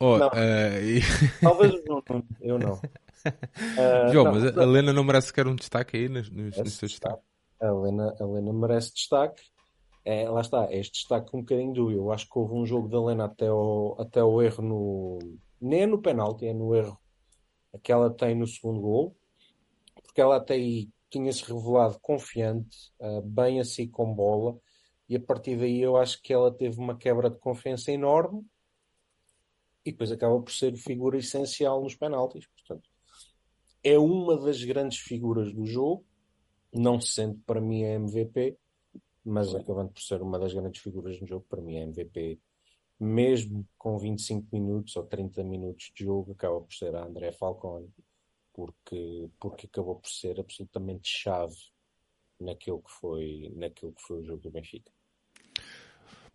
Oh, 0.00 0.18
não. 0.18 0.28
Uh. 0.28 1.00
Talvez 1.42 1.84
não, 1.84 2.02
eu 2.40 2.58
não. 2.58 2.74
Uh, 2.74 4.08
João, 4.12 4.24
não, 4.24 4.32
mas 4.32 4.56
a 4.56 4.62
Helena 4.62 4.92
não 4.92 5.04
merece 5.04 5.28
sequer 5.28 5.46
um 5.46 5.56
destaque 5.56 5.96
aí 5.96 6.08
nos, 6.08 6.30
nos, 6.30 6.56
nos 6.56 6.78
teus 6.78 6.92
destaques? 6.92 7.24
A 7.60 7.66
Helena, 7.66 8.14
a 8.18 8.22
Helena 8.22 8.52
merece 8.52 8.94
destaque. 8.94 9.42
É, 10.04 10.28
lá 10.28 10.40
está, 10.40 10.72
este 10.72 11.00
destaque 11.00 11.36
um 11.36 11.40
bocadinho 11.40 11.72
dúbio. 11.72 11.98
Eu 11.98 12.12
acho 12.12 12.28
que 12.28 12.38
houve 12.38 12.54
um 12.54 12.64
jogo 12.64 12.88
da 12.88 12.96
Helena 12.96 13.24
até 13.24 13.50
o, 13.50 13.96
até 13.98 14.22
o 14.22 14.40
erro 14.40 14.62
no. 14.62 15.18
Nem 15.60 15.82
é 15.82 15.86
no 15.86 16.00
penalti, 16.00 16.46
é 16.46 16.54
no 16.54 16.74
erro 16.74 16.98
que 17.82 17.92
ela 17.92 18.10
tem 18.10 18.34
no 18.34 18.46
segundo 18.46 18.80
gol, 18.80 19.16
porque 20.02 20.20
ela 20.20 20.36
até 20.36 20.54
aí 20.54 20.88
tinha-se 21.10 21.44
revelado 21.44 21.98
confiante, 22.00 22.92
uh, 23.00 23.20
bem 23.22 23.60
assim 23.60 23.88
com 23.88 24.12
bola, 24.14 24.58
e 25.08 25.16
a 25.16 25.20
partir 25.20 25.56
daí 25.56 25.80
eu 25.80 25.96
acho 25.96 26.22
que 26.22 26.32
ela 26.32 26.52
teve 26.52 26.78
uma 26.78 26.96
quebra 26.96 27.30
de 27.30 27.38
confiança 27.38 27.90
enorme 27.90 28.44
e 29.84 29.92
depois 29.92 30.12
acaba 30.12 30.40
por 30.40 30.52
ser 30.52 30.76
figura 30.76 31.18
essencial 31.18 31.82
nos 31.82 31.94
penaltis. 31.94 32.46
Portanto, 32.46 32.88
é 33.82 33.98
uma 33.98 34.36
das 34.36 34.62
grandes 34.62 34.98
figuras 34.98 35.52
do 35.52 35.64
jogo, 35.64 36.04
não 36.72 37.00
sendo 37.00 37.38
para 37.46 37.60
mim 37.60 37.84
a 37.84 37.94
MVP, 37.94 38.58
mas 39.24 39.54
acabando 39.54 39.92
por 39.92 40.02
ser 40.02 40.22
uma 40.22 40.38
das 40.38 40.52
grandes 40.52 40.82
figuras 40.82 41.20
no 41.20 41.26
jogo, 41.26 41.46
para 41.48 41.60
mim 41.60 41.76
é 41.76 41.82
MVP. 41.82 42.40
Mesmo 43.00 43.66
com 43.76 43.96
25 43.98 44.48
minutos 44.52 44.96
ou 44.96 45.04
30 45.04 45.44
minutos 45.44 45.92
de 45.94 46.04
jogo, 46.04 46.32
acaba 46.32 46.60
por 46.60 46.72
ser 46.74 46.94
a 46.96 47.04
André 47.04 47.30
Falcone, 47.32 47.92
porque, 48.52 49.30
porque 49.38 49.66
acabou 49.66 49.96
por 49.96 50.10
ser 50.10 50.40
absolutamente 50.40 51.08
chave 51.08 51.56
naquilo 52.40 52.82
que 52.82 52.90
foi, 52.90 53.52
naquilo 53.54 53.92
que 53.92 54.02
foi 54.02 54.20
o 54.20 54.24
jogo 54.24 54.42
do 54.42 54.50
Benfica. 54.50 54.90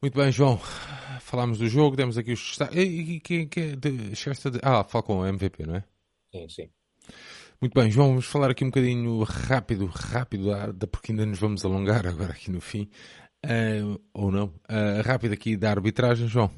Muito 0.03 0.19
bem, 0.19 0.29
João. 0.33 0.57
Falámos 1.21 1.57
do 1.57 1.65
jogo, 1.69 1.95
demos 1.95 2.17
aqui 2.17 2.33
os 2.33 2.41
destaques. 2.41 2.75
E 2.75 3.21
quem 3.21 3.49
é 3.55 3.75
de, 3.77 4.13
chegaste 4.13 4.51
de... 4.51 4.59
Ah, 4.61 4.83
Falcão, 4.83 5.25
MVP, 5.25 5.65
não 5.65 5.77
é? 5.77 5.83
Sim, 6.29 6.49
sim. 6.49 6.69
Muito 7.61 7.73
bem, 7.73 7.89
João, 7.89 8.09
vamos 8.09 8.25
falar 8.25 8.51
aqui 8.51 8.65
um 8.65 8.67
bocadinho 8.67 9.23
rápido, 9.23 9.85
rápido, 9.85 10.51
porque 10.91 11.13
ainda 11.13 11.25
nos 11.25 11.39
vamos 11.39 11.63
alongar 11.63 12.05
agora 12.05 12.33
aqui 12.33 12.51
no 12.51 12.59
fim. 12.59 12.89
Uh, 13.45 13.97
ou 14.13 14.29
não? 14.29 14.47
Uh, 14.69 15.01
rápido 15.05 15.31
aqui 15.31 15.55
da 15.55 15.69
arbitragem, 15.69 16.27
João. 16.27 16.51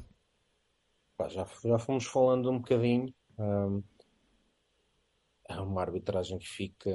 já, 1.28 1.46
já 1.64 1.78
fomos 1.78 2.04
falando 2.04 2.50
um 2.50 2.58
bocadinho. 2.58 3.14
Um, 3.38 3.80
é 5.48 5.54
uma 5.60 5.82
arbitragem 5.82 6.36
que 6.36 6.48
fica 6.48 6.90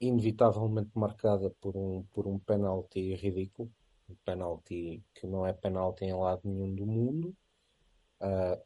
inevitavelmente 0.00 0.90
marcada 0.96 1.50
por 1.60 1.76
um, 1.76 2.02
por 2.12 2.26
um 2.26 2.36
penalti 2.40 3.14
ridículo 3.14 3.70
um 4.08 4.14
penalti 4.24 5.02
que 5.14 5.26
não 5.26 5.46
é 5.46 5.52
penalti 5.52 6.04
em 6.04 6.14
lado 6.14 6.40
nenhum 6.44 6.74
do 6.74 6.86
mundo. 6.86 7.36
Uh, 8.20 8.62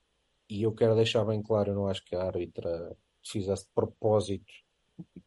e 0.48 0.62
eu 0.62 0.73
quero 0.73 0.94
deixar 0.94 1.24
bem 1.24 1.43
claro, 1.43 1.70
eu 1.70 1.74
não 1.74 1.89
acho 1.89 2.05
que 2.05 2.16
a 2.16 2.23
árbitra 2.23 2.97
fizesse 3.23 3.65
de 3.65 3.70
propósito 3.74 4.52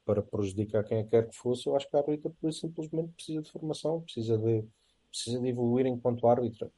para 0.03 0.21
prejudicar 0.21 0.83
quem 0.83 1.05
quer 1.07 1.27
que 1.29 1.35
fosse. 1.35 1.67
Eu 1.67 1.75
acho 1.75 1.89
que 1.89 1.95
a 1.95 1.99
árbitra 1.99 2.51
simplesmente 2.51 3.13
precisa 3.13 3.41
de 3.41 3.51
formação, 3.51 4.01
precisa 4.01 4.37
de, 4.37 4.65
precisa 5.09 5.39
de 5.39 5.47
evoluir 5.47 5.85
enquanto 5.85 6.27
árbitra. 6.27 6.71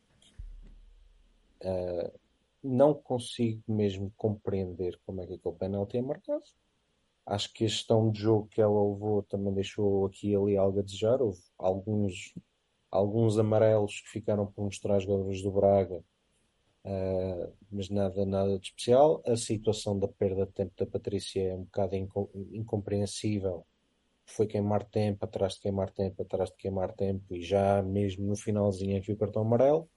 Uh, 1.62 2.20
não 2.64 2.94
consigo 2.94 3.62
mesmo 3.68 4.12
compreender 4.16 5.00
como 5.06 5.22
é 5.22 5.28
que 5.28 5.34
aquele 5.34 5.56
penalti 5.56 5.98
é 5.98 6.02
marcado. 6.02 6.44
Acho 7.26 7.54
que 7.54 7.66
a 7.66 7.68
gestão 7.68 8.12
de 8.12 8.20
jogo 8.20 8.48
que 8.48 8.62
ela 8.62 8.74
levou 8.74 9.24
também 9.24 9.54
deixou 9.54 10.06
aqui 10.06 10.32
e 10.32 10.36
ali 10.36 10.58
algo 10.58 10.80
a 10.80 10.82
desejar. 10.82 11.22
Houve 11.22 11.42
alguns 11.58 12.34
alguns 12.94 13.40
amarelos 13.40 14.02
que 14.02 14.10
ficaram 14.10 14.46
por 14.46 14.66
mostrar 14.66 14.98
os 14.98 15.04
jogadores 15.04 15.42
do 15.42 15.52
Braga, 15.52 16.04
uh, 16.86 17.54
mas 17.72 17.90
nada, 17.90 18.24
nada 18.26 18.60
de 18.60 18.68
especial. 18.68 19.22
A 19.26 19.36
situação 19.36 19.98
da 19.98 20.08
perda 20.08 20.46
de 20.46 20.52
tempo 20.52 20.74
da 20.78 20.86
Patrícia 20.86 21.42
é 21.42 21.56
um 21.56 21.64
bocado 21.64 21.96
incom 21.96 22.30
incompreensível. 22.52 23.66
Foi 24.26 24.48
queimar 24.48 24.86
tempo, 24.86 25.26
atrás 25.26 25.56
de 25.56 25.62
queimar 25.62 25.90
tempo, 25.92 26.22
atrás 26.22 26.50
de 26.52 26.56
queimar 26.58 26.94
tempo, 26.94 27.36
e 27.36 27.42
já 27.42 27.82
mesmo 27.82 28.28
no 28.28 28.36
finalzinho 28.36 28.98
aqui 28.98 29.12
o 29.12 29.18
cartão 29.18 29.42
amarelo. 29.42 29.90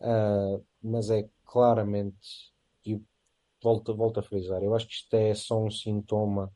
Uh, 0.00 0.64
mas 0.82 1.10
é 1.10 1.28
claramente, 1.44 2.52
e 2.84 3.00
volto, 3.62 3.96
volto 3.96 4.20
a 4.20 4.22
frisar, 4.22 4.62
eu 4.62 4.74
acho 4.74 4.86
que 4.88 4.94
isto 4.94 5.14
é 5.14 5.34
só 5.34 5.60
um 5.62 5.70
sintoma 5.70 6.52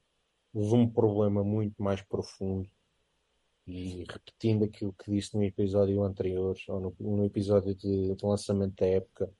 de 0.54 0.74
um 0.74 0.88
problema 0.88 1.42
muito 1.44 1.82
mais 1.82 2.02
profundo 2.02 2.68
e 3.66 4.04
repetindo 4.08 4.64
aquilo 4.64 4.92
que 4.92 5.10
disse 5.10 5.36
no 5.36 5.42
episódio 5.42 6.02
anterior, 6.02 6.56
ou 6.68 6.80
no, 6.80 6.96
no 6.98 7.24
episódio 7.24 7.74
de, 7.74 8.14
de, 8.14 8.26
lançamento 8.26 8.74
da 8.76 8.86
época, 8.86 9.30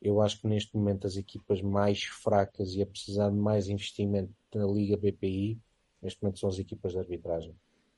eu 0.00 0.20
acho 0.20 0.40
que 0.40 0.46
neste 0.46 0.74
momento 0.76 1.06
as 1.06 1.16
equipas 1.16 1.60
mais 1.60 2.04
fracas 2.04 2.74
e 2.74 2.82
a 2.82 2.86
precisar 2.86 3.30
de 3.30 3.36
mais 3.36 3.68
investimento 3.68 4.32
na 4.54 4.66
Liga 4.66 4.96
BPI, 4.96 5.60
neste 6.00 6.22
momento 6.22 6.38
são 6.38 6.48
as 6.48 6.58
equipas 6.58 6.92
de 6.92 6.98
arbitragem. 6.98 7.54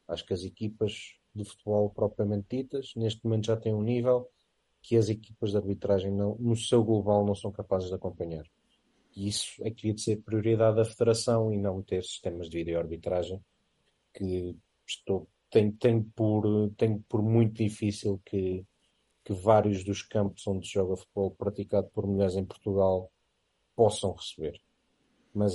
Acho 0.09 0.27
que 0.27 0.35
as 0.35 0.43
equipas 0.43 1.15
de 1.35 1.45
futebol 1.45 1.91
propriamente 1.91 2.57
ditas, 2.57 2.93
neste 2.97 3.25
momento 3.25 3.47
já 3.47 3.57
têm 3.57 3.75
um 3.75 3.83
nível 3.83 4.29
que 4.83 4.97
as 4.97 5.09
equipas 5.09 5.53
de 5.53 5.57
arbitragem 5.59 6.11
não, 6.11 6.37
no 6.41 6.57
seu 6.57 6.83
global 6.83 7.25
não 7.25 7.35
são 7.35 7.53
capazes 7.53 7.89
de 7.89 7.95
acompanhar. 7.95 8.45
E 9.15 9.29
isso 9.29 9.63
é 9.63 9.71
que 9.71 9.77
devia 9.77 9.95
de 9.95 10.01
ser 10.01 10.17
prioridade 10.23 10.77
da 10.77 10.85
Federação 10.85 11.53
e 11.53 11.59
não 11.59 11.83
ter 11.83 12.03
sistemas 12.03 12.49
de 12.49 12.59
vídeo-arbitragem 12.59 13.41
que 14.13 14.57
estou, 14.87 15.29
tenho, 15.53 15.73
tenho, 15.73 16.05
por, 16.17 16.71
tenho 16.79 16.99
por 17.09 17.23
muito 17.23 17.63
difícil 17.63 18.21
que, 18.25 18.65
que 19.23 19.35
vários 19.35 19.85
dos 19.85 20.03
campos 20.03 20.47
onde 20.47 20.67
se 20.67 20.73
joga 20.73 20.97
futebol 20.97 21.31
praticado 21.31 21.89
por 21.91 22.07
mulheres 22.07 22.35
em 22.35 22.45
Portugal 22.45 23.13
possam 23.77 24.15
receber. 24.15 24.59
Mas 25.35 25.53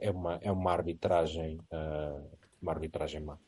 é 0.00 0.10
uma, 0.10 0.34
é 0.42 0.50
uma 0.50 0.72
arbitragem, 0.72 1.58
uh, 1.72 2.28
uma 2.60 2.72
arbitragem 2.72 3.20
má. 3.20 3.38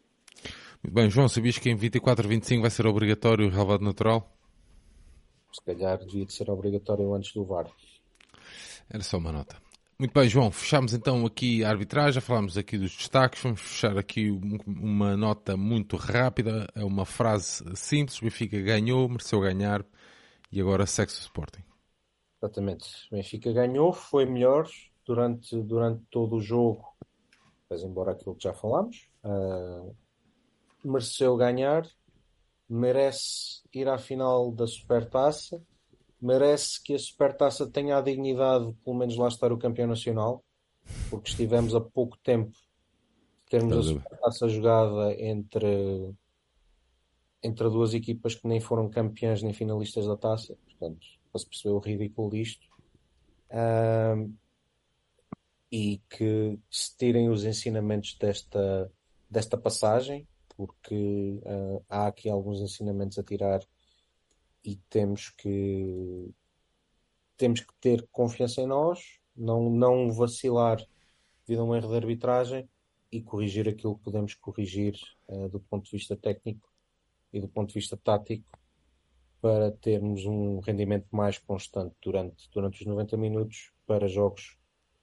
Muito 0.83 0.95
bem, 0.95 1.11
João, 1.11 1.29
sabias 1.29 1.59
que 1.59 1.69
em 1.69 1.77
24 1.77 2.29
25 2.29 2.63
vai 2.63 2.71
ser 2.71 2.87
obrigatório 2.87 3.47
o 3.47 3.51
relevado 3.51 3.85
natural? 3.85 4.37
Se 5.53 5.63
calhar 5.65 5.99
devia 5.99 6.25
de 6.25 6.33
ser 6.33 6.49
obrigatório 6.49 7.13
antes 7.13 7.33
do 7.35 7.45
VAR. 7.45 7.71
Era 8.89 9.03
só 9.03 9.19
uma 9.19 9.33
nota. 9.33 9.57
Muito 10.03 10.15
bem, 10.15 10.29
João, 10.29 10.51
fechamos 10.51 10.93
então 10.93 11.25
aqui 11.25 11.63
a 11.63 11.69
arbitragem, 11.71 12.21
falámos 12.21 12.59
aqui 12.59 12.77
dos 12.77 12.91
destaques, 12.91 13.41
vamos 13.41 13.61
fechar 13.61 13.97
aqui 13.97 14.33
uma 14.67 15.17
nota 15.17 15.57
muito 15.57 15.97
rápida, 15.97 16.67
é 16.75 16.85
uma 16.85 17.07
frase 17.07 17.63
simples, 17.77 18.19
o 18.19 18.25
Benfica 18.25 18.61
ganhou, 18.61 19.09
mereceu 19.09 19.39
ganhar 19.39 19.87
e 20.51 20.61
agora 20.61 20.87
sexo 20.87 21.21
Sporting. 21.21 21.63
Exatamente, 22.43 22.85
o 23.13 23.15
Benfica 23.15 23.53
ganhou, 23.53 23.93
foi 23.93 24.27
melhor 24.27 24.69
durante, 25.07 25.63
durante 25.63 26.03
todo 26.11 26.35
o 26.35 26.41
jogo, 26.41 26.85
mas 27.71 27.85
embora 27.85 28.11
aquilo 28.11 28.35
que 28.35 28.43
já 28.43 28.53
falámos, 28.53 29.09
uh, 29.23 29.95
mereceu 30.85 31.37
ganhar, 31.37 31.87
merece 32.69 33.63
ir 33.73 33.87
à 33.87 33.99
final 33.99 34.51
da 34.51 34.67
Supertaça, 34.67 35.63
merece 36.25 36.83
que 36.83 36.95
a 36.95 36.99
Supertaça 36.99 37.67
tenha 37.67 37.97
a 37.97 38.01
dignidade 38.01 38.67
de 38.67 38.73
pelo 38.85 38.97
menos 38.97 39.17
lá 39.17 39.29
estar 39.29 39.53
o 39.53 39.59
campeão 39.59 39.89
nacional, 39.89 40.45
porque 41.11 41.31
estivemos 41.31 41.75
há 41.75 41.81
pouco 41.81 42.17
tempo 42.19 42.53
de 42.53 43.51
termos 43.51 43.77
a 43.77 43.83
Supertaça 43.83 44.49
jogada 44.49 45.13
entre 45.21 46.15
entre 47.43 47.69
duas 47.69 47.93
equipas 47.93 48.37
que 48.37 48.47
nem 48.47 48.61
foram 48.61 48.89
campeãs 48.89 49.43
nem 49.43 49.53
finalistas 49.53 50.07
da 50.07 50.17
taça, 50.17 50.57
portanto, 50.65 51.05
para 51.31 51.41
se 51.41 51.47
perceber 51.49 51.75
o 51.75 51.81
ridículo 51.81 52.31
disto. 52.31 52.69
Um, 53.51 54.33
e 55.71 56.01
que 56.09 56.59
se 56.71 56.97
tirem 56.97 57.31
os 57.31 57.45
ensinamentos 57.45 58.15
desta, 58.21 58.93
desta 59.29 59.57
passagem, 59.57 60.29
porque 60.55 61.41
uh, 61.43 61.83
há 61.89 62.07
aqui 62.07 62.29
alguns 62.29 62.61
ensinamentos 62.61 63.19
a 63.19 63.23
tirar 63.23 63.61
e 64.65 64.77
temos 64.89 65.31
que 65.31 66.31
temos 67.37 67.61
que 67.61 67.75
ter 67.81 68.07
confiança 68.13 68.61
em 68.61 68.67
nós, 68.67 69.19
não, 69.35 69.69
não 69.69 70.13
vacilar 70.13 70.79
devido 71.45 71.63
a 71.63 71.65
um 71.65 71.75
erro 71.75 71.89
de 71.89 71.97
arbitragem 71.97 72.69
e 73.11 73.21
corrigir 73.21 73.69
aquilo 73.69 73.97
que 73.97 74.05
podemos 74.05 74.35
corrigir 74.35 74.95
uh, 75.29 75.49
do 75.49 75.59
ponto 75.59 75.85
de 75.85 75.91
vista 75.91 76.17
técnico 76.17 76.73
e 77.33 77.41
do 77.41 77.49
ponto 77.49 77.69
de 77.69 77.75
vista 77.75 77.97
tático 77.97 78.47
para 79.41 79.73
termos 79.73 80.25
um 80.25 80.61
rendimento 80.61 81.09
mais 81.11 81.37
constante 81.37 81.97
durante, 82.01 82.49
durante 82.51 82.81
os 82.81 82.87
90 82.87 83.17
minutos 83.17 83.73
para 83.87 84.07
jogos 84.07 84.57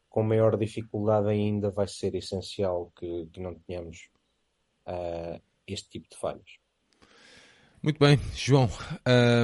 com 0.09 0.23
maior 0.23 0.57
dificuldade 0.57 1.27
ainda 1.27 1.69
vai 1.69 1.87
ser 1.87 2.15
essencial 2.15 2.91
que, 2.95 3.27
que 3.27 3.39
não 3.39 3.55
tenhamos 3.55 4.09
uh, 4.87 5.41
este 5.67 5.89
tipo 5.89 6.09
de 6.09 6.17
falhas. 6.17 6.57
Muito 7.81 7.97
bem, 7.97 8.19
João. 8.35 8.69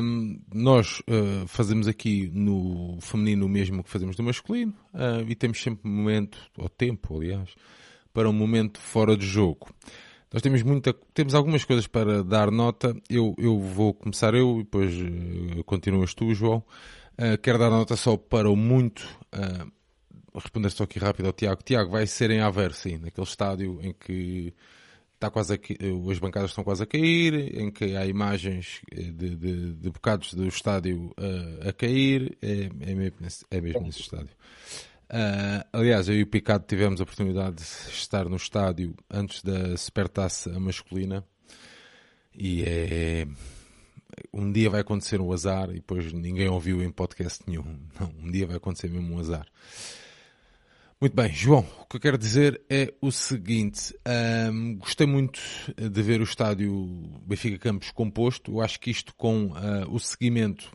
Um, 0.03 0.37
nós 0.53 0.99
uh, 1.09 1.47
fazemos 1.47 1.87
aqui 1.87 2.29
no 2.33 2.97
feminino 2.99 3.45
o 3.45 3.49
mesmo 3.49 3.81
que 3.81 3.89
fazemos 3.89 4.17
no 4.17 4.25
masculino 4.25 4.73
uh, 4.93 5.25
e 5.25 5.33
temos 5.35 5.61
sempre 5.61 5.89
momento, 5.89 6.37
ou 6.57 6.67
tempo, 6.67 7.17
aliás, 7.17 7.55
para 8.13 8.29
um 8.29 8.33
momento 8.33 8.77
fora 8.77 9.15
de 9.15 9.25
jogo. 9.25 9.73
Nós 10.33 10.41
temos 10.41 10.61
muita, 10.63 10.93
temos 11.13 11.33
algumas 11.33 11.63
coisas 11.63 11.87
para 11.87 12.25
dar 12.25 12.51
nota. 12.51 12.93
Eu, 13.09 13.33
eu 13.37 13.57
vou 13.57 13.93
começar 13.93 14.33
eu 14.33 14.59
e 14.59 14.63
depois 14.63 14.93
uh, 14.93 15.63
continuas 15.63 16.13
tu, 16.13 16.33
João. 16.35 16.61
quero 17.41 17.57
dar 17.57 17.69
nota 17.69 17.95
só 17.95 18.17
para 18.17 18.49
o 18.49 18.55
muito. 18.57 19.07
responder 20.33 20.71
só 20.71 20.83
aqui 20.83 20.99
rápido 20.99 21.27
ao 21.27 21.33
Tiago. 21.33 21.63
Tiago, 21.63 21.91
vai 21.91 22.05
ser 22.05 22.31
em 22.31 22.41
Aver, 22.41 22.73
sim, 22.73 22.97
naquele 22.97 23.27
estádio 23.27 23.79
em 23.81 23.93
que 23.93 24.53
está 25.15 25.29
quase 25.29 25.53
a, 25.53 26.11
as 26.11 26.19
bancadas 26.19 26.51
estão 26.51 26.63
quase 26.63 26.83
a 26.83 26.85
cair, 26.85 27.57
em 27.57 27.71
que 27.71 27.95
há 27.95 28.05
imagens 28.05 28.81
eh, 28.91 29.03
de, 29.03 29.35
de, 29.35 29.73
de 29.73 29.89
bocados 29.89 30.33
do 30.33 30.47
estádio 30.47 31.13
uh, 31.17 31.69
a 31.69 31.73
cair, 31.73 32.37
é, 32.41 32.69
é, 32.81 32.95
mesmo, 32.95 33.17
nesse, 33.19 33.45
é 33.49 33.59
mesmo 33.59 33.81
nesse 33.81 34.01
estádio. 34.01 34.35
Uh, 35.05 35.63
aliás, 35.71 36.09
eu 36.09 36.15
e 36.15 36.23
o 36.23 36.27
Picado 36.27 36.65
tivemos 36.67 36.99
a 36.99 37.03
oportunidade 37.03 37.57
de 37.57 37.63
estar 37.63 38.27
no 38.27 38.35
estádio 38.35 38.95
antes 39.09 39.41
da 39.43 39.77
Supertaça 39.77 40.59
masculina 40.59 41.23
e 42.33 42.63
é 42.63 43.27
um 44.33 44.51
dia 44.51 44.69
vai 44.69 44.81
acontecer 44.81 45.21
um 45.21 45.31
azar 45.31 45.69
e 45.69 45.75
depois 45.75 46.11
ninguém 46.11 46.47
ouviu 46.49 46.81
em 46.83 46.91
podcast 46.91 47.43
nenhum. 47.47 47.79
Não, 47.99 48.13
um 48.23 48.31
dia 48.31 48.47
vai 48.47 48.57
acontecer 48.57 48.89
mesmo 48.89 49.15
um 49.15 49.19
azar. 49.19 49.45
Muito 50.99 51.13
bem, 51.13 51.31
João, 51.33 51.67
o 51.81 51.85
que 51.85 51.97
eu 51.97 51.99
quero 51.99 52.17
dizer 52.17 52.61
é 52.69 52.93
o 53.01 53.11
seguinte: 53.11 53.93
um, 54.51 54.77
gostei 54.77 55.05
muito 55.05 55.41
de 55.77 56.01
ver 56.01 56.21
o 56.21 56.23
estádio 56.23 56.71
Benfica 57.25 57.57
Campos 57.59 57.91
composto. 57.91 58.53
Eu 58.53 58.61
acho 58.61 58.79
que 58.79 58.89
isto 58.89 59.13
com 59.15 59.47
uh, 59.47 59.91
o 59.91 59.99
seguimento 59.99 60.71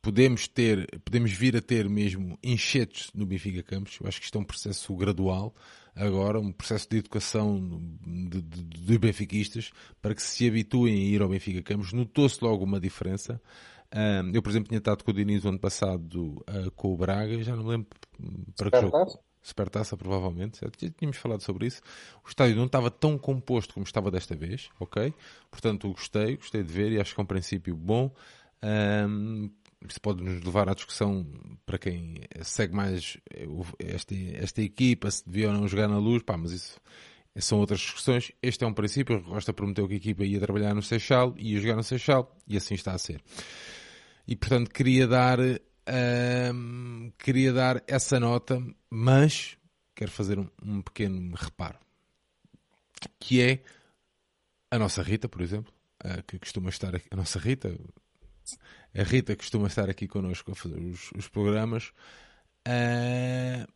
podemos 0.00 0.46
ter, 0.46 0.86
podemos 1.04 1.32
vir 1.32 1.56
a 1.56 1.62
ter 1.62 1.88
mesmo 1.88 2.38
enchetes 2.42 3.10
no 3.14 3.26
Benfica 3.26 3.62
Campos. 3.62 3.98
Eu 4.00 4.06
acho 4.06 4.20
que 4.20 4.26
isto 4.26 4.38
é 4.38 4.40
um 4.40 4.44
processo 4.44 4.94
gradual 4.94 5.54
agora, 5.96 6.38
um 6.38 6.52
processo 6.52 6.88
de 6.90 6.98
educação 6.98 7.80
de 8.06 8.98
benfiquistas 8.98 9.70
para 10.02 10.14
que 10.14 10.22
se 10.22 10.46
habituem 10.46 10.94
a 10.94 10.98
ir 10.98 11.22
ao 11.22 11.28
Benfica 11.28 11.62
Campos. 11.62 11.92
Notou-se 11.92 12.38
logo 12.44 12.62
uma 12.62 12.78
diferença. 12.78 13.40
Um, 13.94 14.32
eu, 14.34 14.42
por 14.42 14.50
exemplo, 14.50 14.68
tinha 14.68 14.78
estado 14.78 15.04
com 15.04 15.10
o 15.12 15.14
Diniz 15.14 15.44
o 15.44 15.48
ano 15.48 15.58
passado 15.58 16.44
uh, 16.50 16.70
com 16.74 16.92
o 16.92 16.96
Braga, 16.96 17.40
já 17.44 17.54
não 17.54 17.62
me 17.62 17.70
lembro 17.70 17.88
para 18.56 18.70
que 18.70 18.80
jogo. 18.80 19.20
Supertaça, 19.40 19.96
provavelmente. 19.96 20.60
Já 20.60 20.90
tínhamos 20.90 21.18
falado 21.18 21.42
sobre 21.42 21.66
isso. 21.66 21.82
O 22.24 22.28
estádio 22.28 22.56
não 22.56 22.64
estava 22.64 22.90
tão 22.90 23.18
composto 23.18 23.74
como 23.74 23.84
estava 23.84 24.10
desta 24.10 24.34
vez, 24.34 24.70
ok? 24.80 25.12
Portanto, 25.50 25.88
gostei, 25.90 26.36
gostei 26.36 26.62
de 26.62 26.72
ver 26.72 26.92
e 26.92 26.98
acho 26.98 27.14
que 27.14 27.20
é 27.20 27.22
um 27.22 27.26
princípio 27.26 27.76
bom. 27.76 28.10
Um, 28.62 29.50
isso 29.86 30.00
pode 30.00 30.24
nos 30.24 30.42
levar 30.42 30.68
à 30.68 30.74
discussão 30.74 31.26
para 31.66 31.76
quem 31.76 32.22
segue 32.42 32.74
mais 32.74 33.18
esta, 33.78 34.14
esta 34.14 34.62
equipa, 34.62 35.10
se 35.10 35.22
devia 35.28 35.48
ou 35.48 35.54
não 35.54 35.68
jogar 35.68 35.88
na 35.88 35.98
luz, 35.98 36.22
pá, 36.22 36.38
mas 36.38 36.50
isso 36.52 36.80
são 37.36 37.58
outras 37.58 37.80
discussões. 37.80 38.32
Este 38.42 38.64
é 38.64 38.66
um 38.66 38.72
princípio. 38.72 39.22
Costa 39.24 39.52
prometeu 39.52 39.86
que 39.86 39.94
a 39.94 39.96
equipa 39.98 40.24
ia 40.24 40.40
trabalhar 40.40 40.74
no 40.74 40.82
Seixal, 40.82 41.34
ia 41.36 41.60
jogar 41.60 41.76
no 41.76 41.82
Seixal 41.82 42.34
e 42.48 42.56
assim 42.56 42.74
está 42.74 42.92
a 42.92 42.98
ser. 42.98 43.20
E 44.26 44.34
portanto 44.36 44.70
queria 44.70 45.06
dar, 45.06 45.38
queria 47.18 47.52
dar 47.52 47.82
essa 47.86 48.18
nota, 48.18 48.62
mas 48.90 49.58
quero 49.94 50.10
fazer 50.10 50.38
um, 50.38 50.48
um, 50.62 50.82
pequeno 50.82 51.34
reparo. 51.34 51.78
Que 53.20 53.40
é 53.42 53.62
a 54.70 54.78
nossa 54.78 55.02
Rita, 55.02 55.28
por 55.28 55.42
exemplo, 55.42 55.72
que 56.26 56.38
costuma 56.38 56.70
estar 56.70 56.94
aqui, 56.96 57.06
a 57.10 57.16
nossa 57.16 57.38
Rita, 57.38 57.78
a 58.96 59.02
Rita 59.02 59.36
costuma 59.36 59.66
estar 59.66 59.90
aqui 59.90 60.08
connosco 60.08 60.52
a 60.52 60.54
fazer 60.54 60.78
os, 60.78 61.10
os 61.12 61.28
programas. 61.28 61.92
Uh, 62.66 63.70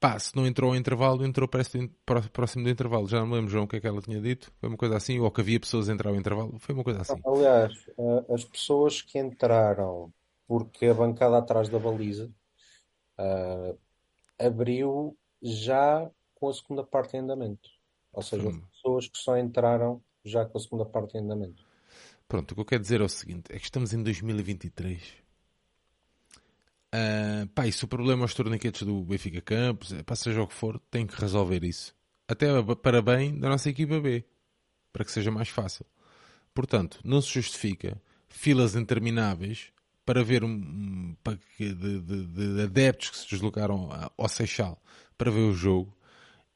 pá, 0.00 0.18
se 0.18 0.34
não 0.36 0.46
entrou 0.46 0.70
ao 0.70 0.76
intervalo, 0.76 1.24
entrou 1.24 1.48
próximo 1.48 2.64
do 2.64 2.70
intervalo. 2.70 3.08
Já 3.08 3.20
não 3.20 3.26
me 3.26 3.34
lembro, 3.34 3.50
João, 3.50 3.64
o 3.64 3.68
que 3.68 3.76
é 3.76 3.80
que 3.80 3.86
ela 3.86 4.00
tinha 4.00 4.20
dito. 4.20 4.52
Foi 4.60 4.68
uma 4.68 4.78
coisa 4.78 4.96
assim, 4.96 5.18
ou 5.18 5.30
que 5.30 5.40
havia 5.40 5.60
pessoas 5.60 5.88
a 5.88 5.92
entrar 5.92 6.10
ao 6.10 6.16
intervalo. 6.16 6.58
Foi 6.58 6.74
uma 6.74 6.84
coisa 6.84 7.02
assim. 7.02 7.20
Aliás, 7.24 7.72
as 8.32 8.44
pessoas 8.44 9.02
que 9.02 9.18
entraram 9.18 10.12
porque 10.46 10.86
a 10.86 10.94
bancada 10.94 11.38
atrás 11.38 11.68
da 11.68 11.78
baliza 11.78 12.30
uh, 13.18 13.78
abriu 14.38 15.16
já 15.42 16.10
com 16.34 16.48
a 16.48 16.54
segunda 16.54 16.82
parte 16.82 17.16
em 17.16 17.20
andamento. 17.20 17.68
Ou 18.12 18.22
seja, 18.22 18.48
hum. 18.48 18.60
pessoas 18.72 19.08
que 19.08 19.18
só 19.18 19.36
entraram 19.36 20.02
já 20.24 20.44
com 20.44 20.56
a 20.56 20.60
segunda 20.60 20.86
parte 20.86 21.16
em 21.16 21.20
andamento. 21.20 21.66
Pronto, 22.26 22.52
o 22.52 22.54
que 22.54 22.60
eu 22.60 22.64
quero 22.64 22.82
dizer 22.82 23.00
é 23.00 23.04
o 23.04 23.08
seguinte: 23.08 23.52
é 23.52 23.58
que 23.58 23.64
estamos 23.64 23.92
em 23.92 24.02
2023 24.02 25.27
Uh, 26.94 27.46
pá, 27.48 27.66
e 27.66 27.72
se 27.72 27.84
o 27.84 27.88
problema 27.88 28.22
é 28.22 28.24
os 28.24 28.34
torniquetes 28.34 28.82
do 28.82 29.02
Benfica 29.04 29.40
Campos, 29.42 29.92
é, 29.92 30.02
pá, 30.02 30.16
seja 30.16 30.42
o 30.42 30.46
que 30.46 30.54
for, 30.54 30.80
tem 30.90 31.06
que 31.06 31.20
resolver 31.20 31.62
isso. 31.64 31.94
Até 32.26 32.46
para 32.82 33.02
bem 33.02 33.38
da 33.38 33.48
nossa 33.48 33.68
equipa 33.68 34.00
B, 34.00 34.24
para 34.92 35.04
que 35.04 35.12
seja 35.12 35.30
mais 35.30 35.48
fácil. 35.48 35.84
Portanto, 36.54 37.00
não 37.04 37.20
se 37.20 37.32
justifica 37.32 38.00
filas 38.28 38.74
intermináveis 38.74 39.72
para 40.04 40.24
ver 40.24 40.42
um, 40.42 40.48
um 40.48 41.16
de, 41.58 41.74
de, 41.74 42.26
de, 42.26 42.62
adeptos 42.62 43.10
que 43.10 43.18
se 43.18 43.28
deslocaram 43.28 43.90
ao 44.16 44.28
Seixal 44.28 44.82
para 45.16 45.30
ver 45.30 45.40
o 45.40 45.52
jogo 45.52 45.94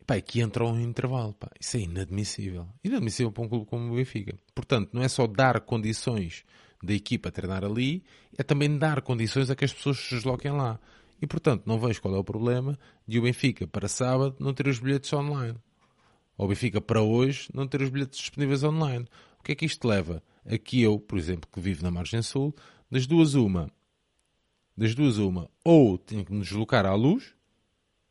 pá, 0.06 0.20
que 0.20 0.40
entram 0.40 0.78
em 0.78 0.84
intervalo. 0.84 1.34
Pá. 1.34 1.50
Isso 1.60 1.76
é 1.76 1.80
inadmissível. 1.80 2.68
Inadmissível 2.82 3.30
para 3.30 3.44
um 3.44 3.48
clube 3.48 3.66
como 3.66 3.92
o 3.92 3.96
Benfica. 3.96 4.36
Portanto, 4.54 4.90
não 4.92 5.02
é 5.02 5.08
só 5.08 5.26
dar 5.26 5.60
condições 5.60 6.44
da 6.82 6.92
equipa 6.92 7.30
treinar 7.30 7.64
ali, 7.64 8.02
é 8.36 8.42
também 8.42 8.76
dar 8.76 9.02
condições 9.02 9.50
a 9.50 9.56
que 9.56 9.64
as 9.64 9.72
pessoas 9.72 9.98
se 9.98 10.14
desloquem 10.14 10.52
lá. 10.52 10.80
E, 11.20 11.26
portanto, 11.26 11.62
não 11.66 11.78
vejo 11.78 12.02
qual 12.02 12.16
é 12.16 12.18
o 12.18 12.24
problema 12.24 12.78
de 13.06 13.18
o 13.18 13.22
Benfica 13.22 13.66
para 13.66 13.86
sábado 13.86 14.36
não 14.40 14.52
ter 14.52 14.66
os 14.66 14.80
bilhetes 14.80 15.12
online. 15.12 15.56
Ou 16.36 16.46
o 16.46 16.48
Benfica 16.48 16.80
para 16.80 17.00
hoje 17.00 17.48
não 17.54 17.66
ter 17.66 17.80
os 17.80 17.90
bilhetes 17.90 18.18
disponíveis 18.18 18.64
online. 18.64 19.06
O 19.38 19.42
que 19.44 19.52
é 19.52 19.54
que 19.54 19.64
isto 19.64 19.86
leva? 19.86 20.22
Aqui 20.44 20.82
eu, 20.82 20.98
por 20.98 21.16
exemplo, 21.18 21.48
que 21.52 21.60
vivo 21.60 21.84
na 21.84 21.90
margem 21.90 22.22
sul, 22.22 22.54
das 22.90 23.06
duas 23.06 23.34
uma, 23.34 23.70
das 24.76 24.94
duas 24.94 25.18
uma, 25.18 25.48
ou 25.64 25.96
tenho 25.96 26.24
que 26.24 26.32
me 26.32 26.40
deslocar 26.40 26.84
à 26.84 26.94
luz, 26.94 27.34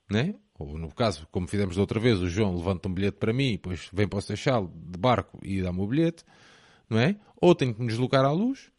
né? 0.09 0.35
ou 0.61 0.77
no 0.77 0.93
caso, 0.93 1.27
como 1.31 1.47
fizemos 1.47 1.75
da 1.75 1.81
outra 1.81 1.99
vez, 1.99 2.19
o 2.19 2.29
João 2.29 2.55
levanta 2.55 2.87
um 2.87 2.93
bilhete 2.93 3.17
para 3.17 3.33
mim, 3.33 3.53
depois 3.53 3.89
vem 3.91 4.07
para 4.07 4.19
o 4.19 4.21
Seixal 4.21 4.67
de 4.67 4.97
barco 4.97 5.39
e 5.43 5.61
dá-me 5.61 5.81
o 5.81 5.87
bilhete, 5.87 6.23
não 6.91 6.99
é? 6.99 7.15
Ou 7.37 7.55
tenho 7.55 7.73
que 7.73 7.81
me 7.81 7.87
deslocar 7.87 8.25
à 8.25 8.31
luz, 8.31 8.69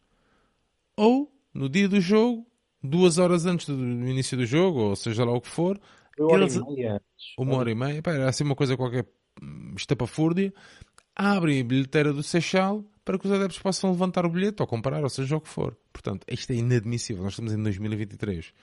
ou 0.95 1.33
no 1.51 1.67
dia 1.67 1.89
do 1.89 1.99
jogo 1.99 2.45
duas 2.81 3.17
horas 3.17 3.45
antes 3.47 3.65
do 3.67 3.73
início 3.73 4.37
do 4.37 4.45
jogo, 4.45 4.79
ou 4.79 4.95
seja 4.95 5.25
lá 5.25 5.31
o 5.31 5.41
que 5.41 5.47
for, 5.47 5.79
uma 6.19 6.33
hora 6.33 6.43
eles, 6.43 6.55
e 6.55 6.63
meia. 6.63 7.01
Uma 7.39 7.55
hora 7.55 7.71
e 7.71 7.75
meia, 7.75 8.01
pá, 8.03 8.11
era 8.11 8.29
assim 8.29 8.43
uma 8.43 8.55
coisa 8.55 8.77
qualquer 8.77 9.07
hum, 9.41 9.73
estapafúrdia, 9.75 10.53
abrem 11.15 11.61
a 11.61 11.63
bilheteira 11.63 12.13
do 12.13 12.21
Seixal 12.21 12.85
para 13.03 13.17
que 13.17 13.25
os 13.25 13.33
adeptos 13.33 13.59
possam 13.59 13.91
levantar 13.91 14.25
o 14.25 14.29
bilhete 14.29 14.61
ou 14.61 14.67
comprar, 14.67 15.01
ou 15.03 15.09
seja 15.09 15.35
o 15.35 15.41
que 15.41 15.49
for. 15.49 15.75
Portanto, 15.91 16.25
isto 16.29 16.51
é 16.51 16.55
inadmissível. 16.55 17.23
Nós 17.23 17.33
estamos 17.33 17.51
em 17.51 17.61
2023. 17.61 18.53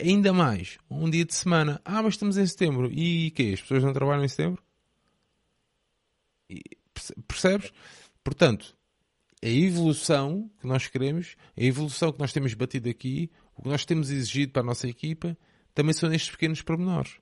Ainda 0.00 0.32
mais, 0.32 0.78
um 0.90 1.08
dia 1.10 1.24
de 1.24 1.34
semana. 1.34 1.80
Ah, 1.84 2.02
mas 2.02 2.14
estamos 2.14 2.36
em 2.36 2.46
setembro. 2.46 2.92
E 2.92 3.30
quê? 3.32 3.52
As 3.54 3.62
pessoas 3.62 3.82
não 3.82 3.92
trabalham 3.92 4.24
em 4.24 4.28
setembro? 4.28 4.62
Percebes? 7.26 7.72
Portanto, 8.22 8.77
a 9.42 9.48
evolução 9.48 10.50
que 10.60 10.66
nós 10.66 10.86
queremos, 10.88 11.36
a 11.56 11.62
evolução 11.62 12.12
que 12.12 12.18
nós 12.18 12.32
temos 12.32 12.54
batido 12.54 12.88
aqui, 12.88 13.30
o 13.56 13.62
que 13.62 13.68
nós 13.68 13.84
temos 13.84 14.10
exigido 14.10 14.52
para 14.52 14.62
a 14.62 14.64
nossa 14.64 14.88
equipa, 14.88 15.36
também 15.74 15.92
são 15.92 16.12
estes 16.12 16.30
pequenos 16.30 16.62
pormenores. 16.62 17.18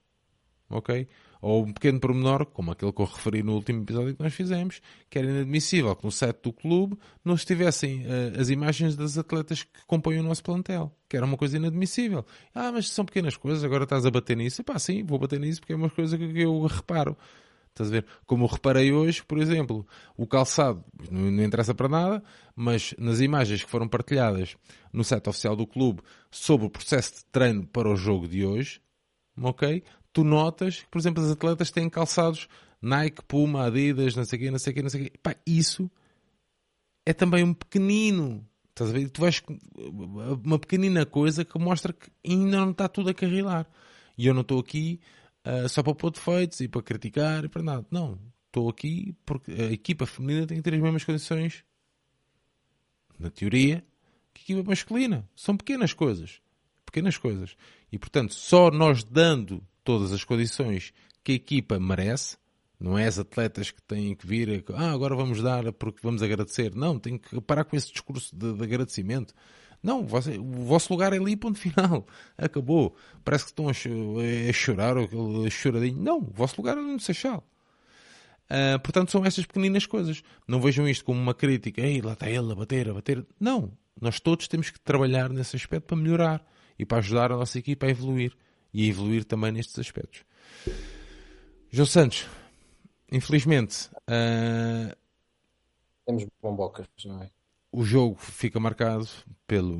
Ok? 0.69 1.07
Ou 1.41 1.63
um 1.63 1.71
pequeno 1.71 1.99
pormenor, 1.99 2.45
como 2.47 2.71
aquele 2.71 2.91
que 2.91 3.01
eu 3.01 3.05
referi 3.05 3.43
no 3.43 3.53
último 3.53 3.83
episódio 3.83 4.15
que 4.15 4.23
nós 4.23 4.33
fizemos, 4.33 4.81
que 5.09 5.19
era 5.19 5.27
inadmissível 5.27 5.95
que 5.95 6.03
no 6.03 6.11
site 6.11 6.41
do 6.41 6.51
clube 6.51 6.97
não 7.23 7.35
estivessem 7.35 8.05
uh, 8.05 8.39
as 8.39 8.49
imagens 8.49 8.95
das 8.95 9.17
atletas 9.17 9.63
que 9.63 9.85
compõem 9.85 10.19
o 10.19 10.23
nosso 10.23 10.43
plantel. 10.43 10.91
Que 11.07 11.15
era 11.15 11.25
uma 11.25 11.37
coisa 11.37 11.57
inadmissível. 11.57 12.25
Ah, 12.53 12.71
mas 12.71 12.89
são 12.89 13.05
pequenas 13.05 13.37
coisas, 13.37 13.63
agora 13.63 13.83
estás 13.83 14.05
a 14.05 14.11
bater 14.11 14.35
nisso. 14.35 14.61
E 14.61 14.63
pá, 14.63 14.79
sim, 14.79 15.03
vou 15.03 15.19
bater 15.19 15.39
nisso 15.39 15.61
porque 15.61 15.73
é 15.73 15.75
uma 15.75 15.89
coisa 15.89 16.17
que 16.17 16.41
eu 16.41 16.65
reparo. 16.65 17.15
Estás 17.77 17.89
a 17.89 17.91
ver? 17.91 18.05
Como 18.25 18.47
reparei 18.47 18.91
hoje, 18.91 19.23
por 19.23 19.37
exemplo, 19.37 19.85
o 20.17 20.25
calçado, 20.25 20.83
não, 21.11 21.29
não, 21.29 21.43
interessa 21.43 21.75
para 21.75 21.87
nada, 21.87 22.23
mas 22.55 22.95
nas 22.97 23.19
imagens 23.19 23.63
que 23.63 23.69
foram 23.69 23.87
partilhadas 23.87 24.57
no 24.91 25.03
site 25.03 25.29
oficial 25.29 25.55
do 25.55 25.67
clube 25.67 26.01
sobre 26.31 26.65
o 26.65 26.69
processo 26.71 27.17
de 27.17 27.25
treino 27.25 27.67
para 27.67 27.87
o 27.87 27.95
jogo 27.95 28.27
de 28.27 28.43
hoje, 28.43 28.81
ok? 29.39 29.83
Tu 30.11 30.23
notas 30.23 30.79
que, 30.79 30.87
por 30.89 30.97
exemplo, 30.97 31.23
as 31.23 31.29
atletas 31.29 31.69
têm 31.69 31.87
calçados 31.87 32.47
Nike, 32.81 33.21
Puma, 33.27 33.65
Adidas, 33.65 34.15
não 34.15 34.25
sei 34.25 34.39
o 34.39 34.41
quê, 34.41 34.51
não 34.51 34.57
sei 34.57 34.71
o 34.71 34.75
quê, 34.75 34.81
não 34.81 34.89
sei 34.89 35.01
o 35.01 35.03
quê. 35.03 35.11
Pá, 35.21 35.35
isso 35.45 35.89
é 37.05 37.13
também 37.13 37.43
um 37.43 37.53
pequenino. 37.53 38.43
Estás 38.69 38.89
a 38.89 38.93
ver? 38.93 39.07
Tu 39.09 39.21
vais 39.21 39.43
uma 40.43 40.57
pequenina 40.57 41.05
coisa 41.05 41.45
que 41.45 41.59
mostra 41.59 41.93
que 41.93 42.09
ainda 42.25 42.57
não 42.57 42.71
está 42.71 42.87
tudo 42.87 43.11
a 43.11 43.13
carrilar. 43.13 43.67
E 44.17 44.25
eu 44.25 44.33
não 44.33 44.41
estou 44.41 44.59
aqui 44.59 44.99
uh, 45.47 45.69
só 45.69 45.81
para 45.81 45.95
pôr 45.95 46.11
defeitos 46.11 46.59
e 46.59 46.67
para 46.67 46.81
criticar 46.81 47.45
e 47.45 47.49
para 47.49 47.63
nada. 47.63 47.85
Não. 47.89 48.19
Estou 48.47 48.69
aqui 48.69 49.15
porque 49.25 49.51
a 49.51 49.71
equipa 49.71 50.05
feminina 50.05 50.47
tem 50.47 50.57
que 50.57 50.63
ter 50.63 50.73
as 50.73 50.81
mesmas 50.81 51.03
condições, 51.03 51.63
na 53.19 53.29
teoria, 53.29 53.83
que 54.33 54.53
a 54.53 54.55
equipa 54.55 54.69
masculina. 54.69 55.29
São 55.35 55.55
pequenas 55.55 55.93
coisas. 55.93 56.41
Pequenas 56.85 57.17
coisas. 57.17 57.55
E, 57.91 57.97
portanto, 57.97 58.33
só 58.33 58.71
nós 58.71 59.03
dando 59.03 59.63
todas 59.83 60.11
as 60.11 60.23
condições 60.23 60.93
que 61.23 61.33
a 61.33 61.35
equipa 61.35 61.79
merece, 61.79 62.37
não 62.79 62.97
é 62.97 63.05
as 63.07 63.17
atletas 63.17 63.71
que 63.71 63.81
têm 63.81 64.15
que 64.15 64.25
vir, 64.25 64.63
ah, 64.73 64.91
agora 64.91 65.15
vamos 65.15 65.41
dar 65.41 65.71
porque 65.73 65.99
vamos 66.03 66.21
agradecer. 66.21 66.75
Não, 66.75 66.99
tem 66.99 67.17
que 67.17 67.41
parar 67.41 67.63
com 67.65 67.75
esse 67.75 67.91
discurso 67.91 68.35
de, 68.35 68.53
de 68.53 68.63
agradecimento. 68.63 69.33
Não, 69.81 70.05
você, 70.05 70.37
o 70.37 70.65
vosso 70.65 70.91
lugar 70.91 71.13
é 71.13 71.17
ali, 71.17 71.35
ponto 71.35 71.57
final. 71.59 72.05
Acabou. 72.37 72.95
Parece 73.23 73.45
que 73.45 73.51
estão 73.51 73.69
a, 73.69 73.73
chorar, 74.53 74.97
ou 74.97 75.45
a 75.45 75.49
choradinho. 75.49 76.01
Não, 76.01 76.17
o 76.17 76.31
vosso 76.33 76.55
lugar 76.57 76.77
é 76.77 76.81
no 76.81 76.99
Seixal. 76.99 77.47
Uh, 78.49 78.79
portanto, 78.79 79.11
são 79.11 79.25
estas 79.25 79.45
pequeninas 79.45 79.85
coisas. 79.85 80.23
Não 80.47 80.59
vejam 80.59 80.87
isto 80.87 81.05
como 81.05 81.19
uma 81.19 81.33
crítica. 81.33 81.81
Ei, 81.81 82.01
lá 82.01 82.13
está 82.13 82.29
ele 82.29 82.51
a 82.51 82.55
bater, 82.55 82.89
a 82.89 82.93
bater. 82.93 83.25
Não. 83.39 83.71
Nós 83.99 84.19
todos 84.19 84.47
temos 84.47 84.69
que 84.69 84.79
trabalhar 84.79 85.29
nesse 85.29 85.55
aspecto 85.55 85.87
para 85.87 85.97
melhorar 85.97 86.45
e 86.77 86.85
para 86.85 86.99
ajudar 86.99 87.31
a 87.31 87.37
nossa 87.37 87.57
equipa 87.57 87.85
a 87.85 87.89
evoluir 87.89 88.35
e 88.73 88.85
a 88.85 88.89
evoluir 88.89 89.25
também 89.25 89.51
nestes 89.51 89.77
aspectos. 89.79 90.23
João 91.69 91.85
Santos, 91.85 92.27
infelizmente. 93.11 93.89
Uh... 94.07 94.95
Temos 96.05 96.25
bombocas, 96.41 96.87
não 97.05 97.23
é? 97.23 97.29
O 97.71 97.83
jogo 97.83 98.15
fica 98.15 98.59
marcado 98.59 99.07
pelo 99.45 99.77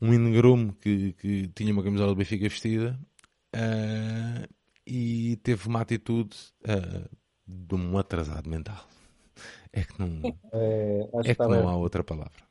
um 0.00 0.14
ingrume 0.14 0.72
que, 0.72 1.12
que 1.14 1.48
tinha 1.48 1.72
uma 1.72 1.82
camisola 1.82 2.08
do 2.08 2.16
Benfica 2.16 2.48
vestida 2.48 2.98
uh, 3.54 4.54
e 4.86 5.36
teve 5.42 5.68
uma 5.68 5.82
atitude 5.82 6.36
uh, 6.64 7.16
de 7.46 7.74
um 7.74 7.98
atrasado 7.98 8.48
mental. 8.48 8.86
É 9.72 9.84
que 9.84 10.00
não, 10.00 10.20
é, 10.52 11.08
é 11.30 11.32
que 11.32 11.46
não 11.46 11.68
há 11.68 11.76
outra 11.76 12.02
palavra. 12.02 12.42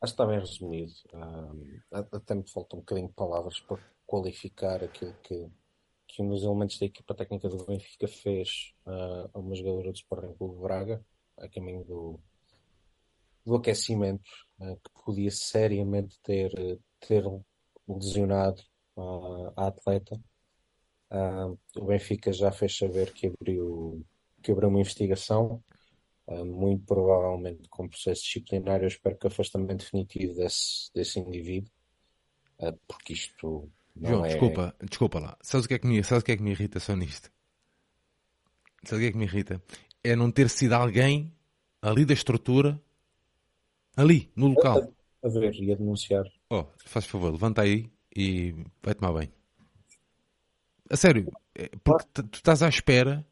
Acho 0.00 0.14
que 0.14 0.22
está 0.22 0.24
bem 0.24 0.38
resumido. 0.38 0.92
Uh, 1.12 2.06
até 2.12 2.36
me 2.36 2.48
faltam 2.48 2.78
um 2.78 2.82
bocadinho 2.82 3.08
de 3.08 3.14
palavras 3.14 3.58
para 3.58 3.80
qualificar 4.06 4.84
aquilo 4.84 5.12
que, 5.24 5.50
que 6.06 6.22
um 6.22 6.28
dos 6.28 6.44
elementos 6.44 6.78
da 6.78 6.86
equipa 6.86 7.16
técnica 7.16 7.48
do 7.48 7.66
Benfica 7.66 8.06
fez 8.06 8.72
a 8.86 9.36
uma 9.36 9.56
jogadora 9.56 9.90
do 9.90 9.96
Sporting 9.96 10.34
Clube 10.34 10.62
Braga, 10.62 11.04
a 11.36 11.48
caminho 11.48 11.82
do, 11.84 12.20
do 13.46 13.56
aquecimento, 13.56 14.28
uh, 14.58 14.76
que 14.76 15.04
podia 15.04 15.30
seriamente 15.30 16.18
ter, 16.22 16.50
ter 17.00 17.24
lesionado 17.88 18.62
a 19.56 19.68
atleta. 19.68 20.20
Uh, 21.10 21.58
o 21.76 21.84
Benfica 21.86 22.32
já 22.32 22.50
fez 22.50 22.76
saber 22.76 23.12
que 23.12 23.28
abriu, 23.28 24.04
que 24.42 24.50
abriu 24.50 24.68
uma 24.68 24.80
investigação, 24.80 25.62
uh, 26.26 26.44
muito 26.44 26.84
provavelmente 26.84 27.68
com 27.68 27.88
processo 27.88 28.22
disciplinar. 28.22 28.82
Eu 28.82 28.88
espero 28.88 29.16
que 29.16 29.26
afastamento 29.26 29.80
definitivo 29.80 30.34
desse, 30.34 30.90
desse 30.94 31.20
indivíduo, 31.20 31.70
uh, 32.58 32.76
porque 32.88 33.12
isto 33.12 33.70
não 33.94 34.10
João, 34.10 34.24
é... 34.24 34.28
desculpa, 34.28 34.74
desculpa 34.82 35.18
lá. 35.20 35.38
Sabes 35.40 35.66
o, 35.66 35.68
que 35.68 35.74
é 35.74 35.78
que 35.78 35.86
me, 35.86 36.02
sabes 36.02 36.22
o 36.22 36.24
que 36.24 36.32
é 36.32 36.36
que 36.36 36.42
me 36.42 36.50
irrita 36.50 36.80
só 36.80 36.96
nisto? 36.96 37.30
Sabes 38.84 38.98
o 38.98 39.00
que 39.00 39.06
é 39.06 39.12
que 39.12 39.18
me 39.18 39.24
irrita? 39.24 39.62
É 40.02 40.16
não 40.16 40.30
ter 40.30 40.50
sido 40.50 40.72
alguém 40.72 41.32
ali 41.80 42.04
da 42.04 42.14
estrutura 42.14 42.80
Ali, 43.96 44.30
no 44.36 44.48
local. 44.48 44.92
A, 45.22 45.26
a 45.26 45.30
ver 45.30 45.54
e 45.54 45.72
a 45.72 45.76
denunciar. 45.76 46.24
Oh, 46.50 46.66
faz 46.84 47.06
favor, 47.06 47.32
levanta 47.32 47.62
aí 47.62 47.90
e 48.14 48.54
vai 48.82 48.94
tomar 48.94 49.18
bem. 49.18 49.32
A 50.88 50.96
sério, 50.96 51.32
é, 51.54 51.70
porque 51.82 52.22
tu 52.22 52.34
estás 52.34 52.62
à 52.62 52.68
espera. 52.68 53.26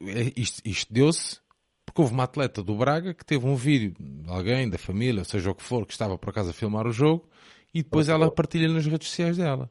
É, 0.00 0.32
isto, 0.36 0.60
isto 0.64 0.92
deu-se 0.92 1.40
porque 1.86 2.02
houve 2.02 2.12
uma 2.12 2.24
atleta 2.24 2.62
do 2.62 2.76
Braga 2.76 3.14
que 3.14 3.24
teve 3.24 3.46
um 3.46 3.54
vídeo 3.54 3.94
de 3.98 4.28
alguém, 4.28 4.68
da 4.68 4.76
família, 4.76 5.24
seja 5.24 5.50
o 5.50 5.54
que 5.54 5.62
for, 5.62 5.86
que 5.86 5.92
estava 5.92 6.18
por 6.18 6.28
acaso 6.28 6.50
a 6.50 6.52
filmar 6.52 6.86
o 6.86 6.92
jogo 6.92 7.26
e 7.72 7.82
depois 7.82 8.08
ela 8.08 8.30
partilha 8.30 8.68
nas 8.68 8.84
redes 8.84 9.08
sociais 9.08 9.36
dela. 9.38 9.70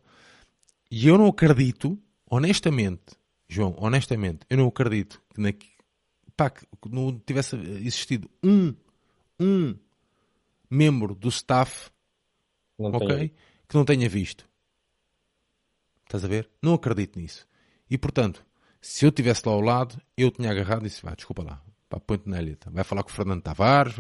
E 0.89 1.07
eu 1.07 1.17
não 1.17 1.27
acredito, 1.27 1.99
honestamente, 2.29 3.15
João, 3.47 3.75
honestamente, 3.77 4.39
eu 4.49 4.57
não 4.57 4.67
acredito 4.67 5.21
que, 5.33 5.41
na, 5.41 5.53
pá, 6.35 6.49
que 6.49 6.65
não 6.89 7.19
tivesse 7.19 7.55
existido 7.55 8.29
um 8.43 8.73
um 9.39 9.77
membro 10.69 11.15
do 11.15 11.29
staff 11.29 11.89
não 12.77 12.89
ok 12.89 13.07
tenho. 13.07 13.31
que 13.67 13.75
não 13.75 13.85
tenha 13.85 14.09
visto. 14.09 14.47
Estás 16.05 16.23
a 16.23 16.27
ver? 16.27 16.49
Não 16.61 16.73
acredito 16.73 17.19
nisso. 17.19 17.47
E 17.89 17.97
portanto, 17.97 18.45
se 18.81 19.05
eu 19.05 19.09
estivesse 19.09 19.47
lá 19.47 19.53
ao 19.53 19.61
lado, 19.61 19.99
eu 20.17 20.29
tinha 20.31 20.51
agarrado 20.51 20.81
e 20.81 20.89
disse: 20.89 21.01
vá, 21.01 21.15
desculpa 21.15 21.43
lá, 21.43 21.61
pá, 21.89 21.99
põe-te 21.99 22.29
na 22.29 22.39
elita. 22.39 22.69
Vai 22.69 22.83
falar 22.83 23.03
com 23.03 23.09
o 23.09 23.13
Fernando 23.13 23.41
Tavares, 23.41 23.95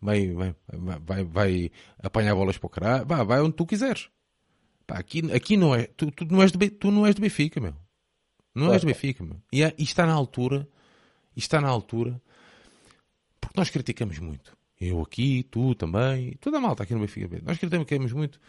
vai, 0.00 0.32
vai, 0.32 0.54
vai, 1.00 1.24
vai 1.24 1.70
apanhar 2.02 2.34
bolas 2.34 2.56
para 2.56 2.66
o 2.66 2.70
caralho, 2.70 3.06
vai, 3.06 3.24
vai 3.24 3.40
onde 3.40 3.56
tu 3.56 3.66
quiseres. 3.66 4.08
Pá, 4.86 4.98
aqui, 4.98 5.30
aqui 5.32 5.56
não 5.56 5.74
é. 5.74 5.84
Tu, 5.86 6.10
tu, 6.10 6.24
não 6.24 6.42
és 6.42 6.52
de, 6.52 6.70
tu 6.70 6.90
não 6.90 7.06
és 7.06 7.14
de 7.14 7.20
Benfica, 7.20 7.60
meu. 7.60 7.74
Não 8.54 8.66
claro. 8.66 8.72
és 8.72 8.80
de 8.80 8.86
Benfica, 8.86 9.24
meu. 9.24 9.40
E, 9.52 9.62
é, 9.62 9.74
e 9.76 9.82
está 9.82 10.06
na 10.06 10.12
altura, 10.12 10.68
está 11.36 11.60
na 11.60 11.68
altura, 11.68 12.20
porque 13.40 13.58
nós 13.58 13.70
criticamos 13.70 14.18
muito 14.18 14.56
eu 14.80 15.02
aqui, 15.02 15.42
tu 15.42 15.74
também, 15.74 16.32
toda 16.40 16.56
a 16.56 16.60
malta 16.60 16.82
aqui 16.82 16.94
no 16.94 17.00
Benfica 17.00 17.28
B. 17.28 17.42
Nós 17.42 17.58
criticamos 17.58 18.12
muito 18.12 18.40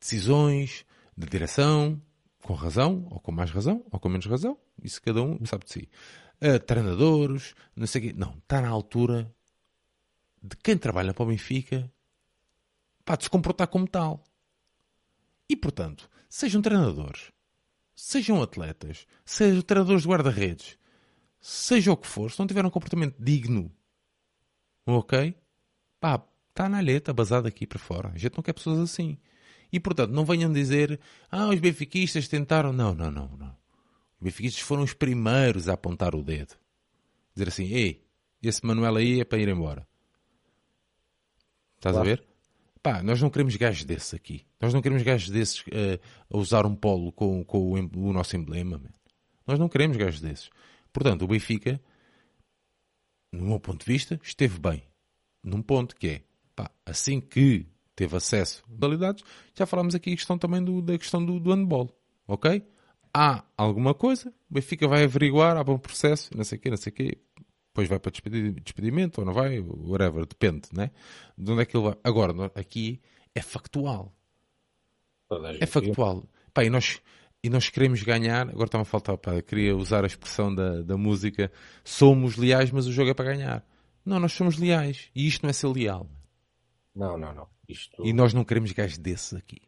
decisões 0.00 0.84
de 1.16 1.26
direção, 1.26 2.02
com 2.42 2.54
razão, 2.54 3.06
ou 3.10 3.20
com 3.20 3.32
mais 3.32 3.50
razão, 3.50 3.84
ou 3.90 3.98
com 3.98 4.08
menos 4.08 4.26
razão, 4.26 4.58
isso 4.82 5.00
cada 5.00 5.22
um 5.22 5.44
sabe 5.46 5.64
de 5.64 5.72
si. 5.72 5.88
Uh, 6.42 6.58
treinadores, 6.58 7.54
não 7.74 7.86
sei 7.86 8.00
o 8.00 8.04
quê. 8.04 8.14
Não, 8.16 8.36
está 8.38 8.60
na 8.60 8.68
altura 8.68 9.32
de 10.42 10.56
quem 10.56 10.76
trabalha 10.76 11.14
para 11.14 11.24
o 11.24 11.26
Benfica, 11.26 11.90
de 13.18 13.24
se 13.24 13.30
comportar 13.30 13.68
como 13.68 13.86
tal. 13.86 14.22
E, 15.48 15.56
portanto, 15.56 16.10
sejam 16.28 16.60
treinadores, 16.60 17.32
sejam 17.94 18.42
atletas, 18.42 19.06
sejam 19.24 19.62
treinadores 19.62 20.02
de 20.02 20.08
guarda-redes, 20.08 20.78
seja 21.40 21.92
o 21.92 21.96
que 21.96 22.06
for, 22.06 22.30
se 22.30 22.38
não 22.38 22.46
tiver 22.46 22.64
um 22.66 22.70
comportamento 22.70 23.16
digno, 23.18 23.72
ok? 24.84 25.34
Pá, 26.06 26.24
está 26.50 26.68
na 26.68 26.78
alheta, 26.78 27.12
basado 27.12 27.48
aqui 27.48 27.66
para 27.66 27.80
fora. 27.80 28.12
A 28.14 28.16
gente 28.16 28.36
não 28.36 28.42
quer 28.42 28.52
pessoas 28.52 28.78
assim. 28.78 29.18
E, 29.72 29.80
portanto, 29.80 30.12
não 30.12 30.24
venham 30.24 30.52
dizer, 30.52 31.00
ah, 31.28 31.48
os 31.48 31.58
benfiquistas 31.58 32.28
tentaram. 32.28 32.72
Não, 32.72 32.94
não, 32.94 33.10
não, 33.10 33.28
não. 33.36 33.48
Os 33.48 34.22
benfiquistas 34.22 34.62
foram 34.62 34.84
os 34.84 34.94
primeiros 34.94 35.68
a 35.68 35.72
apontar 35.72 36.14
o 36.14 36.22
dedo. 36.22 36.54
Dizer 37.34 37.48
assim, 37.48 37.64
ei, 37.72 38.06
esse 38.40 38.64
Manuel 38.64 38.94
aí 38.94 39.20
é 39.20 39.24
para 39.24 39.38
ir 39.38 39.48
embora. 39.48 39.84
Estás 41.74 41.96
claro. 41.96 42.08
a 42.08 42.14
ver? 42.14 42.24
Pá, 42.80 43.02
nós 43.02 43.20
não 43.20 43.28
queremos 43.28 43.56
gajos 43.56 43.84
desses 43.84 44.14
aqui. 44.14 44.46
Nós 44.60 44.72
não 44.72 44.80
queremos 44.80 45.02
gajos 45.02 45.28
desses 45.28 45.58
uh, 45.62 46.00
a 46.30 46.38
usar 46.38 46.66
um 46.66 46.76
polo 46.76 47.10
com, 47.10 47.44
com 47.44 47.72
o, 47.72 48.08
o, 48.10 48.12
nosso 48.12 48.36
emblema. 48.36 48.78
Man. 48.78 48.94
Nós 49.44 49.58
não 49.58 49.68
queremos 49.68 49.96
gajos 49.96 50.20
desses. 50.20 50.50
Portanto, 50.92 51.22
o 51.22 51.26
Benfica, 51.26 51.80
no 53.32 53.46
meu 53.46 53.58
ponto 53.58 53.84
de 53.84 53.92
vista, 53.92 54.20
esteve 54.22 54.60
bem. 54.60 54.84
Num 55.46 55.62
ponto 55.62 55.94
que 55.94 56.08
é, 56.08 56.22
pá, 56.56 56.68
assim 56.84 57.20
que 57.20 57.66
teve 57.94 58.16
acesso 58.16 58.64
a 58.66 58.72
modalidades, 58.72 59.22
já 59.54 59.64
falámos 59.64 59.94
aqui 59.94 60.12
a 60.12 60.16
questão 60.16 60.36
também 60.36 60.62
do, 60.62 60.82
da 60.82 60.98
questão 60.98 61.24
do, 61.24 61.38
do 61.38 61.54
handball. 61.54 61.88
Ok? 62.26 62.66
Há 63.14 63.44
alguma 63.56 63.94
coisa, 63.94 64.28
o 64.50 64.54
Benfica 64.54 64.88
vai 64.88 65.04
averiguar, 65.04 65.56
há 65.56 65.62
bom 65.62 65.78
processo, 65.78 66.36
não 66.36 66.42
sei 66.42 66.58
o 66.58 66.60
quê, 66.60 66.68
não 66.68 66.76
sei 66.76 66.90
o 66.90 66.94
quê, 66.94 67.18
depois 67.68 67.88
vai 67.88 68.00
para 68.00 68.10
despedimento 68.10 69.20
ou 69.20 69.24
não 69.24 69.32
vai, 69.32 69.60
whatever, 69.60 70.26
depende, 70.26 70.68
né? 70.72 70.90
De 71.38 71.52
onde 71.52 71.62
é 71.62 71.64
que 71.64 71.76
ele 71.76 71.84
vai. 71.84 71.96
Agora, 72.02 72.50
aqui 72.56 73.00
é 73.32 73.40
factual. 73.40 74.12
É 75.62 75.66
factual. 75.66 76.28
Pá, 76.52 76.64
e 76.64 76.70
nós, 76.70 77.00
e 77.42 77.48
nós 77.48 77.70
queremos 77.70 78.02
ganhar, 78.02 78.48
agora 78.48 78.64
está-me 78.64 78.82
a 78.82 78.84
faltar, 78.84 79.16
pá, 79.16 79.40
queria 79.40 79.76
usar 79.76 80.02
a 80.02 80.08
expressão 80.08 80.52
da, 80.52 80.82
da 80.82 80.96
música, 80.96 81.52
somos 81.84 82.36
leais, 82.36 82.72
mas 82.72 82.86
o 82.86 82.92
jogo 82.92 83.10
é 83.10 83.14
para 83.14 83.32
ganhar. 83.32 83.64
Não, 84.06 84.20
nós 84.20 84.32
somos 84.32 84.56
leais. 84.56 85.10
E 85.12 85.26
isto 85.26 85.42
não 85.42 85.50
é 85.50 85.52
ser 85.52 85.66
leal. 85.66 86.08
Não, 86.94 87.18
não, 87.18 87.34
não. 87.34 87.48
Isto... 87.68 88.06
E 88.06 88.12
nós 88.12 88.32
não 88.32 88.44
queremos 88.44 88.70
gajos 88.70 88.98
desses 88.98 89.34
aqui. 89.34 89.60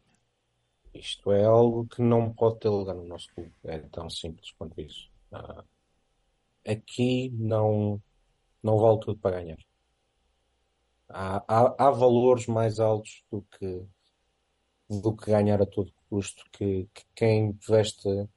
Isto 0.93 1.33
é 1.33 1.43
algo 1.43 1.85
que 1.85 2.01
não 2.01 2.33
pode 2.33 2.59
ter 2.59 2.69
lugar 2.69 2.95
no 2.95 3.05
nosso 3.05 3.27
clube. 3.35 3.51
É 3.65 3.79
tão 3.79 4.09
simples 4.09 4.51
quanto 4.51 4.79
isso. 4.79 5.11
Ah, 5.29 5.65
aqui 6.65 7.29
não, 7.31 8.01
não 8.63 8.77
vale 8.77 9.01
tudo 9.01 9.19
para 9.19 9.41
ganhar. 9.41 9.57
Há, 11.09 11.43
há, 11.45 11.87
há 11.87 11.91
valores 11.91 12.47
mais 12.47 12.79
altos 12.79 13.25
do 13.29 13.41
que, 13.41 13.85
do 14.89 15.17
que 15.17 15.31
ganhar 15.31 15.61
a 15.61 15.65
todo 15.65 15.91
custo 16.09 16.45
que, 16.51 16.87
que 16.93 17.03
quem 17.13 17.57
veste 17.67 18.27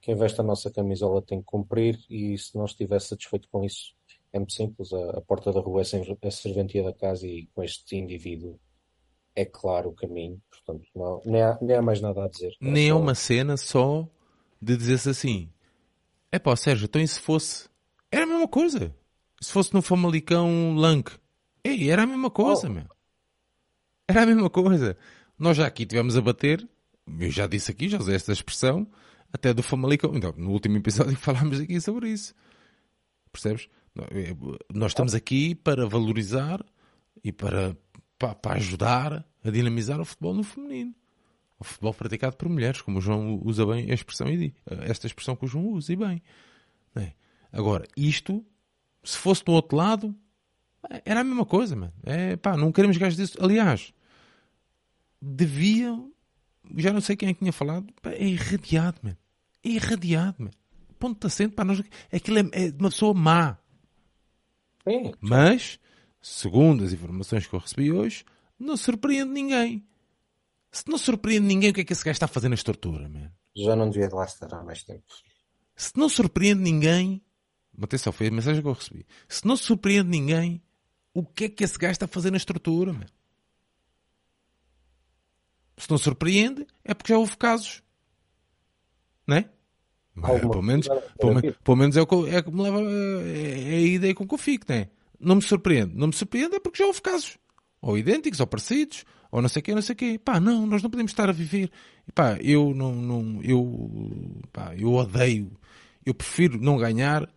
quem 0.00 0.14
veste 0.14 0.40
a 0.40 0.44
nossa 0.44 0.70
camisola 0.70 1.20
tem 1.20 1.40
que 1.40 1.46
cumprir 1.46 1.98
e 2.08 2.36
se 2.38 2.56
não 2.56 2.64
estiver 2.64 3.00
satisfeito 3.00 3.48
com 3.50 3.62
isso 3.62 3.94
é 4.32 4.38
muito 4.38 4.52
simples, 4.52 4.92
a, 4.92 5.18
a 5.18 5.20
porta 5.20 5.52
da 5.52 5.60
rua 5.60 5.82
é 5.82 6.26
a 6.26 6.30
serventia 6.30 6.82
da 6.82 6.92
casa 6.92 7.26
e 7.26 7.46
com 7.54 7.62
este 7.62 7.96
indivíduo 7.96 8.58
é 9.34 9.44
claro 9.44 9.90
o 9.90 9.94
caminho, 9.94 10.40
portanto 10.50 10.88
não, 10.94 11.20
nem, 11.24 11.42
há, 11.42 11.58
nem 11.60 11.76
há 11.76 11.82
mais 11.82 12.00
nada 12.00 12.24
a 12.24 12.28
dizer. 12.28 12.52
É 12.60 12.70
nem 12.70 12.86
é 12.86 12.92
só... 12.92 12.98
uma 13.00 13.14
cena 13.14 13.56
só 13.56 14.08
de 14.60 14.76
dizer-se 14.76 15.08
assim 15.08 15.50
é 16.32 16.38
pá, 16.38 16.54
Sérgio, 16.54 16.84
então 16.84 17.02
e 17.02 17.08
se 17.08 17.18
fosse 17.18 17.68
era 18.10 18.24
a 18.24 18.26
mesma 18.26 18.48
coisa. 18.48 18.94
Se 19.40 19.52
fosse 19.52 19.72
no 19.72 19.80
Famalicão 19.80 20.74
Lank. 20.74 21.12
Ei, 21.64 21.90
era 21.90 22.02
a 22.02 22.06
mesma 22.06 22.30
coisa, 22.30 22.68
oh. 22.68 22.72
meu. 22.72 22.86
Era 24.08 24.22
a 24.22 24.26
mesma 24.26 24.50
coisa. 24.50 24.96
Nós 25.38 25.56
já 25.56 25.66
aqui 25.66 25.86
tivemos 25.86 26.16
a 26.16 26.20
bater, 26.20 26.66
eu 27.18 27.30
já 27.30 27.46
disse 27.46 27.70
aqui, 27.70 27.88
já 27.88 27.98
usei 27.98 28.14
esta 28.14 28.32
expressão, 28.32 28.86
até 29.32 29.54
do 29.54 29.62
Famalicão. 29.62 30.14
Então, 30.14 30.34
no 30.36 30.50
último 30.50 30.76
episódio 30.76 31.16
falámos 31.16 31.60
aqui 31.60 31.80
sobre 31.80 32.10
isso. 32.10 32.34
Percebes? 33.32 33.68
Eh, 33.98 34.34
nós 34.72 34.92
estamos 34.92 35.14
aqui 35.14 35.54
para 35.54 35.86
valorizar 35.86 36.64
e 37.22 37.32
para, 37.32 37.76
para, 38.18 38.34
para 38.34 38.56
ajudar 38.56 39.24
a 39.44 39.50
dinamizar 39.50 40.00
o 40.00 40.04
futebol 40.04 40.34
no 40.34 40.42
feminino. 40.42 40.94
O 41.58 41.64
futebol 41.64 41.92
praticado 41.92 42.36
por 42.36 42.48
mulheres, 42.48 42.80
como 42.80 42.98
o 42.98 43.00
João 43.00 43.40
usa 43.44 43.66
bem 43.66 43.90
a 43.90 43.94
expressão, 43.94 44.28
esta 44.82 45.06
expressão 45.06 45.36
que 45.36 45.44
o 45.44 45.48
João 45.48 45.66
usa 45.68 45.92
e 45.92 45.96
bem. 45.96 46.22
É? 46.96 47.12
Agora, 47.52 47.86
isto, 47.96 48.44
se 49.04 49.18
fosse 49.18 49.44
do 49.44 49.52
outro 49.52 49.76
lado, 49.76 50.14
era 51.04 51.20
a 51.20 51.24
mesma 51.24 51.44
coisa, 51.44 51.76
mano. 51.76 51.92
É, 52.02 52.36
pá, 52.36 52.56
não 52.56 52.72
queremos 52.72 52.96
gajos 52.96 53.16
disso. 53.16 53.36
Aliás, 53.42 53.92
deviam, 55.20 56.10
já 56.76 56.92
não 56.92 57.00
sei 57.00 57.16
quem 57.16 57.28
é 57.28 57.34
que 57.34 57.40
tinha 57.40 57.52
falado, 57.52 57.92
pá, 58.00 58.10
é 58.10 58.24
irradiado, 58.24 58.98
mano. 59.02 59.16
É 59.62 59.68
irradiado, 59.68 60.36
mano. 60.38 60.54
Ponto 60.98 61.20
de 61.20 61.26
acento, 61.26 61.54
pá, 61.54 61.64
nós, 61.64 61.82
aquilo 62.12 62.38
é, 62.38 62.48
é 62.52 62.70
de 62.70 62.78
uma 62.78 62.90
pessoa 62.90 63.12
má. 63.12 63.58
Sim. 64.90 65.12
Mas, 65.20 65.78
segundo 66.20 66.84
as 66.84 66.92
informações 66.92 67.46
que 67.46 67.54
eu 67.54 67.60
recebi 67.60 67.92
hoje, 67.92 68.24
não 68.58 68.76
surpreende 68.76 69.30
ninguém. 69.30 69.86
Se 70.70 70.88
não 70.88 70.98
surpreende 70.98 71.46
ninguém, 71.46 71.70
o 71.70 71.74
que 71.74 71.80
é 71.80 71.84
que 71.84 71.92
esse 71.92 72.04
gajo 72.04 72.16
está 72.16 72.26
a 72.26 72.28
fazer 72.28 72.48
na 72.48 72.54
estrutura, 72.54 73.08
mano? 73.08 73.32
Já 73.56 73.74
não 73.74 73.90
devia 73.90 74.08
de 74.08 74.14
lá 74.14 74.24
estar 74.24 74.52
há 74.54 74.62
mais 74.62 74.84
tempo. 74.84 75.04
Se 75.74 75.96
não 75.96 76.08
surpreende 76.08 76.60
ninguém, 76.62 77.22
Atenção, 77.82 78.12
foi 78.12 78.26
a 78.28 78.30
mensagem 78.30 78.60
que 78.60 78.68
eu 78.68 78.72
recebi. 78.72 79.06
Se 79.28 79.46
não 79.46 79.56
surpreende 79.56 80.08
ninguém, 80.08 80.62
o 81.14 81.24
que 81.24 81.44
é 81.44 81.48
que 81.48 81.64
esse 81.64 81.78
gajo 81.78 81.92
está 81.92 82.04
a 82.04 82.08
fazer 82.08 82.30
na 82.30 82.36
estrutura? 82.36 82.94
Se 85.76 85.90
não 85.90 85.96
surpreende, 85.96 86.66
é 86.84 86.92
porque 86.92 87.12
já 87.12 87.18
houve 87.18 87.36
casos. 87.36 87.82
Não 89.26 89.36
é? 89.36 89.50
Mas, 90.20 90.40
pelo, 90.40 90.62
menos, 90.62 90.88
pelo, 91.18 91.54
pelo, 91.54 91.76
menos 91.76 91.96
é 91.96 92.02
o 92.02 92.06
que, 92.06 92.14
é 92.28 92.42
que 92.42 92.50
me 92.50 92.62
leva. 92.62 92.80
É, 92.80 93.72
é 93.72 93.76
a 93.76 93.80
ideia 93.80 94.14
com 94.14 94.26
que 94.26 94.34
eu 94.34 94.38
fico, 94.38 94.66
não 94.68 94.76
é? 94.76 94.88
Não 95.18 95.36
me 95.36 95.42
surpreende. 95.42 95.92
Não 95.94 96.06
me 96.06 96.12
surpreende 96.12 96.56
é 96.56 96.60
porque 96.60 96.78
já 96.78 96.86
houve 96.86 97.02
casos. 97.02 97.38
Ou 97.82 97.96
idênticos, 97.96 98.40
ou 98.40 98.46
parecidos, 98.46 99.04
ou 99.30 99.40
não 99.40 99.48
sei 99.48 99.60
o 99.60 99.62
quê, 99.62 99.74
não 99.74 99.82
sei 99.82 99.94
o 99.94 99.96
quê. 99.96 100.20
Pá, 100.22 100.38
não, 100.38 100.66
nós 100.66 100.82
não 100.82 100.90
podemos 100.90 101.12
estar 101.12 101.28
a 101.28 101.32
viver. 101.32 101.70
Pá, 102.14 102.36
eu 102.40 102.74
não, 102.74 102.94
não 102.94 103.40
eu, 103.42 104.40
pá, 104.52 104.74
eu 104.76 104.92
odeio. 104.92 105.50
Eu 106.04 106.14
prefiro 106.14 106.58
não 106.60 106.78
ganhar 106.78 107.28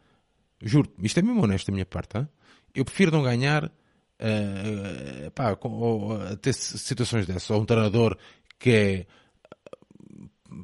Juro, 0.63 0.89
isto 0.99 1.19
é 1.19 1.21
mesmo 1.21 1.43
honesto 1.43 1.67
da 1.67 1.73
minha 1.73 1.85
parte. 1.85 2.17
Hein? 2.17 2.27
Eu 2.73 2.85
prefiro 2.85 3.11
não 3.11 3.21
ganhar 3.21 3.65
uh, 3.65 5.31
pá, 5.35 5.55
com, 5.55 5.69
ou, 5.69 6.37
ter 6.37 6.53
situações 6.53 7.27
dessas. 7.27 7.49
Ou 7.49 7.61
um 7.61 7.65
treinador 7.65 8.17
que 8.57 8.69
é 8.69 9.05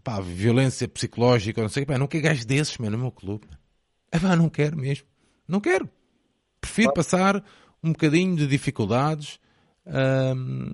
pá, 0.03 0.19
violência 0.19 0.87
psicológica, 0.87 1.61
não 1.61 1.69
sei, 1.69 1.85
pá, 1.85 1.97
não 1.97 2.07
quero 2.07 2.23
gajos 2.23 2.45
desses, 2.45 2.77
meu, 2.77 2.91
no 2.91 2.97
meu 2.97 3.11
clube. 3.11 3.47
É 4.11 4.19
pá, 4.19 4.35
não 4.35 4.49
quero 4.49 4.77
mesmo. 4.77 5.07
Não 5.47 5.59
quero. 5.59 5.89
Prefiro 6.61 6.93
passar 6.93 7.43
um 7.83 7.91
bocadinho 7.91 8.35
de 8.35 8.47
dificuldades. 8.47 9.39
Um, 9.85 10.73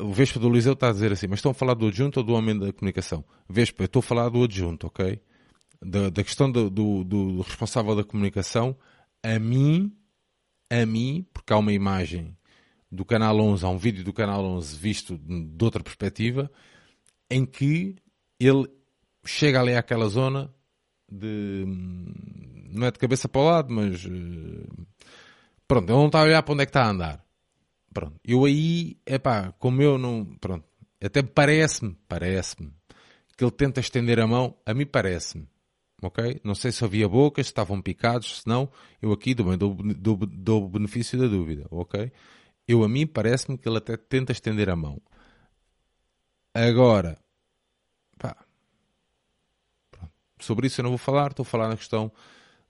o 0.00 0.12
Vespa 0.12 0.38
do 0.38 0.50
Liseu 0.50 0.72
está 0.72 0.88
a 0.88 0.92
dizer 0.92 1.12
assim, 1.12 1.26
mas 1.26 1.38
estão 1.38 1.52
a 1.52 1.54
falar 1.54 1.74
do 1.74 1.86
adjunto 1.86 2.20
ou 2.20 2.26
do 2.26 2.34
homem 2.34 2.58
da 2.58 2.72
comunicação? 2.72 3.24
Vespa, 3.48 3.82
eu 3.82 3.86
estou 3.86 4.00
a 4.00 4.02
falar 4.02 4.28
do 4.28 4.42
adjunto, 4.42 4.86
ok? 4.86 5.20
da, 5.82 6.10
da 6.10 6.24
questão 6.24 6.50
do, 6.50 6.70
do, 6.70 7.04
do, 7.04 7.40
responsável 7.40 7.94
da 7.94 8.04
comunicação, 8.04 8.76
a 9.22 9.38
mim, 9.38 9.92
a 10.70 10.84
mim, 10.86 11.26
porque 11.32 11.52
há 11.52 11.58
uma 11.58 11.72
imagem 11.72 12.36
do 12.90 13.04
Canal 13.04 13.38
11, 13.38 13.64
há 13.64 13.68
um 13.68 13.78
vídeo 13.78 14.04
do 14.04 14.12
Canal 14.12 14.44
11 14.44 14.76
visto 14.76 15.18
de 15.18 15.64
outra 15.64 15.82
perspectiva, 15.82 16.50
em 17.30 17.44
que 17.44 17.96
ele 18.38 18.68
chega 19.24 19.60
ali 19.60 19.74
àquela 19.74 20.08
zona 20.08 20.52
de. 21.10 21.64
não 22.70 22.86
é 22.86 22.90
de 22.90 22.98
cabeça 22.98 23.28
para 23.28 23.40
o 23.40 23.44
lado, 23.44 23.72
mas. 23.72 24.04
Eh, 24.04 24.84
pronto, 25.66 25.90
ele 25.90 25.98
não 25.98 26.06
está 26.06 26.20
a 26.20 26.24
olhar 26.24 26.42
para 26.42 26.52
onde 26.54 26.62
é 26.62 26.66
que 26.66 26.70
está 26.70 26.84
a 26.84 26.90
andar. 26.90 27.24
Pronto, 27.92 28.20
eu 28.24 28.44
aí, 28.44 28.98
é 29.06 29.18
pá, 29.18 29.52
como 29.58 29.82
eu 29.82 29.98
não. 29.98 30.24
Pronto, 30.40 30.64
até 31.02 31.22
parece-me, 31.22 31.96
parece-me, 32.08 32.72
que 33.36 33.44
ele 33.44 33.50
tenta 33.50 33.80
estender 33.80 34.20
a 34.20 34.26
mão, 34.26 34.56
a 34.66 34.74
mim 34.74 34.86
parece-me 34.86 35.48
ok? 36.02 36.40
Não 36.44 36.54
sei 36.54 36.72
se 36.72 36.84
havia 36.84 37.08
bocas, 37.08 37.46
se 37.46 37.50
estavam 37.50 37.80
picados, 37.80 38.40
se 38.40 38.46
não, 38.46 38.70
eu 39.00 39.12
aqui 39.12 39.34
dou, 39.34 39.56
dou, 39.56 39.74
dou, 39.74 40.16
dou 40.16 40.64
o 40.64 40.68
benefício 40.68 41.18
da 41.18 41.26
dúvida, 41.26 41.66
ok? 41.70 42.10
Eu 42.66 42.82
a 42.84 42.88
mim 42.88 43.06
parece-me 43.06 43.56
que 43.56 43.68
ele 43.68 43.78
até 43.78 43.96
tenta 43.96 44.32
estender 44.32 44.68
a 44.68 44.76
mão. 44.76 45.00
Agora, 46.56 47.18
pá, 48.18 48.34
sobre 50.38 50.68
isso 50.68 50.80
eu 50.80 50.84
não 50.84 50.90
vou 50.90 50.98
falar, 50.98 51.30
estou 51.30 51.42
a 51.42 51.46
falar 51.46 51.68
na 51.68 51.76
questão 51.76 52.10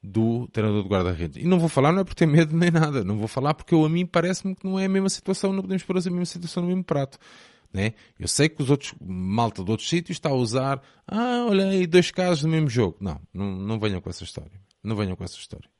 do 0.02 0.48
treinador 0.48 0.82
de 0.82 0.88
guarda-redes. 0.88 1.44
E 1.44 1.46
não 1.46 1.60
vou 1.60 1.68
falar 1.68 1.92
não 1.92 2.00
é 2.00 2.04
por 2.04 2.14
ter 2.14 2.26
medo 2.26 2.56
nem 2.56 2.68
nada, 2.68 3.04
não 3.04 3.16
vou 3.16 3.28
falar 3.28 3.54
porque 3.54 3.72
eu, 3.72 3.84
a 3.84 3.88
mim 3.88 4.04
parece-me 4.04 4.56
que 4.56 4.66
não 4.66 4.76
é 4.76 4.86
a 4.86 4.88
mesma 4.88 5.08
situação, 5.08 5.52
não 5.52 5.62
podemos 5.62 5.84
pôr 5.84 5.96
a 5.98 6.00
mesma 6.00 6.24
situação 6.24 6.64
no 6.64 6.68
mesmo 6.68 6.82
prato. 6.82 7.16
Né? 7.72 7.94
Eu 8.18 8.26
sei 8.26 8.48
que 8.48 8.60
os 8.60 8.70
outros, 8.70 8.92
malta 9.00 9.62
de 9.62 9.70
outros 9.70 9.88
sítios 9.88 10.16
está 10.16 10.30
a 10.30 10.34
usar, 10.34 10.82
ah, 11.06 11.46
olha 11.48 11.68
aí, 11.68 11.86
dois 11.86 12.10
casos 12.10 12.42
do 12.42 12.48
mesmo 12.48 12.68
jogo. 12.68 12.96
Não, 13.00 13.20
não, 13.32 13.56
não 13.56 13.78
venham 13.78 14.00
com 14.00 14.10
essa 14.10 14.24
história. 14.24 14.60
Não 14.82 14.96
venham 14.96 15.14
com 15.14 15.22
essa 15.22 15.36
história. 15.36 15.70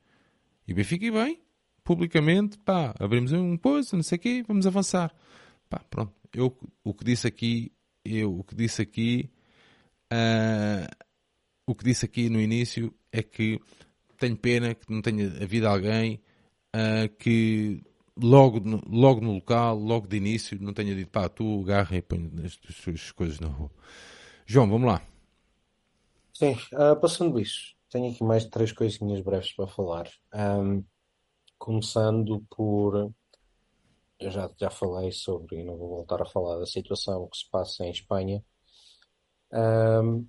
E 0.69 0.73
bem, 0.73 0.85
fique 0.85 1.11
bem, 1.11 1.41
publicamente, 1.83 2.57
pá, 2.59 2.95
abrimos 3.01 3.33
um 3.33 3.57
coisa, 3.57 3.97
não 3.97 4.05
sei 4.05 4.17
o 4.17 4.21
quê, 4.21 4.45
vamos 4.47 4.65
avançar. 4.65 5.13
Pá, 5.69 5.81
pronto. 5.91 6.13
Eu, 6.33 6.57
o 6.85 6.93
que 6.93 7.05
disse 7.05 7.27
aqui, 7.27 7.73
eu 8.07 8.39
o 8.39 8.45
que 8.45 8.55
disse 8.55 8.83
aqui, 8.83 9.31
uh, 10.13 11.05
o 11.67 11.75
que 11.75 11.85
disse 11.85 12.05
aqui 12.05 12.29
no 12.29 12.41
início 12.41 12.95
é 13.13 13.23
que 13.23 13.61
tenho 14.19 14.37
pena 14.37 14.75
que 14.75 14.91
não 14.93 15.03
tenha 15.03 15.27
havido 15.43 15.69
alguém 15.69 16.21
uh, 16.75 17.09
que 17.19 17.83
logo 18.17 18.61
no, 18.61 18.81
logo 18.89 19.21
no 19.21 19.35
local, 19.35 19.77
logo 19.79 20.07
de 20.07 20.17
início, 20.17 20.59
não 20.61 20.73
tenha 20.73 20.95
dito 20.95 21.11
pá, 21.11 21.29
tu 21.29 21.61
agarra 21.63 21.97
e 21.97 22.03
põe 22.03 22.31
as 22.95 23.13
coisas 23.13 23.41
na 23.41 23.49
rua. 23.49 23.71
João, 24.47 24.69
vamos 24.69 24.87
lá. 24.87 25.03
Sim, 26.33 26.53
uh, 26.75 26.99
passando 27.01 27.41
isso, 27.41 27.75
tenho 27.91 28.11
aqui 28.11 28.23
mais 28.23 28.45
três 28.47 28.73
coisinhas 28.73 29.21
breves 29.21 29.53
para 29.53 29.67
falar. 29.67 30.09
Um, 30.35 30.85
começando 31.59 32.45
por. 32.51 33.13
Eu 34.19 34.31
já, 34.31 34.51
já 34.59 34.71
falei 34.71 35.13
sobre, 35.13 35.61
e 35.61 35.65
não 35.65 35.77
vou 35.77 35.89
voltar 35.89 36.23
a 36.23 36.27
falar 36.27 36.59
da 36.59 36.67
situação 36.67 37.29
que 37.29 37.39
se 37.39 37.51
passa 37.51 37.85
em 37.85 37.91
Espanha, 37.91 38.43
um, 39.53 40.27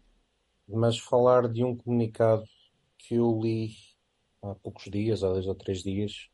mas 0.68 0.98
falar 1.00 1.48
de 1.48 1.64
um 1.64 1.76
comunicado 1.76 2.44
que 2.98 3.16
eu 3.16 3.40
li 3.42 3.72
há 4.42 4.56
poucos 4.56 4.86
dias, 4.86 5.24
há 5.24 5.30
dois 5.30 5.48
ou 5.48 5.56
três 5.56 5.82
dias, 5.82 6.30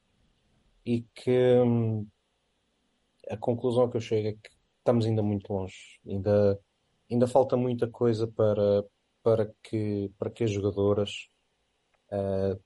e 0.86 1.04
que 1.14 1.60
hum, 1.62 2.08
a 3.30 3.38
conclusão 3.38 3.90
que 3.90 3.98
eu 3.98 4.02
chego 4.02 4.30
é 4.30 4.34
que 4.34 4.50
estamos 4.80 5.06
ainda 5.06 5.24
muito 5.24 5.52
longe. 5.54 6.00
Ainda, 6.06 6.60
ainda 7.10 7.28
falta 7.28 7.56
muita 7.56 7.88
coisa 7.88 8.28
para, 8.28 8.84
para, 9.24 9.54
que, 9.64 10.12
para 10.18 10.30
que 10.30 10.44
as 10.44 10.52
jogadoras 10.52 11.30
uh, 12.12 12.60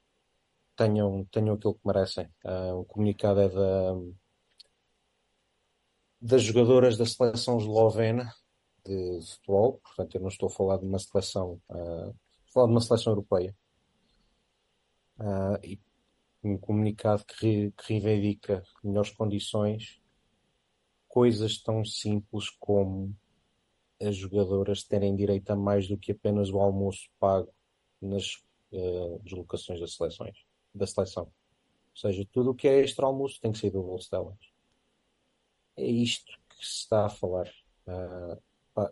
tenham, 0.75 1.25
tenham 1.31 1.55
aquilo 1.55 1.75
que 1.75 1.87
merecem. 1.87 2.27
Uh, 2.43 2.79
o 2.79 2.85
comunicado 2.85 3.41
é 3.41 3.49
da, 3.49 3.93
das 6.19 6.43
jogadoras 6.43 6.97
da 6.97 7.05
seleção 7.05 7.57
eslovena 7.57 8.33
de 8.85 9.19
futebol, 9.33 9.79
portanto 9.83 10.15
eu 10.15 10.21
não 10.21 10.29
estou 10.29 10.47
a 10.47 10.51
falar 10.51 10.77
de 10.77 10.85
uma 10.85 10.99
seleção, 10.99 11.61
uh, 11.69 12.15
estou 12.45 12.65
de 12.65 12.71
uma 12.71 12.81
seleção 12.81 13.11
europeia. 13.11 13.55
Uh, 15.19 15.59
e 15.63 15.79
um 16.43 16.57
comunicado 16.57 17.25
que, 17.25 17.71
que 17.71 17.99
reivindica 17.99 18.63
melhores 18.83 19.11
condições, 19.11 20.01
coisas 21.07 21.61
tão 21.61 21.83
simples 21.83 22.49
como 22.59 23.15
as 24.01 24.15
jogadoras 24.15 24.83
terem 24.83 25.15
direito 25.15 25.49
a 25.49 25.55
mais 25.55 25.87
do 25.87 25.97
que 25.97 26.11
apenas 26.11 26.49
o 26.49 26.59
almoço 26.59 27.09
pago 27.19 27.51
nas 28.01 28.35
uh, 28.71 29.19
deslocações 29.23 29.79
das 29.79 29.95
seleções, 29.95 30.37
da 30.73 30.85
seleção. 30.85 31.23
Ou 31.23 31.95
seja, 31.99 32.27
tudo 32.31 32.51
o 32.51 32.55
que 32.55 32.67
é 32.67 32.79
extra 32.79 33.05
almoço 33.07 33.41
tem 33.41 33.51
que 33.51 33.57
sair 33.57 33.71
do 33.71 33.81
bolso 33.81 34.09
delas. 34.11 34.37
É 35.77 35.85
isto 35.85 36.31
que 36.49 36.65
se 36.65 36.81
está 36.81 37.05
a 37.05 37.09
falar. 37.09 37.47
Uh, 37.87 38.41
pá, 38.73 38.91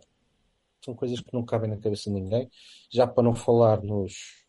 são 0.84 0.94
coisas 0.94 1.20
que 1.20 1.34
não 1.34 1.44
cabem 1.44 1.68
na 1.68 1.76
cabeça 1.76 2.04
de 2.04 2.10
ninguém. 2.10 2.48
Já 2.90 3.06
para 3.06 3.24
não 3.24 3.34
falar 3.34 3.82
nos 3.82 4.46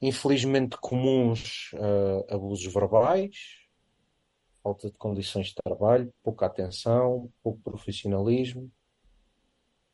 infelizmente 0.00 0.76
comuns 0.76 1.72
uh, 1.72 2.34
abusos 2.34 2.72
verbais, 2.72 3.66
falta 4.62 4.90
de 4.90 4.96
condições 4.98 5.48
de 5.48 5.54
trabalho, 5.54 6.12
pouca 6.22 6.46
atenção, 6.46 7.32
pouco 7.42 7.60
profissionalismo. 7.62 8.70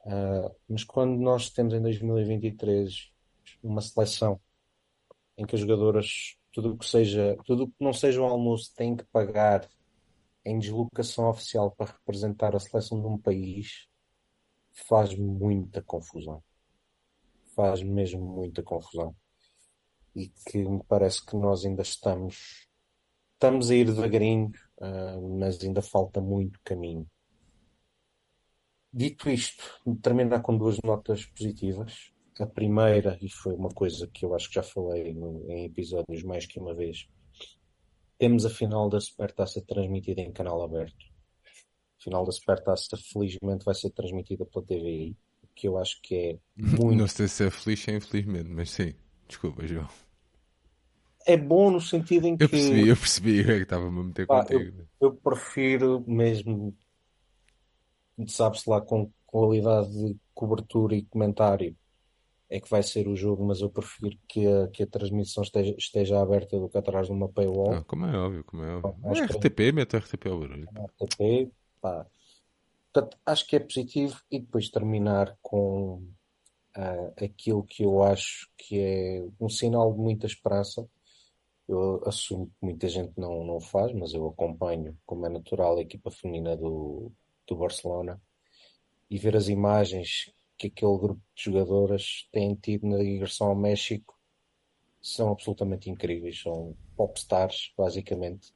Uh, 0.05 0.53
mas 0.69 0.83
quando 0.83 1.17
nós 1.21 1.49
temos 1.51 1.73
em 1.75 1.81
2023 1.81 3.13
uma 3.63 3.81
seleção 3.81 4.41
em 5.37 5.47
que 5.47 5.55
as 5.55 5.61
jogadoras, 5.61 6.37
tudo 6.53 6.73
o 6.73 6.77
que 6.77 6.87
seja, 6.87 7.37
tudo 7.45 7.69
que 7.69 7.75
não 7.79 7.93
seja 7.93 8.21
um 8.21 8.27
almoço, 8.27 8.75
têm 8.75 8.97
que 8.97 9.05
pagar 9.05 9.69
em 10.45 10.59
deslocação 10.59 11.29
oficial 11.29 11.71
para 11.71 11.93
representar 11.93 12.55
a 12.57 12.61
seleção 12.61 13.01
de 13.01 13.07
um 13.07 13.19
país, 13.19 13.87
faz 14.73 15.15
muita 15.17 15.83
confusão. 15.83 16.43
Faz 17.55 17.83
mesmo 17.83 18.21
muita 18.21 18.63
confusão 18.63 19.15
e 20.15 20.29
que 20.29 20.59
me 20.59 20.83
parece 20.85 21.25
que 21.25 21.37
nós 21.37 21.65
ainda 21.65 21.83
estamos 21.83 22.67
estamos 23.35 23.73
a 23.73 23.75
ir 23.75 23.87
devagarinho, 23.87 24.53
uh, 24.79 25.39
mas 25.39 25.61
ainda 25.65 25.83
falta 25.83 26.21
muito 26.21 26.61
caminho. 26.63 27.05
Dito 28.93 29.29
isto, 29.29 29.65
terminar 30.01 30.43
com 30.43 30.57
duas 30.57 30.79
notas 30.85 31.27
positivas. 31.27 32.13
A 32.39 32.47
primeira, 32.47 33.19
e 33.21 33.29
foi 33.29 33.55
uma 33.55 33.71
coisa 33.71 34.07
que 34.07 34.25
eu 34.25 34.33
acho 34.35 34.49
que 34.49 34.55
já 34.55 34.63
falei 34.63 35.13
no, 35.13 35.51
em 35.51 35.65
episódios 35.65 36.23
mais 36.23 36.47
que 36.47 36.61
uma 36.61 36.73
vez, 36.73 37.09
temos 38.23 38.47
a 38.47 38.51
final 38.51 38.89
da 38.89 39.01
Supertaça 39.01 39.61
transmitida 39.61 40.21
em 40.21 40.31
canal 40.31 40.63
aberto. 40.63 41.07
A 41.99 42.05
final 42.05 42.25
da 42.25 42.31
Supertaça, 42.31 42.97
felizmente, 42.97 43.65
vai 43.65 43.75
ser 43.75 43.91
transmitida 43.91 44.47
pela 44.47 44.65
TVI, 44.65 45.17
que 45.57 45.67
eu 45.67 45.77
acho 45.77 46.01
que 46.01 46.15
é 46.15 46.39
muito. 46.57 46.95
Não 46.95 47.09
sei 47.09 47.27
se 47.27 47.45
é 47.45 47.51
feliz 47.51 47.85
ou 47.89 47.95
infelizmente, 47.95 48.49
mas 48.49 48.71
sim. 48.71 48.95
Desculpa, 49.27 49.67
João. 49.67 49.89
É 51.27 51.37
bom 51.37 51.73
no 51.73 51.81
sentido 51.81 52.29
em 52.29 52.37
que. 52.37 52.45
Eu 52.45 52.49
percebi, 52.49 52.89
eu 52.89 52.97
percebi, 52.97 53.41
é 53.41 53.45
que 53.45 53.63
estava-me 53.65 53.99
a 53.99 54.05
meter 54.05 54.27
pá, 54.29 54.43
contigo. 54.43 54.87
Eu, 55.01 55.09
eu, 55.09 55.15
prefiro 55.17 56.05
mesmo, 56.07 56.77
sabe-se 58.29 58.71
lá, 58.71 58.81
com 58.81 59.11
qualidade 59.27 59.91
de 59.91 60.17
cobertura 60.33 60.95
e 60.95 61.03
comentário, 61.07 61.77
é 62.53 62.61
que 62.61 62.69
vai 62.69 62.83
ser 62.83 63.09
o 63.09 63.17
jogo, 63.17 63.43
mas 63.47 63.63
eu 63.63 63.71
prefiro 63.71 64.15
que 64.29 64.47
a, 64.47 64.69
que 64.69 64.83
a 64.83 64.87
transmissão 64.87 65.43
esteja, 65.43 65.75
esteja 65.79 66.21
aberta 66.21 66.61
do 66.61 66.69
que 66.69 66.77
atrás 66.77 67.07
de 67.07 67.13
uma 67.15 67.27
paywall. 67.27 67.73
Ah, 67.73 67.85
como 67.85 68.05
é 68.05 68.15
óbvio, 68.15 68.45
como 68.45 68.63
é 68.63 68.77
óbvio. 68.77 68.93
Pá, 69.01 69.09
é 69.09 69.25
RTP, 69.25 69.57
que... 69.57 69.73
mete 69.73 69.97
RTP 69.97 70.27
ao 70.27 70.39
barulho. 70.39 70.69
RTP, 70.69 71.51
pá. 71.81 72.07
Portanto, 72.93 73.17
acho 73.25 73.47
que 73.47 73.57
é 73.57 73.59
positivo 73.59 74.21
e 74.31 74.39
depois 74.39 74.69
terminar 74.69 75.35
com 75.41 75.95
uh, 76.77 77.25
aquilo 77.25 77.63
que 77.63 77.85
eu 77.85 78.03
acho 78.03 78.51
que 78.59 78.79
é 78.79 79.25
um 79.41 79.49
sinal 79.49 79.91
de 79.91 79.99
muita 79.99 80.27
esperança. 80.27 80.87
Eu 81.67 82.03
assumo 82.07 82.49
que 82.49 82.57
muita 82.61 82.87
gente 82.87 83.15
não, 83.17 83.43
não 83.47 83.61
faz, 83.63 83.95
mas 83.95 84.13
eu 84.13 84.27
acompanho, 84.27 84.95
como 85.07 85.25
é 85.25 85.31
natural, 85.31 85.79
a 85.79 85.81
equipa 85.81 86.11
feminina 86.11 86.55
do, 86.55 87.11
do 87.47 87.57
Barcelona 87.57 88.21
e 89.09 89.17
ver 89.17 89.39
as 89.39 89.49
imagens 89.49 90.31
que 90.57 90.69
aquele 90.69 90.99
grupo 90.99 91.23
de 91.35 91.45
jogadoras 91.45 92.29
tem 92.33 92.55
tido 92.55 92.87
na 92.87 92.99
digressão 92.99 93.49
ao 93.49 93.57
México 93.57 94.19
são 95.01 95.31
absolutamente 95.33 95.91
incríveis. 95.91 96.41
São 96.41 96.77
popstars, 96.97 97.73
basicamente 97.77 98.53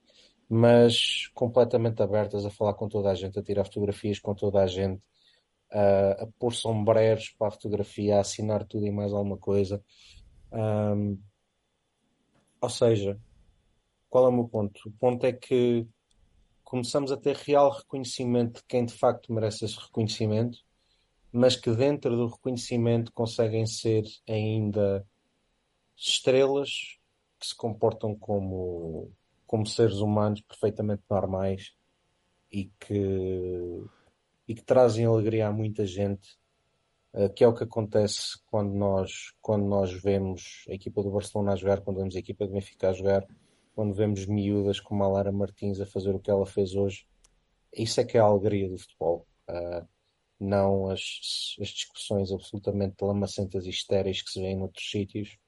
mas 0.48 1.28
completamente 1.35 2.02
abertas 2.02 2.47
a 2.47 2.51
falar 2.51 2.74
com 2.74 2.89
toda 2.89 3.10
a 3.10 3.14
gente, 3.14 3.39
a 3.39 3.43
tirar 3.43 3.64
fotografias 3.64 4.18
com 4.18 4.35
toda 4.35 4.62
a 4.62 4.66
gente, 4.66 5.02
a, 5.70 6.23
a 6.23 6.27
pôr 6.39 6.52
sombreros 6.52 7.31
para 7.31 7.48
a 7.48 7.51
fotografia, 7.51 8.16
a 8.16 8.20
assinar 8.20 8.64
tudo 8.64 8.86
e 8.86 8.90
mais 8.90 9.12
alguma 9.12 9.36
coisa. 9.36 9.82
Um, 10.52 11.18
ou 12.60 12.70
seja, 12.70 13.18
qual 14.09 14.27
é 14.27 14.28
o 14.28 14.32
meu 14.32 14.48
ponto? 14.48 14.89
O 14.89 14.93
ponto 14.93 15.27
é 15.27 15.32
que 15.32 15.86
começamos 16.62 17.10
a 17.10 17.16
ter 17.16 17.36
real 17.36 17.70
reconhecimento 17.70 18.60
de 18.60 18.66
quem 18.66 18.85
de 18.85 18.94
facto 18.94 19.32
merece 19.32 19.64
esse 19.64 19.78
reconhecimento, 19.78 20.59
mas 21.36 21.56
que 21.56 21.70
dentro 21.70 22.16
do 22.16 22.28
reconhecimento 22.28 23.12
conseguem 23.12 23.66
ser 23.66 24.04
ainda 24.28 25.06
estrelas 25.96 26.98
que 27.38 27.46
se 27.46 27.56
comportam 27.56 28.14
como 28.14 29.12
como 29.46 29.64
seres 29.66 29.98
humanos 29.98 30.40
perfeitamente 30.40 31.02
normais 31.08 31.72
e 32.50 32.70
que, 32.80 33.84
e 34.48 34.54
que 34.54 34.62
trazem 34.62 35.06
alegria 35.06 35.46
a 35.46 35.52
muita 35.52 35.86
gente, 35.86 36.36
uh, 37.14 37.32
que 37.32 37.44
é 37.44 37.48
o 37.48 37.54
que 37.54 37.64
acontece 37.64 38.38
quando 38.46 38.74
nós, 38.74 39.32
quando 39.40 39.64
nós 39.64 39.92
vemos 39.92 40.64
a 40.68 40.74
equipa 40.74 41.02
do 41.02 41.10
Barcelona 41.10 41.52
a 41.52 41.56
jogar, 41.56 41.80
quando 41.80 41.98
vemos 41.98 42.16
a 42.16 42.18
equipa 42.18 42.46
do 42.46 42.52
Benfica 42.52 42.90
a 42.90 42.92
jogar, 42.92 43.24
quando 43.74 43.94
vemos 43.94 44.26
miúdas 44.26 44.80
como 44.80 45.04
a 45.04 45.08
Lara 45.08 45.32
Martins 45.32 45.80
a 45.80 45.86
fazer 45.86 46.14
o 46.14 46.20
que 46.20 46.30
ela 46.30 46.46
fez 46.46 46.74
hoje. 46.74 47.06
Isso 47.72 48.00
é 48.00 48.04
que 48.04 48.16
é 48.16 48.20
a 48.20 48.24
alegria 48.24 48.68
do 48.68 48.78
futebol. 48.78 49.26
Uh, 49.48 49.86
não 50.38 50.90
as, 50.90 51.56
as 51.60 51.68
discussões 51.68 52.32
absolutamente 52.32 52.96
lamacentas 53.02 53.66
e 53.66 53.70
estéreis 53.70 54.22
que 54.22 54.30
se 54.30 54.40
vêem 54.40 54.56
noutros 54.56 54.90
sítios 54.90 55.38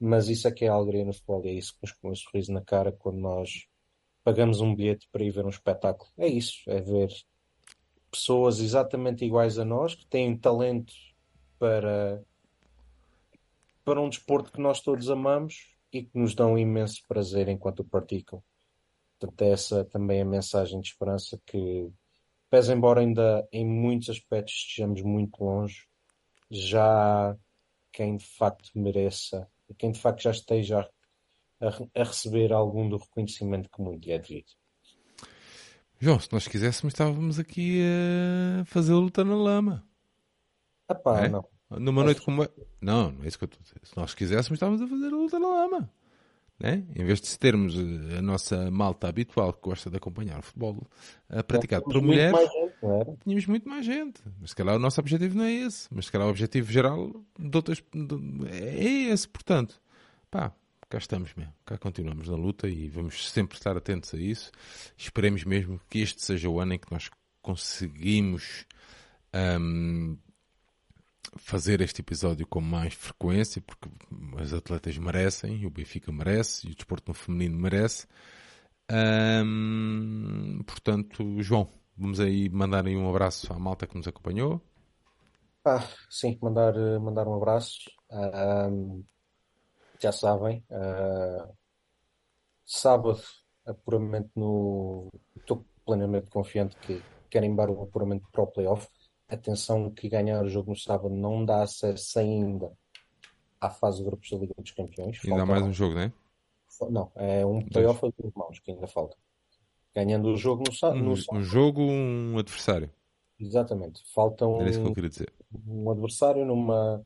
mas 0.00 0.28
isso 0.30 0.48
é 0.48 0.50
que 0.50 0.64
é 0.64 0.68
a 0.68 0.72
alegria 0.72 1.04
no 1.04 1.12
futebol 1.12 1.44
e 1.44 1.50
é 1.50 1.52
isso 1.52 1.74
que 1.74 1.82
nos 1.82 1.92
põe 1.92 2.10
um 2.12 2.16
sorriso 2.16 2.50
na 2.52 2.62
cara 2.62 2.90
quando 2.90 3.18
nós 3.18 3.66
pagamos 4.24 4.62
um 4.62 4.74
bilhete 4.74 5.06
para 5.12 5.22
ir 5.22 5.30
ver 5.30 5.44
um 5.44 5.50
espetáculo. 5.50 6.10
É 6.16 6.26
isso, 6.26 6.58
é 6.66 6.80
ver 6.80 7.10
pessoas 8.10 8.60
exatamente 8.60 9.24
iguais 9.24 9.58
a 9.58 9.64
nós, 9.64 9.94
que 9.94 10.06
têm 10.06 10.36
talento 10.36 10.94
para, 11.58 12.22
para 13.84 14.00
um 14.00 14.08
desporto 14.08 14.50
que 14.50 14.60
nós 14.60 14.80
todos 14.80 15.10
amamos 15.10 15.76
e 15.92 16.02
que 16.02 16.18
nos 16.18 16.34
dão 16.34 16.58
imenso 16.58 17.02
prazer 17.06 17.48
enquanto 17.48 17.80
o 17.80 17.84
praticam. 17.84 18.42
Portanto, 19.18 19.42
é 19.42 19.50
essa 19.50 19.84
também 19.84 20.22
a 20.22 20.24
mensagem 20.24 20.80
de 20.80 20.88
esperança 20.88 21.38
que, 21.44 21.90
pese 22.50 22.72
embora 22.72 23.00
ainda 23.00 23.48
em 23.52 23.64
muitos 23.64 24.10
aspectos 24.10 24.54
estejamos 24.54 25.02
muito 25.02 25.42
longe, 25.42 25.86
já 26.50 27.36
quem 27.92 28.16
de 28.16 28.26
facto 28.26 28.70
mereça 28.74 29.48
quem 29.74 29.92
de 29.92 30.00
facto 30.00 30.22
já 30.22 30.30
esteja 30.30 30.88
a, 31.60 32.00
a 32.00 32.04
receber 32.04 32.52
algum 32.52 32.88
do 32.88 32.96
reconhecimento 32.96 33.68
que 33.70 33.82
muito 33.82 34.04
lhe 34.06 34.12
é 34.12 34.18
devido. 34.18 34.50
João, 35.98 36.18
se 36.18 36.32
nós 36.32 36.48
quiséssemos, 36.48 36.94
estávamos 36.94 37.38
aqui 37.38 37.82
a 38.60 38.64
fazer 38.64 38.94
luta 38.94 39.22
na 39.22 39.34
lama. 39.34 39.84
Epá, 40.90 41.24
é? 41.24 41.28
não. 41.28 41.46
Numa 41.70 42.02
noite 42.02 42.22
como. 42.22 42.48
Não, 42.80 43.12
não 43.12 43.24
é 43.24 43.28
isso 43.28 43.38
que 43.38 43.44
eu 43.44 43.46
estou 43.46 43.60
a 43.60 43.62
dizer. 43.62 43.80
Se 43.84 43.96
nós 43.96 44.14
quiséssemos, 44.14 44.56
estávamos 44.56 44.82
a 44.82 44.88
fazer 44.88 45.06
a 45.06 45.16
luta 45.16 45.38
na 45.38 45.48
lama. 45.48 45.92
Né? 46.60 46.84
Em 46.94 47.04
vez 47.06 47.22
de 47.22 47.38
termos 47.38 47.74
eh, 47.74 48.18
a 48.18 48.22
nossa 48.22 48.70
malta 48.70 49.08
habitual 49.08 49.50
que 49.54 49.62
gosta 49.62 49.88
de 49.88 49.96
acompanhar 49.96 50.40
o 50.40 50.42
futebol 50.42 50.76
uh, 51.30 51.42
praticado 51.42 51.84
por 51.84 52.02
mulheres, 52.02 52.38
gente, 52.38 53.18
tínhamos 53.24 53.46
muito 53.46 53.66
mais 53.66 53.86
gente. 53.86 54.20
Mas 54.38 54.50
se 54.50 54.56
calhar 54.56 54.76
o 54.76 54.78
nosso 54.78 55.00
objetivo 55.00 55.38
não 55.38 55.44
é 55.44 55.52
esse. 55.54 55.88
Mas 55.90 56.04
se 56.04 56.12
calhar 56.12 56.26
o 56.26 56.30
objetivo 56.30 56.70
geral 56.70 57.10
de 57.38 57.56
outras, 57.56 57.82
de, 57.94 58.46
é 58.50 59.10
esse. 59.10 59.26
Portanto, 59.26 59.80
pá, 60.30 60.52
cá 60.86 60.98
estamos 60.98 61.32
mesmo. 61.34 61.54
Cá 61.64 61.78
continuamos 61.78 62.28
na 62.28 62.36
luta 62.36 62.68
e 62.68 62.90
vamos 62.90 63.30
sempre 63.30 63.56
estar 63.56 63.74
atentos 63.74 64.12
a 64.12 64.18
isso. 64.18 64.52
Esperemos 64.98 65.44
mesmo 65.44 65.80
que 65.88 66.00
este 66.00 66.22
seja 66.22 66.50
o 66.50 66.60
ano 66.60 66.74
em 66.74 66.78
que 66.78 66.92
nós 66.92 67.08
conseguimos. 67.40 68.66
Um, 69.34 70.18
fazer 71.36 71.80
este 71.80 72.00
episódio 72.00 72.46
com 72.46 72.60
mais 72.60 72.94
frequência, 72.94 73.62
porque 73.62 73.88
os 74.40 74.52
atletas 74.52 74.96
merecem, 74.98 75.64
o 75.66 75.70
Benfica 75.70 76.10
merece, 76.12 76.66
e 76.66 76.72
o 76.72 76.74
desporto 76.74 77.08
no 77.08 77.14
feminino 77.14 77.58
merece. 77.58 78.06
portanto, 80.66 81.40
João, 81.42 81.68
vamos 81.96 82.20
aí 82.20 82.48
mandar 82.48 82.86
aí 82.86 82.96
um 82.96 83.08
abraço 83.08 83.52
à 83.52 83.58
malta 83.58 83.86
que 83.86 83.96
nos 83.96 84.08
acompanhou. 84.08 84.60
Ah, 85.64 85.86
sim, 86.08 86.38
mandar, 86.40 86.74
mandar 87.00 87.28
um 87.28 87.34
abraço. 87.34 87.90
já 90.00 90.10
sabem, 90.12 90.64
uh, 90.70 91.54
sábado, 92.66 93.20
apuramento 93.66 94.30
no. 94.34 95.08
Estou 95.36 95.64
plenamente 95.84 96.30
confiante 96.30 96.76
que 96.78 97.02
querem 97.28 97.54
dar 97.54 97.68
o 97.70 97.82
apuramento 97.82 98.26
para 98.32 98.42
o 98.42 98.46
playoff 98.46 98.88
Atenção 99.30 99.90
que 99.90 100.08
ganhar 100.08 100.42
o 100.42 100.48
jogo 100.48 100.70
no 100.70 100.76
sábado 100.76 101.14
não 101.14 101.44
dá 101.44 101.62
acesso 101.62 102.18
ainda 102.18 102.72
à 103.60 103.70
fase 103.70 103.98
de 103.98 104.04
grupos 104.04 104.28
da 104.30 104.38
Liga 104.38 104.54
dos 104.58 104.72
Campeões. 104.72 105.20
Ainda 105.24 105.42
há 105.42 105.46
mais 105.46 105.62
um 105.62 105.72
jogo, 105.72 105.94
não 105.94 106.02
é? 106.02 106.12
Não, 106.90 107.12
é 107.14 107.44
um 107.46 107.60
playoff 107.66 108.04
a 108.04 108.10
duas 108.18 108.32
mãos 108.34 108.58
que 108.58 108.72
ainda 108.72 108.86
falta. 108.86 109.16
Ganhando 109.94 110.28
o 110.28 110.36
jogo 110.36 110.64
no, 110.66 110.74
sábado. 110.74 111.00
Um, 111.00 111.38
um 111.38 111.42
jogo, 111.42 111.80
um 111.80 112.38
adversário. 112.38 112.90
Exatamente. 113.38 114.02
Falta 114.12 114.46
um, 114.46 114.60
Era 114.60 114.70
isso 114.70 114.80
que 114.80 114.88
eu 114.88 114.94
queria 114.94 115.10
dizer. 115.10 115.32
um 115.66 115.90
adversário 115.90 116.44
numa, 116.44 117.04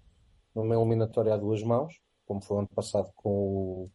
numa 0.55 0.75
eliminatória 0.75 1.35
a 1.35 1.37
duas 1.37 1.63
mãos, 1.63 2.01
como 2.27 2.43
foi 2.43 2.59
ano 2.59 2.69
passado 2.69 3.11
com 3.15 3.31
o, 3.31 3.91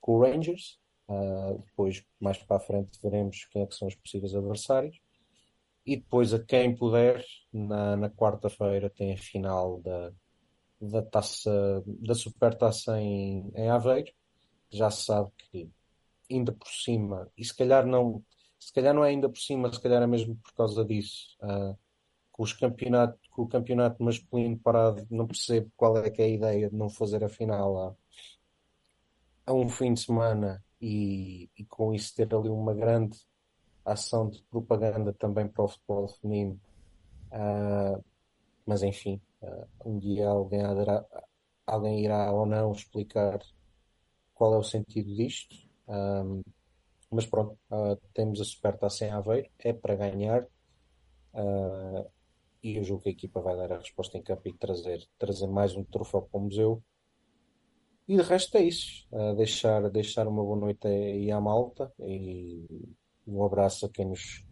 com 0.00 0.12
o 0.12 0.22
Rangers. 0.22 0.78
Uh, 1.08 1.58
depois, 1.66 2.04
mais 2.18 2.38
para 2.38 2.56
a 2.56 2.60
frente, 2.60 2.98
veremos 3.02 3.46
quem 3.50 3.62
é 3.62 3.66
que 3.66 3.74
são 3.74 3.88
os 3.88 3.94
possíveis 3.94 4.34
adversários. 4.34 4.98
E 5.86 5.96
depois, 5.96 6.32
a 6.32 6.42
quem 6.42 6.74
puder, 6.74 7.24
na, 7.52 7.96
na 7.96 8.10
quarta-feira 8.10 8.88
tem 8.90 9.12
a 9.12 9.18
final 9.18 9.80
da, 9.80 10.12
da 10.80 11.02
taça, 11.02 11.82
da 11.86 12.14
supertaça 12.14 12.98
em, 13.00 13.50
em 13.54 13.68
Aveiro. 13.68 14.12
Já 14.70 14.90
se 14.90 15.04
sabe 15.04 15.30
que 15.36 15.70
ainda 16.30 16.52
por 16.52 16.68
cima, 16.68 17.30
e 17.36 17.44
se 17.44 17.54
calhar 17.54 17.86
não, 17.86 18.24
se 18.58 18.72
calhar 18.72 18.94
não 18.94 19.04
é 19.04 19.10
ainda 19.10 19.28
por 19.28 19.38
cima, 19.38 19.72
se 19.72 19.80
calhar 19.80 20.02
é 20.02 20.06
mesmo 20.06 20.36
por 20.36 20.54
causa 20.54 20.84
disso, 20.84 21.36
uh, 21.42 21.76
com, 22.32 22.42
os 22.42 22.52
campeonato, 22.52 23.18
com 23.30 23.42
o 23.42 23.48
campeonato 23.48 24.02
masculino 24.02 24.58
parado, 24.58 25.06
não 25.10 25.26
percebo 25.26 25.70
qual 25.76 25.98
é 25.98 26.10
que 26.10 26.22
é 26.22 26.24
a 26.24 26.28
ideia 26.28 26.70
de 26.70 26.76
não 26.76 26.88
fazer 26.88 27.22
a 27.22 27.28
final 27.28 27.76
a, 27.78 27.94
a 29.46 29.52
um 29.52 29.68
fim 29.68 29.94
de 29.94 30.00
semana 30.00 30.64
e, 30.80 31.50
e 31.56 31.64
com 31.66 31.94
isso 31.94 32.14
ter 32.14 32.34
ali 32.34 32.48
uma 32.48 32.74
grande 32.74 33.18
ação 33.84 34.28
de 34.28 34.42
propaganda 34.44 35.12
também 35.12 35.46
para 35.46 35.64
o 35.64 35.68
futebol 35.68 36.08
feminino. 36.08 36.60
Uh, 37.30 38.02
mas 38.64 38.82
enfim, 38.82 39.20
uh, 39.42 39.66
um 39.84 39.98
dia 39.98 40.28
alguém, 40.28 40.62
alguém 41.66 42.04
irá 42.04 42.32
ou 42.32 42.46
não 42.46 42.72
explicar 42.72 43.40
qual 44.34 44.54
é 44.54 44.58
o 44.58 44.62
sentido 44.62 45.14
disto. 45.14 45.54
Um, 45.86 46.42
mas 47.10 47.26
pronto, 47.26 47.58
uh, 47.70 47.96
temos 48.14 48.40
a 48.40 48.44
Supertaça 48.44 49.04
em 49.04 49.10
Aveiro, 49.10 49.50
é 49.58 49.72
para 49.72 49.94
ganhar. 49.94 50.46
e 52.62 52.76
eu 52.76 52.84
julgo 52.84 53.02
que 53.02 53.10
a 53.10 53.12
equipa 53.12 53.40
vai 53.40 53.56
dar 53.56 53.72
a 53.72 53.78
resposta 53.78 54.16
em 54.16 54.22
campo 54.22 54.48
e 54.48 54.52
trazer, 54.54 55.06
trazer 55.18 55.46
mais 55.46 55.76
um 55.76 55.84
troféu 55.84 56.22
para 56.22 56.40
o 56.40 56.44
museu. 56.44 56.82
E 58.08 58.16
de 58.16 58.22
resto 58.22 58.56
é 58.56 58.62
isso. 58.62 59.06
deixar, 59.36 59.88
deixar 59.90 60.26
uma 60.28 60.42
boa 60.42 60.56
noite 60.56 60.86
aí 60.86 61.30
à 61.30 61.40
malta 61.40 61.92
e 62.00 62.66
um 63.26 63.44
abraço 63.44 63.86
a 63.86 63.88
quem 63.88 64.06
nos, 64.06 64.44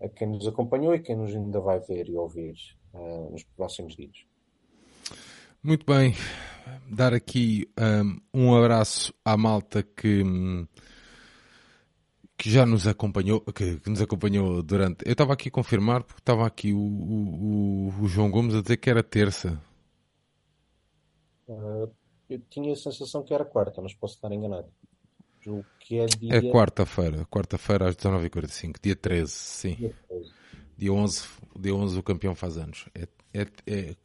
a 0.00 0.08
quem 0.08 0.28
nos 0.28 0.46
acompanhou 0.46 0.94
e 0.94 1.00
quem 1.00 1.16
nos 1.16 1.34
ainda 1.34 1.60
vai 1.60 1.80
ver 1.80 2.08
e 2.08 2.16
ouvir 2.16 2.54
uh, 2.94 3.30
nos 3.30 3.44
próximos 3.44 3.96
dias. 3.96 4.24
Muito 5.62 5.84
bem. 5.84 6.14
Dar 6.90 7.12
aqui 7.12 7.68
um, 8.34 8.46
um 8.46 8.54
abraço 8.54 9.12
à 9.24 9.36
malta 9.36 9.82
que, 9.82 10.22
que 12.38 12.50
já 12.50 12.64
nos 12.64 12.86
acompanhou, 12.86 13.40
que, 13.42 13.78
que 13.78 13.90
nos 13.90 14.00
acompanhou 14.00 14.62
durante. 14.62 15.04
Eu 15.04 15.12
estava 15.12 15.34
aqui 15.34 15.48
a 15.48 15.52
confirmar 15.52 16.02
porque 16.02 16.22
estava 16.22 16.46
aqui 16.46 16.72
o, 16.72 16.80
o, 16.80 17.88
o, 18.00 18.08
João 18.08 18.30
Gomes 18.30 18.54
a 18.54 18.62
dizer 18.62 18.78
que 18.78 18.88
era 18.88 19.02
terça. 19.02 19.60
Uh, 21.46 21.92
eu 22.28 22.40
tinha 22.48 22.72
a 22.72 22.76
sensação 22.76 23.22
que 23.22 23.34
era 23.34 23.44
quarta, 23.44 23.82
mas 23.82 23.92
posso 23.92 24.14
estar 24.14 24.32
enganado. 24.32 24.68
Julgo 25.40 25.64
que 25.78 25.98
é 25.98 26.06
dia. 26.06 26.36
É 26.36 26.40
quarta-feira, 26.42 27.24
quarta-feira 27.26 27.88
às 27.88 27.96
19h45, 27.96 28.76
dia 28.82 28.94
13, 28.94 29.30
sim. 29.30 29.74
Dia, 29.74 29.94
13. 30.08 30.32
dia 30.76 30.92
11, 30.92 31.28
dia 31.58 31.74
11 31.74 31.98
o 31.98 32.02
campeão 32.02 32.34
faz 32.34 32.58
anos. 32.58 32.86
É, 32.94 33.08
é, 33.32 33.46
é 33.66 33.96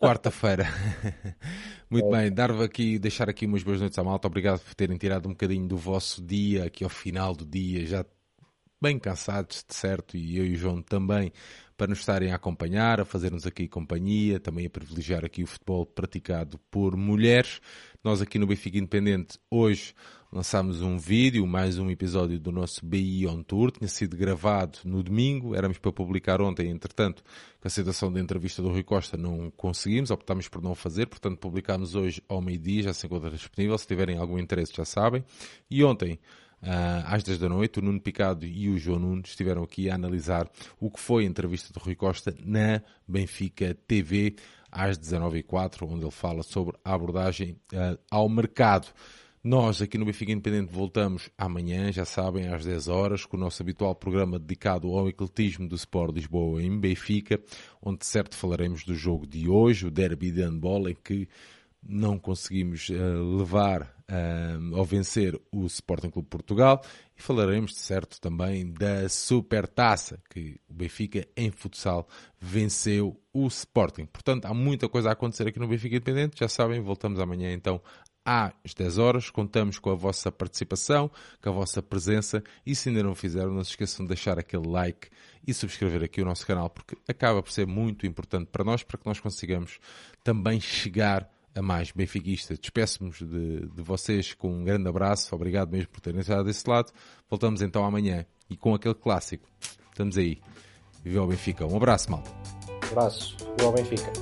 quarta-feira. 0.00 0.66
Muito 1.88 2.14
é. 2.14 2.22
bem, 2.22 2.32
dar 2.32 2.50
aqui, 2.60 2.98
deixar 2.98 3.28
aqui 3.30 3.46
umas 3.46 3.62
boas 3.62 3.80
noites 3.80 3.98
à 3.98 4.04
malta. 4.04 4.26
Obrigado 4.26 4.60
por 4.60 4.74
terem 4.74 4.96
tirado 4.96 5.26
um 5.26 5.32
bocadinho 5.32 5.66
do 5.66 5.76
vosso 5.76 6.22
dia, 6.22 6.64
aqui 6.64 6.84
ao 6.84 6.90
final 6.90 7.34
do 7.34 7.46
dia, 7.46 7.86
já 7.86 8.04
bem 8.80 8.98
cansados, 8.98 9.64
de 9.68 9.74
certo, 9.74 10.16
e 10.16 10.38
eu 10.38 10.46
e 10.46 10.54
o 10.54 10.56
João 10.56 10.80
também, 10.80 11.32
para 11.78 11.86
nos 11.86 12.00
estarem 12.00 12.32
a 12.32 12.34
acompanhar, 12.34 13.00
a 13.00 13.04
fazer-nos 13.04 13.46
aqui 13.46 13.68
companhia, 13.68 14.40
também 14.40 14.66
a 14.66 14.70
privilegiar 14.70 15.24
aqui 15.24 15.44
o 15.44 15.46
futebol 15.46 15.86
praticado 15.86 16.58
por 16.72 16.96
mulheres. 16.96 17.60
Nós 18.02 18.20
aqui 18.20 18.36
no 18.36 18.48
Benfica 18.48 18.78
Independente, 18.78 19.38
hoje 19.48 19.94
lançámos 20.32 20.82
um 20.82 20.98
vídeo, 20.98 21.46
mais 21.46 21.78
um 21.78 21.88
episódio 21.88 22.36
do 22.40 22.50
nosso 22.50 22.84
BI 22.84 23.24
On 23.28 23.44
Tour, 23.44 23.70
tinha 23.70 23.86
sido 23.86 24.16
gravado 24.16 24.80
no 24.84 25.04
domingo, 25.04 25.54
éramos 25.54 25.78
para 25.78 25.92
publicar 25.92 26.42
ontem, 26.42 26.68
entretanto, 26.68 27.22
com 27.60 27.68
a 27.68 27.70
situação 27.70 28.12
da 28.12 28.18
entrevista 28.18 28.60
do 28.60 28.70
Rui 28.70 28.82
Costa 28.82 29.16
não 29.16 29.48
conseguimos, 29.52 30.10
optámos 30.10 30.48
por 30.48 30.60
não 30.60 30.74
fazer, 30.74 31.06
portanto 31.06 31.38
publicámos 31.38 31.94
hoje 31.94 32.20
ao 32.28 32.42
meio-dia, 32.42 32.82
já 32.82 32.92
se 32.92 33.06
encontra 33.06 33.30
disponível, 33.30 33.78
se 33.78 33.86
tiverem 33.86 34.18
algum 34.18 34.36
interesse 34.36 34.72
já 34.76 34.84
sabem. 34.84 35.24
E 35.70 35.84
ontem, 35.84 36.18
às 36.60 37.22
10 37.22 37.38
da 37.38 37.48
noite, 37.48 37.78
o 37.78 37.82
Nuno 37.82 38.00
Picado 38.00 38.44
e 38.44 38.68
o 38.68 38.78
João 38.78 38.98
Nunes 38.98 39.30
estiveram 39.30 39.62
aqui 39.62 39.88
a 39.88 39.94
analisar 39.94 40.50
o 40.80 40.90
que 40.90 41.00
foi 41.00 41.24
a 41.24 41.26
entrevista 41.26 41.72
do 41.72 41.82
Rui 41.82 41.94
Costa 41.94 42.34
na 42.44 42.82
Benfica 43.06 43.76
TV 43.86 44.36
às 44.70 44.98
19h04, 44.98 45.82
onde 45.82 46.04
ele 46.04 46.10
fala 46.10 46.42
sobre 46.42 46.76
a 46.84 46.94
abordagem 46.94 47.56
uh, 47.72 47.98
ao 48.10 48.28
mercado. 48.28 48.88
Nós 49.42 49.80
aqui 49.80 49.96
no 49.96 50.04
Benfica 50.04 50.32
Independente 50.32 50.72
voltamos 50.72 51.30
amanhã, 51.38 51.92
já 51.92 52.04
sabem, 52.04 52.48
às 52.48 52.64
10 52.64 52.88
horas, 52.88 53.24
com 53.24 53.36
o 53.36 53.40
nosso 53.40 53.62
habitual 53.62 53.94
programa 53.94 54.38
dedicado 54.38 54.88
ao 54.88 55.08
ecletismo 55.08 55.68
do 55.68 55.76
Sport 55.76 56.14
Lisboa 56.14 56.62
em 56.62 56.78
Benfica, 56.78 57.40
onde 57.80 58.04
certo 58.04 58.36
falaremos 58.36 58.84
do 58.84 58.94
jogo 58.94 59.26
de 59.26 59.48
hoje, 59.48 59.86
o 59.86 59.90
derby 59.90 60.32
de 60.32 60.42
handball, 60.42 60.88
em 60.88 60.96
que 61.02 61.28
não 61.82 62.18
conseguimos 62.18 62.88
uh, 62.88 63.36
levar 63.36 63.98
ao 64.74 64.84
vencer 64.86 65.38
o 65.52 65.66
Sporting 65.66 66.08
Clube 66.08 66.28
Portugal 66.28 66.82
e 67.16 67.20
falaremos 67.20 67.72
de 67.72 67.80
certo 67.80 68.18
também 68.20 68.72
da 68.72 69.06
Supertaça 69.08 70.18
que 70.30 70.58
o 70.66 70.72
Benfica 70.72 71.26
em 71.36 71.50
futsal 71.50 72.08
venceu 72.40 73.20
o 73.32 73.46
Sporting. 73.48 74.06
Portanto, 74.06 74.46
há 74.46 74.54
muita 74.54 74.88
coisa 74.88 75.10
a 75.10 75.12
acontecer 75.12 75.46
aqui 75.46 75.58
no 75.58 75.68
Benfica 75.68 75.96
Independente. 75.96 76.40
Já 76.40 76.48
sabem, 76.48 76.80
voltamos 76.80 77.20
amanhã 77.20 77.52
então 77.52 77.82
às 78.24 78.72
10 78.74 78.96
horas. 78.96 79.28
Contamos 79.28 79.78
com 79.78 79.90
a 79.90 79.94
vossa 79.94 80.32
participação, 80.32 81.10
com 81.42 81.50
a 81.50 81.52
vossa 81.52 81.82
presença 81.82 82.42
e 82.64 82.74
se 82.74 82.88
ainda 82.88 83.02
não 83.02 83.14
fizeram, 83.14 83.52
não 83.52 83.62
se 83.62 83.70
esqueçam 83.70 84.06
de 84.06 84.08
deixar 84.08 84.38
aquele 84.38 84.66
like 84.66 85.10
e 85.46 85.52
subscrever 85.52 86.02
aqui 86.02 86.22
o 86.22 86.24
nosso 86.24 86.46
canal, 86.46 86.70
porque 86.70 86.96
acaba 87.06 87.42
por 87.42 87.52
ser 87.52 87.66
muito 87.66 88.06
importante 88.06 88.48
para 88.50 88.64
nós, 88.64 88.82
para 88.82 88.96
que 88.96 89.06
nós 89.06 89.20
consigamos 89.20 89.78
também 90.24 90.60
chegar 90.60 91.30
a 91.54 91.62
mais 91.62 91.90
benfiquistas. 91.92 92.58
Despeço-nos 92.58 93.18
de, 93.18 93.66
de 93.66 93.82
vocês 93.82 94.34
com 94.34 94.50
um 94.50 94.64
grande 94.64 94.88
abraço, 94.88 95.34
obrigado 95.34 95.70
mesmo 95.70 95.88
por 95.88 96.00
terem 96.00 96.20
estado 96.20 96.44
desse 96.44 96.68
lado. 96.68 96.92
Voltamos 97.28 97.62
então 97.62 97.84
amanhã 97.84 98.24
e 98.48 98.56
com 98.56 98.74
aquele 98.74 98.94
clássico. 98.94 99.48
Estamos 99.90 100.16
aí. 100.16 100.40
Viva 101.04 101.22
o 101.22 101.26
Benfica. 101.26 101.66
Um 101.66 101.76
abraço. 101.76 102.12
Um 102.12 102.22
abraço. 102.90 103.36
Viva 103.58 103.68
o 103.68 103.72
Benfica. 103.72 104.12